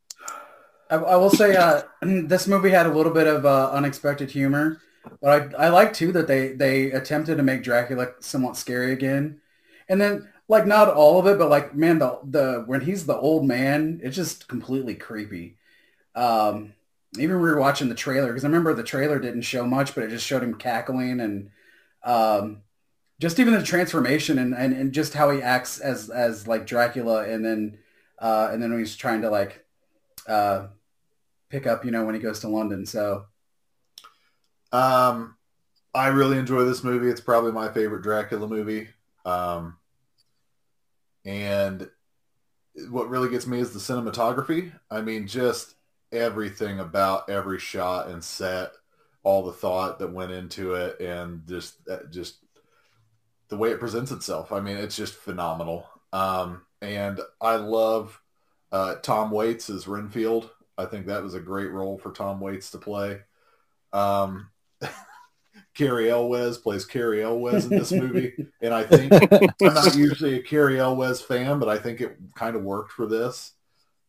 I, 0.89 0.95
I 0.95 1.15
will 1.15 1.29
say 1.29 1.55
uh, 1.55 1.83
this 2.01 2.47
movie 2.47 2.69
had 2.69 2.85
a 2.85 2.93
little 2.93 3.13
bit 3.13 3.27
of 3.27 3.45
uh, 3.45 3.71
unexpected 3.71 4.31
humor, 4.31 4.81
but 5.21 5.55
I, 5.55 5.65
I 5.65 5.69
like 5.69 5.93
too 5.93 6.11
that 6.13 6.27
they 6.27 6.53
they 6.53 6.91
attempted 6.91 7.37
to 7.37 7.43
make 7.43 7.63
Dracula 7.63 8.13
somewhat 8.19 8.57
scary 8.57 8.91
again, 8.93 9.41
and 9.87 9.99
then 9.99 10.32
like 10.53 10.67
not 10.67 10.89
all 10.89 11.19
of 11.19 11.27
it, 11.27 11.37
but 11.39 11.49
like 11.49 11.75
man, 11.75 11.99
the 11.99 12.19
the 12.23 12.63
when 12.67 12.81
he's 12.81 13.05
the 13.05 13.17
old 13.17 13.45
man, 13.45 14.01
it's 14.03 14.15
just 14.15 14.47
completely 14.47 14.95
creepy. 14.95 15.57
Um, 16.15 16.73
even 17.19 17.37
we 17.37 17.49
were 17.51 17.59
watching 17.59 17.89
the 17.89 17.95
trailer 17.95 18.27
because 18.29 18.43
I 18.45 18.47
remember 18.47 18.73
the 18.73 18.83
trailer 18.83 19.19
didn't 19.19 19.41
show 19.43 19.65
much, 19.65 19.95
but 19.95 20.03
it 20.03 20.09
just 20.09 20.25
showed 20.27 20.43
him 20.43 20.55
cackling 20.55 21.19
and 21.21 21.51
um, 22.03 22.63
just 23.19 23.39
even 23.39 23.53
the 23.53 23.63
transformation 23.63 24.39
and, 24.39 24.53
and, 24.55 24.73
and 24.73 24.93
just 24.93 25.13
how 25.15 25.31
he 25.31 25.41
acts 25.41 25.79
as 25.79 26.09
as 26.09 26.47
like 26.47 26.67
Dracula, 26.67 27.25
and 27.29 27.45
then 27.45 27.79
uh, 28.19 28.49
and 28.51 28.61
then 28.63 28.71
when 28.71 28.79
he's 28.79 28.95
trying 28.97 29.21
to 29.23 29.29
like 29.31 29.65
uh, 30.27 30.67
pick 31.49 31.67
up, 31.67 31.85
you 31.85 31.91
know, 31.91 32.05
when 32.05 32.15
he 32.15 32.21
goes 32.21 32.41
to 32.41 32.49
London. 32.49 32.85
So 32.85 33.25
Um, 34.71 35.35
I 35.93 36.07
really 36.07 36.37
enjoy 36.37 36.63
this 36.65 36.83
movie. 36.83 37.09
It's 37.09 37.21
probably 37.21 37.51
my 37.51 37.71
favorite 37.71 38.03
Dracula 38.03 38.47
movie. 38.47 38.89
Um, 39.25 39.77
and 41.25 41.89
what 42.89 43.09
really 43.09 43.29
gets 43.29 43.47
me 43.47 43.59
is 43.59 43.71
the 43.71 43.79
cinematography. 43.79 44.71
I 44.89 45.01
mean, 45.01 45.27
just 45.27 45.75
everything 46.11 46.79
about 46.79 47.29
every 47.29 47.59
shot 47.59 48.07
and 48.07 48.23
set, 48.23 48.71
all 49.23 49.43
the 49.43 49.53
thought 49.53 49.99
that 49.99 50.13
went 50.13 50.31
into 50.31 50.73
it, 50.73 50.99
and 50.99 51.47
just 51.47 51.75
uh, 51.89 51.99
just 52.09 52.37
the 53.49 53.57
way 53.57 53.71
it 53.71 53.79
presents 53.79 54.11
itself. 54.11 54.51
I 54.51 54.59
mean, 54.59 54.77
it's 54.77 54.95
just 54.95 55.13
phenomenal. 55.13 55.87
Um, 56.11 56.61
and 56.81 57.19
I 57.39 57.55
love 57.55 58.19
uh, 58.71 58.95
Tom 58.95 59.31
Waits 59.31 59.69
as 59.69 59.87
Renfield. 59.87 60.49
I 60.77 60.85
think 60.85 61.05
that 61.05 61.23
was 61.23 61.35
a 61.35 61.39
great 61.39 61.71
role 61.71 61.97
for 61.97 62.11
Tom 62.11 62.39
Waits 62.39 62.71
to 62.71 62.79
play. 62.79 63.21
Um, 63.91 64.49
Cary 65.73 66.09
Elwes 66.09 66.57
plays 66.57 66.85
Cary 66.85 67.23
Elwes 67.23 67.65
in 67.65 67.71
this 67.71 67.91
movie, 67.91 68.33
and 68.61 68.73
I 68.73 68.83
think 68.83 69.11
I'm 69.11 69.73
not 69.73 69.95
usually 69.95 70.35
a 70.35 70.41
Cary 70.41 70.79
Elwes 70.79 71.21
fan, 71.21 71.59
but 71.59 71.69
I 71.69 71.77
think 71.77 72.01
it 72.01 72.17
kind 72.35 72.55
of 72.55 72.63
worked 72.63 72.91
for 72.91 73.07
this. 73.07 73.53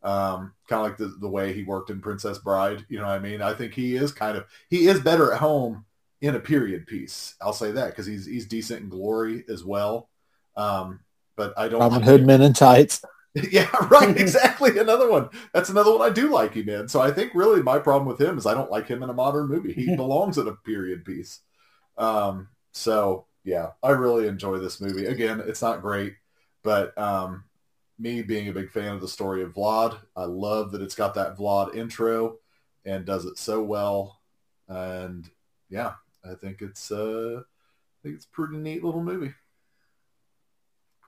Um, 0.03 0.53
kind 0.69 0.85
of 0.85 0.89
like 0.89 0.99
the, 0.99 1.17
the 1.19 1.29
way 1.29 1.55
he 1.55 1.63
worked 1.65 1.89
in 1.89 2.03
Princess 2.03 2.37
Bride. 2.37 2.85
You 2.91 2.99
know 2.99 3.07
what 3.07 3.15
I 3.15 3.19
mean? 3.19 3.41
I 3.41 3.55
think 3.55 3.73
he 3.73 3.97
is 3.97 4.13
kind 4.13 4.37
of 4.37 4.45
he 4.69 4.87
is 4.87 5.01
better 5.01 5.33
at 5.33 5.41
home 5.41 5.87
in 6.21 6.35
a 6.35 6.41
period 6.41 6.87
piece. 6.87 7.35
I'll 7.41 7.55
say 7.55 7.71
that 7.73 7.89
because 7.89 8.05
he's 8.07 8.27
he's 8.27 8.47
decent 8.47 8.83
in 8.83 8.89
Glory 8.91 9.45
as 9.49 9.65
well. 9.65 10.11
Um, 10.57 11.01
but 11.37 11.53
I 11.57 11.69
don't. 11.69 11.81
Robin 11.81 12.03
Hood 12.03 12.27
Men 12.27 12.43
in 12.43 12.53
Tights. 12.53 13.03
Yeah, 13.51 13.69
right. 13.91 14.17
Exactly. 14.17 14.79
Another 14.79 15.11
one. 15.11 15.29
That's 15.53 15.69
another 15.69 15.91
one 15.91 16.09
I 16.09 16.13
do 16.13 16.31
like 16.31 16.55
him 16.55 16.69
in. 16.69 16.87
So 16.87 17.01
I 17.01 17.11
think 17.11 17.35
really 17.35 17.65
my 17.65 17.81
problem 17.81 18.07
with 18.07 18.21
him 18.21 18.39
is 18.39 18.47
I 18.47 18.55
don't 18.55 18.71
like 18.71 18.87
him 18.87 19.03
in 19.03 19.11
a 19.11 19.13
modern 19.13 19.49
movie. 19.49 19.73
He 19.73 19.97
belongs 19.97 20.39
in 20.39 20.47
a 20.47 20.53
period 20.53 21.05
piece. 21.05 21.41
Um, 21.97 22.49
so 22.73 23.27
yeah, 23.45 23.71
I 23.83 23.91
really 23.91 24.27
enjoy 24.27 24.59
this 24.59 24.81
movie. 24.81 25.07
Again, 25.07 25.43
it's 25.47 25.63
not 25.63 25.83
great, 25.83 26.15
but 26.63 26.97
um, 26.99 27.45
me 27.99 28.23
being 28.23 28.49
a 28.49 28.53
big 28.53 28.71
fan 28.71 28.95
of 28.95 29.01
the 29.01 29.09
story 29.09 29.43
of 29.43 29.55
Vlad, 29.55 29.99
I 30.17 30.25
love 30.25 30.73
that 30.73 30.83
it's 30.83 30.95
got 30.95 31.15
that 31.15 31.37
Vlad 31.37 31.75
intro 31.75 32.39
and 32.85 33.05
does 33.05 33.25
it 33.25 33.39
so 33.39 33.63
well. 33.63 34.21
And 34.69 35.29
yeah, 35.69 35.95
I 36.29 36.35
think 36.35 36.63
it's 36.63 36.91
uh, 36.91 37.43
I 37.43 37.97
think 38.03 38.17
it's 38.17 38.27
a 38.27 38.31
pretty 38.31 38.57
neat 38.57 38.83
little 38.83 39.03
movie. 39.03 39.35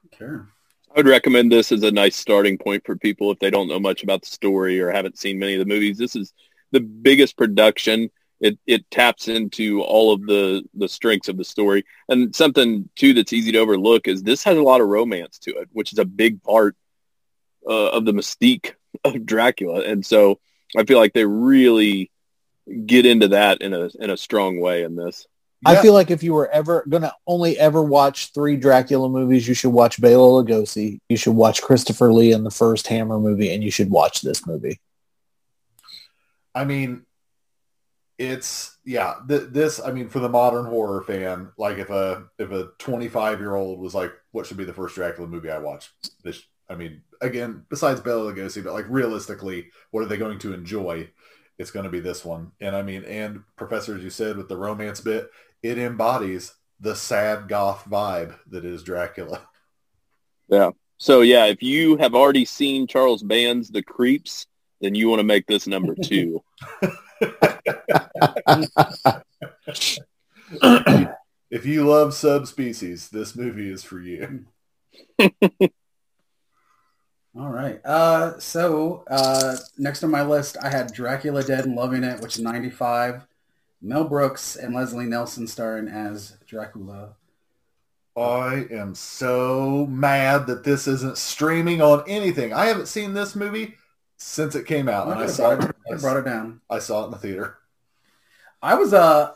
okay. 0.06 0.42
I 0.94 1.00
would 1.00 1.08
recommend 1.08 1.52
this 1.52 1.72
as 1.72 1.82
a 1.82 1.90
nice 1.90 2.16
starting 2.16 2.56
point 2.56 2.84
for 2.86 2.96
people 2.96 3.30
if 3.30 3.38
they 3.38 3.50
don't 3.50 3.68
know 3.68 3.80
much 3.80 4.02
about 4.02 4.22
the 4.22 4.28
story 4.28 4.80
or 4.80 4.90
haven't 4.90 5.18
seen 5.18 5.38
many 5.38 5.54
of 5.54 5.58
the 5.58 5.66
movies. 5.66 5.98
This 5.98 6.16
is 6.16 6.32
the 6.70 6.80
biggest 6.80 7.36
production. 7.36 8.10
It 8.40 8.58
it 8.66 8.90
taps 8.90 9.28
into 9.28 9.82
all 9.82 10.12
of 10.12 10.26
the 10.26 10.62
the 10.74 10.88
strengths 10.88 11.28
of 11.28 11.36
the 11.36 11.44
story. 11.44 11.84
And 12.08 12.34
something 12.34 12.88
too 12.96 13.14
that's 13.14 13.32
easy 13.32 13.52
to 13.52 13.58
overlook 13.58 14.08
is 14.08 14.22
this 14.22 14.44
has 14.44 14.56
a 14.56 14.62
lot 14.62 14.80
of 14.80 14.88
romance 14.88 15.38
to 15.40 15.52
it, 15.58 15.68
which 15.72 15.92
is 15.92 15.98
a 15.98 16.04
big 16.04 16.42
part 16.42 16.76
uh, 17.66 17.90
of 17.90 18.04
the 18.04 18.12
mystique 18.12 18.74
of 19.04 19.24
Dracula. 19.24 19.82
And 19.82 20.04
so 20.04 20.38
I 20.76 20.84
feel 20.84 20.98
like 20.98 21.14
they 21.14 21.24
really 21.24 22.10
get 22.84 23.06
into 23.06 23.28
that 23.28 23.62
in 23.62 23.72
a 23.72 23.88
in 23.98 24.10
a 24.10 24.16
strong 24.16 24.60
way 24.60 24.82
in 24.82 24.96
this. 24.96 25.26
I 25.64 25.82
feel 25.82 25.94
like 25.94 26.10
if 26.10 26.22
you 26.22 26.34
were 26.34 26.48
ever 26.48 26.84
gonna 26.88 27.12
only 27.26 27.58
ever 27.58 27.82
watch 27.82 28.32
three 28.32 28.56
Dracula 28.56 29.08
movies, 29.08 29.48
you 29.48 29.54
should 29.54 29.70
watch 29.70 30.00
Bela 30.00 30.44
Lugosi, 30.44 31.00
you 31.08 31.16
should 31.16 31.34
watch 31.34 31.62
Christopher 31.62 32.12
Lee 32.12 32.32
in 32.32 32.44
the 32.44 32.50
first 32.50 32.86
Hammer 32.88 33.18
movie, 33.18 33.52
and 33.52 33.64
you 33.64 33.70
should 33.70 33.90
watch 33.90 34.20
this 34.20 34.46
movie. 34.46 34.80
I 36.54 36.64
mean, 36.64 37.05
it's 38.18 38.78
yeah. 38.84 39.14
Th- 39.28 39.48
this, 39.50 39.80
I 39.80 39.92
mean, 39.92 40.08
for 40.08 40.20
the 40.20 40.28
modern 40.28 40.66
horror 40.66 41.02
fan, 41.02 41.52
like 41.58 41.78
if 41.78 41.90
a 41.90 42.24
if 42.38 42.50
a 42.50 42.70
25 42.78 43.40
year 43.40 43.54
old 43.54 43.78
was 43.78 43.94
like, 43.94 44.12
"What 44.32 44.46
should 44.46 44.56
be 44.56 44.64
the 44.64 44.72
first 44.72 44.94
Dracula 44.94 45.28
movie 45.28 45.50
I 45.50 45.58
watch?" 45.58 45.90
This, 46.22 46.42
I 46.68 46.74
mean, 46.74 47.02
again, 47.20 47.64
besides 47.68 48.00
Bela 48.00 48.32
Lugosi, 48.32 48.64
but 48.64 48.72
like 48.72 48.86
realistically, 48.88 49.66
what 49.90 50.02
are 50.02 50.06
they 50.06 50.16
going 50.16 50.38
to 50.40 50.54
enjoy? 50.54 51.10
It's 51.58 51.70
going 51.70 51.84
to 51.84 51.90
be 51.90 52.00
this 52.00 52.24
one, 52.24 52.52
and 52.60 52.76
I 52.76 52.82
mean, 52.82 53.04
and 53.04 53.42
Professor, 53.56 53.96
as 53.96 54.02
you 54.02 54.10
said, 54.10 54.36
with 54.36 54.48
the 54.48 54.58
romance 54.58 55.00
bit, 55.00 55.30
it 55.62 55.78
embodies 55.78 56.54
the 56.80 56.94
sad 56.94 57.48
goth 57.48 57.84
vibe 57.88 58.34
that 58.48 58.64
is 58.64 58.82
Dracula. 58.82 59.42
Yeah. 60.48 60.70
So 60.98 61.22
yeah, 61.22 61.46
if 61.46 61.60
you 61.60 61.96
have 61.96 62.14
already 62.14 62.44
seen 62.44 62.86
Charles 62.86 63.24
Band's 63.24 63.68
The 63.68 63.82
Creeps, 63.82 64.46
then 64.80 64.94
you 64.94 65.08
want 65.08 65.18
to 65.18 65.24
make 65.24 65.44
this 65.48 65.66
number 65.66 65.96
two. 65.96 66.40
if 71.50 71.64
you 71.64 71.86
love 71.86 72.14
subspecies, 72.14 73.08
this 73.08 73.34
movie 73.36 73.70
is 73.70 73.82
for 73.82 74.00
you. 74.00 74.44
All 77.38 77.50
right. 77.50 77.84
Uh, 77.84 78.38
so 78.38 79.04
uh, 79.10 79.56
next 79.76 80.02
on 80.02 80.10
my 80.10 80.22
list, 80.22 80.56
I 80.62 80.70
had 80.70 80.92
Dracula 80.92 81.42
Dead 81.42 81.66
and 81.66 81.76
Loving 81.76 82.02
It, 82.04 82.20
which 82.20 82.36
is 82.36 82.42
95. 82.42 83.26
Mel 83.82 84.04
Brooks 84.04 84.56
and 84.56 84.74
Leslie 84.74 85.04
Nielsen 85.06 85.46
starring 85.46 85.88
as 85.88 86.36
Dracula. 86.46 87.16
I 88.16 88.66
am 88.70 88.94
so 88.94 89.86
mad 89.86 90.46
that 90.46 90.64
this 90.64 90.88
isn't 90.88 91.18
streaming 91.18 91.82
on 91.82 92.02
anything. 92.08 92.54
I 92.54 92.66
haven't 92.66 92.88
seen 92.88 93.12
this 93.12 93.36
movie 93.36 93.74
since 94.16 94.54
it 94.54 94.66
came 94.66 94.88
out, 94.88 95.08
and 95.08 95.18
I 95.18 95.24
I 95.24 95.26
saw 95.26 95.52
it. 95.52 95.64
it, 95.64 95.76
I 95.92 95.96
brought 95.96 96.16
it 96.16 96.24
down. 96.24 96.60
I 96.70 96.78
saw 96.78 97.02
it 97.02 97.06
in 97.06 97.10
the 97.12 97.18
theater. 97.18 97.58
I 98.62 98.74
was 98.74 98.94
uh, 98.94 99.32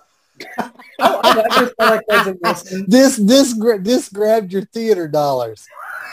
I, 0.58 1.72
I 1.78 1.90
like 1.90 2.06
This 2.86 3.16
this 3.16 3.54
this 3.54 4.08
grabbed 4.08 4.52
your 4.52 4.64
theater 4.66 5.08
dollars. 5.08 5.66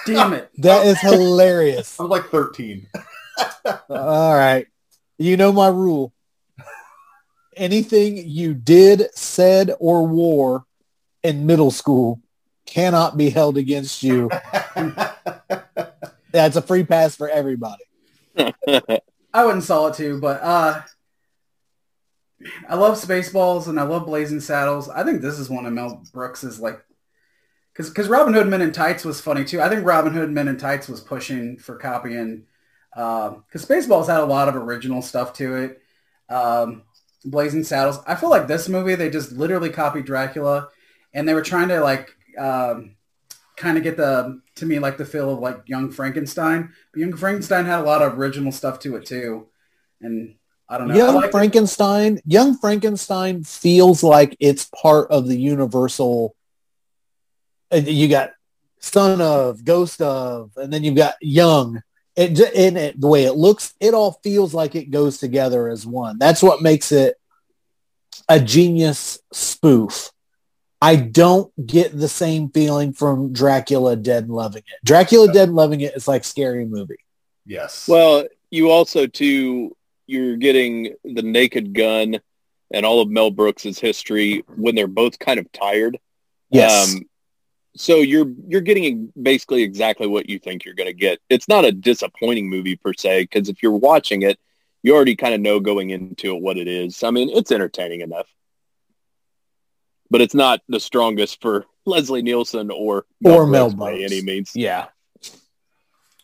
Damn 0.05 0.33
it! 0.33 0.49
That 0.57 0.85
is 0.85 0.99
hilarious. 0.99 1.99
I 1.99 2.03
was 2.03 2.09
like 2.09 2.29
13. 2.29 2.87
All 3.89 4.33
right. 4.33 4.67
You 5.17 5.37
know 5.37 5.51
my 5.51 5.67
rule. 5.67 6.13
Anything 7.55 8.17
you 8.17 8.53
did, 8.53 9.07
said, 9.15 9.73
or 9.79 10.07
wore 10.07 10.65
in 11.23 11.45
middle 11.45 11.71
school 11.71 12.21
cannot 12.65 13.17
be 13.17 13.29
held 13.29 13.57
against 13.57 14.03
you. 14.03 14.29
That's 16.31 16.55
a 16.55 16.61
free 16.61 16.83
pass 16.83 17.15
for 17.15 17.27
everybody. 17.29 17.83
I 19.33 19.45
wouldn't 19.45 19.63
saw 19.63 19.87
it 19.87 19.95
too, 19.95 20.19
but 20.19 20.41
uh, 20.41 20.81
I 22.67 22.75
love 22.75 22.99
Spaceballs 22.99 23.67
and 23.67 23.79
I 23.79 23.83
love 23.83 24.05
Blazing 24.05 24.39
Saddles. 24.39 24.89
I 24.89 25.03
think 25.03 25.21
this 25.21 25.39
is 25.39 25.49
one 25.49 25.65
of 25.65 25.73
Mel 25.73 26.03
Brooks's 26.13 26.59
like, 26.59 26.83
because 27.73 27.89
because 27.89 28.07
Robin 28.07 28.33
Hood 28.33 28.47
Men 28.47 28.61
in 28.61 28.71
Tights 28.71 29.05
was 29.05 29.21
funny 29.21 29.43
too. 29.45 29.61
I 29.61 29.69
think 29.69 29.85
Robin 29.85 30.13
Hood 30.13 30.31
Men 30.31 30.47
in 30.47 30.57
Tights 30.57 30.87
was 30.87 31.01
pushing 31.01 31.57
for 31.57 31.77
copying 31.77 32.45
because 32.91 33.65
Spaceballs 33.65 34.07
had 34.07 34.21
a 34.21 34.25
lot 34.25 34.49
of 34.49 34.55
original 34.55 35.01
stuff 35.01 35.33
to 35.33 35.55
it. 35.55 35.81
Um, 36.29 36.83
Blazing 37.25 37.63
Saddles. 37.63 37.99
I 38.07 38.15
feel 38.15 38.29
like 38.29 38.47
this 38.47 38.69
movie 38.69 38.95
they 38.95 39.09
just 39.09 39.31
literally 39.31 39.69
copied 39.69 40.05
Dracula, 40.05 40.69
and 41.13 41.27
they 41.27 41.33
were 41.33 41.41
trying 41.41 41.69
to 41.69 41.81
like 41.81 42.15
um, 42.37 42.96
kind 43.57 43.77
of 43.77 43.83
get 43.83 43.97
the 43.97 44.39
to 44.55 44.65
me 44.65 44.79
like 44.79 44.97
the 44.97 45.05
feel 45.05 45.33
of 45.33 45.39
like 45.39 45.63
Young 45.67 45.91
Frankenstein. 45.91 46.71
But 46.93 46.99
Young 47.01 47.15
Frankenstein 47.17 47.65
had 47.65 47.79
a 47.79 47.83
lot 47.83 48.01
of 48.01 48.17
original 48.17 48.51
stuff 48.51 48.79
to 48.81 48.95
it 48.95 49.05
too, 49.05 49.47
and 49.99 50.35
I 50.69 50.77
don't 50.77 50.87
know. 50.87 50.95
Young 50.95 51.15
like- 51.15 51.31
Frankenstein, 51.31 52.21
Young 52.25 52.57
Frankenstein 52.57 53.43
feels 53.43 54.03
like 54.03 54.37
it's 54.39 54.69
part 54.73 55.11
of 55.11 55.27
the 55.27 55.37
universal. 55.37 56.35
You 57.73 58.07
got 58.07 58.31
son 58.79 59.19
of, 59.19 59.65
ghost 59.65 60.01
of, 60.01 60.51
and 60.55 60.71
then 60.71 60.83
you've 60.83 60.95
got 60.95 61.15
young. 61.21 61.81
It, 62.15 62.39
and 62.39 62.77
it, 62.77 62.99
the 62.99 63.07
way 63.07 63.25
it 63.25 63.33
looks, 63.33 63.75
it 63.79 63.93
all 63.93 64.19
feels 64.23 64.53
like 64.53 64.75
it 64.75 64.89
goes 64.89 65.17
together 65.17 65.67
as 65.67 65.85
one. 65.85 66.17
That's 66.17 66.41
what 66.41 66.61
makes 66.61 66.91
it 66.91 67.15
a 68.29 68.39
genius 68.39 69.19
spoof. 69.31 70.11
I 70.81 70.95
don't 70.95 71.51
get 71.65 71.97
the 71.97 72.07
same 72.07 72.49
feeling 72.49 72.93
from 72.93 73.33
Dracula 73.33 73.95
Dead 73.95 74.25
and 74.25 74.33
Loving 74.33 74.63
It. 74.67 74.85
Dracula 74.85 75.31
Dead 75.31 75.47
and 75.49 75.55
Loving 75.55 75.81
It 75.81 75.95
is 75.95 76.07
like 76.07 76.23
scary 76.23 76.65
movie. 76.65 76.99
yes. 77.45 77.87
Well, 77.87 78.25
you 78.51 78.69
also 78.71 79.07
too 79.07 79.75
you're 80.05 80.37
getting 80.37 80.95
the 81.03 81.21
Naked 81.21 81.73
Gun 81.73 82.19
and 82.71 82.85
all 82.85 83.01
of 83.01 83.09
Mel 83.09 83.29
Brooks's 83.31 83.77
history 83.79 84.43
when 84.55 84.73
they're 84.75 84.87
both 84.87 85.19
kind 85.19 85.39
of 85.39 85.51
tired. 85.51 85.97
Yes. 86.49 86.93
Um, 86.95 87.01
so 87.75 87.97
you're 87.97 88.31
you're 88.47 88.61
getting 88.61 89.11
basically 89.21 89.63
exactly 89.63 90.07
what 90.07 90.29
you 90.29 90.39
think 90.39 90.63
you're 90.65 90.73
going 90.73 90.87
to 90.87 90.93
get. 90.93 91.19
It's 91.29 91.47
not 91.47 91.65
a 91.65 91.71
disappointing 91.71 92.49
movie 92.49 92.75
per 92.75 92.93
se 92.93 93.23
because 93.23 93.49
if 93.49 93.61
you're 93.61 93.71
watching 93.73 94.21
it, 94.23 94.39
you 94.81 94.95
already 94.95 95.15
kind 95.15 95.33
of 95.33 95.41
know 95.41 95.59
going 95.59 95.89
into 95.89 96.35
it 96.35 96.41
what 96.41 96.57
it 96.57 96.67
is. 96.67 97.03
I 97.03 97.11
mean, 97.11 97.29
it's 97.29 97.51
entertaining 97.51 98.01
enough, 98.01 98.27
but 100.09 100.21
it's 100.21 100.33
not 100.35 100.61
the 100.67 100.79
strongest 100.79 101.41
for 101.41 101.65
Leslie 101.85 102.21
Nielsen 102.21 102.71
or 102.71 103.05
Or 103.23 103.47
Mel 103.47 103.67
Brooks 103.69 103.79
by 103.79 103.93
any 103.93 104.21
means. 104.21 104.51
yeah. 104.55 104.87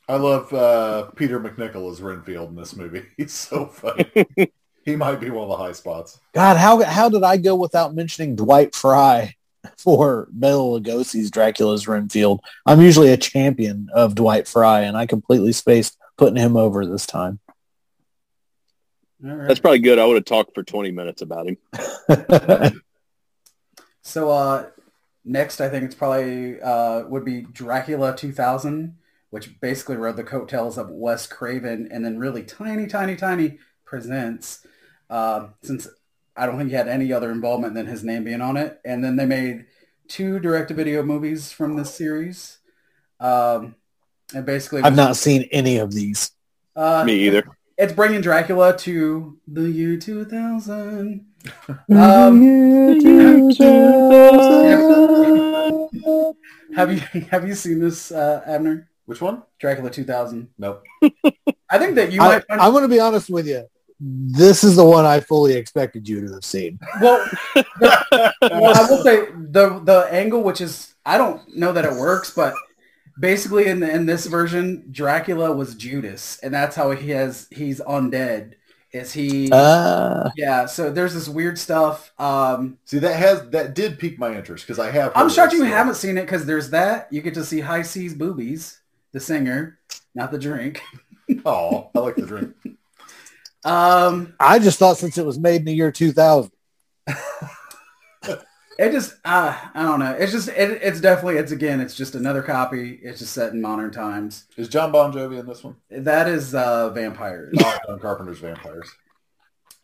I 0.09 0.17
love 0.17 0.51
uh, 0.53 1.03
Peter 1.15 1.39
MacNicol 1.39 1.89
as 1.89 2.01
Renfield 2.01 2.49
in 2.49 2.55
this 2.55 2.75
movie. 2.75 3.03
He's 3.17 3.31
so 3.33 3.67
funny. 3.67 4.05
he 4.85 4.95
might 4.97 5.21
be 5.21 5.29
one 5.29 5.43
of 5.43 5.49
the 5.49 5.55
high 5.63 5.71
spots. 5.71 6.19
God, 6.33 6.57
how 6.57 6.83
how 6.83 7.07
did 7.07 7.23
I 7.23 7.37
go 7.37 7.55
without 7.55 7.95
mentioning 7.95 8.35
Dwight 8.35 8.75
Frye 8.75 9.35
for 9.77 10.27
Bela 10.31 10.81
Lugosi's 10.81 11.31
Dracula's 11.31 11.87
Renfield? 11.87 12.41
I'm 12.65 12.81
usually 12.81 13.11
a 13.13 13.17
champion 13.17 13.89
of 13.93 14.13
Dwight 14.13 14.45
Frye, 14.45 14.81
and 14.81 14.97
I 14.97 15.05
completely 15.05 15.53
spaced 15.53 15.97
putting 16.17 16.35
him 16.35 16.57
over 16.57 16.85
this 16.85 17.05
time. 17.05 17.39
All 19.25 19.33
right. 19.33 19.47
That's 19.47 19.61
probably 19.61 19.79
good. 19.79 19.99
I 19.99 20.05
would 20.05 20.15
have 20.17 20.25
talked 20.25 20.53
for 20.53 20.63
20 20.63 20.91
minutes 20.91 21.21
about 21.21 21.47
him. 21.47 21.57
So 24.03 24.29
uh, 24.29 24.67
next, 25.25 25.61
I 25.61 25.69
think 25.69 25.85
it's 25.85 25.95
probably 25.95 26.61
uh, 26.61 27.03
would 27.07 27.25
be 27.25 27.41
Dracula 27.41 28.15
2000, 28.15 28.95
which 29.31 29.59
basically 29.61 29.95
rode 29.95 30.17
the 30.17 30.23
coattails 30.23 30.77
of 30.77 30.89
Wes 30.89 31.25
Craven, 31.25 31.87
and 31.91 32.05
then 32.05 32.19
really 32.19 32.43
tiny, 32.43 32.85
tiny, 32.85 33.15
tiny 33.15 33.59
presents. 33.85 34.65
Uh, 35.09 35.47
since 35.63 35.87
I 36.35 36.45
don't 36.45 36.57
think 36.57 36.69
he 36.69 36.75
had 36.75 36.87
any 36.87 37.13
other 37.13 37.31
involvement 37.31 37.73
than 37.75 37.87
his 37.87 38.03
name 38.03 38.23
being 38.23 38.41
on 38.41 38.57
it, 38.57 38.79
and 38.85 39.03
then 39.03 39.15
they 39.15 39.25
made 39.25 39.65
two 40.07 40.39
direct-to-video 40.39 41.03
movies 41.03 41.51
from 41.51 41.75
this 41.77 41.93
series. 41.93 42.57
Um, 43.19 43.75
and 44.35 44.45
basically, 44.45 44.81
I've 44.81 44.95
not 44.95 45.15
seen 45.15 45.47
any 45.51 45.77
of 45.77 45.93
these. 45.93 46.31
uh, 46.75 47.03
Me 47.05 47.15
either. 47.27 47.43
It's 47.77 47.93
bringing 47.93 48.21
Dracula 48.21 48.75
to 48.79 49.37
the 49.47 49.69
year 49.69 49.97
2000. 49.97 51.25
Um, 51.89 52.41
Have 56.75 56.91
you 56.91 57.21
have 57.29 57.47
you 57.47 57.53
seen 57.53 57.79
this, 57.79 58.11
uh, 58.11 58.41
Abner? 58.45 58.89
Which 59.05 59.21
one? 59.21 59.43
Dracula 59.59 59.89
2000. 59.89 60.49
Nope. 60.57 60.83
I 61.69 61.77
think 61.77 61.95
that 61.95 62.11
you 62.11 62.21
I, 62.21 62.27
might. 62.27 62.47
Find, 62.47 62.61
I'm 62.61 62.71
going 62.71 62.83
to 62.83 62.87
be 62.87 62.99
honest 62.99 63.29
with 63.29 63.47
you. 63.47 63.65
This 63.99 64.63
is 64.63 64.75
the 64.75 64.85
one 64.85 65.05
I 65.05 65.19
fully 65.19 65.53
expected 65.53 66.07
you 66.07 66.25
to 66.25 66.33
have 66.33 66.45
seen. 66.45 66.79
well, 67.01 67.25
well, 67.55 68.33
I 68.41 68.87
will 68.89 69.03
say 69.03 69.27
the 69.35 69.81
the 69.83 70.07
angle, 70.09 70.43
which 70.43 70.61
is 70.61 70.93
I 71.05 71.17
don't 71.17 71.41
know 71.55 71.73
that 71.73 71.85
it 71.85 71.93
works, 71.93 72.31
but 72.31 72.53
basically 73.19 73.67
in 73.67 73.79
the, 73.79 73.89
in 73.89 74.05
this 74.05 74.25
version, 74.25 74.85
Dracula 74.91 75.53
was 75.53 75.75
Judas, 75.75 76.39
and 76.41 76.53
that's 76.53 76.75
how 76.75 76.91
he 76.91 77.11
has 77.11 77.47
he's 77.51 77.79
undead. 77.81 78.53
Is 78.93 79.11
he? 79.11 79.49
Uh, 79.51 80.29
yeah. 80.37 80.67
So 80.67 80.91
there's 80.91 81.15
this 81.15 81.27
weird 81.27 81.57
stuff. 81.57 82.13
Um, 82.19 82.77
See, 82.85 82.99
that 82.99 83.15
has 83.15 83.49
that 83.49 83.73
did 83.73 83.97
pique 83.97 84.19
my 84.19 84.35
interest 84.35 84.65
because 84.65 84.77
I 84.77 84.91
have. 84.91 85.11
I'm 85.15 85.23
heard 85.27 85.33
shocked 85.33 85.53
you 85.53 85.59
stuff. 85.59 85.69
haven't 85.71 85.95
seen 85.95 86.17
it 86.17 86.21
because 86.21 86.45
there's 86.45 86.69
that. 86.69 87.07
You 87.11 87.21
get 87.21 87.33
to 87.33 87.43
see 87.43 87.59
High 87.59 87.81
Seas 87.81 88.13
Boobies, 88.13 88.79
the 89.11 89.19
singer, 89.19 89.79
not 90.15 90.31
the 90.31 90.39
drink. 90.39 90.81
Oh, 91.45 91.89
I 91.95 91.99
like 91.99 92.15
the 92.17 92.25
drink. 92.25 92.53
Um, 93.65 94.33
I 94.41 94.59
just 94.59 94.77
thought 94.77 94.97
since 94.97 95.17
it 95.17 95.25
was 95.25 95.39
made 95.39 95.61
in 95.61 95.65
the 95.65 95.73
year 95.73 95.89
2000. 95.89 96.51
it 98.79 98.91
just, 98.91 99.13
uh, 99.25 99.57
I 99.73 99.83
don't 99.83 99.99
know. 99.99 100.11
It's 100.13 100.31
just, 100.31 100.47
it, 100.49 100.79
it's 100.81 100.99
definitely, 101.01 101.37
it's 101.37 101.51
again, 101.51 101.79
it's 101.81 101.95
just 101.95 102.15
another 102.15 102.41
copy. 102.41 102.99
It's 103.03 103.19
just 103.19 103.33
set 103.33 103.53
in 103.53 103.61
modern 103.61 103.91
times. 103.91 104.45
Is 104.57 104.67
John 104.69 104.91
Bon 104.91 105.11
Jovi 105.13 105.39
in 105.39 105.45
this 105.45 105.63
one? 105.63 105.75
That 105.89 106.27
is 106.27 106.53
uh, 106.55 106.89
vampires. 106.89 107.55
Oh, 107.63 107.77
John 107.87 107.99
Carpenter's 107.99 108.39
Vampires. 108.39 108.89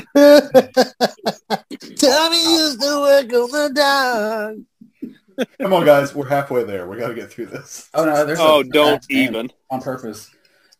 used 2.57 2.81
to 2.81 2.99
work 3.01 3.33
on 3.33 3.51
the 3.51 3.71
dog. 3.75 5.47
Come 5.61 5.73
on, 5.73 5.85
guys, 5.85 6.15
we're 6.15 6.27
halfway 6.29 6.63
there. 6.63 6.87
We 6.87 6.97
got 6.97 7.09
to 7.09 7.13
get 7.13 7.29
through 7.31 7.47
this. 7.47 7.89
oh 7.93 8.05
no, 8.05 8.25
there's 8.25 8.39
Oh, 8.39 8.59
a- 8.61 8.63
don't 8.63 9.05
even. 9.09 9.51
on 9.69 9.81
purpose. 9.81 10.29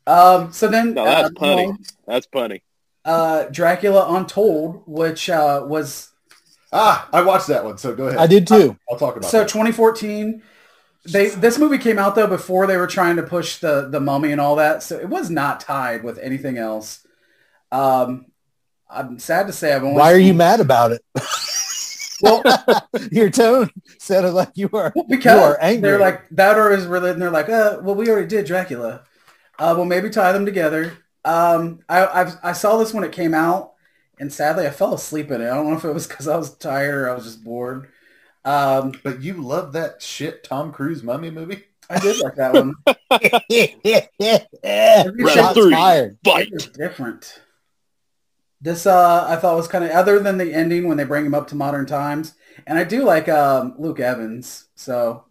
Um, 0.08 0.52
so 0.54 0.68
then, 0.68 0.94
No, 0.94 1.04
that's 1.04 1.28
uh, 1.30 1.32
punny. 1.32 1.76
That's 2.08 2.28
funny. 2.32 2.62
Uh, 3.06 3.46
Dracula 3.52 4.08
Untold, 4.18 4.82
which 4.88 5.30
uh, 5.30 5.64
was 5.66 6.10
Ah, 6.74 7.08
I 7.14 7.22
watched 7.22 7.48
that 7.48 7.64
one, 7.64 7.78
so 7.78 7.96
go 7.96 8.08
ahead. 8.08 8.20
I 8.20 8.28
did 8.28 8.48
too. 8.48 8.78
I'll 8.92 8.98
talk 8.98 9.16
about 9.16 9.28
it. 9.28 9.32
So 9.32 9.40
that. 9.40 9.48
2014, 9.48 10.42
they 11.06 11.30
this 11.30 11.58
movie 11.60 11.78
came 11.78 12.00
out 12.00 12.16
though 12.16 12.28
before 12.28 12.66
they 12.68 12.78
were 12.78 12.88
trying 12.88 13.16
to 13.18 13.24
push 13.24 13.58
the 13.60 13.88
the 13.90 14.00
Mummy 14.00 14.32
and 14.32 14.42
all 14.42 14.56
that, 14.58 14.82
so 14.84 14.98
it 14.98 15.08
was 15.08 15.30
not 15.30 15.60
tied 15.60 16.04
with 16.04 16.18
anything 16.18 16.58
else. 16.58 17.06
Um, 17.72 18.26
I'm 18.90 19.20
sad 19.20 19.48
to 19.48 19.54
say 19.54 19.74
I've 19.74 19.84
only. 19.84 19.98
Why 19.98 20.12
are 20.12 20.18
you 20.18 20.34
mad 20.34 20.60
about 20.60 20.92
it? 20.92 21.02
Well, 22.22 22.42
Your 23.12 23.30
tone 23.30 23.70
sounded 24.00 24.32
like 24.32 24.52
you 24.56 24.70
are. 24.74 24.94
because 25.08 25.38
You 25.40 25.46
are 25.46 25.58
angry. 25.62 25.90
they're 25.90 26.00
like 26.00 26.28
that 26.32 26.58
or 26.58 26.72
is 26.72 26.86
related. 26.86 27.14
And 27.14 27.22
they're 27.22 27.30
like, 27.32 27.50
uh, 27.50 27.80
well, 27.82 27.96
we 27.96 28.10
already 28.10 28.28
did 28.28 28.46
Dracula. 28.46 29.02
Uh, 29.60 29.74
well, 29.76 29.86
maybe 29.86 30.10
tie 30.10 30.32
them 30.32 30.46
together. 30.46 30.98
Um, 31.26 31.80
I 31.90 32.06
I've, 32.08 32.38
I 32.44 32.52
saw 32.54 32.78
this 32.78 32.94
when 32.94 33.04
it 33.04 33.12
came 33.12 33.34
out, 33.34 33.74
and 34.20 34.32
sadly, 34.32 34.68
I 34.68 34.70
fell 34.70 34.94
asleep 34.94 35.32
in 35.32 35.42
it. 35.42 35.46
I 35.50 35.56
don't 35.56 35.70
know 35.70 35.78
if 35.78 35.84
it 35.86 35.94
was 35.94 36.08
because 36.08 36.28
I 36.28 36.38
was 36.38 36.56
tired 36.58 36.96
or 36.96 37.10
I 37.10 37.16
was 37.16 37.26
just 37.26 37.44
bored. 37.44 37.90
Um, 38.46 38.94
But 39.04 39.22
you 39.22 39.34
love 39.42 39.74
that 39.74 40.02
shit 40.02 40.44
Tom 40.44 40.72
Cruise 40.72 41.04
mummy 41.04 41.32
movie? 41.32 41.64
I 41.90 42.00
did 42.00 42.22
like 42.24 42.36
that 42.36 42.54
one. 42.54 42.74
Round 45.20 45.30
Shots 45.34 45.58
three. 45.58 45.72
fired. 45.74 46.18
Fight. 46.24 46.50
It's 46.52 46.68
different. 46.68 47.42
This 48.62 48.86
uh, 48.88 49.26
I 49.28 49.36
thought 49.36 49.58
was 49.58 49.68
kind 49.68 49.84
of 49.84 49.92
other 49.92 50.20
than 50.20 50.38
the 50.38 50.54
ending 50.54 50.88
when 50.88 50.98
they 50.98 51.04
bring 51.04 51.26
him 51.26 51.36
up 51.36 51.48
to 51.50 51.56
modern 51.56 51.86
times, 51.86 52.34
and 52.66 52.80
I 52.80 52.84
do 52.84 53.04
like 53.04 53.30
um, 53.30 53.76
Luke 53.78 54.00
Evans. 54.00 54.68
So 54.76 55.26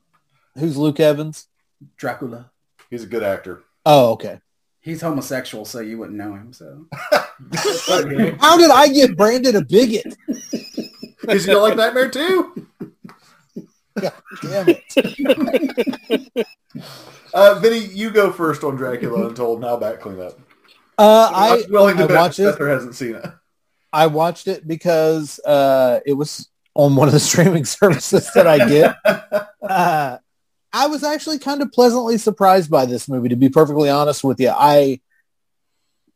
Who's 0.57 0.77
Luke 0.77 1.01
Evans? 1.01 1.49
Dracula, 1.97 2.51
He's 2.91 3.03
a 3.03 3.07
good 3.09 3.25
actor. 3.25 3.65
Oh, 3.87 4.13
okay. 4.13 4.41
He's 4.85 5.01
homosexual, 5.01 5.65
so 5.65 5.81
you 5.81 5.99
wouldn't 5.99 6.19
know 6.19 6.35
him. 6.35 6.53
So 6.53 6.87
How 6.93 8.57
did 8.57 8.71
I 8.71 8.89
get 8.93 9.17
branded 9.17 9.57
a 9.57 9.65
bigot? 9.65 10.15
Because 11.21 11.47
you 11.47 11.55
don't 11.55 11.63
like 11.63 11.77
Nightmare 11.77 12.11
too. 12.11 12.69
God 13.99 14.13
damn 14.43 14.67
it. 14.69 16.47
Uh, 17.33 17.59
Vinny, 17.59 17.79
you 17.79 18.13
go 18.13 18.31
first 18.31 18.63
on 18.63 18.77
Dracula 18.77 19.27
Untold. 19.27 19.61
Now 19.61 19.77
back 19.77 20.01
clean 20.01 20.21
up. 20.21 20.39
Uh, 20.97 21.31
I 21.35 21.65
I'm 21.65 21.73
willing 21.73 21.97
to 21.97 22.05
I 22.05 22.07
bet 22.07 22.17
watched 22.17 22.39
it. 22.39 22.45
Spencer 22.45 22.69
hasn't 22.69 22.95
seen 22.95 23.17
it. 23.17 23.25
I 23.93 24.07
watched 24.07 24.47
it 24.47 24.69
because 24.69 25.41
uh, 25.41 25.99
it 26.07 26.13
was 26.13 26.49
on 26.75 26.95
one 26.95 27.09
of 27.09 27.13
the 27.13 27.19
streaming 27.19 27.65
services 27.65 28.31
that 28.35 28.47
I 28.47 28.69
get. 28.69 28.97
uh, 29.69 30.19
I 30.75 30.89
was 30.89 31.05
actually 31.05 31.39
kind 31.39 31.63
of 31.63 31.71
pleasantly 31.71 32.19
surprised 32.19 32.69
by 32.69 32.85
this 32.85 33.09
movie, 33.09 33.29
to 33.29 33.37
be 33.37 33.49
perfectly 33.49 33.89
honest 33.89 34.25
with 34.25 34.41
you. 34.41 34.51
I 34.51 35.01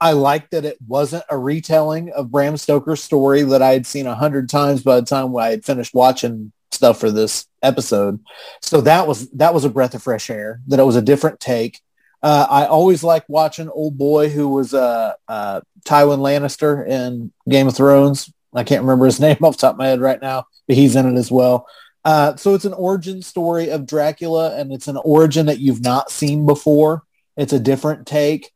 I 0.01 0.13
liked 0.13 0.51
that 0.51 0.65
it 0.65 0.79
wasn't 0.87 1.25
a 1.31 1.39
retelling 1.39 2.11
of 2.11 2.33
Bram 2.33 2.57
Stoker's 2.57 3.03
story 3.03 3.43
that 3.43 3.63
I 3.63 3.73
had 3.73 3.87
seen 3.87 4.09
a 4.09 4.17
hundred 4.17 4.49
times 4.49 4.83
by 4.83 4.97
the 4.97 5.07
time 5.07 5.35
I 5.37 5.51
had 5.51 5.65
finished 5.65 5.95
watching 5.95 6.53
stuff 6.73 6.99
for 6.99 7.11
this 7.11 7.47
episode. 7.63 8.19
So 8.61 8.81
that 8.81 9.07
was 9.07 9.31
that 9.31 9.55
was 9.55 9.65
a 9.65 9.71
breath 9.71 9.95
of 9.95 10.03
fresh 10.03 10.29
air. 10.29 10.61
That 10.67 10.81
it 10.81 10.87
was 10.87 10.97
a 10.97 11.03
different 11.03 11.39
take. 11.39 11.81
Uh, 12.21 12.49
I 12.51 12.67
always 12.67 13.05
like 13.05 13.29
watching 13.29 13.69
old 13.69 13.97
boy 13.97 14.29
who 14.29 14.49
was 14.49 14.75
uh, 14.75 15.15
uh, 15.29 15.61
Tywin 15.85 16.19
Lannister 16.19 16.85
in 16.85 17.31
Game 17.49 17.69
of 17.69 17.77
Thrones. 17.77 18.33
I 18.53 18.65
can't 18.65 18.83
remember 18.83 19.07
his 19.07 19.21
name 19.21 19.37
off 19.43 19.57
the 19.57 19.61
top 19.61 19.75
of 19.75 19.79
my 19.79 19.87
head 19.87 20.01
right 20.01 20.21
now, 20.21 20.47
but 20.67 20.77
he's 20.77 20.97
in 20.97 21.15
it 21.15 21.17
as 21.17 21.31
well. 21.31 21.69
Uh, 22.09 22.35
so 22.37 22.55
it's 22.55 22.65
an 22.65 22.73
origin 22.73 23.21
story 23.21 23.69
of 23.69 23.85
Dracula, 23.85 24.57
and 24.57 24.73
it's 24.73 24.89
an 24.89 24.97
origin 24.97 25.45
that 25.45 25.59
you've 25.59 25.83
not 25.83 26.11
seen 26.11 26.47
before. 26.47 27.03
It's 27.37 27.53
a 27.53 27.61
different 27.61 28.07
take. 28.07 28.51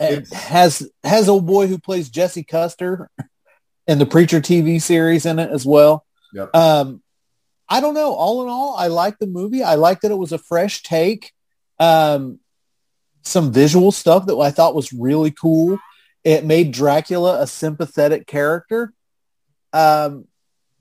It 0.00 0.28
has 0.32 0.90
has 1.04 1.28
old 1.28 1.46
boy 1.46 1.68
who 1.68 1.78
plays 1.78 2.10
Jesse 2.10 2.42
Custer 2.42 3.08
in 3.86 4.00
the 4.00 4.06
Preacher 4.06 4.40
TV 4.40 4.82
series 4.82 5.24
in 5.24 5.38
it 5.38 5.52
as 5.52 5.64
well. 5.64 6.04
Yep. 6.34 6.50
Um, 6.52 7.00
I 7.68 7.80
don't 7.80 7.94
know. 7.94 8.12
All 8.12 8.42
in 8.42 8.48
all, 8.48 8.74
I 8.76 8.88
like 8.88 9.20
the 9.20 9.28
movie. 9.28 9.62
I 9.62 9.76
like 9.76 10.00
that 10.00 10.10
it 10.10 10.18
was 10.18 10.32
a 10.32 10.38
fresh 10.38 10.82
take. 10.82 11.30
Um, 11.78 12.40
some 13.22 13.52
visual 13.52 13.92
stuff 13.92 14.26
that 14.26 14.36
I 14.36 14.50
thought 14.50 14.74
was 14.74 14.92
really 14.92 15.30
cool. 15.30 15.78
It 16.24 16.44
made 16.44 16.72
Dracula 16.72 17.40
a 17.40 17.46
sympathetic 17.46 18.26
character. 18.26 18.92
Um, 19.72 20.26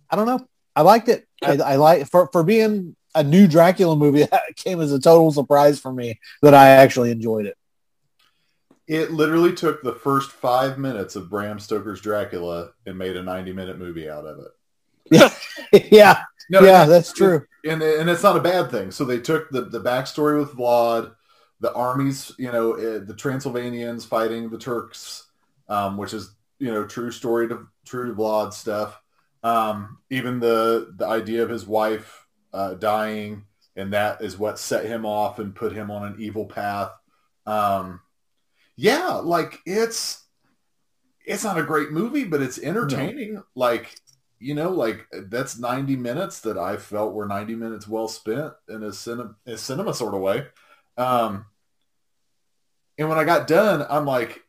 I 0.10 0.16
don't 0.16 0.26
know. 0.26 0.48
I 0.76 0.82
liked 0.82 1.08
it. 1.08 1.28
I, 1.42 1.58
I 1.58 1.76
like 1.76 2.08
for 2.08 2.30
for 2.32 2.44
being 2.44 2.96
a 3.16 3.24
new 3.24 3.48
Dracula 3.48 3.96
movie. 3.96 4.26
That 4.32 4.56
came 4.56 4.82
as 4.82 4.92
a 4.92 5.00
total 5.00 5.32
surprise 5.32 5.80
for 5.80 5.92
me 5.92 6.20
that 6.42 6.54
I 6.54 6.70
actually 6.70 7.12
enjoyed 7.12 7.46
it. 7.46 7.58
It 8.88 9.12
literally 9.12 9.54
took 9.54 9.82
the 9.84 9.94
first 9.94 10.32
five 10.32 10.78
minutes 10.78 11.16
of 11.16 11.30
Bram 11.30 11.60
Stoker's 11.60 12.02
Dracula 12.02 12.72
and 12.86 12.98
made 12.98 13.16
a 13.16 13.24
90 13.24 13.54
minute 13.54 13.78
movie 13.80 14.10
out 14.10 14.26
of 14.26 14.40
it. 14.40 15.92
yeah, 15.92 16.24
No, 16.52 16.62
yeah, 16.62 16.84
that's 16.86 17.14
true. 17.14 17.46
and 17.66 17.82
and 17.82 18.10
it's 18.10 18.24
not 18.24 18.36
a 18.36 18.42
bad 18.42 18.70
thing. 18.70 18.92
So 18.92 19.06
they 19.06 19.20
took 19.20 19.50
the 19.52 19.62
the 19.62 19.80
backstory 19.80 20.38
with 20.38 20.52
Vlad, 20.52 21.14
the 21.62 21.74
armies, 21.74 22.34
you 22.38 22.52
know, 22.52 22.74
uh, 22.74 23.06
the 23.06 23.16
Transylvanians 23.18 24.04
fighting 24.04 24.50
the 24.50 24.58
Turks, 24.58 25.28
um, 25.70 25.96
which 25.96 26.14
is 26.14 26.36
you 26.60 26.72
know 26.74 26.86
true 26.86 27.12
story 27.12 27.48
to 27.48 27.68
true 27.86 28.08
to 28.08 28.14
Vlad 28.14 28.52
stuff. 28.52 29.01
Um, 29.44 30.00
even 30.10 30.40
the 30.40 30.94
the 30.96 31.08
idea 31.08 31.44
of 31.44 31.50
his 31.50 31.66
wife 31.66 32.28
uh, 32.54 32.76
dying, 32.76 33.46
and 33.76 33.94
that 33.94 34.22
is 34.22 34.38
what 34.38 34.60
set 34.60 34.86
him 34.86 35.06
off 35.06 35.40
and 35.40 35.56
put 35.56 35.74
him 35.74 35.90
on 35.90 36.04
an 36.06 36.16
evil 36.20 36.46
path. 36.46 36.92
Um, 37.46 38.02
yeah, 38.76 39.14
like 39.14 39.60
it's 39.66 40.24
it's 41.26 41.44
not 41.44 41.58
a 41.58 41.64
great 41.64 41.92
movie, 41.92 42.24
but 42.24 42.42
it's 42.42 42.60
entertaining. 42.60 43.42
Like 43.56 43.96
you 44.40 44.56
know, 44.56 44.70
like 44.72 45.08
that's 45.12 45.60
90 45.60 45.96
minutes 45.96 46.42
that 46.42 46.58
I 46.58 46.78
felt 46.78 47.14
were 47.14 47.28
90 47.28 47.56
minutes 47.56 47.88
well 47.88 48.08
spent 48.08 48.54
in 48.68 48.84
a 48.84 48.92
cinema, 48.92 49.36
a 49.46 49.56
cinema 49.56 49.94
sort 49.94 50.16
of 50.16 50.22
way. 50.22 50.48
Um, 50.98 51.46
and 52.98 53.08
when 53.08 53.20
I 53.20 53.24
got 53.24 53.48
done, 53.48 53.86
I'm 53.88 54.06
like, 54.06 54.42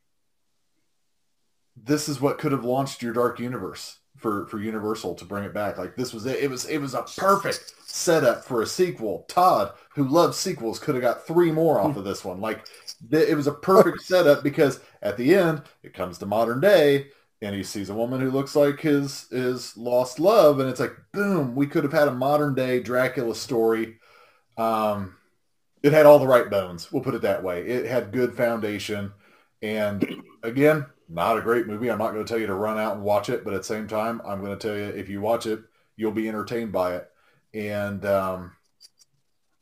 this 1.77 2.09
is 2.09 2.20
what 2.20 2.39
could 2.39 2.52
have 2.52 2.64
launched 2.64 3.02
your 3.02 3.12
dark 3.12 3.39
universe 3.39 3.98
for, 4.23 4.47
for 4.47 4.61
Universal 4.61 5.16
to 5.16 5.24
bring 5.24 5.44
it 5.44 5.53
back. 5.53 5.77
Like 5.77 5.97
this 5.97 6.15
was 6.15 6.24
it. 6.27 6.43
It 6.43 6.49
was, 6.49 6.65
it 6.66 6.78
was 6.78 6.94
a 6.94 7.03
perfect 7.03 7.74
setup 7.85 8.44
for 8.44 8.62
a 8.62 8.66
sequel. 8.66 9.27
Todd, 9.28 9.73
who 9.94 10.09
loves 10.09 10.39
sequels, 10.39 10.78
could 10.78 10.94
have 10.94 11.03
got 11.03 11.27
three 11.27 11.53
more 11.53 11.81
off 11.81 11.97
of 11.97 12.05
this 12.05 12.24
one. 12.24 12.40
Like 12.40 12.66
th- 13.11 13.28
it 13.28 13.35
was 13.35 13.47
a 13.49 13.53
perfect 13.53 14.03
setup 14.05 14.43
because 14.43 14.81
at 15.03 15.16
the 15.16 15.35
end, 15.35 15.62
it 15.82 15.93
comes 15.93 16.19
to 16.19 16.27
modern 16.27 16.61
day 16.61 17.09
and 17.43 17.57
he 17.57 17.65
sees 17.65 17.90
a 17.90 17.94
woman 17.94 18.20
who 18.20 18.31
looks 18.31 18.55
like 18.55 18.81
his 18.81 19.28
his 19.31 19.77
lost 19.77 20.20
love 20.20 20.61
and 20.61 20.70
it's 20.70 20.81
like 20.81 20.94
boom 21.12 21.55
we 21.55 21.66
could 21.66 21.85
have 21.85 21.93
had 21.93 22.09
a 22.09 22.15
modern 22.15 22.55
day 22.55 22.81
dracula 22.81 23.35
story 23.35 23.97
um 24.57 25.16
it 25.82 25.93
had 25.93 26.07
all 26.07 26.20
the 26.20 26.27
right 26.27 26.49
bones 26.49 26.90
we'll 26.93 27.03
put 27.03 27.15
it 27.15 27.23
that 27.23 27.43
way 27.43 27.66
it 27.66 27.85
had 27.85 28.12
good 28.12 28.35
foundation 28.35 29.12
and 29.61 30.23
again 30.43 30.86
not 31.08 31.38
a 31.38 31.42
great 31.42 31.66
movie 31.66 31.90
i'm 31.90 31.98
not 31.98 32.12
going 32.12 32.24
to 32.24 32.28
tell 32.28 32.40
you 32.40 32.46
to 32.46 32.54
run 32.54 32.78
out 32.78 32.94
and 32.94 33.02
watch 33.02 33.28
it 33.28 33.44
but 33.44 33.54
at 33.54 33.60
the 33.60 33.64
same 33.64 33.86
time 33.86 34.20
i'm 34.24 34.42
going 34.42 34.56
to 34.56 34.68
tell 34.68 34.76
you 34.76 34.84
if 34.84 35.08
you 35.08 35.20
watch 35.20 35.46
it 35.46 35.60
you'll 35.96 36.12
be 36.12 36.28
entertained 36.28 36.72
by 36.72 36.96
it 36.96 37.10
and 37.54 38.04
um 38.04 38.52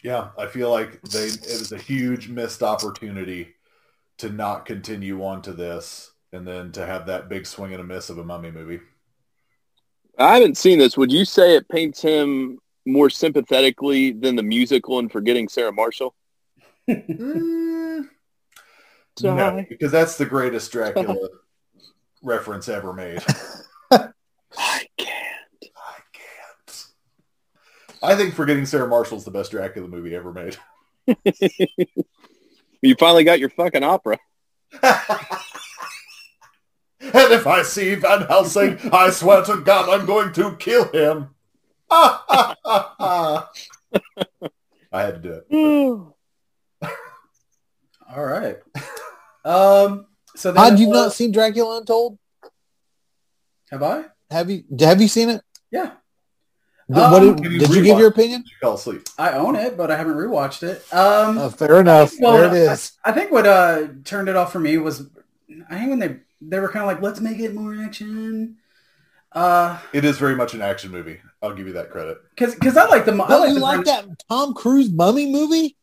yeah 0.02 0.28
i 0.38 0.46
feel 0.46 0.70
like 0.70 1.00
they 1.02 1.26
it 1.26 1.58
was 1.58 1.72
a 1.72 1.78
huge 1.78 2.28
missed 2.28 2.62
opportunity 2.62 3.54
to 4.20 4.28
not 4.30 4.66
continue 4.66 5.24
on 5.24 5.40
to 5.40 5.52
this 5.52 6.12
and 6.32 6.46
then 6.46 6.70
to 6.72 6.86
have 6.86 7.06
that 7.06 7.28
big 7.28 7.46
swing 7.46 7.72
and 7.72 7.80
a 7.80 7.84
miss 7.84 8.10
of 8.10 8.18
a 8.18 8.24
mummy 8.24 8.50
movie. 8.50 8.80
I 10.18 10.34
haven't 10.34 10.58
seen 10.58 10.78
this. 10.78 10.96
Would 10.96 11.10
you 11.10 11.24
say 11.24 11.56
it 11.56 11.68
paints 11.68 12.02
him 12.02 12.58
more 12.86 13.08
sympathetically 13.08 14.12
than 14.12 14.36
the 14.36 14.42
musical 14.42 14.98
and 14.98 15.10
forgetting 15.10 15.48
Sarah 15.48 15.72
Marshall? 15.72 16.14
Mm, 16.88 18.08
no, 19.22 19.64
because 19.68 19.92
that's 19.92 20.16
the 20.16 20.26
greatest 20.26 20.70
Dracula 20.72 21.28
reference 22.22 22.68
ever 22.68 22.92
made. 22.92 23.22
I 23.90 24.08
can't. 24.96 25.72
I 25.76 25.98
can't. 26.12 26.86
I 28.02 28.16
think 28.16 28.34
Forgetting 28.34 28.66
Sarah 28.66 28.88
Marshall's 28.88 29.24
the 29.24 29.30
best 29.30 29.50
Dracula 29.50 29.88
movie 29.88 30.14
ever 30.14 30.32
made. 30.32 30.56
You 32.82 32.94
finally 32.94 33.24
got 33.24 33.40
your 33.40 33.50
fucking 33.50 33.82
opera. 33.82 34.18
and 34.82 34.92
if 37.00 37.46
I 37.46 37.62
see 37.62 37.94
Van 37.96 38.22
Helsing, 38.22 38.78
I 38.92 39.10
swear 39.10 39.42
to 39.44 39.58
God 39.58 39.88
I'm 39.88 40.06
going 40.06 40.32
to 40.34 40.56
kill 40.56 40.90
him. 40.90 41.34
I 41.90 43.44
had 44.92 45.22
to 45.22 45.42
do 45.50 46.14
it. 46.80 46.88
All 48.16 48.24
right. 48.24 48.56
Um. 49.44 50.06
So 50.36 50.52
then, 50.52 50.62
Had 50.62 50.78
you 50.78 50.88
not 50.88 51.12
seen 51.12 51.32
Dracula 51.32 51.78
Untold? 51.78 52.18
Have 53.70 53.82
I? 53.82 54.04
Have 54.30 54.50
you? 54.50 54.64
Have 54.80 55.00
you 55.00 55.08
seen 55.08 55.28
it? 55.30 55.42
Yeah, 55.70 55.92
Did, 56.88 56.98
Um, 56.98 57.12
what 57.12 57.20
did, 57.20 57.52
you 57.52 57.58
did 57.60 57.70
you 57.70 57.82
give 57.82 57.98
your 57.98 58.08
opinion? 58.08 58.44
She 58.46 58.54
fell 58.60 58.74
asleep. 58.74 59.08
I 59.18 59.32
own 59.32 59.54
it, 59.56 59.76
but 59.76 59.90
I 59.90 59.96
haven't 59.96 60.14
rewatched 60.14 60.62
it. 60.62 60.78
Um. 60.92 61.38
Oh, 61.38 61.50
fair 61.50 61.80
enough. 61.80 62.12
Well, 62.20 62.32
there 62.32 62.46
it 62.46 62.54
is. 62.72 62.92
I 63.04 63.12
think 63.12 63.30
what 63.32 63.46
uh 63.46 63.88
turned 64.04 64.28
it 64.28 64.36
off 64.36 64.52
for 64.52 64.60
me 64.60 64.78
was 64.78 65.08
I 65.68 65.78
think 65.78 65.90
when 65.90 65.98
they 65.98 66.16
they 66.40 66.58
were 66.58 66.68
kind 66.68 66.82
of 66.82 66.86
like 66.88 67.02
let's 67.02 67.20
make 67.20 67.38
it 67.38 67.54
more 67.54 67.74
action. 67.74 68.56
Uh, 69.32 69.78
It 69.92 70.04
is 70.04 70.18
very 70.18 70.34
much 70.34 70.54
an 70.54 70.62
action 70.62 70.90
movie. 70.90 71.20
I'll 71.40 71.54
give 71.54 71.68
you 71.68 71.74
that 71.74 71.90
credit. 71.90 72.18
because 72.30 72.54
because 72.54 72.76
I 72.76 72.86
like 72.86 73.04
the 73.04 73.12
I 73.12 73.28
Don't 73.28 73.40
like 73.40 73.48
you 73.50 73.54
the 73.54 73.60
like 73.60 73.84
that 73.84 74.06
Tom 74.28 74.54
Cruise 74.54 74.90
mummy 74.90 75.30
movie? 75.30 75.76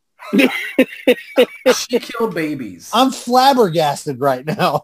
She 1.76 2.00
killed 2.00 2.34
babies. 2.36 2.90
I'm 2.94 3.12
flabbergasted 3.12 4.20
right 4.20 4.46
now. 4.46 4.84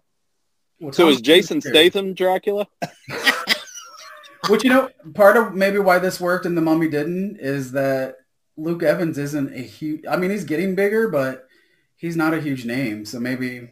Well, 0.80 0.92
So 0.94 1.04
Tom 1.06 1.14
is 1.14 1.22
Jason 1.22 1.62
Cruise. 1.62 1.74
Statham 1.74 2.14
Dracula? 2.14 2.68
Which 4.50 4.64
you 4.66 4.70
know, 4.70 4.90
part 5.14 5.38
of 5.38 5.54
maybe 5.54 5.80
why 5.80 6.00
this 6.00 6.20
worked 6.20 6.46
and 6.46 6.58
the 6.58 6.62
Mummy 6.62 6.90
didn't 6.90 7.38
is 7.40 7.72
that 7.72 8.18
Luke 8.58 8.84
Evans 8.84 9.18
isn't 9.18 9.54
a 9.54 9.60
huge. 9.62 10.02
I 10.10 10.18
mean, 10.18 10.32
he's 10.32 10.44
getting 10.44 10.76
bigger, 10.76 11.08
but 11.08 11.48
he's 11.96 12.18
not 12.18 12.34
a 12.34 12.42
huge 12.42 12.66
name. 12.66 13.06
So 13.06 13.20
maybe 13.22 13.70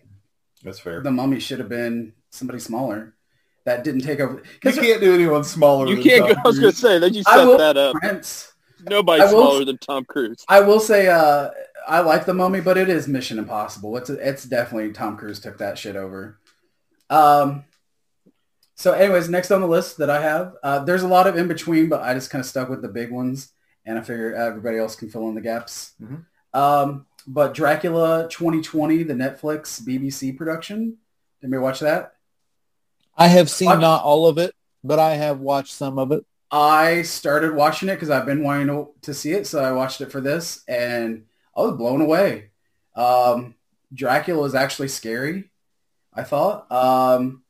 That's 0.64 0.80
fair. 0.80 1.02
the 1.02 1.12
Mummy 1.12 1.40
should 1.42 1.60
have 1.60 1.68
been 1.68 2.14
somebody 2.30 2.60
smaller 2.60 3.14
that 3.66 3.84
didn't 3.84 4.02
take 4.02 4.22
over. 4.22 4.36
You 4.36 4.42
'Cause 4.62 4.80
can't 4.80 5.02
do 5.02 5.14
anyone 5.14 5.44
smaller. 5.44 5.88
You 5.88 5.96
than 5.96 6.04
can't 6.06 6.28
go. 6.36 6.42
I 6.42 6.48
was 6.48 6.58
going 6.58 6.72
to 6.72 6.78
say 6.78 6.98
that 7.00 7.14
you 7.14 7.24
set 7.24 7.46
will- 7.46 7.58
that 7.58 7.76
up. 7.76 7.94
Prince. 7.96 8.51
Nobody's 8.90 9.30
I 9.30 9.34
will- 9.34 9.42
smaller 9.44 9.66
than 9.66 9.78
Tom 9.78 10.06
Cruise. 10.06 10.44
I 10.48 10.62
will 10.62 10.80
say, 10.80 11.08
uh, 11.08 11.50
I 11.88 12.00
like 12.02 12.26
the 12.26 12.34
Mummy, 12.34 12.62
but 12.62 12.78
it 12.78 12.90
is 12.90 13.08
Mission 13.08 13.40
Impossible. 13.40 13.98
It's 13.98 14.10
it's 14.10 14.44
definitely 14.46 14.92
Tom 14.94 15.18
Cruise 15.18 15.40
took 15.40 15.58
that 15.60 15.78
shit 15.78 15.96
over. 15.96 16.38
Um. 17.10 17.64
So, 18.76 18.94
anyways, 18.94 19.30
next 19.30 19.52
on 19.52 19.62
the 19.62 19.68
list 19.68 19.98
that 19.98 20.10
I 20.10 20.22
have, 20.22 20.56
uh, 20.64 20.80
there's 20.80 21.04
a 21.04 21.08
lot 21.08 21.28
of 21.28 21.38
in 21.38 21.48
between, 21.48 21.88
but 21.88 22.02
I 22.02 22.16
just 22.16 22.32
kind 22.32 22.40
of 22.40 22.48
stuck 22.48 22.68
with 22.68 22.82
the 22.82 22.88
big 22.88 23.12
ones, 23.12 23.50
and 23.86 24.00
I 24.00 24.02
figure 24.02 24.34
everybody 24.34 24.80
else 24.80 24.96
can 24.96 25.10
fill 25.10 25.30
in 25.30 25.36
the 25.36 25.42
gaps. 25.42 25.92
Mhm. 26.02 26.26
Um, 26.54 27.06
but 27.28 27.54
Dracula 27.54 28.28
2020, 28.30 29.04
the 29.04 29.14
Netflix 29.14 29.80
BBC 29.86 30.32
production. 30.36 30.98
Did 31.42 31.48
anybody 31.48 31.62
watch 31.62 31.80
that? 31.82 32.14
I 33.16 33.28
have 33.28 33.52
seen 33.52 33.68
Watch- 33.68 33.82
not 33.82 34.04
all 34.04 34.26
of 34.28 34.40
it, 34.40 34.56
but 34.84 34.98
I 34.98 35.14
have 35.14 35.40
watched 35.40 35.74
some 35.74 36.00
of 36.00 36.12
it. 36.12 36.26
I 36.52 37.04
started 37.04 37.56
watching 37.56 37.90
it 37.90 37.96
because 37.96 38.10
I've 38.10 38.26
been 38.26 38.44
wanting 38.44 38.68
to, 38.68 38.90
to 39.04 39.14
see 39.14 39.32
it, 39.32 39.48
so 39.48 39.64
I 39.64 39.72
watched 39.72 40.02
it 40.02 40.12
for 40.12 40.20
this, 40.20 40.64
and 40.68 41.24
I 41.56 41.62
was 41.62 41.78
blown 41.78 42.02
away. 42.02 42.50
Um, 42.96 43.56
Dracula 43.94 44.44
is 44.46 44.56
actually 44.56 44.90
scary. 44.90 45.50
I 46.14 46.24
thought 46.24 46.70
um, 46.72 47.44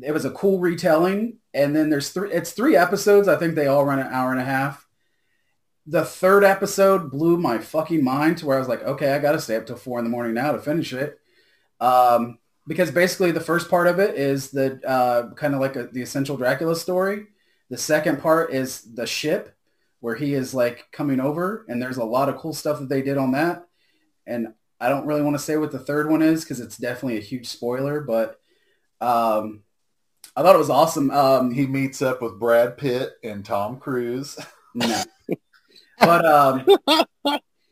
it 0.00 0.12
was 0.12 0.24
a 0.24 0.30
cool 0.30 0.60
retelling, 0.60 1.38
and 1.52 1.74
then 1.74 1.90
there's 1.90 2.10
three. 2.10 2.32
It's 2.32 2.52
three 2.52 2.76
episodes. 2.76 3.26
I 3.26 3.36
think 3.36 3.54
they 3.54 3.66
all 3.66 3.84
run 3.84 3.98
an 3.98 4.06
hour 4.06 4.30
and 4.30 4.40
a 4.40 4.44
half. 4.44 4.86
The 5.86 6.04
third 6.04 6.44
episode 6.44 7.10
blew 7.10 7.36
my 7.36 7.58
fucking 7.58 8.04
mind 8.04 8.38
to 8.38 8.46
where 8.46 8.56
I 8.56 8.60
was 8.60 8.68
like, 8.68 8.84
okay, 8.84 9.12
I 9.12 9.18
got 9.18 9.32
to 9.32 9.40
stay 9.40 9.56
up 9.56 9.66
till 9.66 9.74
four 9.74 9.98
in 9.98 10.04
the 10.04 10.10
morning 10.10 10.34
now 10.34 10.52
to 10.52 10.60
finish 10.60 10.92
it. 10.92 11.18
Um, 11.80 12.38
because 12.68 12.92
basically 12.92 13.32
the 13.32 13.40
first 13.40 13.68
part 13.68 13.88
of 13.88 13.98
it 13.98 14.14
is 14.14 14.52
the 14.52 14.80
uh, 14.86 15.34
kind 15.34 15.54
of 15.54 15.60
like 15.60 15.74
a, 15.74 15.88
the 15.88 16.02
essential 16.02 16.36
Dracula 16.36 16.76
story. 16.76 17.26
The 17.72 17.78
second 17.78 18.20
part 18.20 18.52
is 18.52 18.82
the 18.82 19.06
ship 19.06 19.56
where 20.00 20.14
he 20.14 20.34
is 20.34 20.52
like 20.52 20.88
coming 20.92 21.20
over 21.20 21.64
and 21.70 21.80
there's 21.80 21.96
a 21.96 22.04
lot 22.04 22.28
of 22.28 22.36
cool 22.36 22.52
stuff 22.52 22.78
that 22.80 22.90
they 22.90 23.00
did 23.00 23.16
on 23.16 23.32
that. 23.32 23.66
And 24.26 24.48
I 24.78 24.90
don't 24.90 25.06
really 25.06 25.22
want 25.22 25.36
to 25.36 25.42
say 25.42 25.56
what 25.56 25.72
the 25.72 25.78
third 25.78 26.10
one 26.10 26.20
is 26.20 26.44
because 26.44 26.60
it's 26.60 26.76
definitely 26.76 27.16
a 27.16 27.22
huge 27.22 27.46
spoiler, 27.46 28.02
but 28.02 28.38
um, 29.00 29.62
I 30.36 30.42
thought 30.42 30.54
it 30.54 30.58
was 30.58 30.68
awesome. 30.68 31.10
Um, 31.12 31.50
He 31.50 31.66
meets 31.66 32.02
up 32.02 32.20
with 32.20 32.38
Brad 32.38 32.76
Pitt 32.76 33.12
and 33.24 33.42
Tom 33.42 33.78
Cruise. 33.78 34.38
no. 34.74 35.02
but 35.98 36.26
um, 36.26 36.66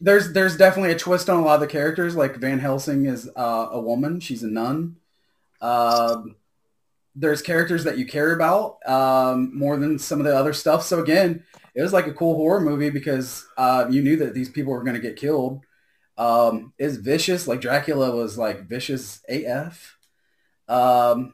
there's 0.00 0.32
there's 0.32 0.56
definitely 0.56 0.92
a 0.92 0.98
twist 0.98 1.28
on 1.28 1.40
a 1.40 1.44
lot 1.44 1.56
of 1.56 1.60
the 1.60 1.66
characters. 1.66 2.16
Like 2.16 2.36
Van 2.36 2.58
Helsing 2.58 3.04
is 3.04 3.28
uh, 3.36 3.68
a 3.70 3.78
woman; 3.78 4.18
she's 4.20 4.42
a 4.44 4.48
nun. 4.48 4.96
Um, 5.60 6.36
there's 7.14 7.42
characters 7.42 7.84
that 7.84 7.98
you 7.98 8.06
care 8.06 8.32
about 8.34 8.78
um, 8.86 9.56
more 9.56 9.76
than 9.76 9.98
some 9.98 10.20
of 10.20 10.26
the 10.26 10.36
other 10.36 10.52
stuff. 10.52 10.84
So 10.84 11.00
again, 11.00 11.44
it 11.74 11.82
was 11.82 11.92
like 11.92 12.06
a 12.06 12.12
cool 12.12 12.36
horror 12.36 12.60
movie 12.60 12.90
because 12.90 13.46
uh, 13.56 13.86
you 13.90 14.02
knew 14.02 14.16
that 14.16 14.34
these 14.34 14.48
people 14.48 14.72
were 14.72 14.84
going 14.84 14.94
to 14.94 15.00
get 15.00 15.16
killed. 15.16 15.64
Um, 16.18 16.74
is 16.76 16.98
vicious 16.98 17.48
like 17.48 17.62
Dracula 17.62 18.14
was 18.14 18.36
like 18.36 18.68
vicious 18.68 19.22
AF. 19.28 19.96
Um, 20.68 21.32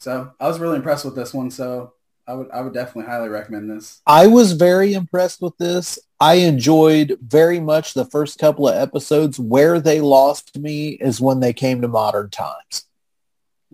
so 0.00 0.32
I 0.40 0.48
was 0.48 0.58
really 0.58 0.76
impressed 0.76 1.04
with 1.04 1.14
this 1.14 1.32
one. 1.32 1.50
So 1.52 1.92
I 2.26 2.34
would 2.34 2.50
I 2.50 2.60
would 2.62 2.74
definitely 2.74 3.10
highly 3.10 3.28
recommend 3.28 3.70
this. 3.70 4.00
I 4.06 4.26
was 4.26 4.52
very 4.52 4.94
impressed 4.94 5.40
with 5.40 5.56
this. 5.58 5.98
I 6.20 6.34
enjoyed 6.34 7.18
very 7.20 7.60
much 7.60 7.94
the 7.94 8.06
first 8.06 8.38
couple 8.38 8.68
of 8.68 8.74
episodes. 8.74 9.38
Where 9.38 9.78
they 9.80 10.00
lost 10.00 10.58
me 10.58 10.90
is 10.90 11.20
when 11.20 11.40
they 11.40 11.52
came 11.52 11.82
to 11.82 11.88
modern 11.88 12.30
times. 12.30 12.86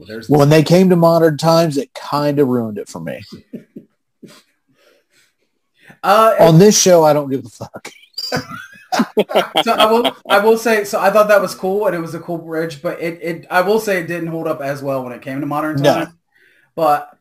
Well, 0.01 0.06
there's 0.09 0.31
When 0.31 0.48
they 0.48 0.62
came 0.62 0.89
to 0.89 0.97
modern 0.97 1.36
times, 1.36 1.77
it 1.77 1.93
kind 1.93 2.39
of 2.39 2.48
ruined 2.48 2.78
it 2.78 2.89
for 2.89 3.01
me. 3.01 3.22
uh, 6.02 6.35
On 6.40 6.59
this 6.59 6.81
show, 6.81 7.05
I 7.05 7.12
don't 7.12 7.28
give 7.28 7.44
a 7.44 7.48
fuck. 7.51 7.90
so 9.62 9.72
I 9.72 9.93
will 9.93 10.16
I 10.28 10.39
will 10.39 10.56
say 10.56 10.85
so 10.85 10.98
I 10.98 11.10
thought 11.10 11.28
that 11.28 11.40
was 11.43 11.55
cool 11.55 11.86
and 11.86 11.94
it 11.94 12.01
was 12.01 12.14
a 12.14 12.18
cool 12.18 12.39
bridge, 12.39 12.81
but 12.81 12.98
it, 13.01 13.18
it 13.22 13.47
I 13.51 13.60
will 13.60 13.78
say 13.78 14.01
it 14.01 14.06
didn't 14.06 14.28
hold 14.28 14.48
up 14.48 14.62
as 14.62 14.82
well 14.82 15.05
when 15.05 15.12
it 15.12 15.20
came 15.20 15.40
to 15.40 15.47
modern 15.47 15.77
No. 15.82 15.93
time. 16.06 16.18
But 16.74 17.14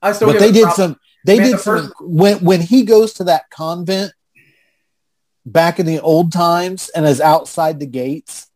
I 0.00 0.12
still 0.12 0.28
But 0.32 0.38
they 0.38 0.52
did 0.52 0.70
some. 0.70 0.96
They 1.26 1.38
Man, 1.38 1.46
did 1.48 1.54
the 1.54 1.58
some. 1.58 1.78
first- 1.78 1.92
when 2.00 2.38
when 2.44 2.60
he 2.60 2.84
goes 2.84 3.14
to 3.14 3.24
that 3.24 3.50
convent 3.50 4.12
back 5.44 5.80
in 5.80 5.86
the 5.86 5.98
old 6.00 6.30
times 6.32 6.88
and 6.94 7.04
is 7.04 7.20
outside 7.20 7.80
the 7.80 7.86
gates, 7.86 8.46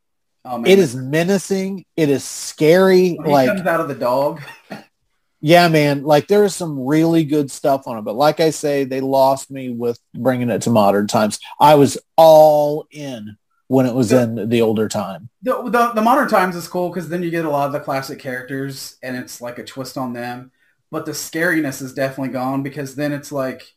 Oh, 0.49 0.59
man. 0.59 0.71
it 0.71 0.79
is 0.79 0.95
menacing. 0.95 1.85
It 1.97 2.09
is 2.09 2.23
scary. 2.23 3.19
Like 3.23 3.49
comes 3.49 3.67
out 3.67 3.81
of 3.81 3.89
the 3.89 3.95
dog. 3.95 4.43
Yeah, 5.41 5.69
man. 5.69 6.03
Like 6.03 6.29
there 6.29 6.45
is 6.45 6.55
some 6.55 6.87
really 6.87 7.25
good 7.25 7.51
stuff 7.51 7.87
on 7.87 7.99
it, 7.99 8.03
but 8.03 8.15
like 8.15 8.41
I 8.41 8.51
say, 8.51 8.85
they 8.85 9.01
lost 9.01 9.51
me 9.51 9.71
with 9.71 9.99
bringing 10.15 10.51
it 10.51 10.63
to 10.63 10.71
modern 10.71 11.07
times. 11.07 11.39
I 11.61 11.75
was 11.75 11.99
all 12.17 12.87
in 12.91 13.37
when 13.69 13.87
it 13.87 13.95
was 13.95 14.13
in 14.13 14.49
the 14.49 14.63
older 14.63 14.89
time. 14.89 15.29
The, 15.43 15.63
the, 15.63 15.93
the 15.95 16.03
modern 16.03 16.29
times 16.29 16.57
is 16.57 16.69
cool 16.69 16.89
because 16.89 17.09
then 17.09 17.23
you 17.23 17.31
get 17.31 17.45
a 17.45 17.51
lot 17.51 17.67
of 17.67 17.73
the 17.73 17.81
classic 17.81 18.19
characters 18.19 18.97
and 19.03 19.17
it's 19.17 19.41
like 19.41 19.59
a 19.59 19.65
twist 19.65 19.99
on 19.99 20.13
them. 20.13 20.53
But 20.91 21.05
the 21.05 21.13
scariness 21.13 21.83
is 21.83 21.93
definitely 21.93 22.33
gone 22.33 22.63
because 22.63 22.95
then 22.95 23.13
it's 23.13 23.33
like 23.33 23.75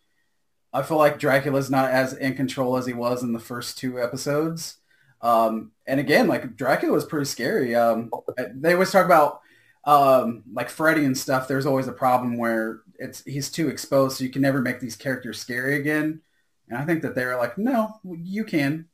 I 0.72 0.84
feel 0.84 0.98
like 0.98 1.20
Dracula's 1.20 1.70
not 1.70 1.92
as 1.92 2.14
in 2.14 2.36
control 2.36 2.78
as 2.78 2.86
he 2.86 2.94
was 2.94 3.24
in 3.24 3.34
the 3.34 3.40
first 3.40 3.78
two 3.78 4.02
episodes. 4.02 4.79
Um, 5.22 5.72
and 5.86 6.00
again, 6.00 6.28
like 6.28 6.56
Dracula 6.56 6.94
was 6.94 7.06
pretty 7.06 7.26
scary. 7.26 7.76
Um, 7.76 8.12
they 8.56 8.74
always 8.74 8.92
talk 8.92 9.06
about 9.06 9.42
um, 9.86 10.44
like 10.54 10.70
Freddy 10.70 11.06
and 11.06 11.18
stuff. 11.18 11.48
There's 11.48 11.66
always 11.66 11.88
a 11.88 11.94
problem 11.94 12.38
where 12.38 12.82
it's 12.98 13.24
he's 13.24 13.50
too 13.50 13.70
exposed, 13.70 14.18
so 14.18 14.24
you 14.24 14.30
can 14.30 14.42
never 14.42 14.62
make 14.62 14.80
these 14.80 14.96
characters 14.96 15.40
scary 15.40 15.76
again. 15.76 16.22
And 16.70 16.78
I 16.78 16.86
think 16.86 17.02
that 17.02 17.16
they 17.16 17.26
were 17.26 17.38
like, 17.38 17.58
no, 17.58 18.00
you 18.04 18.44
can. 18.44 18.86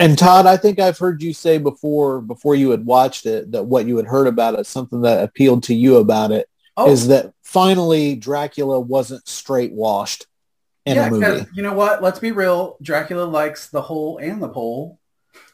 And 0.00 0.16
Todd, 0.16 0.46
I 0.46 0.56
think 0.56 0.78
I've 0.78 0.98
heard 0.98 1.22
you 1.22 1.34
say 1.34 1.58
before, 1.58 2.20
before 2.20 2.54
you 2.54 2.70
had 2.70 2.86
watched 2.86 3.26
it, 3.26 3.50
that 3.52 3.64
what 3.64 3.86
you 3.86 3.96
had 3.96 4.06
heard 4.06 4.28
about 4.28 4.58
it, 4.58 4.66
something 4.66 5.02
that 5.02 5.24
appealed 5.24 5.64
to 5.64 5.74
you 5.74 5.96
about 5.96 6.30
it, 6.30 6.48
is 6.86 7.04
Oh, 7.04 7.08
that 7.08 7.32
finally 7.42 8.14
Dracula 8.14 8.78
wasn't 8.78 9.26
straight 9.26 9.72
washed 9.72 10.26
in 10.86 10.96
a 10.96 11.10
movie. 11.10 11.46
you 11.52 11.62
know 11.62 11.72
what? 11.72 12.00
Let's 12.00 12.20
be 12.20 12.30
real. 12.30 12.76
Dracula 12.80 13.24
likes 13.24 13.68
the 13.68 13.82
hole 13.82 14.18
and 14.18 14.40
the 14.40 14.48
pole, 14.48 15.00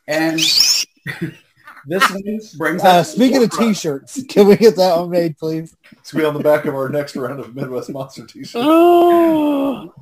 and 0.07 0.39
this 1.87 2.11
one 2.11 2.23
brings. 2.57 2.83
Uh, 2.83 2.89
us- 2.89 3.13
speaking 3.13 3.43
of 3.43 3.51
t-shirts, 3.51 4.23
can 4.29 4.47
we 4.49 4.57
get 4.57 4.77
that 4.77 4.99
one 4.99 5.11
made, 5.11 5.37
please? 5.39 5.77
It's 5.93 6.13
gonna 6.13 6.25
be 6.25 6.29
on 6.29 6.35
the 6.35 6.41
back 6.43 6.65
of 6.65 6.75
our 6.75 6.89
next 6.89 7.17
round 7.17 7.41
of 7.41 7.55
Midwest 7.55 7.91
Monster 7.91 8.27
T-shirts. 8.27 8.55
Oh, 8.57 9.93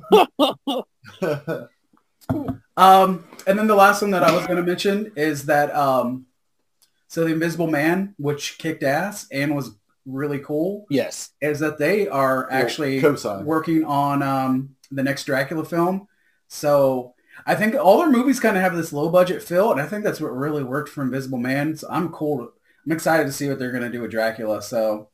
Um, 2.75 3.25
and 3.45 3.59
then 3.59 3.67
the 3.67 3.75
last 3.75 4.01
one 4.01 4.11
that 4.11 4.23
I 4.23 4.33
was 4.35 4.47
going 4.47 4.57
to 4.57 4.63
mention 4.63 5.11
is 5.15 5.45
that 5.45 5.75
um, 5.75 6.25
so 7.07 7.23
the 7.23 7.31
Invisible 7.33 7.67
Man, 7.67 8.15
which 8.17 8.57
kicked 8.57 8.81
ass 8.81 9.27
and 9.31 9.55
was 9.55 9.75
really 10.07 10.39
cool, 10.39 10.87
Yes. 10.89 11.31
is 11.39 11.59
that 11.59 11.77
they 11.77 12.07
are 12.07 12.51
actually 12.51 12.99
cosign. 12.99 13.43
working 13.43 13.83
on 13.83 14.23
um, 14.23 14.75
the 14.89 15.03
next 15.03 15.25
Dracula 15.25 15.63
film. 15.65 16.07
So 16.47 17.12
I 17.45 17.55
think 17.55 17.75
all 17.75 17.99
their 17.99 18.09
movies 18.09 18.39
kind 18.39 18.55
of 18.55 18.63
have 18.63 18.75
this 18.75 18.93
low 18.93 19.09
budget 19.09 19.43
feel, 19.43 19.71
and 19.71 19.81
I 19.81 19.85
think 19.85 20.03
that's 20.03 20.21
what 20.21 20.35
really 20.35 20.63
worked 20.63 20.89
for 20.89 21.01
Invisible 21.01 21.37
Man. 21.37 21.75
So 21.75 21.87
I'm 21.89 22.09
cool. 22.09 22.51
I'm 22.85 22.91
excited 22.91 23.25
to 23.25 23.31
see 23.31 23.49
what 23.49 23.59
they're 23.59 23.71
going 23.71 23.83
to 23.83 23.89
do 23.89 24.01
with 24.01 24.11
Dracula. 24.11 24.61
So 24.61 25.09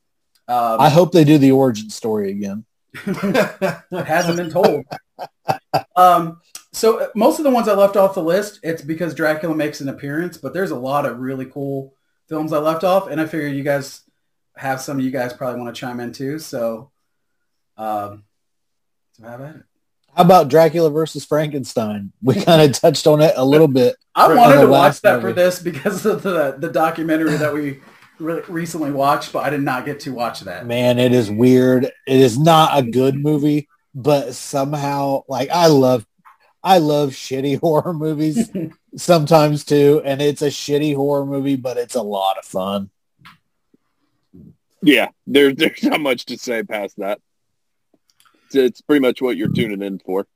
um, 0.47 0.79
I 0.79 0.89
hope 0.89 1.11
they 1.11 1.23
do 1.23 1.37
the 1.37 1.51
origin 1.51 1.89
story 1.89 2.31
again. 2.31 2.65
it 3.05 4.05
hasn't 4.05 4.37
been 4.37 4.49
told. 4.49 4.83
um, 5.95 6.41
so 6.73 6.99
uh, 6.99 7.07
most 7.15 7.39
of 7.39 7.43
the 7.43 7.51
ones 7.51 7.67
I 7.67 7.73
left 7.73 7.95
off 7.95 8.15
the 8.15 8.23
list, 8.23 8.59
it's 8.63 8.81
because 8.81 9.13
Dracula 9.13 9.55
makes 9.55 9.79
an 9.81 9.89
appearance, 9.89 10.37
but 10.37 10.53
there's 10.53 10.71
a 10.71 10.75
lot 10.75 11.05
of 11.05 11.19
really 11.19 11.45
cool 11.45 11.93
films 12.27 12.51
I 12.51 12.57
left 12.57 12.83
off, 12.83 13.07
and 13.07 13.21
I 13.21 13.25
figured 13.27 13.55
you 13.55 13.63
guys 13.63 14.01
have 14.55 14.81
some 14.81 14.99
you 14.99 15.11
guys 15.11 15.33
probably 15.33 15.61
want 15.61 15.73
to 15.73 15.79
chime 15.79 15.99
in 15.99 16.11
too. 16.13 16.39
So, 16.39 16.91
um, 17.77 18.23
so 19.13 19.23
have 19.23 19.41
at 19.41 19.55
it. 19.55 19.63
How 20.15 20.23
about 20.23 20.49
Dracula 20.49 20.89
versus 20.89 21.23
Frankenstein? 21.25 22.11
We 22.21 22.35
kind 22.35 22.61
of 22.61 22.71
touched 22.79 23.07
on 23.07 23.21
it 23.21 23.33
a 23.35 23.45
little 23.45 23.67
bit. 23.67 23.95
I 24.15 24.33
wanted 24.33 24.61
to 24.61 24.67
watch 24.67 24.81
last 24.81 25.03
that 25.03 25.21
for 25.21 25.31
this 25.33 25.61
because 25.61 26.05
of 26.05 26.23
the 26.23 26.55
the 26.57 26.69
documentary 26.69 27.37
that 27.37 27.53
we 27.53 27.79
re- 28.19 28.41
recently 28.47 28.91
watched, 28.91 29.31
but 29.31 29.45
I 29.45 29.49
did 29.49 29.61
not 29.61 29.85
get 29.85 30.01
to 30.01 30.13
watch 30.13 30.41
that. 30.41 30.65
Man, 30.65 30.99
it 30.99 31.13
is 31.13 31.31
weird. 31.31 31.85
It 31.85 31.93
is 32.19 32.37
not 32.37 32.77
a 32.77 32.83
good 32.83 33.15
movie, 33.15 33.69
but 33.95 34.33
somehow, 34.33 35.23
like, 35.29 35.49
I 35.49 35.67
love, 35.67 36.05
I 36.63 36.79
love 36.79 37.11
shitty 37.11 37.59
horror 37.61 37.93
movies 37.93 38.51
sometimes 38.97 39.63
too, 39.63 40.01
and 40.03 40.21
it's 40.21 40.41
a 40.41 40.47
shitty 40.47 40.95
horror 40.95 41.25
movie, 41.25 41.55
but 41.55 41.77
it's 41.77 41.95
a 41.95 42.01
lot 42.01 42.37
of 42.37 42.45
fun. 42.45 42.89
yeah. 44.81 45.09
There's 45.27 45.55
there's 45.55 45.83
not 45.83 46.01
much 46.01 46.25
to 46.25 46.37
say 46.37 46.63
past 46.63 46.97
that. 46.97 47.19
It's, 48.53 48.81
pretty 48.81 49.01
much 49.01 49.21
what 49.21 49.37
you're 49.37 49.51
tuning 49.51 49.81
in 49.81 49.99
for. 49.99 50.27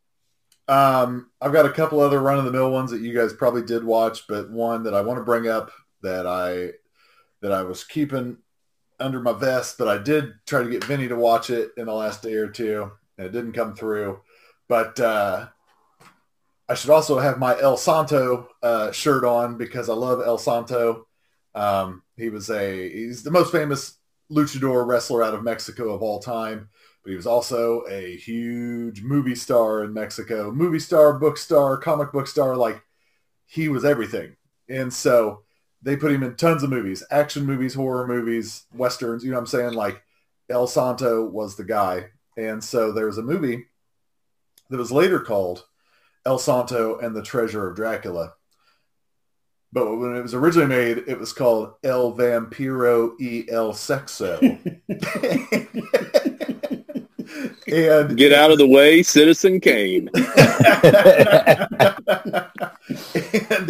Um, 0.68 1.30
I've 1.42 1.54
got 1.54 1.66
a 1.66 1.72
couple 1.72 2.00
other 2.00 2.22
run-of-the-mill 2.22 2.72
ones 2.72 2.92
that 2.92 3.02
you 3.02 3.14
guys 3.14 3.34
probably 3.34 3.64
did 3.64 3.84
watch, 3.84 4.28
but 4.28 4.50
one 4.50 4.84
that 4.84 4.94
I 4.94 5.02
want 5.02 5.20
to 5.20 5.24
bring 5.24 5.48
up 5.48 5.72
that 6.02 6.26
I 6.26 6.72
that 7.42 7.52
I 7.52 7.64
was 7.64 7.84
keeping 7.84 8.38
under 9.00 9.20
my 9.20 9.34
vest, 9.34 9.78
but 9.78 9.90
I 9.90 9.98
did 9.98 10.34
try 10.46 10.64
to 10.64 10.70
get 10.70 10.86
Vinny 10.86 11.10
to 11.10 11.16
watch 11.16 11.50
it 11.50 11.72
in 11.76 11.88
the 11.88 11.94
last 11.94 12.22
day 12.22 12.36
or 12.36 12.48
two, 12.48 12.90
and 13.18 13.28
it 13.28 13.32
didn't 13.32 13.52
come 13.52 13.76
through. 13.76 14.22
But 14.70 14.98
uh, 15.00 15.48
I 16.70 16.76
should 16.76 16.90
also 16.90 17.20
have 17.20 17.38
my 17.38 17.60
El 17.60 17.76
Santo 17.76 18.50
uh, 18.62 18.92
shirt 18.92 19.26
on 19.26 19.58
because 19.58 19.90
I 19.90 19.94
love 19.94 20.22
El 20.26 20.38
Santo. 20.38 21.08
Um, 21.54 22.04
he 22.16 22.30
was 22.30 22.50
a 22.50 22.90
he's 22.90 23.24
the 23.24 23.32
most 23.32 23.52
famous 23.52 23.98
luchador 24.32 24.88
wrestler 24.88 25.24
out 25.24 25.34
of 25.34 25.44
Mexico 25.44 25.94
of 25.94 26.02
all 26.02 26.20
time 26.20 26.70
but 27.04 27.10
he 27.10 27.16
was 27.16 27.28
also 27.28 27.84
a 27.90 28.16
huge 28.16 29.04
movie 29.04 29.36
star 29.36 29.84
in 29.84 29.94
Mexico. 29.94 30.52
Movie 30.52 30.80
star, 30.80 31.14
book 31.20 31.38
star, 31.38 31.78
comic 31.78 32.14
book 32.14 32.28
star, 32.28 32.56
like 32.56 32.82
he 33.46 33.68
was 33.68 33.84
everything. 33.84 34.38
And 34.70 34.92
so 34.92 35.44
they 35.82 35.98
put 35.98 36.14
him 36.14 36.24
in 36.24 36.36
tons 36.36 36.64
of 36.64 36.70
movies, 36.70 37.04
action 37.12 37.46
movies, 37.46 37.74
horror 37.74 38.08
movies, 38.08 38.66
westerns, 38.74 39.24
you 39.24 39.32
know 39.32 39.36
what 39.36 39.42
I'm 39.42 39.48
saying? 39.48 39.74
Like 39.74 40.02
El 40.50 40.66
Santo 40.66 41.26
was 41.26 41.58
the 41.58 41.66
guy. 41.66 42.06
And 42.38 42.64
so 42.64 42.94
there 42.94 43.08
was 43.08 43.18
a 43.18 43.24
movie 43.24 43.66
that 44.70 44.78
was 44.78 44.92
later 44.92 45.20
called 45.20 45.66
El 46.26 46.40
Santo 46.40 47.00
and 47.00 47.14
the 47.14 47.22
Treasure 47.22 47.68
of 47.68 47.76
Dracula. 47.76 48.34
But 49.74 49.98
when 49.98 50.16
it 50.16 50.22
was 50.22 50.34
originally 50.34 50.68
made, 50.68 51.00
it 51.08 51.20
was 51.20 51.34
called 51.34 51.74
El 51.84 52.14
Vampiro 52.14 53.16
y 53.20 53.46
El 53.52 53.74
Sexo. 53.74 54.40
and 57.68 58.18
Get 58.18 58.34
out 58.34 58.52
of 58.52 58.58
the 58.58 58.68
way, 58.68 59.04
Citizen 59.04 59.60
Kane. 59.60 60.10
and 60.14 60.26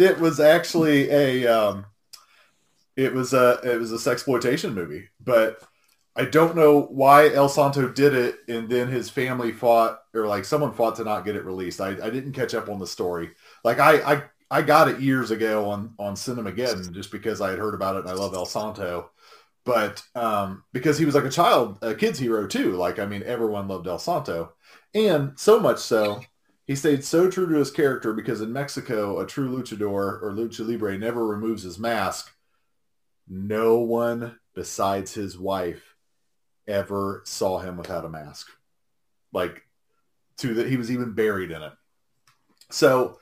it 0.00 0.18
was 0.18 0.40
actually 0.40 1.10
a 1.10 1.46
um, 1.46 1.86
it 2.96 3.12
was 3.12 3.32
a 3.32 3.60
it 3.64 3.78
was 3.78 3.92
a 3.92 3.96
sexploitation 3.96 4.74
movie, 4.74 5.08
but 5.20 5.62
I 6.16 6.24
don't 6.24 6.56
know 6.56 6.82
why 6.82 7.28
El 7.30 7.48
Santo 7.48 7.88
did 7.88 8.14
it, 8.14 8.38
and 8.48 8.68
then 8.68 8.88
his 8.88 9.10
family 9.10 9.52
fought 9.52 10.00
or 10.14 10.26
like 10.26 10.44
someone 10.44 10.72
fought 10.72 10.96
to 10.96 11.04
not 11.04 11.24
get 11.24 11.36
it 11.36 11.44
released. 11.44 11.80
I, 11.80 11.90
I 11.90 12.10
didn't 12.10 12.32
catch 12.32 12.54
up 12.54 12.68
on 12.68 12.78
the 12.78 12.86
story. 12.86 13.30
Like 13.64 13.80
I, 13.80 14.14
I 14.14 14.22
I 14.50 14.62
got 14.62 14.88
it 14.88 15.00
years 15.00 15.30
ago 15.30 15.70
on 15.70 15.94
on 15.98 16.14
Cinemageddon 16.14 16.92
just 16.92 17.10
because 17.10 17.40
I 17.40 17.50
had 17.50 17.58
heard 17.58 17.74
about 17.74 17.96
it 17.96 18.00
and 18.00 18.10
I 18.10 18.14
love 18.14 18.34
El 18.34 18.46
Santo. 18.46 19.10
But 19.64 20.02
um, 20.14 20.64
because 20.72 20.98
he 20.98 21.06
was 21.06 21.14
like 21.14 21.24
a 21.24 21.30
child, 21.30 21.78
a 21.82 21.94
kid's 21.94 22.18
hero 22.18 22.46
too. 22.46 22.72
Like 22.72 22.98
I 22.98 23.06
mean, 23.06 23.22
everyone 23.24 23.68
loved 23.68 23.86
El 23.86 23.98
Santo, 23.98 24.52
and 24.94 25.38
so 25.38 25.58
much 25.58 25.78
so 25.78 26.20
he 26.66 26.74
stayed 26.74 27.04
so 27.04 27.30
true 27.30 27.48
to 27.48 27.58
his 27.58 27.70
character 27.70 28.12
because 28.14 28.40
in 28.40 28.52
Mexico, 28.52 29.20
a 29.20 29.26
true 29.26 29.48
luchador 29.48 30.22
or 30.22 30.32
lucha 30.34 30.66
libre 30.66 30.98
never 30.98 31.26
removes 31.26 31.62
his 31.62 31.78
mask. 31.78 32.30
No 33.28 33.78
one 33.78 34.38
besides 34.54 35.14
his 35.14 35.38
wife 35.38 35.94
ever 36.66 37.22
saw 37.24 37.58
him 37.58 37.76
without 37.76 38.04
a 38.04 38.08
mask. 38.08 38.48
Like 39.32 39.62
to 40.38 40.54
that 40.54 40.68
he 40.68 40.76
was 40.76 40.90
even 40.90 41.12
buried 41.12 41.50
in 41.50 41.62
it. 41.62 41.72
So 42.70 43.18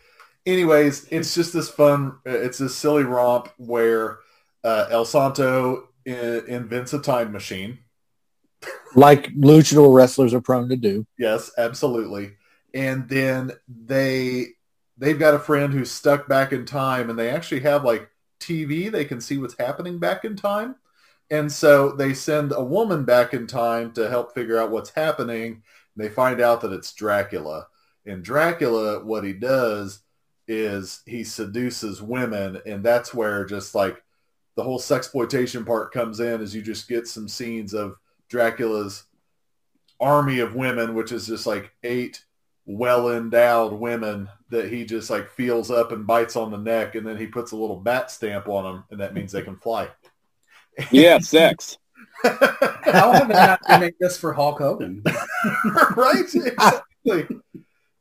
anyways, 0.47 1.09
it's 1.11 1.35
just 1.35 1.53
this 1.53 1.69
fun 1.69 2.19
it's 2.25 2.59
this 2.59 2.77
silly 2.77 3.05
romp 3.05 3.49
where 3.57 4.19
uh, 4.63 4.87
El 4.91 5.05
Santo 5.05 5.89
i- 6.07 6.43
invents 6.49 6.93
a 6.93 6.99
time 7.01 7.33
machine. 7.33 7.79
like 8.95 9.29
luchador 9.35 9.95
wrestlers 9.95 10.35
are 10.35 10.41
prone 10.41 10.69
to 10.69 10.77
do. 10.77 11.07
Yes, 11.19 11.51
absolutely. 11.57 12.35
And 12.75 13.09
then 13.09 13.53
they 13.69 14.49
they've 14.99 15.19
got 15.19 15.35
a 15.35 15.39
friend 15.39 15.73
who's 15.73 15.91
stuck 15.91 16.29
back 16.29 16.53
in 16.53 16.65
time 16.65 17.11
and 17.11 17.19
they 17.19 17.31
actually 17.31 17.61
have 17.61 17.85
like 17.85 18.09
TV, 18.41 18.91
they 18.91 19.05
can 19.05 19.21
see 19.21 19.39
what's 19.39 19.57
happening 19.59 19.99
back 19.99 20.25
in 20.25 20.37
time. 20.37 20.77
And 21.31 21.51
so 21.51 21.93
they 21.93 22.13
send 22.13 22.53
a 22.53 22.63
woman 22.63 23.05
back 23.05 23.33
in 23.33 23.47
time 23.47 23.93
to 23.93 24.09
help 24.11 24.35
figure 24.35 24.59
out 24.59 24.71
what's 24.71 24.91
happening. 24.91 25.63
They 25.97 26.09
find 26.09 26.41
out 26.41 26.61
that 26.61 26.73
it's 26.73 26.93
Dracula. 26.93 27.69
And 28.05 28.23
Dracula, 28.23 29.05
what 29.05 29.25
he 29.25 29.33
does 29.33 30.01
is 30.49 31.03
he 31.07 31.25
seduces 31.25 32.03
women, 32.03 32.61
and 32.67 32.85
that's 32.85 33.15
where 33.15 33.45
just 33.45 33.75
like 33.75 34.03
the 34.55 34.63
whole 34.63 34.79
sexploitation 34.79 35.67
part 35.67 35.93
comes 35.93 36.21
in, 36.21 36.41
is 36.41 36.55
you 36.55 36.63
just 36.63 36.89
get 36.89 37.07
some 37.07 37.29
scenes 37.29 37.75
of 37.75 37.97
Dracula's 38.29 39.05
army 40.01 40.41
of 40.41 40.55
women, 40.55 40.95
which 40.95 41.13
is 41.13 41.27
just 41.27 41.47
like 41.47 41.73
eight 41.85 42.23
well 42.67 43.11
endowed 43.11 43.73
women 43.73 44.29
that 44.51 44.71
he 44.71 44.85
just 44.85 45.11
like 45.11 45.29
feels 45.31 45.71
up 45.71 45.93
and 45.93 46.07
bites 46.07 46.37
on 46.37 46.51
the 46.51 46.59
neck, 46.59 46.95
and 46.95 47.07
then 47.07 47.17
he 47.17 47.27
puts 47.27 47.53
a 47.53 47.57
little 47.57 47.77
bat 47.77 48.11
stamp 48.11 48.49
on 48.49 48.65
them, 48.65 48.85
and 48.91 49.01
that 49.01 49.15
means 49.15 49.33
they 49.33 49.43
can 49.43 49.57
fly. 49.57 49.89
Yeah, 50.91 51.19
sex. 51.21 51.79
How 52.23 53.13
have 53.13 53.29
they 53.29 53.35
not 53.35 53.61
remake 53.69 53.99
this 53.99 54.17
for 54.17 54.33
Hulk 54.33 54.59
Hogan? 54.59 55.03
right? 55.97 56.25
Exactly. 56.25 57.27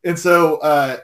and 0.03 0.19
so, 0.19 0.57
uh, 0.57 0.98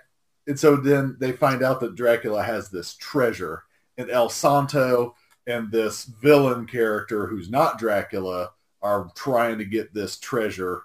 and 0.45 0.59
so 0.59 0.75
then 0.75 1.17
they 1.19 1.31
find 1.31 1.63
out 1.63 1.79
that 1.79 1.95
Dracula 1.95 2.43
has 2.43 2.69
this 2.69 2.95
treasure, 2.95 3.63
and 3.97 4.09
El 4.09 4.29
Santo 4.29 5.15
and 5.47 5.71
this 5.71 6.03
villain 6.03 6.67
character 6.67 7.25
who's 7.25 7.49
not 7.49 7.79
Dracula 7.79 8.51
are 8.81 9.09
trying 9.15 9.57
to 9.57 9.65
get 9.65 9.93
this 9.93 10.19
treasure. 10.19 10.83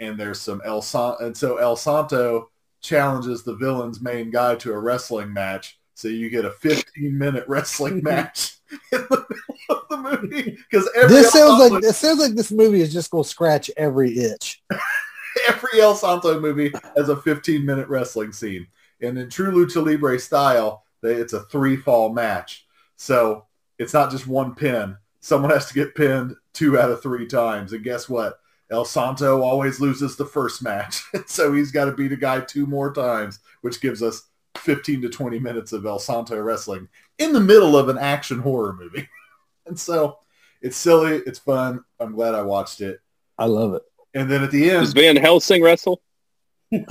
And 0.00 0.18
there's 0.18 0.40
some 0.40 0.62
El 0.64 0.80
San- 0.80 1.16
and 1.20 1.36
so 1.36 1.56
El 1.56 1.76
Santo 1.76 2.50
challenges 2.80 3.42
the 3.42 3.56
villain's 3.56 4.00
main 4.00 4.30
guy 4.30 4.54
to 4.56 4.72
a 4.72 4.78
wrestling 4.78 5.32
match. 5.32 5.78
So 5.94 6.08
you 6.08 6.30
get 6.30 6.44
a 6.44 6.50
15 6.50 7.16
minute 7.16 7.44
wrestling 7.48 8.02
match 8.02 8.56
in 8.92 9.00
the 9.10 9.26
middle 9.28 9.56
of 9.68 9.82
the 9.90 9.96
movie 9.96 10.58
because 10.70 10.88
This 11.08 11.32
sounds 11.32 11.70
like 11.70 11.82
this 11.82 11.98
sounds 11.98 12.20
like 12.20 12.34
this 12.34 12.52
movie 12.52 12.80
is 12.80 12.92
just 12.92 13.10
gonna 13.10 13.24
scratch 13.24 13.70
every 13.76 14.16
itch. 14.16 14.62
every 15.48 15.80
El 15.80 15.94
Santo 15.94 16.40
movie 16.40 16.72
has 16.96 17.08
a 17.08 17.16
15 17.16 17.64
minute 17.64 17.88
wrestling 17.88 18.32
scene. 18.32 18.66
And 19.00 19.18
in 19.18 19.28
true 19.28 19.50
lucha 19.50 19.84
libre 19.84 20.18
style, 20.18 20.84
it's 21.02 21.32
a 21.32 21.42
three 21.44 21.76
fall 21.76 22.12
match. 22.12 22.66
So 22.96 23.46
it's 23.78 23.92
not 23.92 24.10
just 24.10 24.26
one 24.26 24.54
pin. 24.54 24.96
Someone 25.20 25.50
has 25.50 25.66
to 25.66 25.74
get 25.74 25.94
pinned 25.94 26.36
two 26.52 26.78
out 26.78 26.90
of 26.90 27.02
three 27.02 27.26
times. 27.26 27.72
And 27.72 27.84
guess 27.84 28.08
what? 28.08 28.38
El 28.70 28.84
Santo 28.84 29.42
always 29.42 29.80
loses 29.80 30.16
the 30.16 30.24
first 30.24 30.62
match. 30.62 31.02
so 31.26 31.52
he's 31.52 31.72
got 31.72 31.86
to 31.86 31.92
beat 31.92 32.12
a 32.12 32.16
guy 32.16 32.40
two 32.40 32.66
more 32.66 32.92
times, 32.92 33.40
which 33.60 33.80
gives 33.80 34.02
us 34.02 34.28
15 34.58 35.02
to 35.02 35.08
20 35.08 35.38
minutes 35.38 35.72
of 35.72 35.86
El 35.86 35.98
Santo 35.98 36.40
wrestling 36.40 36.88
in 37.18 37.32
the 37.32 37.40
middle 37.40 37.76
of 37.76 37.88
an 37.88 37.98
action 37.98 38.38
horror 38.38 38.74
movie. 38.74 39.08
and 39.66 39.78
so 39.78 40.18
it's 40.62 40.76
silly. 40.76 41.20
It's 41.26 41.38
fun. 41.38 41.84
I'm 42.00 42.12
glad 42.14 42.34
I 42.34 42.42
watched 42.42 42.80
it. 42.80 43.00
I 43.38 43.46
love 43.46 43.74
it. 43.74 43.82
And 44.14 44.30
then 44.30 44.42
at 44.44 44.50
the 44.50 44.70
end, 44.70 44.80
Does 44.80 44.92
Van 44.92 45.16
Helsing 45.16 45.62
wrestle? 45.62 46.00
at 46.72 46.86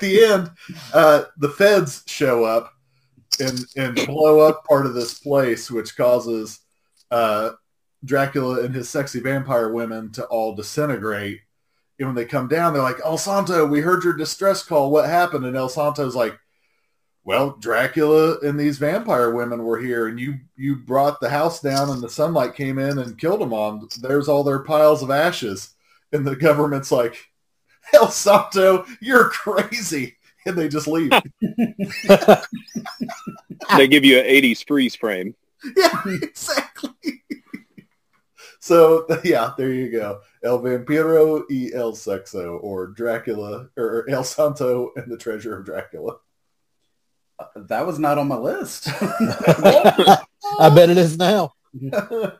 the 0.00 0.24
end, 0.24 0.50
uh, 0.92 1.24
the 1.36 1.50
feds 1.50 2.02
show 2.06 2.44
up 2.44 2.72
and 3.40 3.64
and 3.76 4.06
blow 4.06 4.40
up 4.40 4.64
part 4.64 4.86
of 4.86 4.94
this 4.94 5.18
place, 5.18 5.70
which 5.70 5.96
causes 5.96 6.60
uh, 7.10 7.50
Dracula 8.04 8.62
and 8.62 8.74
his 8.74 8.88
sexy 8.88 9.20
vampire 9.20 9.72
women 9.72 10.12
to 10.12 10.24
all 10.26 10.54
disintegrate. 10.54 11.40
And 11.98 12.08
when 12.08 12.14
they 12.14 12.24
come 12.24 12.46
down, 12.46 12.72
they're 12.72 12.82
like, 12.82 13.00
El 13.04 13.18
Santo, 13.18 13.66
we 13.66 13.80
heard 13.80 14.04
your 14.04 14.16
distress 14.16 14.62
call. 14.62 14.90
What 14.90 15.08
happened? 15.08 15.44
And 15.44 15.56
El 15.56 15.68
Santo's 15.68 16.14
like, 16.14 16.38
well, 17.24 17.56
Dracula 17.60 18.38
and 18.40 18.58
these 18.58 18.78
vampire 18.78 19.30
women 19.30 19.62
were 19.62 19.78
here, 19.78 20.06
and 20.06 20.18
you 20.18 20.38
you 20.56 20.76
brought 20.76 21.20
the 21.20 21.28
house 21.28 21.60
down, 21.60 21.90
and 21.90 22.00
the 22.00 22.08
sunlight 22.08 22.54
came 22.54 22.78
in 22.78 22.98
and 22.98 23.18
killed 23.18 23.40
them 23.40 23.52
all. 23.52 23.86
There's 24.00 24.28
all 24.28 24.44
their 24.44 24.60
piles 24.60 25.02
of 25.02 25.10
ashes, 25.10 25.74
and 26.12 26.26
the 26.26 26.36
government's 26.36 26.90
like, 26.90 27.16
El 27.92 28.08
Santo, 28.08 28.86
you're 29.00 29.28
crazy, 29.30 30.16
and 30.48 30.58
they 30.58 30.68
just 30.68 30.88
leave. 30.88 31.12
They 33.76 33.88
give 33.88 34.04
you 34.04 34.18
an 34.18 34.24
80s 34.24 34.66
freeze 34.66 34.96
frame. 34.96 35.34
yeah, 35.76 36.02
exactly. 36.06 36.90
so 38.60 39.06
yeah, 39.24 39.52
there 39.58 39.72
you 39.72 39.90
go. 39.90 40.20
El 40.42 40.60
Vampiro 40.60 41.44
y 41.50 41.70
El 41.74 41.92
Sexo, 41.92 42.58
or 42.62 42.86
Dracula, 42.88 43.68
or 43.76 44.08
El 44.08 44.24
Santo 44.24 44.92
and 44.96 45.10
the 45.10 45.16
Treasure 45.16 45.58
of 45.58 45.64
Dracula. 45.64 46.16
That 47.54 47.86
was 47.86 47.98
not 47.98 48.18
on 48.18 48.28
my 48.28 48.36
list. 48.36 48.88
I 49.00 50.70
bet 50.74 50.90
it 50.90 50.98
is 50.98 51.16
now. 51.18 51.52
uh, 51.92 52.32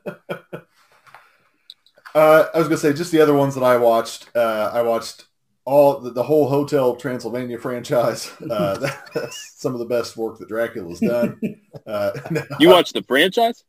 I 2.15 2.59
was 2.59 2.67
gonna 2.67 2.77
say 2.79 2.93
just 2.93 3.13
the 3.13 3.21
other 3.21 3.35
ones 3.35 3.55
that 3.55 3.63
I 3.63 3.77
watched. 3.77 4.29
Uh, 4.35 4.71
I 4.73 4.83
watched 4.83 5.25
all 5.69 6.01
the, 6.01 6.11
the 6.11 6.23
whole 6.23 6.49
Hotel 6.49 6.97
Transylvania 6.97 7.59
franchise. 7.59 8.31
Uh, 8.51 8.79
that's 9.15 9.55
some 9.61 9.75
of 9.75 9.79
the 9.81 9.85
best 9.85 10.17
work 10.17 10.39
that 10.39 10.49
Dracula's 10.49 11.01
done. 11.01 11.39
Uh, 11.87 12.11
no, 12.31 12.43
You 12.61 12.69
watch 12.69 12.93
the 12.93 13.03
franchise? 13.03 13.65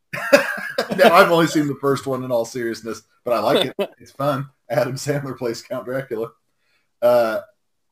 no, 0.97 1.05
I've 1.05 1.31
only 1.31 1.47
seen 1.47 1.67
the 1.67 1.77
first 1.79 2.05
one 2.05 2.23
in 2.23 2.31
all 2.31 2.43
seriousness, 2.43 3.03
but 3.23 3.33
I 3.33 3.39
like 3.39 3.67
it. 3.77 3.89
It's 3.97 4.11
fun. 4.11 4.49
Adam 4.69 4.95
Sandler 4.95 5.37
plays 5.37 5.61
Count 5.61 5.85
Dracula. 5.85 6.31
Uh, 7.01 7.41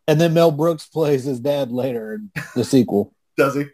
And 0.08 0.20
then 0.20 0.34
Mel 0.34 0.52
Brooks 0.52 0.86
plays 0.88 1.24
his 1.24 1.40
dad 1.40 1.72
later 1.72 2.16
in 2.16 2.32
the 2.56 2.64
sequel. 2.66 3.14
does 3.38 3.56
he? 3.56 3.68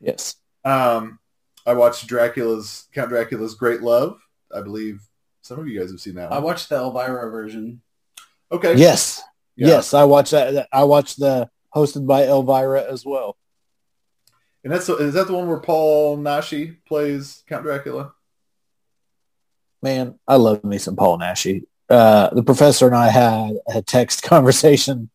Yes. 0.00 0.34
Um, 0.66 1.18
I 1.64 1.72
watched 1.72 2.06
Dracula's 2.08 2.88
Count 2.92 3.08
Dracula's 3.08 3.54
Great 3.54 3.80
Love. 3.80 4.18
I 4.54 4.60
believe 4.60 5.00
some 5.40 5.58
of 5.58 5.66
you 5.66 5.78
guys 5.80 5.90
have 5.90 6.00
seen 6.00 6.16
that 6.16 6.30
I 6.32 6.40
watched 6.40 6.68
the 6.68 6.76
Elvira 6.76 7.30
version. 7.30 7.80
Okay. 8.52 8.74
Yes. 8.76 9.22
Yeah. 9.56 9.68
Yes. 9.68 9.94
I 9.94 10.04
watched 10.04 10.32
that. 10.32 10.68
I 10.72 10.84
watched 10.84 11.18
the 11.18 11.48
hosted 11.74 12.06
by 12.06 12.24
Elvira 12.24 12.84
as 12.90 13.04
well. 13.04 13.36
And 14.64 14.72
that's 14.72 14.88
is 14.88 15.14
that 15.14 15.28
the 15.28 15.32
one 15.32 15.48
where 15.48 15.60
Paul 15.60 16.18
Naschy 16.18 16.76
plays 16.86 17.44
Count 17.48 17.62
Dracula? 17.62 18.12
Man, 19.82 20.18
I 20.26 20.36
love 20.36 20.64
me 20.64 20.78
some 20.78 20.96
Paul 20.96 21.18
Naschy. 21.18 21.66
Uh, 21.88 22.30
the 22.34 22.42
professor 22.42 22.86
and 22.86 22.96
I 22.96 23.08
had 23.08 23.52
a 23.68 23.80
text 23.80 24.22
conversation 24.24 25.10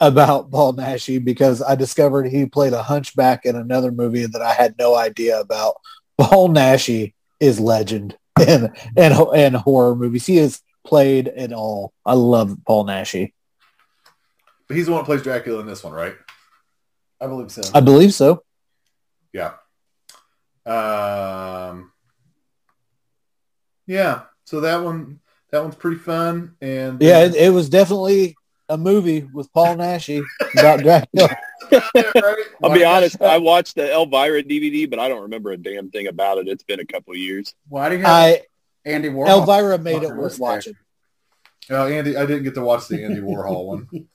about 0.00 0.50
Paul 0.50 0.74
Naschy 0.74 1.24
because 1.24 1.62
I 1.62 1.74
discovered 1.74 2.26
he 2.26 2.46
played 2.46 2.72
a 2.72 2.82
hunchback 2.82 3.44
in 3.44 3.56
another 3.56 3.90
movie 3.90 4.26
that 4.26 4.42
I 4.42 4.52
had 4.52 4.76
no 4.78 4.94
idea 4.94 5.40
about. 5.40 5.74
Paul 6.18 6.50
Naschy 6.50 7.14
is 7.40 7.58
legend 7.58 8.16
in 8.46 8.72
in, 8.96 9.12
in 9.34 9.54
horror 9.54 9.96
movies. 9.96 10.26
He 10.26 10.36
has 10.36 10.62
played 10.86 11.28
it 11.28 11.52
all. 11.52 11.92
I 12.06 12.14
love 12.14 12.56
Paul 12.66 12.84
Naschy. 12.84 13.32
But 14.68 14.76
he's 14.76 14.86
the 14.86 14.92
one 14.92 15.02
who 15.02 15.06
plays 15.06 15.22
Dracula 15.22 15.60
in 15.60 15.66
this 15.66 15.84
one, 15.84 15.92
right? 15.92 16.14
I 17.20 17.26
believe 17.26 17.50
so. 17.50 17.62
I 17.74 17.80
believe 17.80 18.14
so. 18.14 18.42
Yeah. 19.32 19.52
Um. 20.66 21.92
Yeah. 23.86 24.22
So 24.44 24.60
that 24.60 24.82
one, 24.82 25.20
that 25.50 25.62
one's 25.62 25.74
pretty 25.74 25.98
fun, 25.98 26.56
and 26.60 27.00
Yeah, 27.00 27.24
it, 27.24 27.34
it 27.34 27.50
was 27.50 27.68
definitely 27.68 28.36
a 28.68 28.76
movie 28.78 29.22
with 29.32 29.52
Paul 29.52 29.76
Naschy 29.76 30.22
about 30.58 30.80
Dracula. 30.82 31.36
I'll 32.62 32.72
be 32.72 32.84
honest. 32.84 33.20
I 33.20 33.38
watched 33.38 33.74
the 33.74 33.90
Elvira 33.92 34.42
DVD, 34.42 34.88
but 34.88 34.98
I 34.98 35.08
don't 35.08 35.22
remember 35.22 35.52
a 35.52 35.56
damn 35.56 35.90
thing 35.90 36.06
about 36.06 36.38
it. 36.38 36.48
It's 36.48 36.64
been 36.64 36.80
a 36.80 36.84
couple 36.86 37.12
of 37.12 37.18
years. 37.18 37.54
Why 37.68 37.88
do 37.88 37.96
you 37.96 38.02
have 38.02 38.10
I 38.10 38.42
Andy 38.84 39.08
Warhol? 39.08 39.28
Elvira 39.28 39.78
made 39.78 40.02
it 40.02 40.14
worth 40.14 40.38
watching. 40.38 40.76
Oh, 41.70 41.86
Andy, 41.86 42.16
I 42.16 42.26
didn't 42.26 42.44
get 42.44 42.54
to 42.54 42.62
watch 42.62 42.88
the 42.88 43.02
Andy 43.02 43.20
Warhol 43.20 43.66
one. 43.66 43.88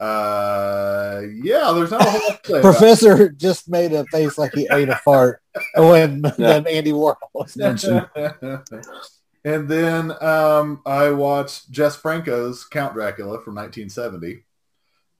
Uh, 0.00 1.20
yeah, 1.42 1.72
there's 1.74 1.90
not 1.90 2.00
a 2.06 2.10
whole 2.10 2.20
lot 2.28 2.44
to 2.44 2.50
say. 2.52 2.58
about. 2.58 2.72
Professor 2.72 3.28
just 3.30 3.68
made 3.68 3.92
a 3.92 4.04
face 4.06 4.36
like 4.38 4.52
he 4.54 4.66
ate 4.70 4.88
a 4.88 4.96
fart 4.96 5.40
when 5.76 6.22
when 6.36 6.66
Andy 6.66 6.92
Warhol 6.92 7.16
was 7.32 7.56
mentioned. 7.56 8.06
and 9.44 9.68
then 9.68 10.12
um, 10.22 10.82
I 10.84 11.10
watched 11.10 11.70
Jess 11.70 11.96
Franco's 11.96 12.64
Count 12.64 12.94
Dracula 12.94 13.40
from 13.42 13.54
1970, 13.54 14.44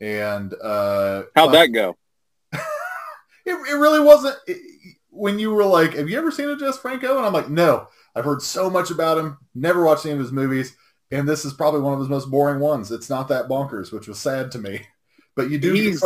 and 0.01 0.55
uh, 0.63 1.23
How'd 1.37 1.55
that 1.55 1.67
go? 1.73 1.97
It, 3.47 3.53
it 3.53 3.75
really 3.75 4.01
wasn't. 4.01 4.37
it- 4.47 4.97
when 5.11 5.39
you 5.39 5.53
were 5.55 5.65
like, 5.67 5.93
"Have 5.95 6.09
you 6.09 6.19
ever 6.19 6.31
seen 6.33 6.49
a 6.49 6.57
Jess 6.57 6.79
Franco?" 6.79 7.19
and 7.19 7.25
I'm 7.27 7.33
like, 7.33 7.49
"No, 7.49 7.87
I've 8.17 8.25
heard 8.25 8.43
so 8.43 8.69
much 8.71 8.91
about 8.91 9.17
him. 9.19 9.37
Never 9.55 9.85
watched 9.85 10.05
any 10.07 10.15
of 10.15 10.19
his 10.19 10.33
movies, 10.33 10.75
and 11.15 11.29
this 11.29 11.45
is 11.45 11.53
probably 11.53 11.81
one 11.81 11.95
of 11.95 12.01
his 12.01 12.09
most 12.09 12.31
boring 12.31 12.61
ones. 12.61 12.91
It's 12.91 13.09
not 13.09 13.29
that 13.29 13.49
bonkers, 13.49 13.93
which 13.93 14.09
was 14.09 14.19
sad 14.19 14.51
to 14.53 14.59
me. 14.59 14.81
But 15.37 15.51
you 15.51 15.59
do 15.59 15.75
get 15.75 15.83
He's- 15.83 16.03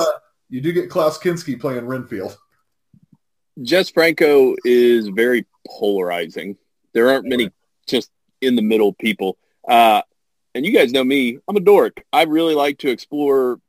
you 0.51 0.61
do 0.61 0.73
get 0.73 0.89
Klaus 0.89 1.19
Kinski 1.19 1.61
playing 1.61 1.87
Renfield. 1.87 2.37
Jess 3.63 3.91
Franco 3.91 4.55
is 4.65 5.09
very 5.09 5.47
polarizing. 5.67 6.57
There 6.95 7.11
aren't 7.11 7.27
many 7.27 7.51
just 7.87 8.11
in 8.41 8.57
the 8.57 8.63
middle 8.63 8.93
people. 8.93 9.37
Uh, 9.69 10.03
and 10.55 10.65
you 10.65 10.73
guys 10.73 10.93
know 10.93 11.05
me. 11.05 11.39
I'm 11.49 11.57
a 11.57 11.61
dork. 11.61 12.03
I 12.13 12.23
really 12.23 12.55
like 12.55 12.79
to 12.79 12.91
explore 12.91 13.61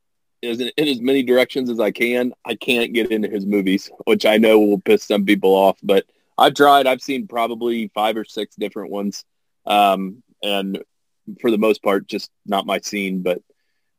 as 0.41 0.60
in, 0.61 0.72
in 0.78 0.88
as 0.88 1.02
many 1.02 1.24
directions 1.24 1.70
as 1.70 1.80
I 1.80 1.91
can. 1.91 2.34
I 2.45 2.56
can't 2.56 2.94
get 2.94 3.11
into 3.11 3.28
his 3.28 3.45
movies, 3.45 3.90
which 4.06 4.26
I 4.26 4.38
know 4.38 4.60
will 4.60 4.80
piss 4.80 5.03
some 5.03 5.26
people 5.26 5.53
off. 5.53 5.78
But 5.84 6.06
I've 6.38 6.53
tried. 6.53 6.88
I've 6.88 7.02
seen 7.02 7.28
probably 7.28 7.90
five 7.94 8.16
or 8.16 8.24
six 8.24 8.56
different 8.56 8.91
ones, 8.91 9.26
um, 9.66 10.24
and 10.41 10.82
for 11.42 11.52
the 11.52 11.58
most 11.58 11.82
part, 11.84 12.08
just 12.08 12.30
not 12.46 12.66
my 12.66 12.80
scene. 12.80 13.22
But 13.22 13.42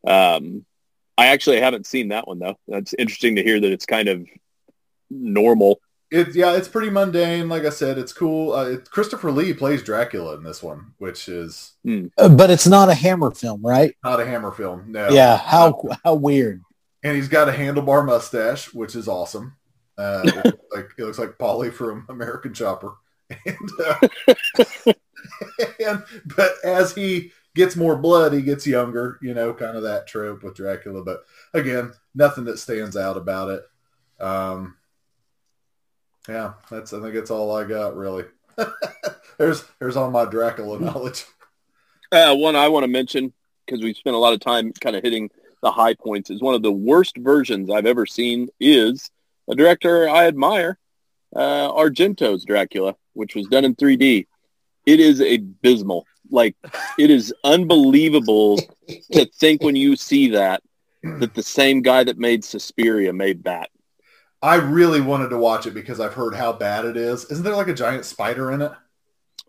um, 0.07 0.65
I 1.19 1.27
actually 1.27 1.61
haven't 1.61 1.87
seen 1.87 2.09
that 2.09 2.27
one 2.29 2.39
though. 2.39 2.57
That's 2.69 2.95
interesting 2.95 3.37
to 3.37 3.43
hear 3.43 3.61
that 3.61 3.73
it's 3.73 3.87
kind 3.87 4.09
of 4.09 4.27
normal. 5.11 5.81
It 6.11 6.35
yeah, 6.35 6.55
it's 6.57 6.67
pretty 6.69 6.91
mundane. 6.91 7.49
Like 7.49 7.65
I 7.65 7.71
said, 7.71 7.97
it's 7.97 8.13
cool. 8.13 8.53
Uh, 8.53 8.65
it, 8.71 8.91
Christopher 8.91 9.31
Lee 9.31 9.53
plays 9.55 9.83
Dracula 9.83 10.35
in 10.35 10.43
this 10.43 10.61
one, 10.63 10.93
which 10.99 11.29
is 11.29 11.73
Uh, 12.19 12.29
But 12.29 12.51
it's 12.51 12.67
not 12.67 12.89
a 12.89 12.95
Hammer 12.95 13.31
film, 13.31 13.63
right? 13.65 13.95
not 14.03 14.19
a 14.21 14.27
Hammer 14.27 14.51
film. 14.51 14.87
No. 14.91 15.09
Yeah. 15.11 15.37
How 15.37 15.81
how 16.05 16.15
weird. 16.15 16.63
and 17.05 17.15
he's 17.17 17.29
got 17.29 17.49
a 17.49 17.53
handlebar 17.53 18.05
mustache, 18.05 18.75
which 18.75 18.97
is 18.97 19.07
awesome. 19.07 19.55
Uh, 19.97 20.23
it 20.25 20.35
looks 20.45 20.59
like 20.75 20.89
it 20.99 21.05
looks 21.05 21.19
like 21.19 21.39
Polly 21.39 21.71
from 21.71 22.07
American 22.09 22.55
Chopper, 22.55 22.95
and, 23.47 23.71
uh, 23.87 24.93
and 25.85 26.05
but 26.37 26.53
as 26.65 26.95
he 26.95 27.33
gets 27.55 27.77
more 27.77 27.97
blood, 27.97 28.33
he 28.33 28.43
gets 28.43 28.67
younger. 28.67 29.19
You 29.23 29.35
know, 29.35 29.55
kind 29.55 29.77
of 29.77 29.83
that 29.85 30.07
trope 30.07 30.43
with 30.43 30.57
Dracula. 30.57 31.03
But 31.05 31.25
again, 31.55 31.93
nothing 32.15 32.45
that 32.45 32.59
stands 32.59 32.97
out 32.97 33.17
about 33.17 33.51
it. 33.51 33.63
Um, 34.23 34.77
yeah, 36.29 36.55
that's 36.71 36.93
I 36.93 37.01
think 37.01 37.15
that's 37.15 37.31
all 37.31 37.57
I 37.57 37.65
got 37.65 37.97
really. 37.97 38.25
there's 39.39 39.65
there's 39.79 39.97
all 39.97 40.11
my 40.11 40.25
Dracula 40.25 40.79
knowledge. 40.81 41.25
Uh, 42.13 42.35
one 42.35 42.57
I 42.57 42.69
want 42.69 42.85
to 42.85 42.89
mention 42.89 43.33
because 43.67 43.83
we 43.83 43.95
spent 43.95 44.17
a 44.17 44.19
lot 44.19 44.33
of 44.33 44.41
time 44.41 44.73
kind 44.81 44.97
of 44.97 45.03
hitting 45.03 45.31
the 45.63 45.71
high 45.71 45.95
points 45.95 46.31
is 46.31 46.41
one 46.41 46.55
of 46.55 46.63
the 46.63 46.73
worst 46.73 47.17
versions 47.17 47.71
I've 47.71 47.87
ever 47.87 48.07
seen 48.07 48.49
is 48.59 49.11
a 49.49 49.55
director 49.55 50.09
I 50.09 50.27
admire, 50.27 50.79
uh, 51.35 51.71
Argento's 51.71 52.45
Dracula, 52.45 52.97
which 53.13 53.35
was 53.35 53.47
done 53.47 53.65
in 53.65 53.75
3D. 53.75 54.27
It 54.91 54.99
is 54.99 55.21
abysmal. 55.21 56.05
Like 56.31 56.57
it 56.99 57.11
is 57.11 57.33
unbelievable 57.45 58.59
to 59.13 59.25
think 59.39 59.63
when 59.63 59.77
you 59.77 59.95
see 59.95 60.31
that 60.31 60.63
that 61.03 61.35
the 61.35 61.43
same 61.45 61.81
guy 61.81 62.03
that 62.03 62.19
made 62.19 62.45
Suspiria 62.45 63.13
made 63.13 63.45
that. 63.45 63.71
I 64.43 64.57
really 64.57 65.01
wanted 65.01 65.29
to 65.29 65.39
watch 65.39 65.67
it 65.67 65.75
because 65.75 66.01
I've 66.01 66.15
heard 66.15 66.35
how 66.35 66.53
bad 66.53 66.87
it 66.87 66.97
is. 66.97 67.25
Isn't 67.27 67.45
there 67.45 67.55
like 67.55 67.69
a 67.69 67.75
giant 67.75 68.05
spider 68.05 68.51
in 68.51 68.63
it? 68.63 68.73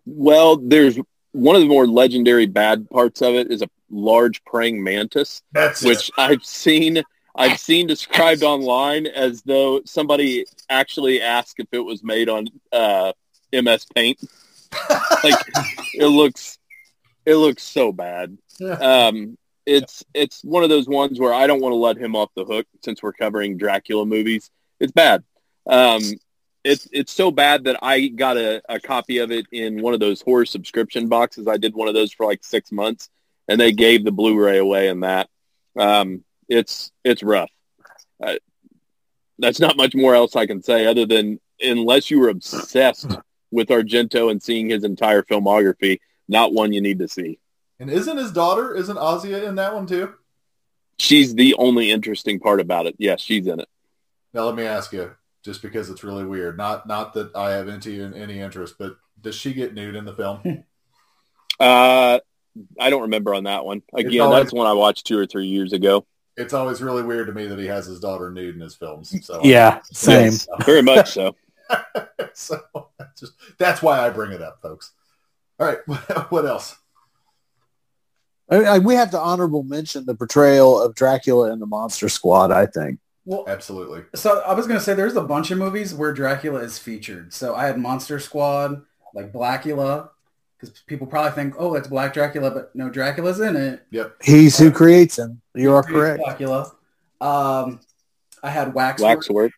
Well, 0.05 0.57
there's 0.57 0.99
one 1.31 1.55
of 1.55 1.61
the 1.61 1.67
more 1.67 1.87
legendary 1.87 2.45
bad 2.45 2.87
parts 2.89 3.21
of 3.21 3.33
it 3.33 3.51
is 3.51 3.63
a 3.63 3.69
large 3.89 4.43
praying 4.43 4.83
mantis. 4.83 5.41
That's 5.53 5.81
which 5.81 6.11
I've 6.17 6.45
seen 6.45 7.01
I've 7.35 7.59
seen 7.59 7.87
described 7.87 8.43
online 8.43 9.07
as 9.07 9.41
though 9.41 9.81
somebody 9.85 10.45
actually 10.69 11.21
asked 11.21 11.55
if 11.59 11.67
it 11.71 11.79
was 11.79 12.03
made 12.03 12.29
on 12.29 12.47
uh, 12.71 13.13
MS 13.53 13.87
Paint. 13.95 14.19
Like 15.23 15.35
it 15.93 16.07
looks 16.07 16.57
it 17.25 17.35
looks 17.35 17.63
so 17.63 17.91
bad. 17.91 18.37
Um, 18.71 19.37
it's 19.65 20.03
it's 20.13 20.43
one 20.43 20.63
of 20.63 20.69
those 20.69 20.87
ones 20.87 21.19
where 21.19 21.33
I 21.33 21.45
don't 21.47 21.61
want 21.61 21.73
to 21.73 21.77
let 21.77 21.97
him 21.97 22.15
off 22.15 22.29
the 22.35 22.45
hook 22.45 22.65
since 22.83 23.03
we're 23.03 23.13
covering 23.13 23.57
Dracula 23.57 24.05
movies. 24.05 24.49
It's 24.79 24.91
bad. 24.91 25.23
Um, 25.67 26.01
it's 26.63 26.87
it's 26.91 27.11
so 27.11 27.31
bad 27.31 27.65
that 27.65 27.77
I 27.81 28.07
got 28.07 28.37
a, 28.37 28.61
a 28.67 28.79
copy 28.79 29.19
of 29.19 29.31
it 29.31 29.45
in 29.51 29.81
one 29.81 29.93
of 29.93 29.99
those 29.99 30.21
horror 30.21 30.45
subscription 30.45 31.07
boxes. 31.07 31.47
I 31.47 31.57
did 31.57 31.75
one 31.75 31.87
of 31.87 31.93
those 31.93 32.13
for 32.13 32.25
like 32.25 32.43
six 32.43 32.71
months, 32.71 33.09
and 33.47 33.59
they 33.59 33.71
gave 33.71 34.03
the 34.03 34.11
Blu-ray 34.11 34.57
away 34.57 34.87
in 34.87 35.01
that. 35.01 35.29
Um, 35.77 36.23
it's 36.49 36.91
it's 37.03 37.23
rough. 37.23 37.51
Uh, 38.21 38.35
that's 39.39 39.59
not 39.59 39.77
much 39.77 39.95
more 39.95 40.13
else 40.13 40.35
I 40.35 40.45
can 40.45 40.61
say 40.61 40.85
other 40.85 41.05
than 41.05 41.39
unless 41.59 42.11
you 42.11 42.19
were 42.19 42.29
obsessed 42.29 43.15
with 43.51 43.67
Argento 43.69 44.31
and 44.31 44.41
seeing 44.41 44.69
his 44.69 44.83
entire 44.83 45.21
filmography, 45.23 45.99
not 46.27 46.53
one 46.53 46.73
you 46.73 46.81
need 46.81 46.99
to 46.99 47.07
see. 47.07 47.39
And 47.79 47.89
isn't 47.89 48.17
his 48.17 48.31
daughter, 48.31 48.75
isn't 48.75 48.97
Asia 48.97 49.45
in 49.45 49.55
that 49.55 49.73
one 49.73 49.85
too? 49.87 50.13
She's 50.99 51.33
the 51.35 51.55
only 51.55 51.91
interesting 51.91 52.39
part 52.39 52.59
about 52.59 52.85
it. 52.85 52.95
Yes, 52.99 53.21
she's 53.21 53.47
in 53.47 53.59
it. 53.59 53.67
Now 54.33 54.45
let 54.45 54.55
me 54.55 54.63
ask 54.63 54.93
you, 54.93 55.11
just 55.43 55.61
because 55.61 55.89
it's 55.89 56.03
really 56.03 56.25
weird. 56.25 56.57
Not 56.57 56.87
not 56.87 57.13
that 57.15 57.35
I 57.35 57.51
have 57.51 57.67
into 57.67 58.03
in 58.03 58.13
any 58.13 58.39
interest, 58.39 58.75
but 58.77 58.97
does 59.19 59.35
she 59.35 59.53
get 59.53 59.73
nude 59.73 59.95
in 59.95 60.05
the 60.05 60.13
film? 60.15 60.63
Uh, 61.59 62.19
I 62.79 62.89
don't 62.89 63.03
remember 63.03 63.35
on 63.35 63.43
that 63.43 63.63
one. 63.65 63.83
Again, 63.93 64.21
always- 64.21 64.45
that's 64.45 64.53
one 64.53 64.65
I 64.65 64.73
watched 64.73 65.05
two 65.05 65.15
or 65.17 65.27
three 65.27 65.45
years 65.45 65.73
ago. 65.73 66.05
it's 66.37 66.53
always 66.53 66.81
really 66.81 67.03
weird 67.03 67.27
to 67.27 67.33
me 67.33 67.45
that 67.45 67.59
he 67.59 67.67
has 67.67 67.85
his 67.85 67.99
daughter 67.99 68.31
nude 68.31 68.55
in 68.55 68.61
his 68.61 68.73
films. 68.75 69.13
So 69.23 69.41
Yeah, 69.43 69.79
same. 69.91 70.31
Yes, 70.31 70.47
very 70.65 70.81
much 70.81 71.11
so. 71.11 71.35
so 72.33 72.59
that's 72.97 73.19
just 73.19 73.33
that's 73.57 73.81
why 73.81 73.99
I 74.05 74.09
bring 74.09 74.31
it 74.31 74.41
up, 74.41 74.61
folks. 74.61 74.91
All 75.59 75.67
right, 75.67 75.79
what 76.31 76.45
else? 76.45 76.75
I- 78.49 78.63
I- 78.65 78.79
we 78.79 78.95
have 78.95 79.11
to 79.11 79.19
honorable 79.19 79.63
mention 79.63 80.05
the 80.05 80.15
portrayal 80.15 80.81
of 80.81 80.95
Dracula 80.95 81.51
in 81.51 81.59
the 81.59 81.65
Monster 81.65 82.09
Squad. 82.09 82.51
I 82.51 82.65
think. 82.65 82.99
Well, 83.23 83.45
Absolutely. 83.47 84.03
so 84.15 84.41
I 84.41 84.53
was 84.53 84.65
gonna 84.67 84.79
say 84.79 84.93
there's 84.95 85.15
a 85.15 85.21
bunch 85.21 85.51
of 85.51 85.57
movies 85.59 85.93
where 85.93 86.11
Dracula 86.11 86.59
is 86.61 86.77
featured. 86.79 87.33
So 87.33 87.53
I 87.55 87.67
had 87.67 87.77
Monster 87.77 88.19
Squad, 88.19 88.81
like 89.13 89.31
Blackula, 89.31 90.09
because 90.59 90.81
people 90.87 91.05
probably 91.05 91.31
think, 91.31 91.53
oh, 91.59 91.71
that's 91.73 91.87
Black 91.87 92.13
Dracula, 92.13 92.49
but 92.49 92.75
no, 92.75 92.89
Dracula's 92.89 93.39
in 93.39 93.55
it. 93.55 93.85
Yep. 93.91 94.15
He's 94.23 94.57
who 94.57 94.71
creates 94.71 95.19
him. 95.19 95.39
You 95.53 95.73
are 95.75 95.83
correct. 95.83 96.23
Blackula. 96.23 96.71
Um, 97.21 97.79
I 98.41 98.49
had 98.49 98.73
Waxwork, 98.73 99.17
Waxwork. 99.17 99.51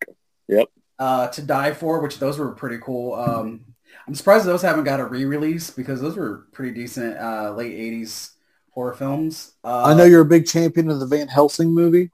Uh, 1.03 1.27
To 1.27 1.41
Die 1.41 1.73
For, 1.73 1.99
which 1.99 2.19
those 2.19 2.39
were 2.39 2.51
pretty 2.51 2.77
cool. 2.77 3.15
Um, 3.15 3.65
I'm 4.07 4.15
surprised 4.15 4.45
those 4.45 4.61
haven't 4.61 4.85
got 4.85 5.01
a 5.01 5.05
re-release 5.05 5.69
because 5.69 5.99
those 5.99 6.15
were 6.15 6.47
pretty 6.53 6.73
decent 6.73 7.17
uh, 7.17 7.53
late 7.53 7.73
'80s 7.73 8.31
horror 8.71 8.93
films. 8.93 9.51
Uh, 9.65 9.83
I 9.83 9.93
know 9.95 10.05
you're 10.05 10.21
a 10.21 10.25
big 10.25 10.45
champion 10.45 10.89
of 10.89 11.01
the 11.01 11.05
Van 11.05 11.27
Helsing 11.27 11.73
movie 11.73 12.09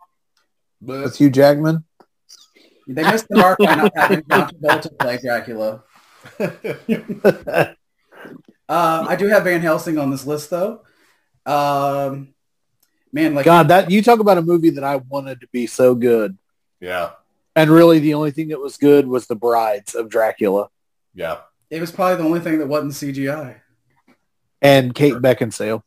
But 0.81 1.03
with 1.03 1.17
Hugh 1.17 1.29
Jackman. 1.29 1.83
They 2.87 3.03
missed 3.03 3.27
the 3.29 3.37
mark 3.37 3.59
by 3.59 3.75
not 3.75 3.91
having 3.95 4.23
John 4.27 4.49
Travolta 4.49 4.97
play 4.97 5.19
Dracula. 5.21 5.83
Uh, 8.67 9.03
I 9.09 9.15
do 9.15 9.25
have 9.29 9.45
Van 9.45 9.61
Helsing 9.61 9.97
on 9.97 10.11
this 10.11 10.27
list 10.27 10.51
though. 10.51 10.81
Um, 11.43 12.35
man, 13.11 13.33
like 13.33 13.45
God, 13.45 13.69
that 13.69 13.89
you 13.89 14.03
talk 14.03 14.19
about 14.19 14.37
a 14.37 14.43
movie 14.43 14.69
that 14.71 14.83
I 14.83 14.97
wanted 14.97 15.41
to 15.41 15.47
be 15.51 15.65
so 15.65 15.95
good, 15.95 16.37
yeah, 16.79 17.13
and 17.59 17.69
really 17.71 17.99
the 17.99 18.13
only 18.13 18.31
thing 18.31 18.47
that 18.49 18.59
was 18.59 18.77
good 18.77 19.07
was 19.07 19.27
The 19.27 19.35
Brides 19.35 19.95
of 19.95 20.09
Dracula 20.09 20.69
yeah. 21.13 21.39
it 21.69 21.81
was 21.81 21.91
probably 21.91 22.15
the 22.17 22.23
only 22.23 22.39
thing 22.39 22.59
that 22.59 22.67
wasn't 22.67 22.93
CGI. 22.93 23.59
and 24.61 24.93
Kate 24.95 25.15
Beckinsale. 25.15 25.83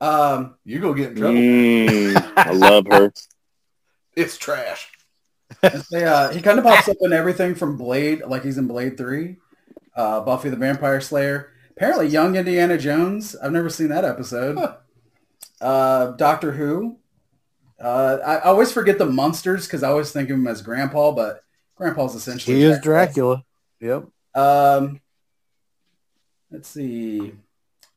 Um, 0.00 0.56
You 0.64 0.78
go 0.80 0.92
get 0.94 1.10
in 1.12 1.16
trouble. 1.16 1.34
Mm, 1.38 2.32
I 2.36 2.50
love 2.52 2.86
her. 2.90 3.12
It's 4.14 4.36
trash. 4.36 4.90
they, 5.90 6.04
uh, 6.04 6.30
he 6.30 6.42
kind 6.42 6.58
of 6.58 6.64
pops 6.64 6.88
up 6.88 6.96
in 7.00 7.12
everything 7.12 7.54
from 7.54 7.76
Blade, 7.76 8.22
like 8.26 8.42
he's 8.42 8.58
in 8.58 8.66
Blade 8.66 8.96
Three, 8.98 9.36
uh, 9.94 10.20
Buffy 10.20 10.50
the 10.50 10.56
Vampire 10.56 11.00
Slayer. 11.00 11.52
Apparently, 11.70 12.08
Young 12.08 12.36
Indiana 12.36 12.76
Jones. 12.78 13.36
I've 13.36 13.52
never 13.52 13.70
seen 13.70 13.88
that 13.88 14.04
episode. 14.04 14.58
Huh. 14.58 14.76
Uh, 15.60 16.10
Doctor 16.12 16.52
Who. 16.52 16.98
Uh, 17.80 18.18
I, 18.24 18.34
I 18.36 18.40
always 18.44 18.72
forget 18.72 18.98
the 18.98 19.06
monsters 19.06 19.66
because 19.66 19.82
I 19.82 19.88
always 19.90 20.10
think 20.12 20.30
of 20.30 20.36
him 20.36 20.46
as 20.46 20.62
Grandpa, 20.62 21.12
but 21.12 21.42
Grandpa's 21.76 22.14
essentially 22.14 22.56
He 22.56 22.62
is 22.62 22.80
Dracula. 22.80 23.44
Yep. 23.80 24.06
Um, 24.34 25.00
let's 26.50 26.68
see. 26.68 27.34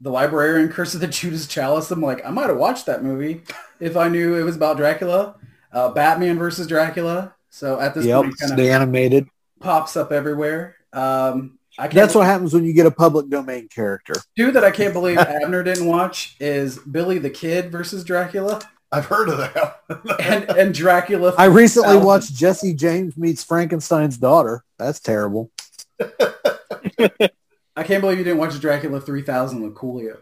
The 0.02 0.10
Librarian, 0.10 0.70
Curse 0.70 0.96
of 0.96 1.02
the 1.02 1.08
Judas 1.08 1.48
Chalice. 1.48 1.92
I'm 1.92 2.02
like, 2.02 2.26
I 2.26 2.30
might 2.30 2.48
have 2.48 2.58
watched 2.58 2.86
that 2.86 3.04
movie 3.04 3.44
if 3.80 3.98
I 3.98 4.08
knew 4.08 4.36
it 4.36 4.44
was 4.44 4.56
about 4.56 4.78
Dracula. 4.78 5.36
Uh, 5.72 5.90
Batman 5.90 6.38
versus 6.38 6.68
Dracula. 6.68 7.36
So 7.50 7.80
at 7.80 7.94
this 7.94 8.06
Yep. 8.06 8.22
point, 8.24 8.40
kind 8.40 8.52
of 8.54 8.58
The 8.58 8.72
animated. 8.72 9.28
pops 9.60 9.96
up 9.98 10.12
everywhere. 10.12 10.76
Um, 10.94 11.58
I 11.78 11.84
can't 11.84 11.94
That's 11.96 12.16
what 12.16 12.26
happens 12.26 12.54
when 12.54 12.64
you 12.66 12.74
get 12.74 12.86
a 12.86 12.92
public 12.92 13.30
domain 13.30 13.68
character. 13.70 14.14
two 14.36 14.52
that 14.52 14.64
I 14.64 14.72
can't 14.72 14.94
believe 14.94 15.18
Abner 15.18 15.64
didn't 15.64 15.86
watch 15.86 16.36
is 16.40 16.78
Billy 16.80 17.20
the 17.20 17.30
Kid 17.30 17.72
versus 17.72 18.04
Dracula 18.04 18.60
I've 18.92 19.06
heard 19.06 19.30
of 19.30 19.38
that. 19.38 19.82
and 20.20 20.50
and 20.58 20.74
Dracula. 20.74 21.34
I 21.38 21.46
recently 21.46 21.90
Thousand. 21.90 22.06
watched 22.06 22.34
Jesse 22.34 22.74
James 22.74 23.16
meets 23.18 23.44
Frankenstein's 23.44 24.18
daughter. 24.18 24.64
That's 24.78 25.00
terrible. 25.00 25.52
I 26.00 27.84
can't 27.84 28.02
believe 28.02 28.18
you 28.18 28.24
didn't 28.24 28.40
watch 28.40 28.60
Dracula 28.60 29.00
3000 29.00 29.62
with 29.62 29.76
Coolio. 29.76 30.18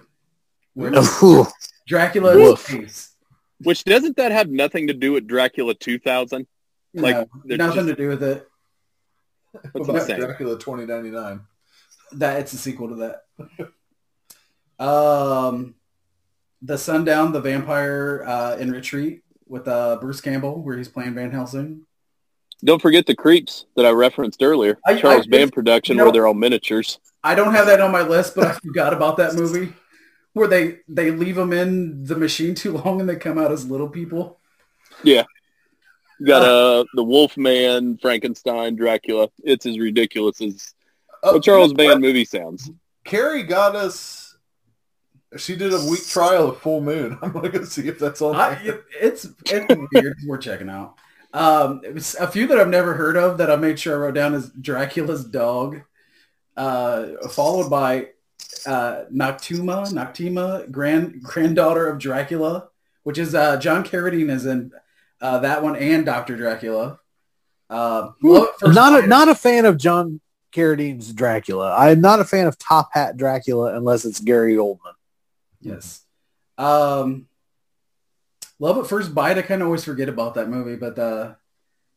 Where 0.74 0.92
Dracula 1.88 2.34
in 2.34 2.40
Woof. 2.44 2.70
Which 3.64 3.84
doesn't 3.84 4.18
that 4.18 4.32
have 4.32 4.50
nothing 4.50 4.88
to 4.88 4.94
do 4.94 5.14
with 5.14 5.28
Dracula 5.28 5.74
2000? 5.74 6.46
Like, 6.94 7.16
No, 7.46 7.56
nothing 7.56 7.76
just- 7.76 7.88
to 7.88 7.96
do 7.96 8.10
with 8.10 8.22
it. 8.24 8.48
That's 9.54 9.74
What 9.74 9.90
about. 9.90 10.08
Dracula 10.20 10.60
2099? 10.60 11.40
That 12.14 12.40
it's 12.42 12.54
a 12.54 12.58
sequel 12.58 12.90
to 12.90 12.96
that. 12.96 14.84
um, 14.86 15.74
the 16.62 16.78
Sundown, 16.78 17.32
the 17.32 17.42
Vampire 17.42 18.24
uh, 18.26 18.56
in 18.58 18.72
Retreat 18.72 19.22
with 19.48 19.68
uh, 19.68 19.98
Bruce 20.02 20.22
Campbell, 20.22 20.62
where 20.62 20.78
he's 20.78 20.88
playing 20.88 21.14
Van 21.16 21.32
Helsing. 21.32 21.82
Don't 22.64 22.82
forget 22.82 23.06
the 23.06 23.16
creeps 23.16 23.66
that 23.76 23.86
I 23.86 23.92
referenced 23.92 24.42
earlier. 24.42 24.80
I- 24.86 24.96
Charles 25.00 25.28
I- 25.28 25.30
Band 25.30 25.54
production 25.54 25.94
you 25.96 25.98
know- 26.00 26.06
where 26.06 26.14
they're 26.14 26.28
all 26.28 26.34
miniatures. 26.34 27.00
I 27.24 27.36
don't 27.36 27.54
have 27.54 27.66
that 27.66 27.82
on 27.82 27.92
my 27.92 28.04
list, 28.04 28.36
but 28.36 28.48
I 28.48 28.54
forgot 28.54 28.94
about 28.94 29.18
that 29.18 29.34
movie 29.36 29.74
where 30.34 30.48
they 30.48 30.80
they 30.88 31.12
leave 31.12 31.36
them 31.36 31.52
in 31.52 32.06
the 32.06 32.16
machine 32.16 32.56
too 32.56 32.72
long 32.78 33.02
and 33.02 33.10
they 33.10 33.16
come 33.18 33.38
out 33.38 33.52
as 33.52 33.70
little 33.70 33.90
people. 33.90 34.40
You 35.04 35.24
got 36.26 36.44
uh, 36.44 36.86
the 36.96 37.04
Wolfman, 37.04 37.98
Frankenstein, 37.98 38.76
Dracula. 38.76 39.30
It's 39.44 39.66
as 39.66 39.78
ridiculous 39.78 40.42
as 40.42 40.74
a 41.24 41.40
Charles 41.40 41.74
Band 41.74 42.02
movie 42.02 42.26
sounds. 42.26 42.72
Carrie 43.04 43.44
got 43.44 43.76
us. 43.76 44.27
She 45.36 45.56
did 45.56 45.74
a 45.74 45.86
week 45.86 46.08
trial 46.08 46.50
of 46.50 46.60
Full 46.60 46.82
Moon. 46.82 47.18
I'm 47.22 47.32
gonna 47.32 47.50
go 47.50 47.64
see 47.66 47.88
if 47.88 48.00
that's 48.00 48.22
on. 48.22 48.36
I, 48.36 48.56
there. 48.56 48.84
it's 49.02 49.28
it's 49.46 49.76
weird. 49.94 50.18
We're 50.26 50.38
checking 50.38 50.70
out. 50.70 50.96
Um, 51.34 51.82
it 51.84 52.16
a 52.20 52.28
few 52.28 52.48
that 52.48 52.58
I've 52.58 52.70
never 52.70 52.94
heard 52.94 53.18
of 53.18 53.38
that 53.40 53.52
I 53.52 53.58
made 53.58 53.80
sure 53.80 53.96
I 53.96 54.08
wrote 54.08 54.16
down 54.16 54.34
is 54.34 54.50
Dracula's 54.50 55.26
dog, 55.26 55.82
uh, 56.56 57.28
followed 57.30 57.70
by 57.70 58.10
uh, 58.66 59.04
Noctuma, 59.14 59.92
Noctima, 59.92 60.72
grand 60.72 61.22
granddaughter 61.22 61.88
of 61.88 62.00
Dracula, 62.00 62.70
which 63.04 63.18
is 63.18 63.36
uh, 63.36 63.58
John 63.58 63.84
Carradine 63.84 64.30
is 64.30 64.46
in 64.46 64.72
uh, 65.22 65.40
that 65.40 65.62
one 65.64 65.76
and 65.76 66.06
Doctor 66.06 66.36
Dracula. 66.38 67.00
Uh, 67.70 68.12
well, 68.24 68.50
Not 68.62 69.04
a, 69.04 69.08
not 69.08 69.28
a 69.28 69.36
fan 69.36 69.66
of 69.66 69.78
John 69.78 70.22
Carradine's 70.54 71.12
Dracula. 71.12 71.76
I'm 71.78 72.00
not 72.02 72.20
a 72.22 72.26
fan 72.26 72.48
of 72.48 72.58
Top 72.58 72.90
Hat 72.94 73.18
Dracula 73.18 73.76
unless 73.76 74.06
it's 74.06 74.20
Gary 74.20 74.56
Oldman. 74.56 74.94
Yes. 75.62 76.02
Um, 76.58 77.28
Love 78.60 78.78
at 78.80 78.88
First 78.88 79.14
Bite. 79.14 79.38
I 79.38 79.42
kind 79.44 79.62
of 79.62 79.68
always 79.68 79.84
forget 79.84 80.10
about 80.10 80.34
that 80.36 80.50
movie, 80.50 80.76
but 80.76 80.98
uh, 80.98 81.34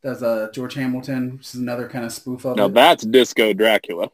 that's 0.03 0.23
uh, 0.23 0.49
George 0.53 0.74
Hamilton, 0.74 1.39
which 1.39 1.47
is 1.49 1.55
another 1.55 1.89
kind 1.89 2.05
of 2.05 2.12
spoof 2.12 2.45
of 2.45 2.57
Now 2.57 2.66
it. 2.66 2.74
that's 2.74 3.05
Disco 3.05 3.53
Dracula. 3.53 4.09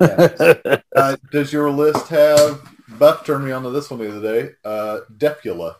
Yeah. 0.00 0.76
Uh, 0.96 1.14
does 1.30 1.52
your 1.52 1.70
list 1.70 2.08
have? 2.08 2.66
Buff 2.98 3.24
turned 3.26 3.44
me 3.44 3.52
on 3.52 3.62
to 3.62 3.68
this 3.70 3.90
one 3.90 4.00
the 4.00 4.08
other 4.16 4.22
day. 4.22 4.50
Uh, 4.64 5.00
Deafula. 5.14 5.74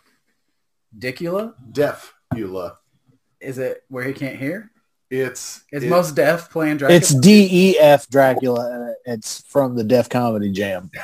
Dicula? 0.99 1.55
Deafula. 1.73 2.77
Is 3.41 3.57
it 3.59 3.83
where 3.89 4.05
he 4.05 4.13
can't 4.13 4.37
hear? 4.37 4.71
It's 5.11 5.65
Is 5.73 5.85
it- 5.85 5.89
most 5.89 6.15
deaf 6.17 6.51
playing 6.51 6.77
Dracula? 6.79 6.97
it's 6.99 7.15
D 7.15 7.49
E 7.51 7.79
F 7.79 8.09
Dracula. 8.09 8.71
and 8.73 8.95
It's 9.07 9.41
from 9.43 9.75
the 9.75 9.85
Def 9.85 10.09
Comedy 10.11 10.53
Jam. 10.53 10.91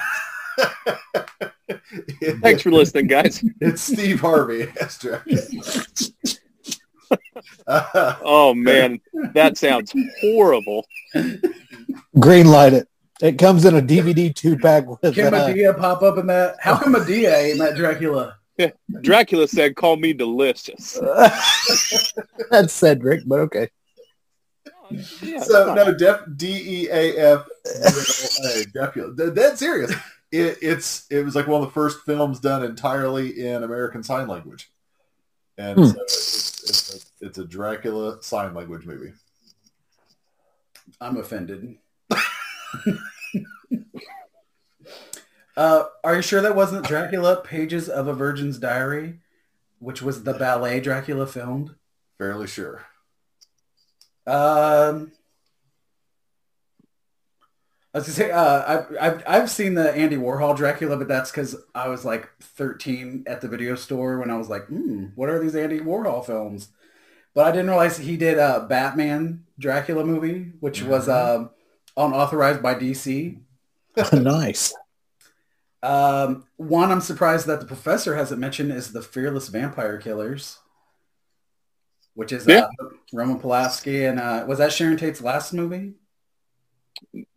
it- 2.20 2.38
Thanks 2.42 2.62
for 2.62 2.70
listening, 2.70 3.06
guys. 3.06 3.44
It's 3.60 3.82
Steve 3.82 4.20
Harvey 4.20 4.68
as 4.80 4.98
Dracula. 4.98 5.42
Uh, 7.66 8.16
Oh 8.22 8.54
man, 8.54 9.00
that 9.34 9.56
sounds 9.58 9.92
horrible. 10.20 10.86
Green 12.18 12.46
light 12.48 12.72
it. 12.72 12.88
It 13.20 13.38
comes 13.38 13.64
in 13.64 13.76
a 13.76 13.82
DVD 13.82 14.34
two 14.34 14.56
pack 14.58 14.86
with. 14.86 15.14
Can 15.14 15.32
Uh, 15.34 15.48
Madea 15.48 15.78
pop 15.78 16.02
up 16.02 16.18
in 16.18 16.26
that? 16.28 16.56
How 16.60 16.76
come 16.76 16.94
Madea 16.94 17.34
ain't 17.34 17.58
that 17.58 17.76
Dracula? 17.76 18.36
Dracula 19.02 19.48
said, 19.48 19.76
"Call 19.76 19.96
me 19.96 20.12
delicious." 20.12 20.98
that's 22.50 22.72
Cedric, 22.72 23.22
but 23.26 23.40
okay. 23.40 23.68
Yeah, 25.22 25.40
so 25.42 25.74
no, 25.74 25.92
Def 25.94 26.20
D 26.36 26.46
E 26.84 26.88
A 26.90 27.16
F 27.34 27.46
A 27.66 28.64
Deafula. 28.74 29.16
Th- 29.16 29.32
That's 29.34 29.58
serious. 29.58 29.92
It, 30.32 30.58
it's 30.62 31.06
it 31.10 31.24
was 31.24 31.34
like 31.36 31.46
one 31.46 31.60
of 31.62 31.68
the 31.68 31.72
first 31.74 32.00
films 32.06 32.40
done 32.40 32.64
entirely 32.64 33.44
in 33.46 33.62
American 33.62 34.02
Sign 34.02 34.26
Language, 34.26 34.70
and 35.58 35.78
Hmm. 35.78 35.84
so 35.84 36.02
it's, 36.02 36.62
it's, 36.68 36.94
a, 36.94 37.26
it's 37.26 37.38
a 37.38 37.44
Dracula 37.44 38.22
sign 38.22 38.54
language 38.54 38.86
movie. 38.86 39.12
I'm 41.00 41.16
offended. 41.18 41.76
uh, 45.56 45.84
are 46.02 46.16
you 46.16 46.22
sure 46.22 46.40
that 46.40 46.56
wasn't 46.56 46.86
Dracula 46.86 47.36
Pages 47.42 47.88
of 47.88 48.06
a 48.08 48.14
Virgin's 48.14 48.58
Diary, 48.58 49.20
which 49.78 50.00
was 50.02 50.24
the 50.24 50.34
ballet 50.34 50.80
Dracula 50.80 51.26
filmed? 51.26 51.74
Fairly 52.18 52.46
sure. 52.46 52.86
Um, 54.26 55.12
I 57.94 57.98
was 57.98 58.06
gonna 58.06 58.14
say, 58.14 58.30
uh, 58.30 58.64
I've, 58.66 58.96
I've, 59.00 59.22
I've 59.26 59.50
seen 59.50 59.74
the 59.74 59.92
Andy 59.94 60.16
Warhol 60.16 60.56
Dracula, 60.56 60.96
but 60.96 61.08
that's 61.08 61.30
because 61.30 61.56
I 61.74 61.88
was 61.88 62.04
like 62.06 62.30
13 62.40 63.24
at 63.26 63.42
the 63.42 63.48
video 63.48 63.74
store 63.74 64.18
when 64.18 64.30
I 64.30 64.36
was 64.38 64.48
like, 64.48 64.66
hmm, 64.66 65.06
what 65.14 65.28
are 65.28 65.38
these 65.38 65.54
Andy 65.54 65.80
Warhol 65.80 66.24
films? 66.24 66.68
But 67.34 67.46
I 67.46 67.50
didn't 67.52 67.68
realize 67.68 67.98
he 67.98 68.16
did 68.16 68.38
a 68.38 68.66
Batman 68.68 69.44
Dracula 69.58 70.04
movie, 70.04 70.52
which 70.60 70.82
was 70.82 71.08
um, 71.08 71.50
unauthorized 71.96 72.62
by 72.62 72.74
DC. 72.74 73.38
nice. 74.12 74.74
Um, 75.82 76.44
one 76.56 76.90
I'm 76.92 77.00
surprised 77.00 77.46
that 77.46 77.60
the 77.60 77.66
professor 77.66 78.16
hasn't 78.16 78.40
mentioned 78.40 78.72
is 78.72 78.92
the 78.92 79.02
Fearless 79.02 79.48
Vampire 79.48 79.98
Killers, 79.98 80.58
which 82.14 82.32
is 82.32 82.46
Yeah. 82.46 82.66
uh, 82.80 82.88
Roman 83.12 83.40
Polanski 83.40 84.08
and 84.08 84.20
uh, 84.20 84.44
was 84.46 84.58
that 84.58 84.72
Sharon 84.72 84.96
Tate's 84.96 85.20
last 85.20 85.52
movie? 85.52 85.94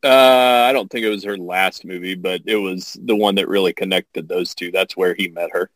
Uh, 0.03 0.65
I 0.67 0.71
don't 0.73 0.89
think 0.89 1.05
it 1.05 1.09
was 1.09 1.23
her 1.23 1.37
last 1.37 1.85
movie, 1.85 2.15
but 2.15 2.41
it 2.45 2.57
was 2.57 2.97
the 3.03 3.15
one 3.15 3.35
that 3.35 3.47
really 3.47 3.73
connected 3.73 4.27
those 4.27 4.53
two. 4.55 4.71
That's 4.71 4.95
where 4.95 5.13
he 5.15 5.27
met 5.27 5.49
her. 5.53 5.69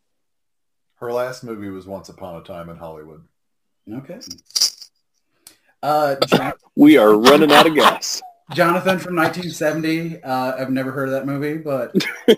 Her 0.96 1.12
last 1.14 1.44
movie 1.44 1.70
was 1.70 1.88
Once 1.88 2.10
Upon 2.10 2.36
a 2.42 2.44
Time 2.44 2.70
in 2.70 2.78
Hollywood. 2.78 3.24
Okay. 3.92 4.20
Uh, 5.82 6.16
Jo- 6.28 6.52
We 6.76 6.98
are 6.98 7.18
running 7.18 7.52
out 7.52 7.68
of 7.68 7.76
gas. 7.76 8.22
Jonathan 8.54 9.00
from 9.00 9.16
1970. 9.16 10.24
Uh, 10.24 10.56
I've 10.58 10.72
never 10.72 10.92
heard 10.92 11.10
of 11.10 11.14
that 11.14 11.26
movie, 11.26 11.58
but 11.58 11.94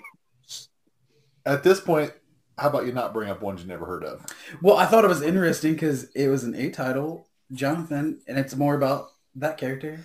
At 1.45 1.63
this 1.63 1.79
point, 1.79 2.13
how 2.57 2.69
about 2.69 2.85
you 2.85 2.91
not 2.91 3.13
bring 3.13 3.29
up 3.29 3.41
ones 3.41 3.61
you 3.61 3.67
never 3.67 3.85
heard 3.85 4.03
of? 4.03 4.25
well, 4.61 4.77
I 4.77 4.85
thought 4.85 5.03
it 5.05 5.09
was 5.09 5.21
interesting 5.23 5.73
because 5.73 6.05
it 6.11 6.27
was 6.27 6.43
an 6.43 6.53
A 6.55 6.69
title, 6.69 7.27
Jonathan, 7.51 8.21
and 8.27 8.37
it's 8.37 8.55
more 8.55 8.75
about 8.75 9.07
that 9.35 9.57
character. 9.57 10.01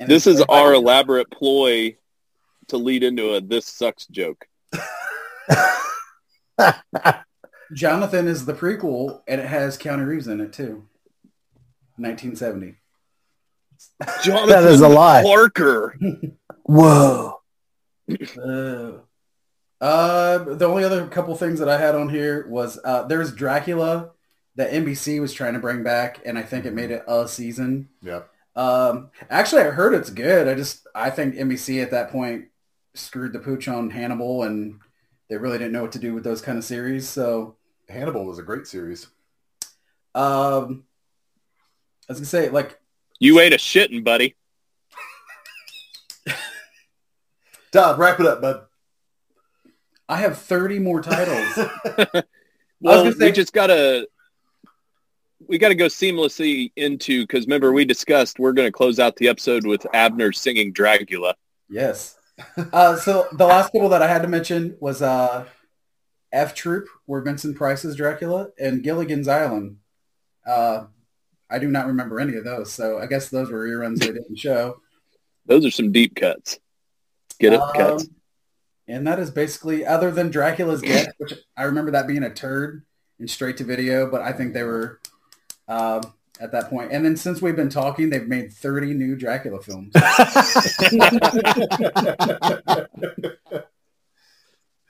And 0.00 0.08
This 0.08 0.26
is 0.26 0.40
our 0.42 0.74
elaborate 0.74 1.30
ploy 1.30 1.96
to 2.68 2.76
lead 2.76 3.02
into 3.02 3.34
a 3.34 3.40
"this 3.40 3.66
sucks" 3.66 4.06
joke. 4.06 4.46
Jonathan 7.74 8.26
is 8.28 8.46
the 8.46 8.54
prequel, 8.54 9.22
and 9.26 9.40
it 9.40 9.46
has 9.46 9.76
Keanu 9.76 10.06
Reeves 10.06 10.28
in 10.28 10.40
it 10.40 10.52
too. 10.52 10.86
1970. 11.96 12.76
Jonathan 14.22 14.48
That 14.48 14.64
is 14.64 14.80
a 14.80 14.88
lie. 14.88 15.22
Parker. 15.22 15.98
Whoa. 16.62 17.40
Uh, 18.10 18.92
Uh, 19.80 20.38
the 20.38 20.66
only 20.66 20.82
other 20.82 21.06
couple 21.06 21.36
things 21.36 21.60
that 21.60 21.68
I 21.68 21.78
had 21.78 21.94
on 21.94 22.08
here 22.08 22.48
was 22.48 22.80
uh, 22.84 23.04
there's 23.04 23.32
Dracula 23.32 24.10
that 24.56 24.72
NBC 24.72 25.20
was 25.20 25.32
trying 25.32 25.52
to 25.52 25.60
bring 25.60 25.84
back, 25.84 26.20
and 26.24 26.36
I 26.36 26.42
think 26.42 26.64
it 26.64 26.74
made 26.74 26.90
it 26.90 27.04
a 27.06 27.28
season. 27.28 27.88
Yep. 28.02 28.28
Um, 28.58 29.10
actually, 29.30 29.62
I 29.62 29.70
heard 29.70 29.94
it's 29.94 30.10
good. 30.10 30.48
I 30.48 30.54
just 30.54 30.86
I 30.94 31.10
think 31.10 31.36
NBC 31.36 31.80
at 31.82 31.92
that 31.92 32.10
point 32.10 32.46
screwed 32.94 33.32
the 33.32 33.38
pooch 33.38 33.68
on 33.68 33.88
Hannibal, 33.90 34.42
and 34.42 34.80
they 35.30 35.36
really 35.36 35.58
didn't 35.58 35.72
know 35.72 35.82
what 35.82 35.92
to 35.92 35.98
do 36.00 36.12
with 36.12 36.24
those 36.24 36.40
kind 36.42 36.58
of 36.58 36.64
series. 36.64 37.08
So 37.08 37.56
Hannibal 37.88 38.24
was 38.26 38.38
a 38.38 38.42
great 38.42 38.66
series. 38.66 39.06
um, 40.14 40.82
I 42.08 42.12
was 42.12 42.18
gonna 42.18 42.26
say 42.26 42.48
like 42.50 42.80
You 43.20 43.38
ate 43.38 43.52
a 43.52 43.56
shitting, 43.58 44.02
buddy. 44.02 44.34
Todd, 47.72 47.98
wrap 47.98 48.18
it 48.20 48.26
up, 48.26 48.40
bud. 48.40 48.62
I 50.08 50.16
have 50.16 50.38
30 50.38 50.78
more 50.80 51.00
titles. 51.02 51.68
Well, 52.80 53.02
gonna 53.02 53.16
say- 53.16 53.24
we 53.26 53.32
just 53.32 53.52
gotta 53.52 54.06
we 55.46 55.58
gotta 55.58 55.74
go 55.74 55.86
seamlessly 55.86 56.72
into 56.76 57.22
because 57.22 57.46
remember 57.46 57.72
we 57.72 57.84
discussed 57.84 58.38
we're 58.38 58.52
gonna 58.52 58.72
close 58.72 58.98
out 58.98 59.16
the 59.16 59.28
episode 59.28 59.66
with 59.66 59.86
Abner 59.94 60.32
singing 60.32 60.72
Dracula. 60.72 61.34
yes. 61.68 62.14
Uh, 62.72 62.94
so 62.94 63.26
the 63.32 63.44
last 63.44 63.72
couple 63.72 63.88
that 63.88 64.00
I 64.00 64.06
had 64.06 64.22
to 64.22 64.28
mention 64.28 64.76
was 64.78 65.02
uh, 65.02 65.44
F 66.30 66.54
Troop, 66.54 66.86
where 67.06 67.20
Vincent 67.20 67.56
Price 67.56 67.84
is 67.84 67.96
Dracula, 67.96 68.50
and 68.56 68.80
Gilligan's 68.80 69.26
Island. 69.26 69.78
Uh, 70.46 70.84
I 71.50 71.58
do 71.58 71.68
not 71.68 71.88
remember 71.88 72.20
any 72.20 72.36
of 72.36 72.44
those, 72.44 72.72
so 72.72 73.00
I 73.00 73.06
guess 73.06 73.28
those 73.28 73.50
were 73.50 73.66
reruns 73.66 73.98
they 73.98 74.12
didn't 74.12 74.38
show. 74.38 74.80
Those 75.46 75.66
are 75.66 75.70
some 75.72 75.90
deep 75.90 76.14
cuts. 76.14 76.60
Get 77.40 77.54
it? 77.54 77.60
Um, 77.60 77.72
cuts. 77.74 78.08
And 78.86 79.06
that 79.06 79.18
is 79.18 79.30
basically, 79.30 79.84
other 79.84 80.10
than 80.10 80.30
Dracula's 80.30 80.80
Death, 80.80 81.08
which 81.18 81.34
I 81.56 81.64
remember 81.64 81.90
that 81.90 82.06
being 82.06 82.22
a 82.22 82.32
turd 82.32 82.84
and 83.18 83.28
straight 83.28 83.56
to 83.56 83.64
video, 83.64 84.08
but 84.10 84.22
I 84.22 84.32
think 84.32 84.54
they 84.54 84.62
were 84.62 85.00
um, 85.68 86.02
at 86.40 86.52
that 86.52 86.70
point. 86.70 86.92
And 86.92 87.04
then 87.04 87.16
since 87.16 87.42
we've 87.42 87.56
been 87.56 87.70
talking, 87.70 88.10
they've 88.10 88.26
made 88.26 88.52
30 88.52 88.94
new 88.94 89.16
Dracula 89.16 89.60
films. 89.62 89.92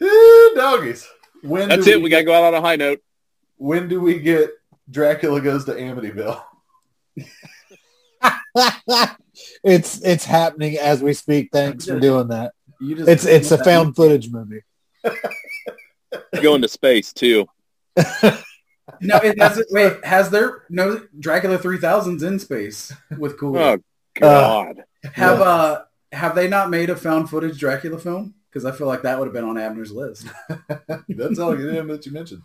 Doggies. 0.54 1.08
When 1.42 1.68
That's 1.68 1.84
do 1.84 1.92
it. 1.92 2.02
We 2.02 2.10
gotta 2.10 2.24
go 2.24 2.34
out 2.34 2.44
on 2.44 2.54
a 2.54 2.60
high 2.60 2.76
note. 2.76 3.00
When 3.56 3.88
do 3.88 4.00
we 4.00 4.18
get 4.18 4.50
Dracula 4.90 5.40
goes 5.40 5.64
to 5.66 5.74
Amityville? 5.74 6.42
it's 9.64 10.00
it's 10.02 10.24
happening 10.24 10.78
as 10.78 11.02
we 11.02 11.12
speak. 11.14 11.50
Thanks 11.52 11.86
for 11.86 11.98
doing 12.00 12.28
that. 12.28 12.52
You 12.80 12.96
just 12.96 13.08
It's 13.08 13.24
it's 13.24 13.50
a 13.50 13.62
found 13.62 13.96
footage 13.96 14.30
movie. 14.30 14.62
Going 16.42 16.62
to 16.62 16.68
space 16.68 17.12
too. 17.12 17.46
No, 19.00 19.16
it 19.16 19.36
doesn't. 19.36 19.66
Wait, 19.70 20.04
has 20.04 20.30
there 20.30 20.64
no 20.68 21.02
Dracula 21.18 21.58
3000s 21.58 22.22
in 22.22 22.38
space 22.38 22.92
with 23.16 23.38
cool? 23.38 23.56
Oh 23.58 23.78
God. 24.14 24.84
have 25.12 25.40
uh 25.40 25.82
have 26.12 26.34
they 26.34 26.48
not 26.48 26.70
made 26.70 26.90
a 26.90 26.96
found 26.96 27.30
footage 27.30 27.58
Dracula 27.58 27.98
film? 27.98 28.34
Because 28.50 28.64
I 28.64 28.72
feel 28.72 28.86
like 28.86 29.02
that 29.02 29.18
would 29.18 29.26
have 29.26 29.34
been 29.34 29.44
on 29.44 29.58
Abner's 29.58 29.92
list. 29.92 30.26
That's 31.08 31.38
all 31.38 31.58
you 31.58 31.70
that 31.70 32.06
you 32.06 32.12
mentioned. 32.12 32.42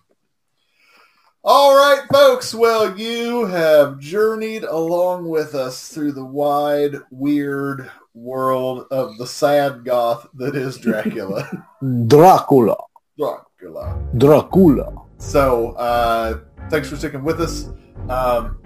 All 1.45 1.75
right, 1.75 2.05
folks. 2.09 2.53
Well, 2.53 2.97
you 2.97 3.45
have 3.45 3.99
journeyed 3.99 4.63
along 4.63 5.27
with 5.27 5.55
us 5.55 5.89
through 5.89 6.13
the 6.13 6.23
wide, 6.23 6.95
weird 7.11 7.91
world 8.13 8.85
of 8.91 9.17
the 9.17 9.27
sad 9.27 9.83
goth 9.83 10.25
that 10.35 10.55
is 10.55 10.77
Dracula. 10.77 11.49
Dracula. 12.07 12.77
Dracula. 13.17 14.01
Dracula. 14.17 15.02
So, 15.23 15.71
uh, 15.71 16.39
thanks 16.69 16.89
for 16.89 16.95
sticking 16.97 17.23
with 17.23 17.39
us. 17.41 17.69
Um, 18.09 18.59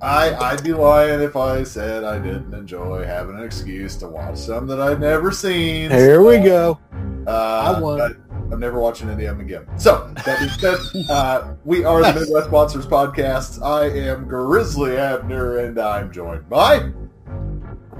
I 0.00 0.34
I'd 0.34 0.64
be 0.64 0.72
lying 0.72 1.20
if 1.20 1.36
I 1.36 1.62
said 1.62 2.02
I 2.02 2.18
didn't 2.18 2.52
enjoy 2.54 3.04
having 3.04 3.36
an 3.36 3.44
excuse 3.44 3.94
to 3.96 4.08
watch 4.08 4.36
some 4.38 4.66
that 4.66 4.80
I've 4.80 4.98
never 4.98 5.30
seen. 5.30 5.90
Here 5.90 6.22
we 6.22 6.38
go. 6.38 6.78
Uh, 7.26 7.30
I 7.76 7.80
won. 7.80 7.98
but 7.98 8.16
I'm 8.52 8.58
never 8.58 8.80
watching 8.80 9.10
any 9.10 9.26
of 9.26 9.36
them 9.36 9.46
again. 9.46 9.66
So 9.78 10.12
that 10.24 10.38
being 10.40 10.50
said, 10.50 11.10
uh, 11.10 11.54
we 11.64 11.84
are 11.84 12.02
the 12.02 12.18
Midwest 12.20 12.50
Monsters 12.50 12.86
Podcast. 12.86 13.62
I 13.62 13.84
am 13.90 14.26
Grizzly 14.26 14.96
Abner, 14.96 15.58
and 15.58 15.78
I'm 15.78 16.10
joined 16.10 16.48
by 16.48 16.90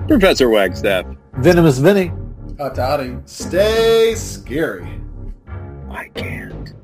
Professor 0.08 0.48
Wagstaff. 0.48 1.06
Venomous 1.34 1.78
Vinny. 1.78 2.10
Uh, 2.58 2.70
Toddy. 2.70 3.16
Stay 3.26 4.14
Scary. 4.16 5.00
I 5.90 6.08
can. 6.08 6.74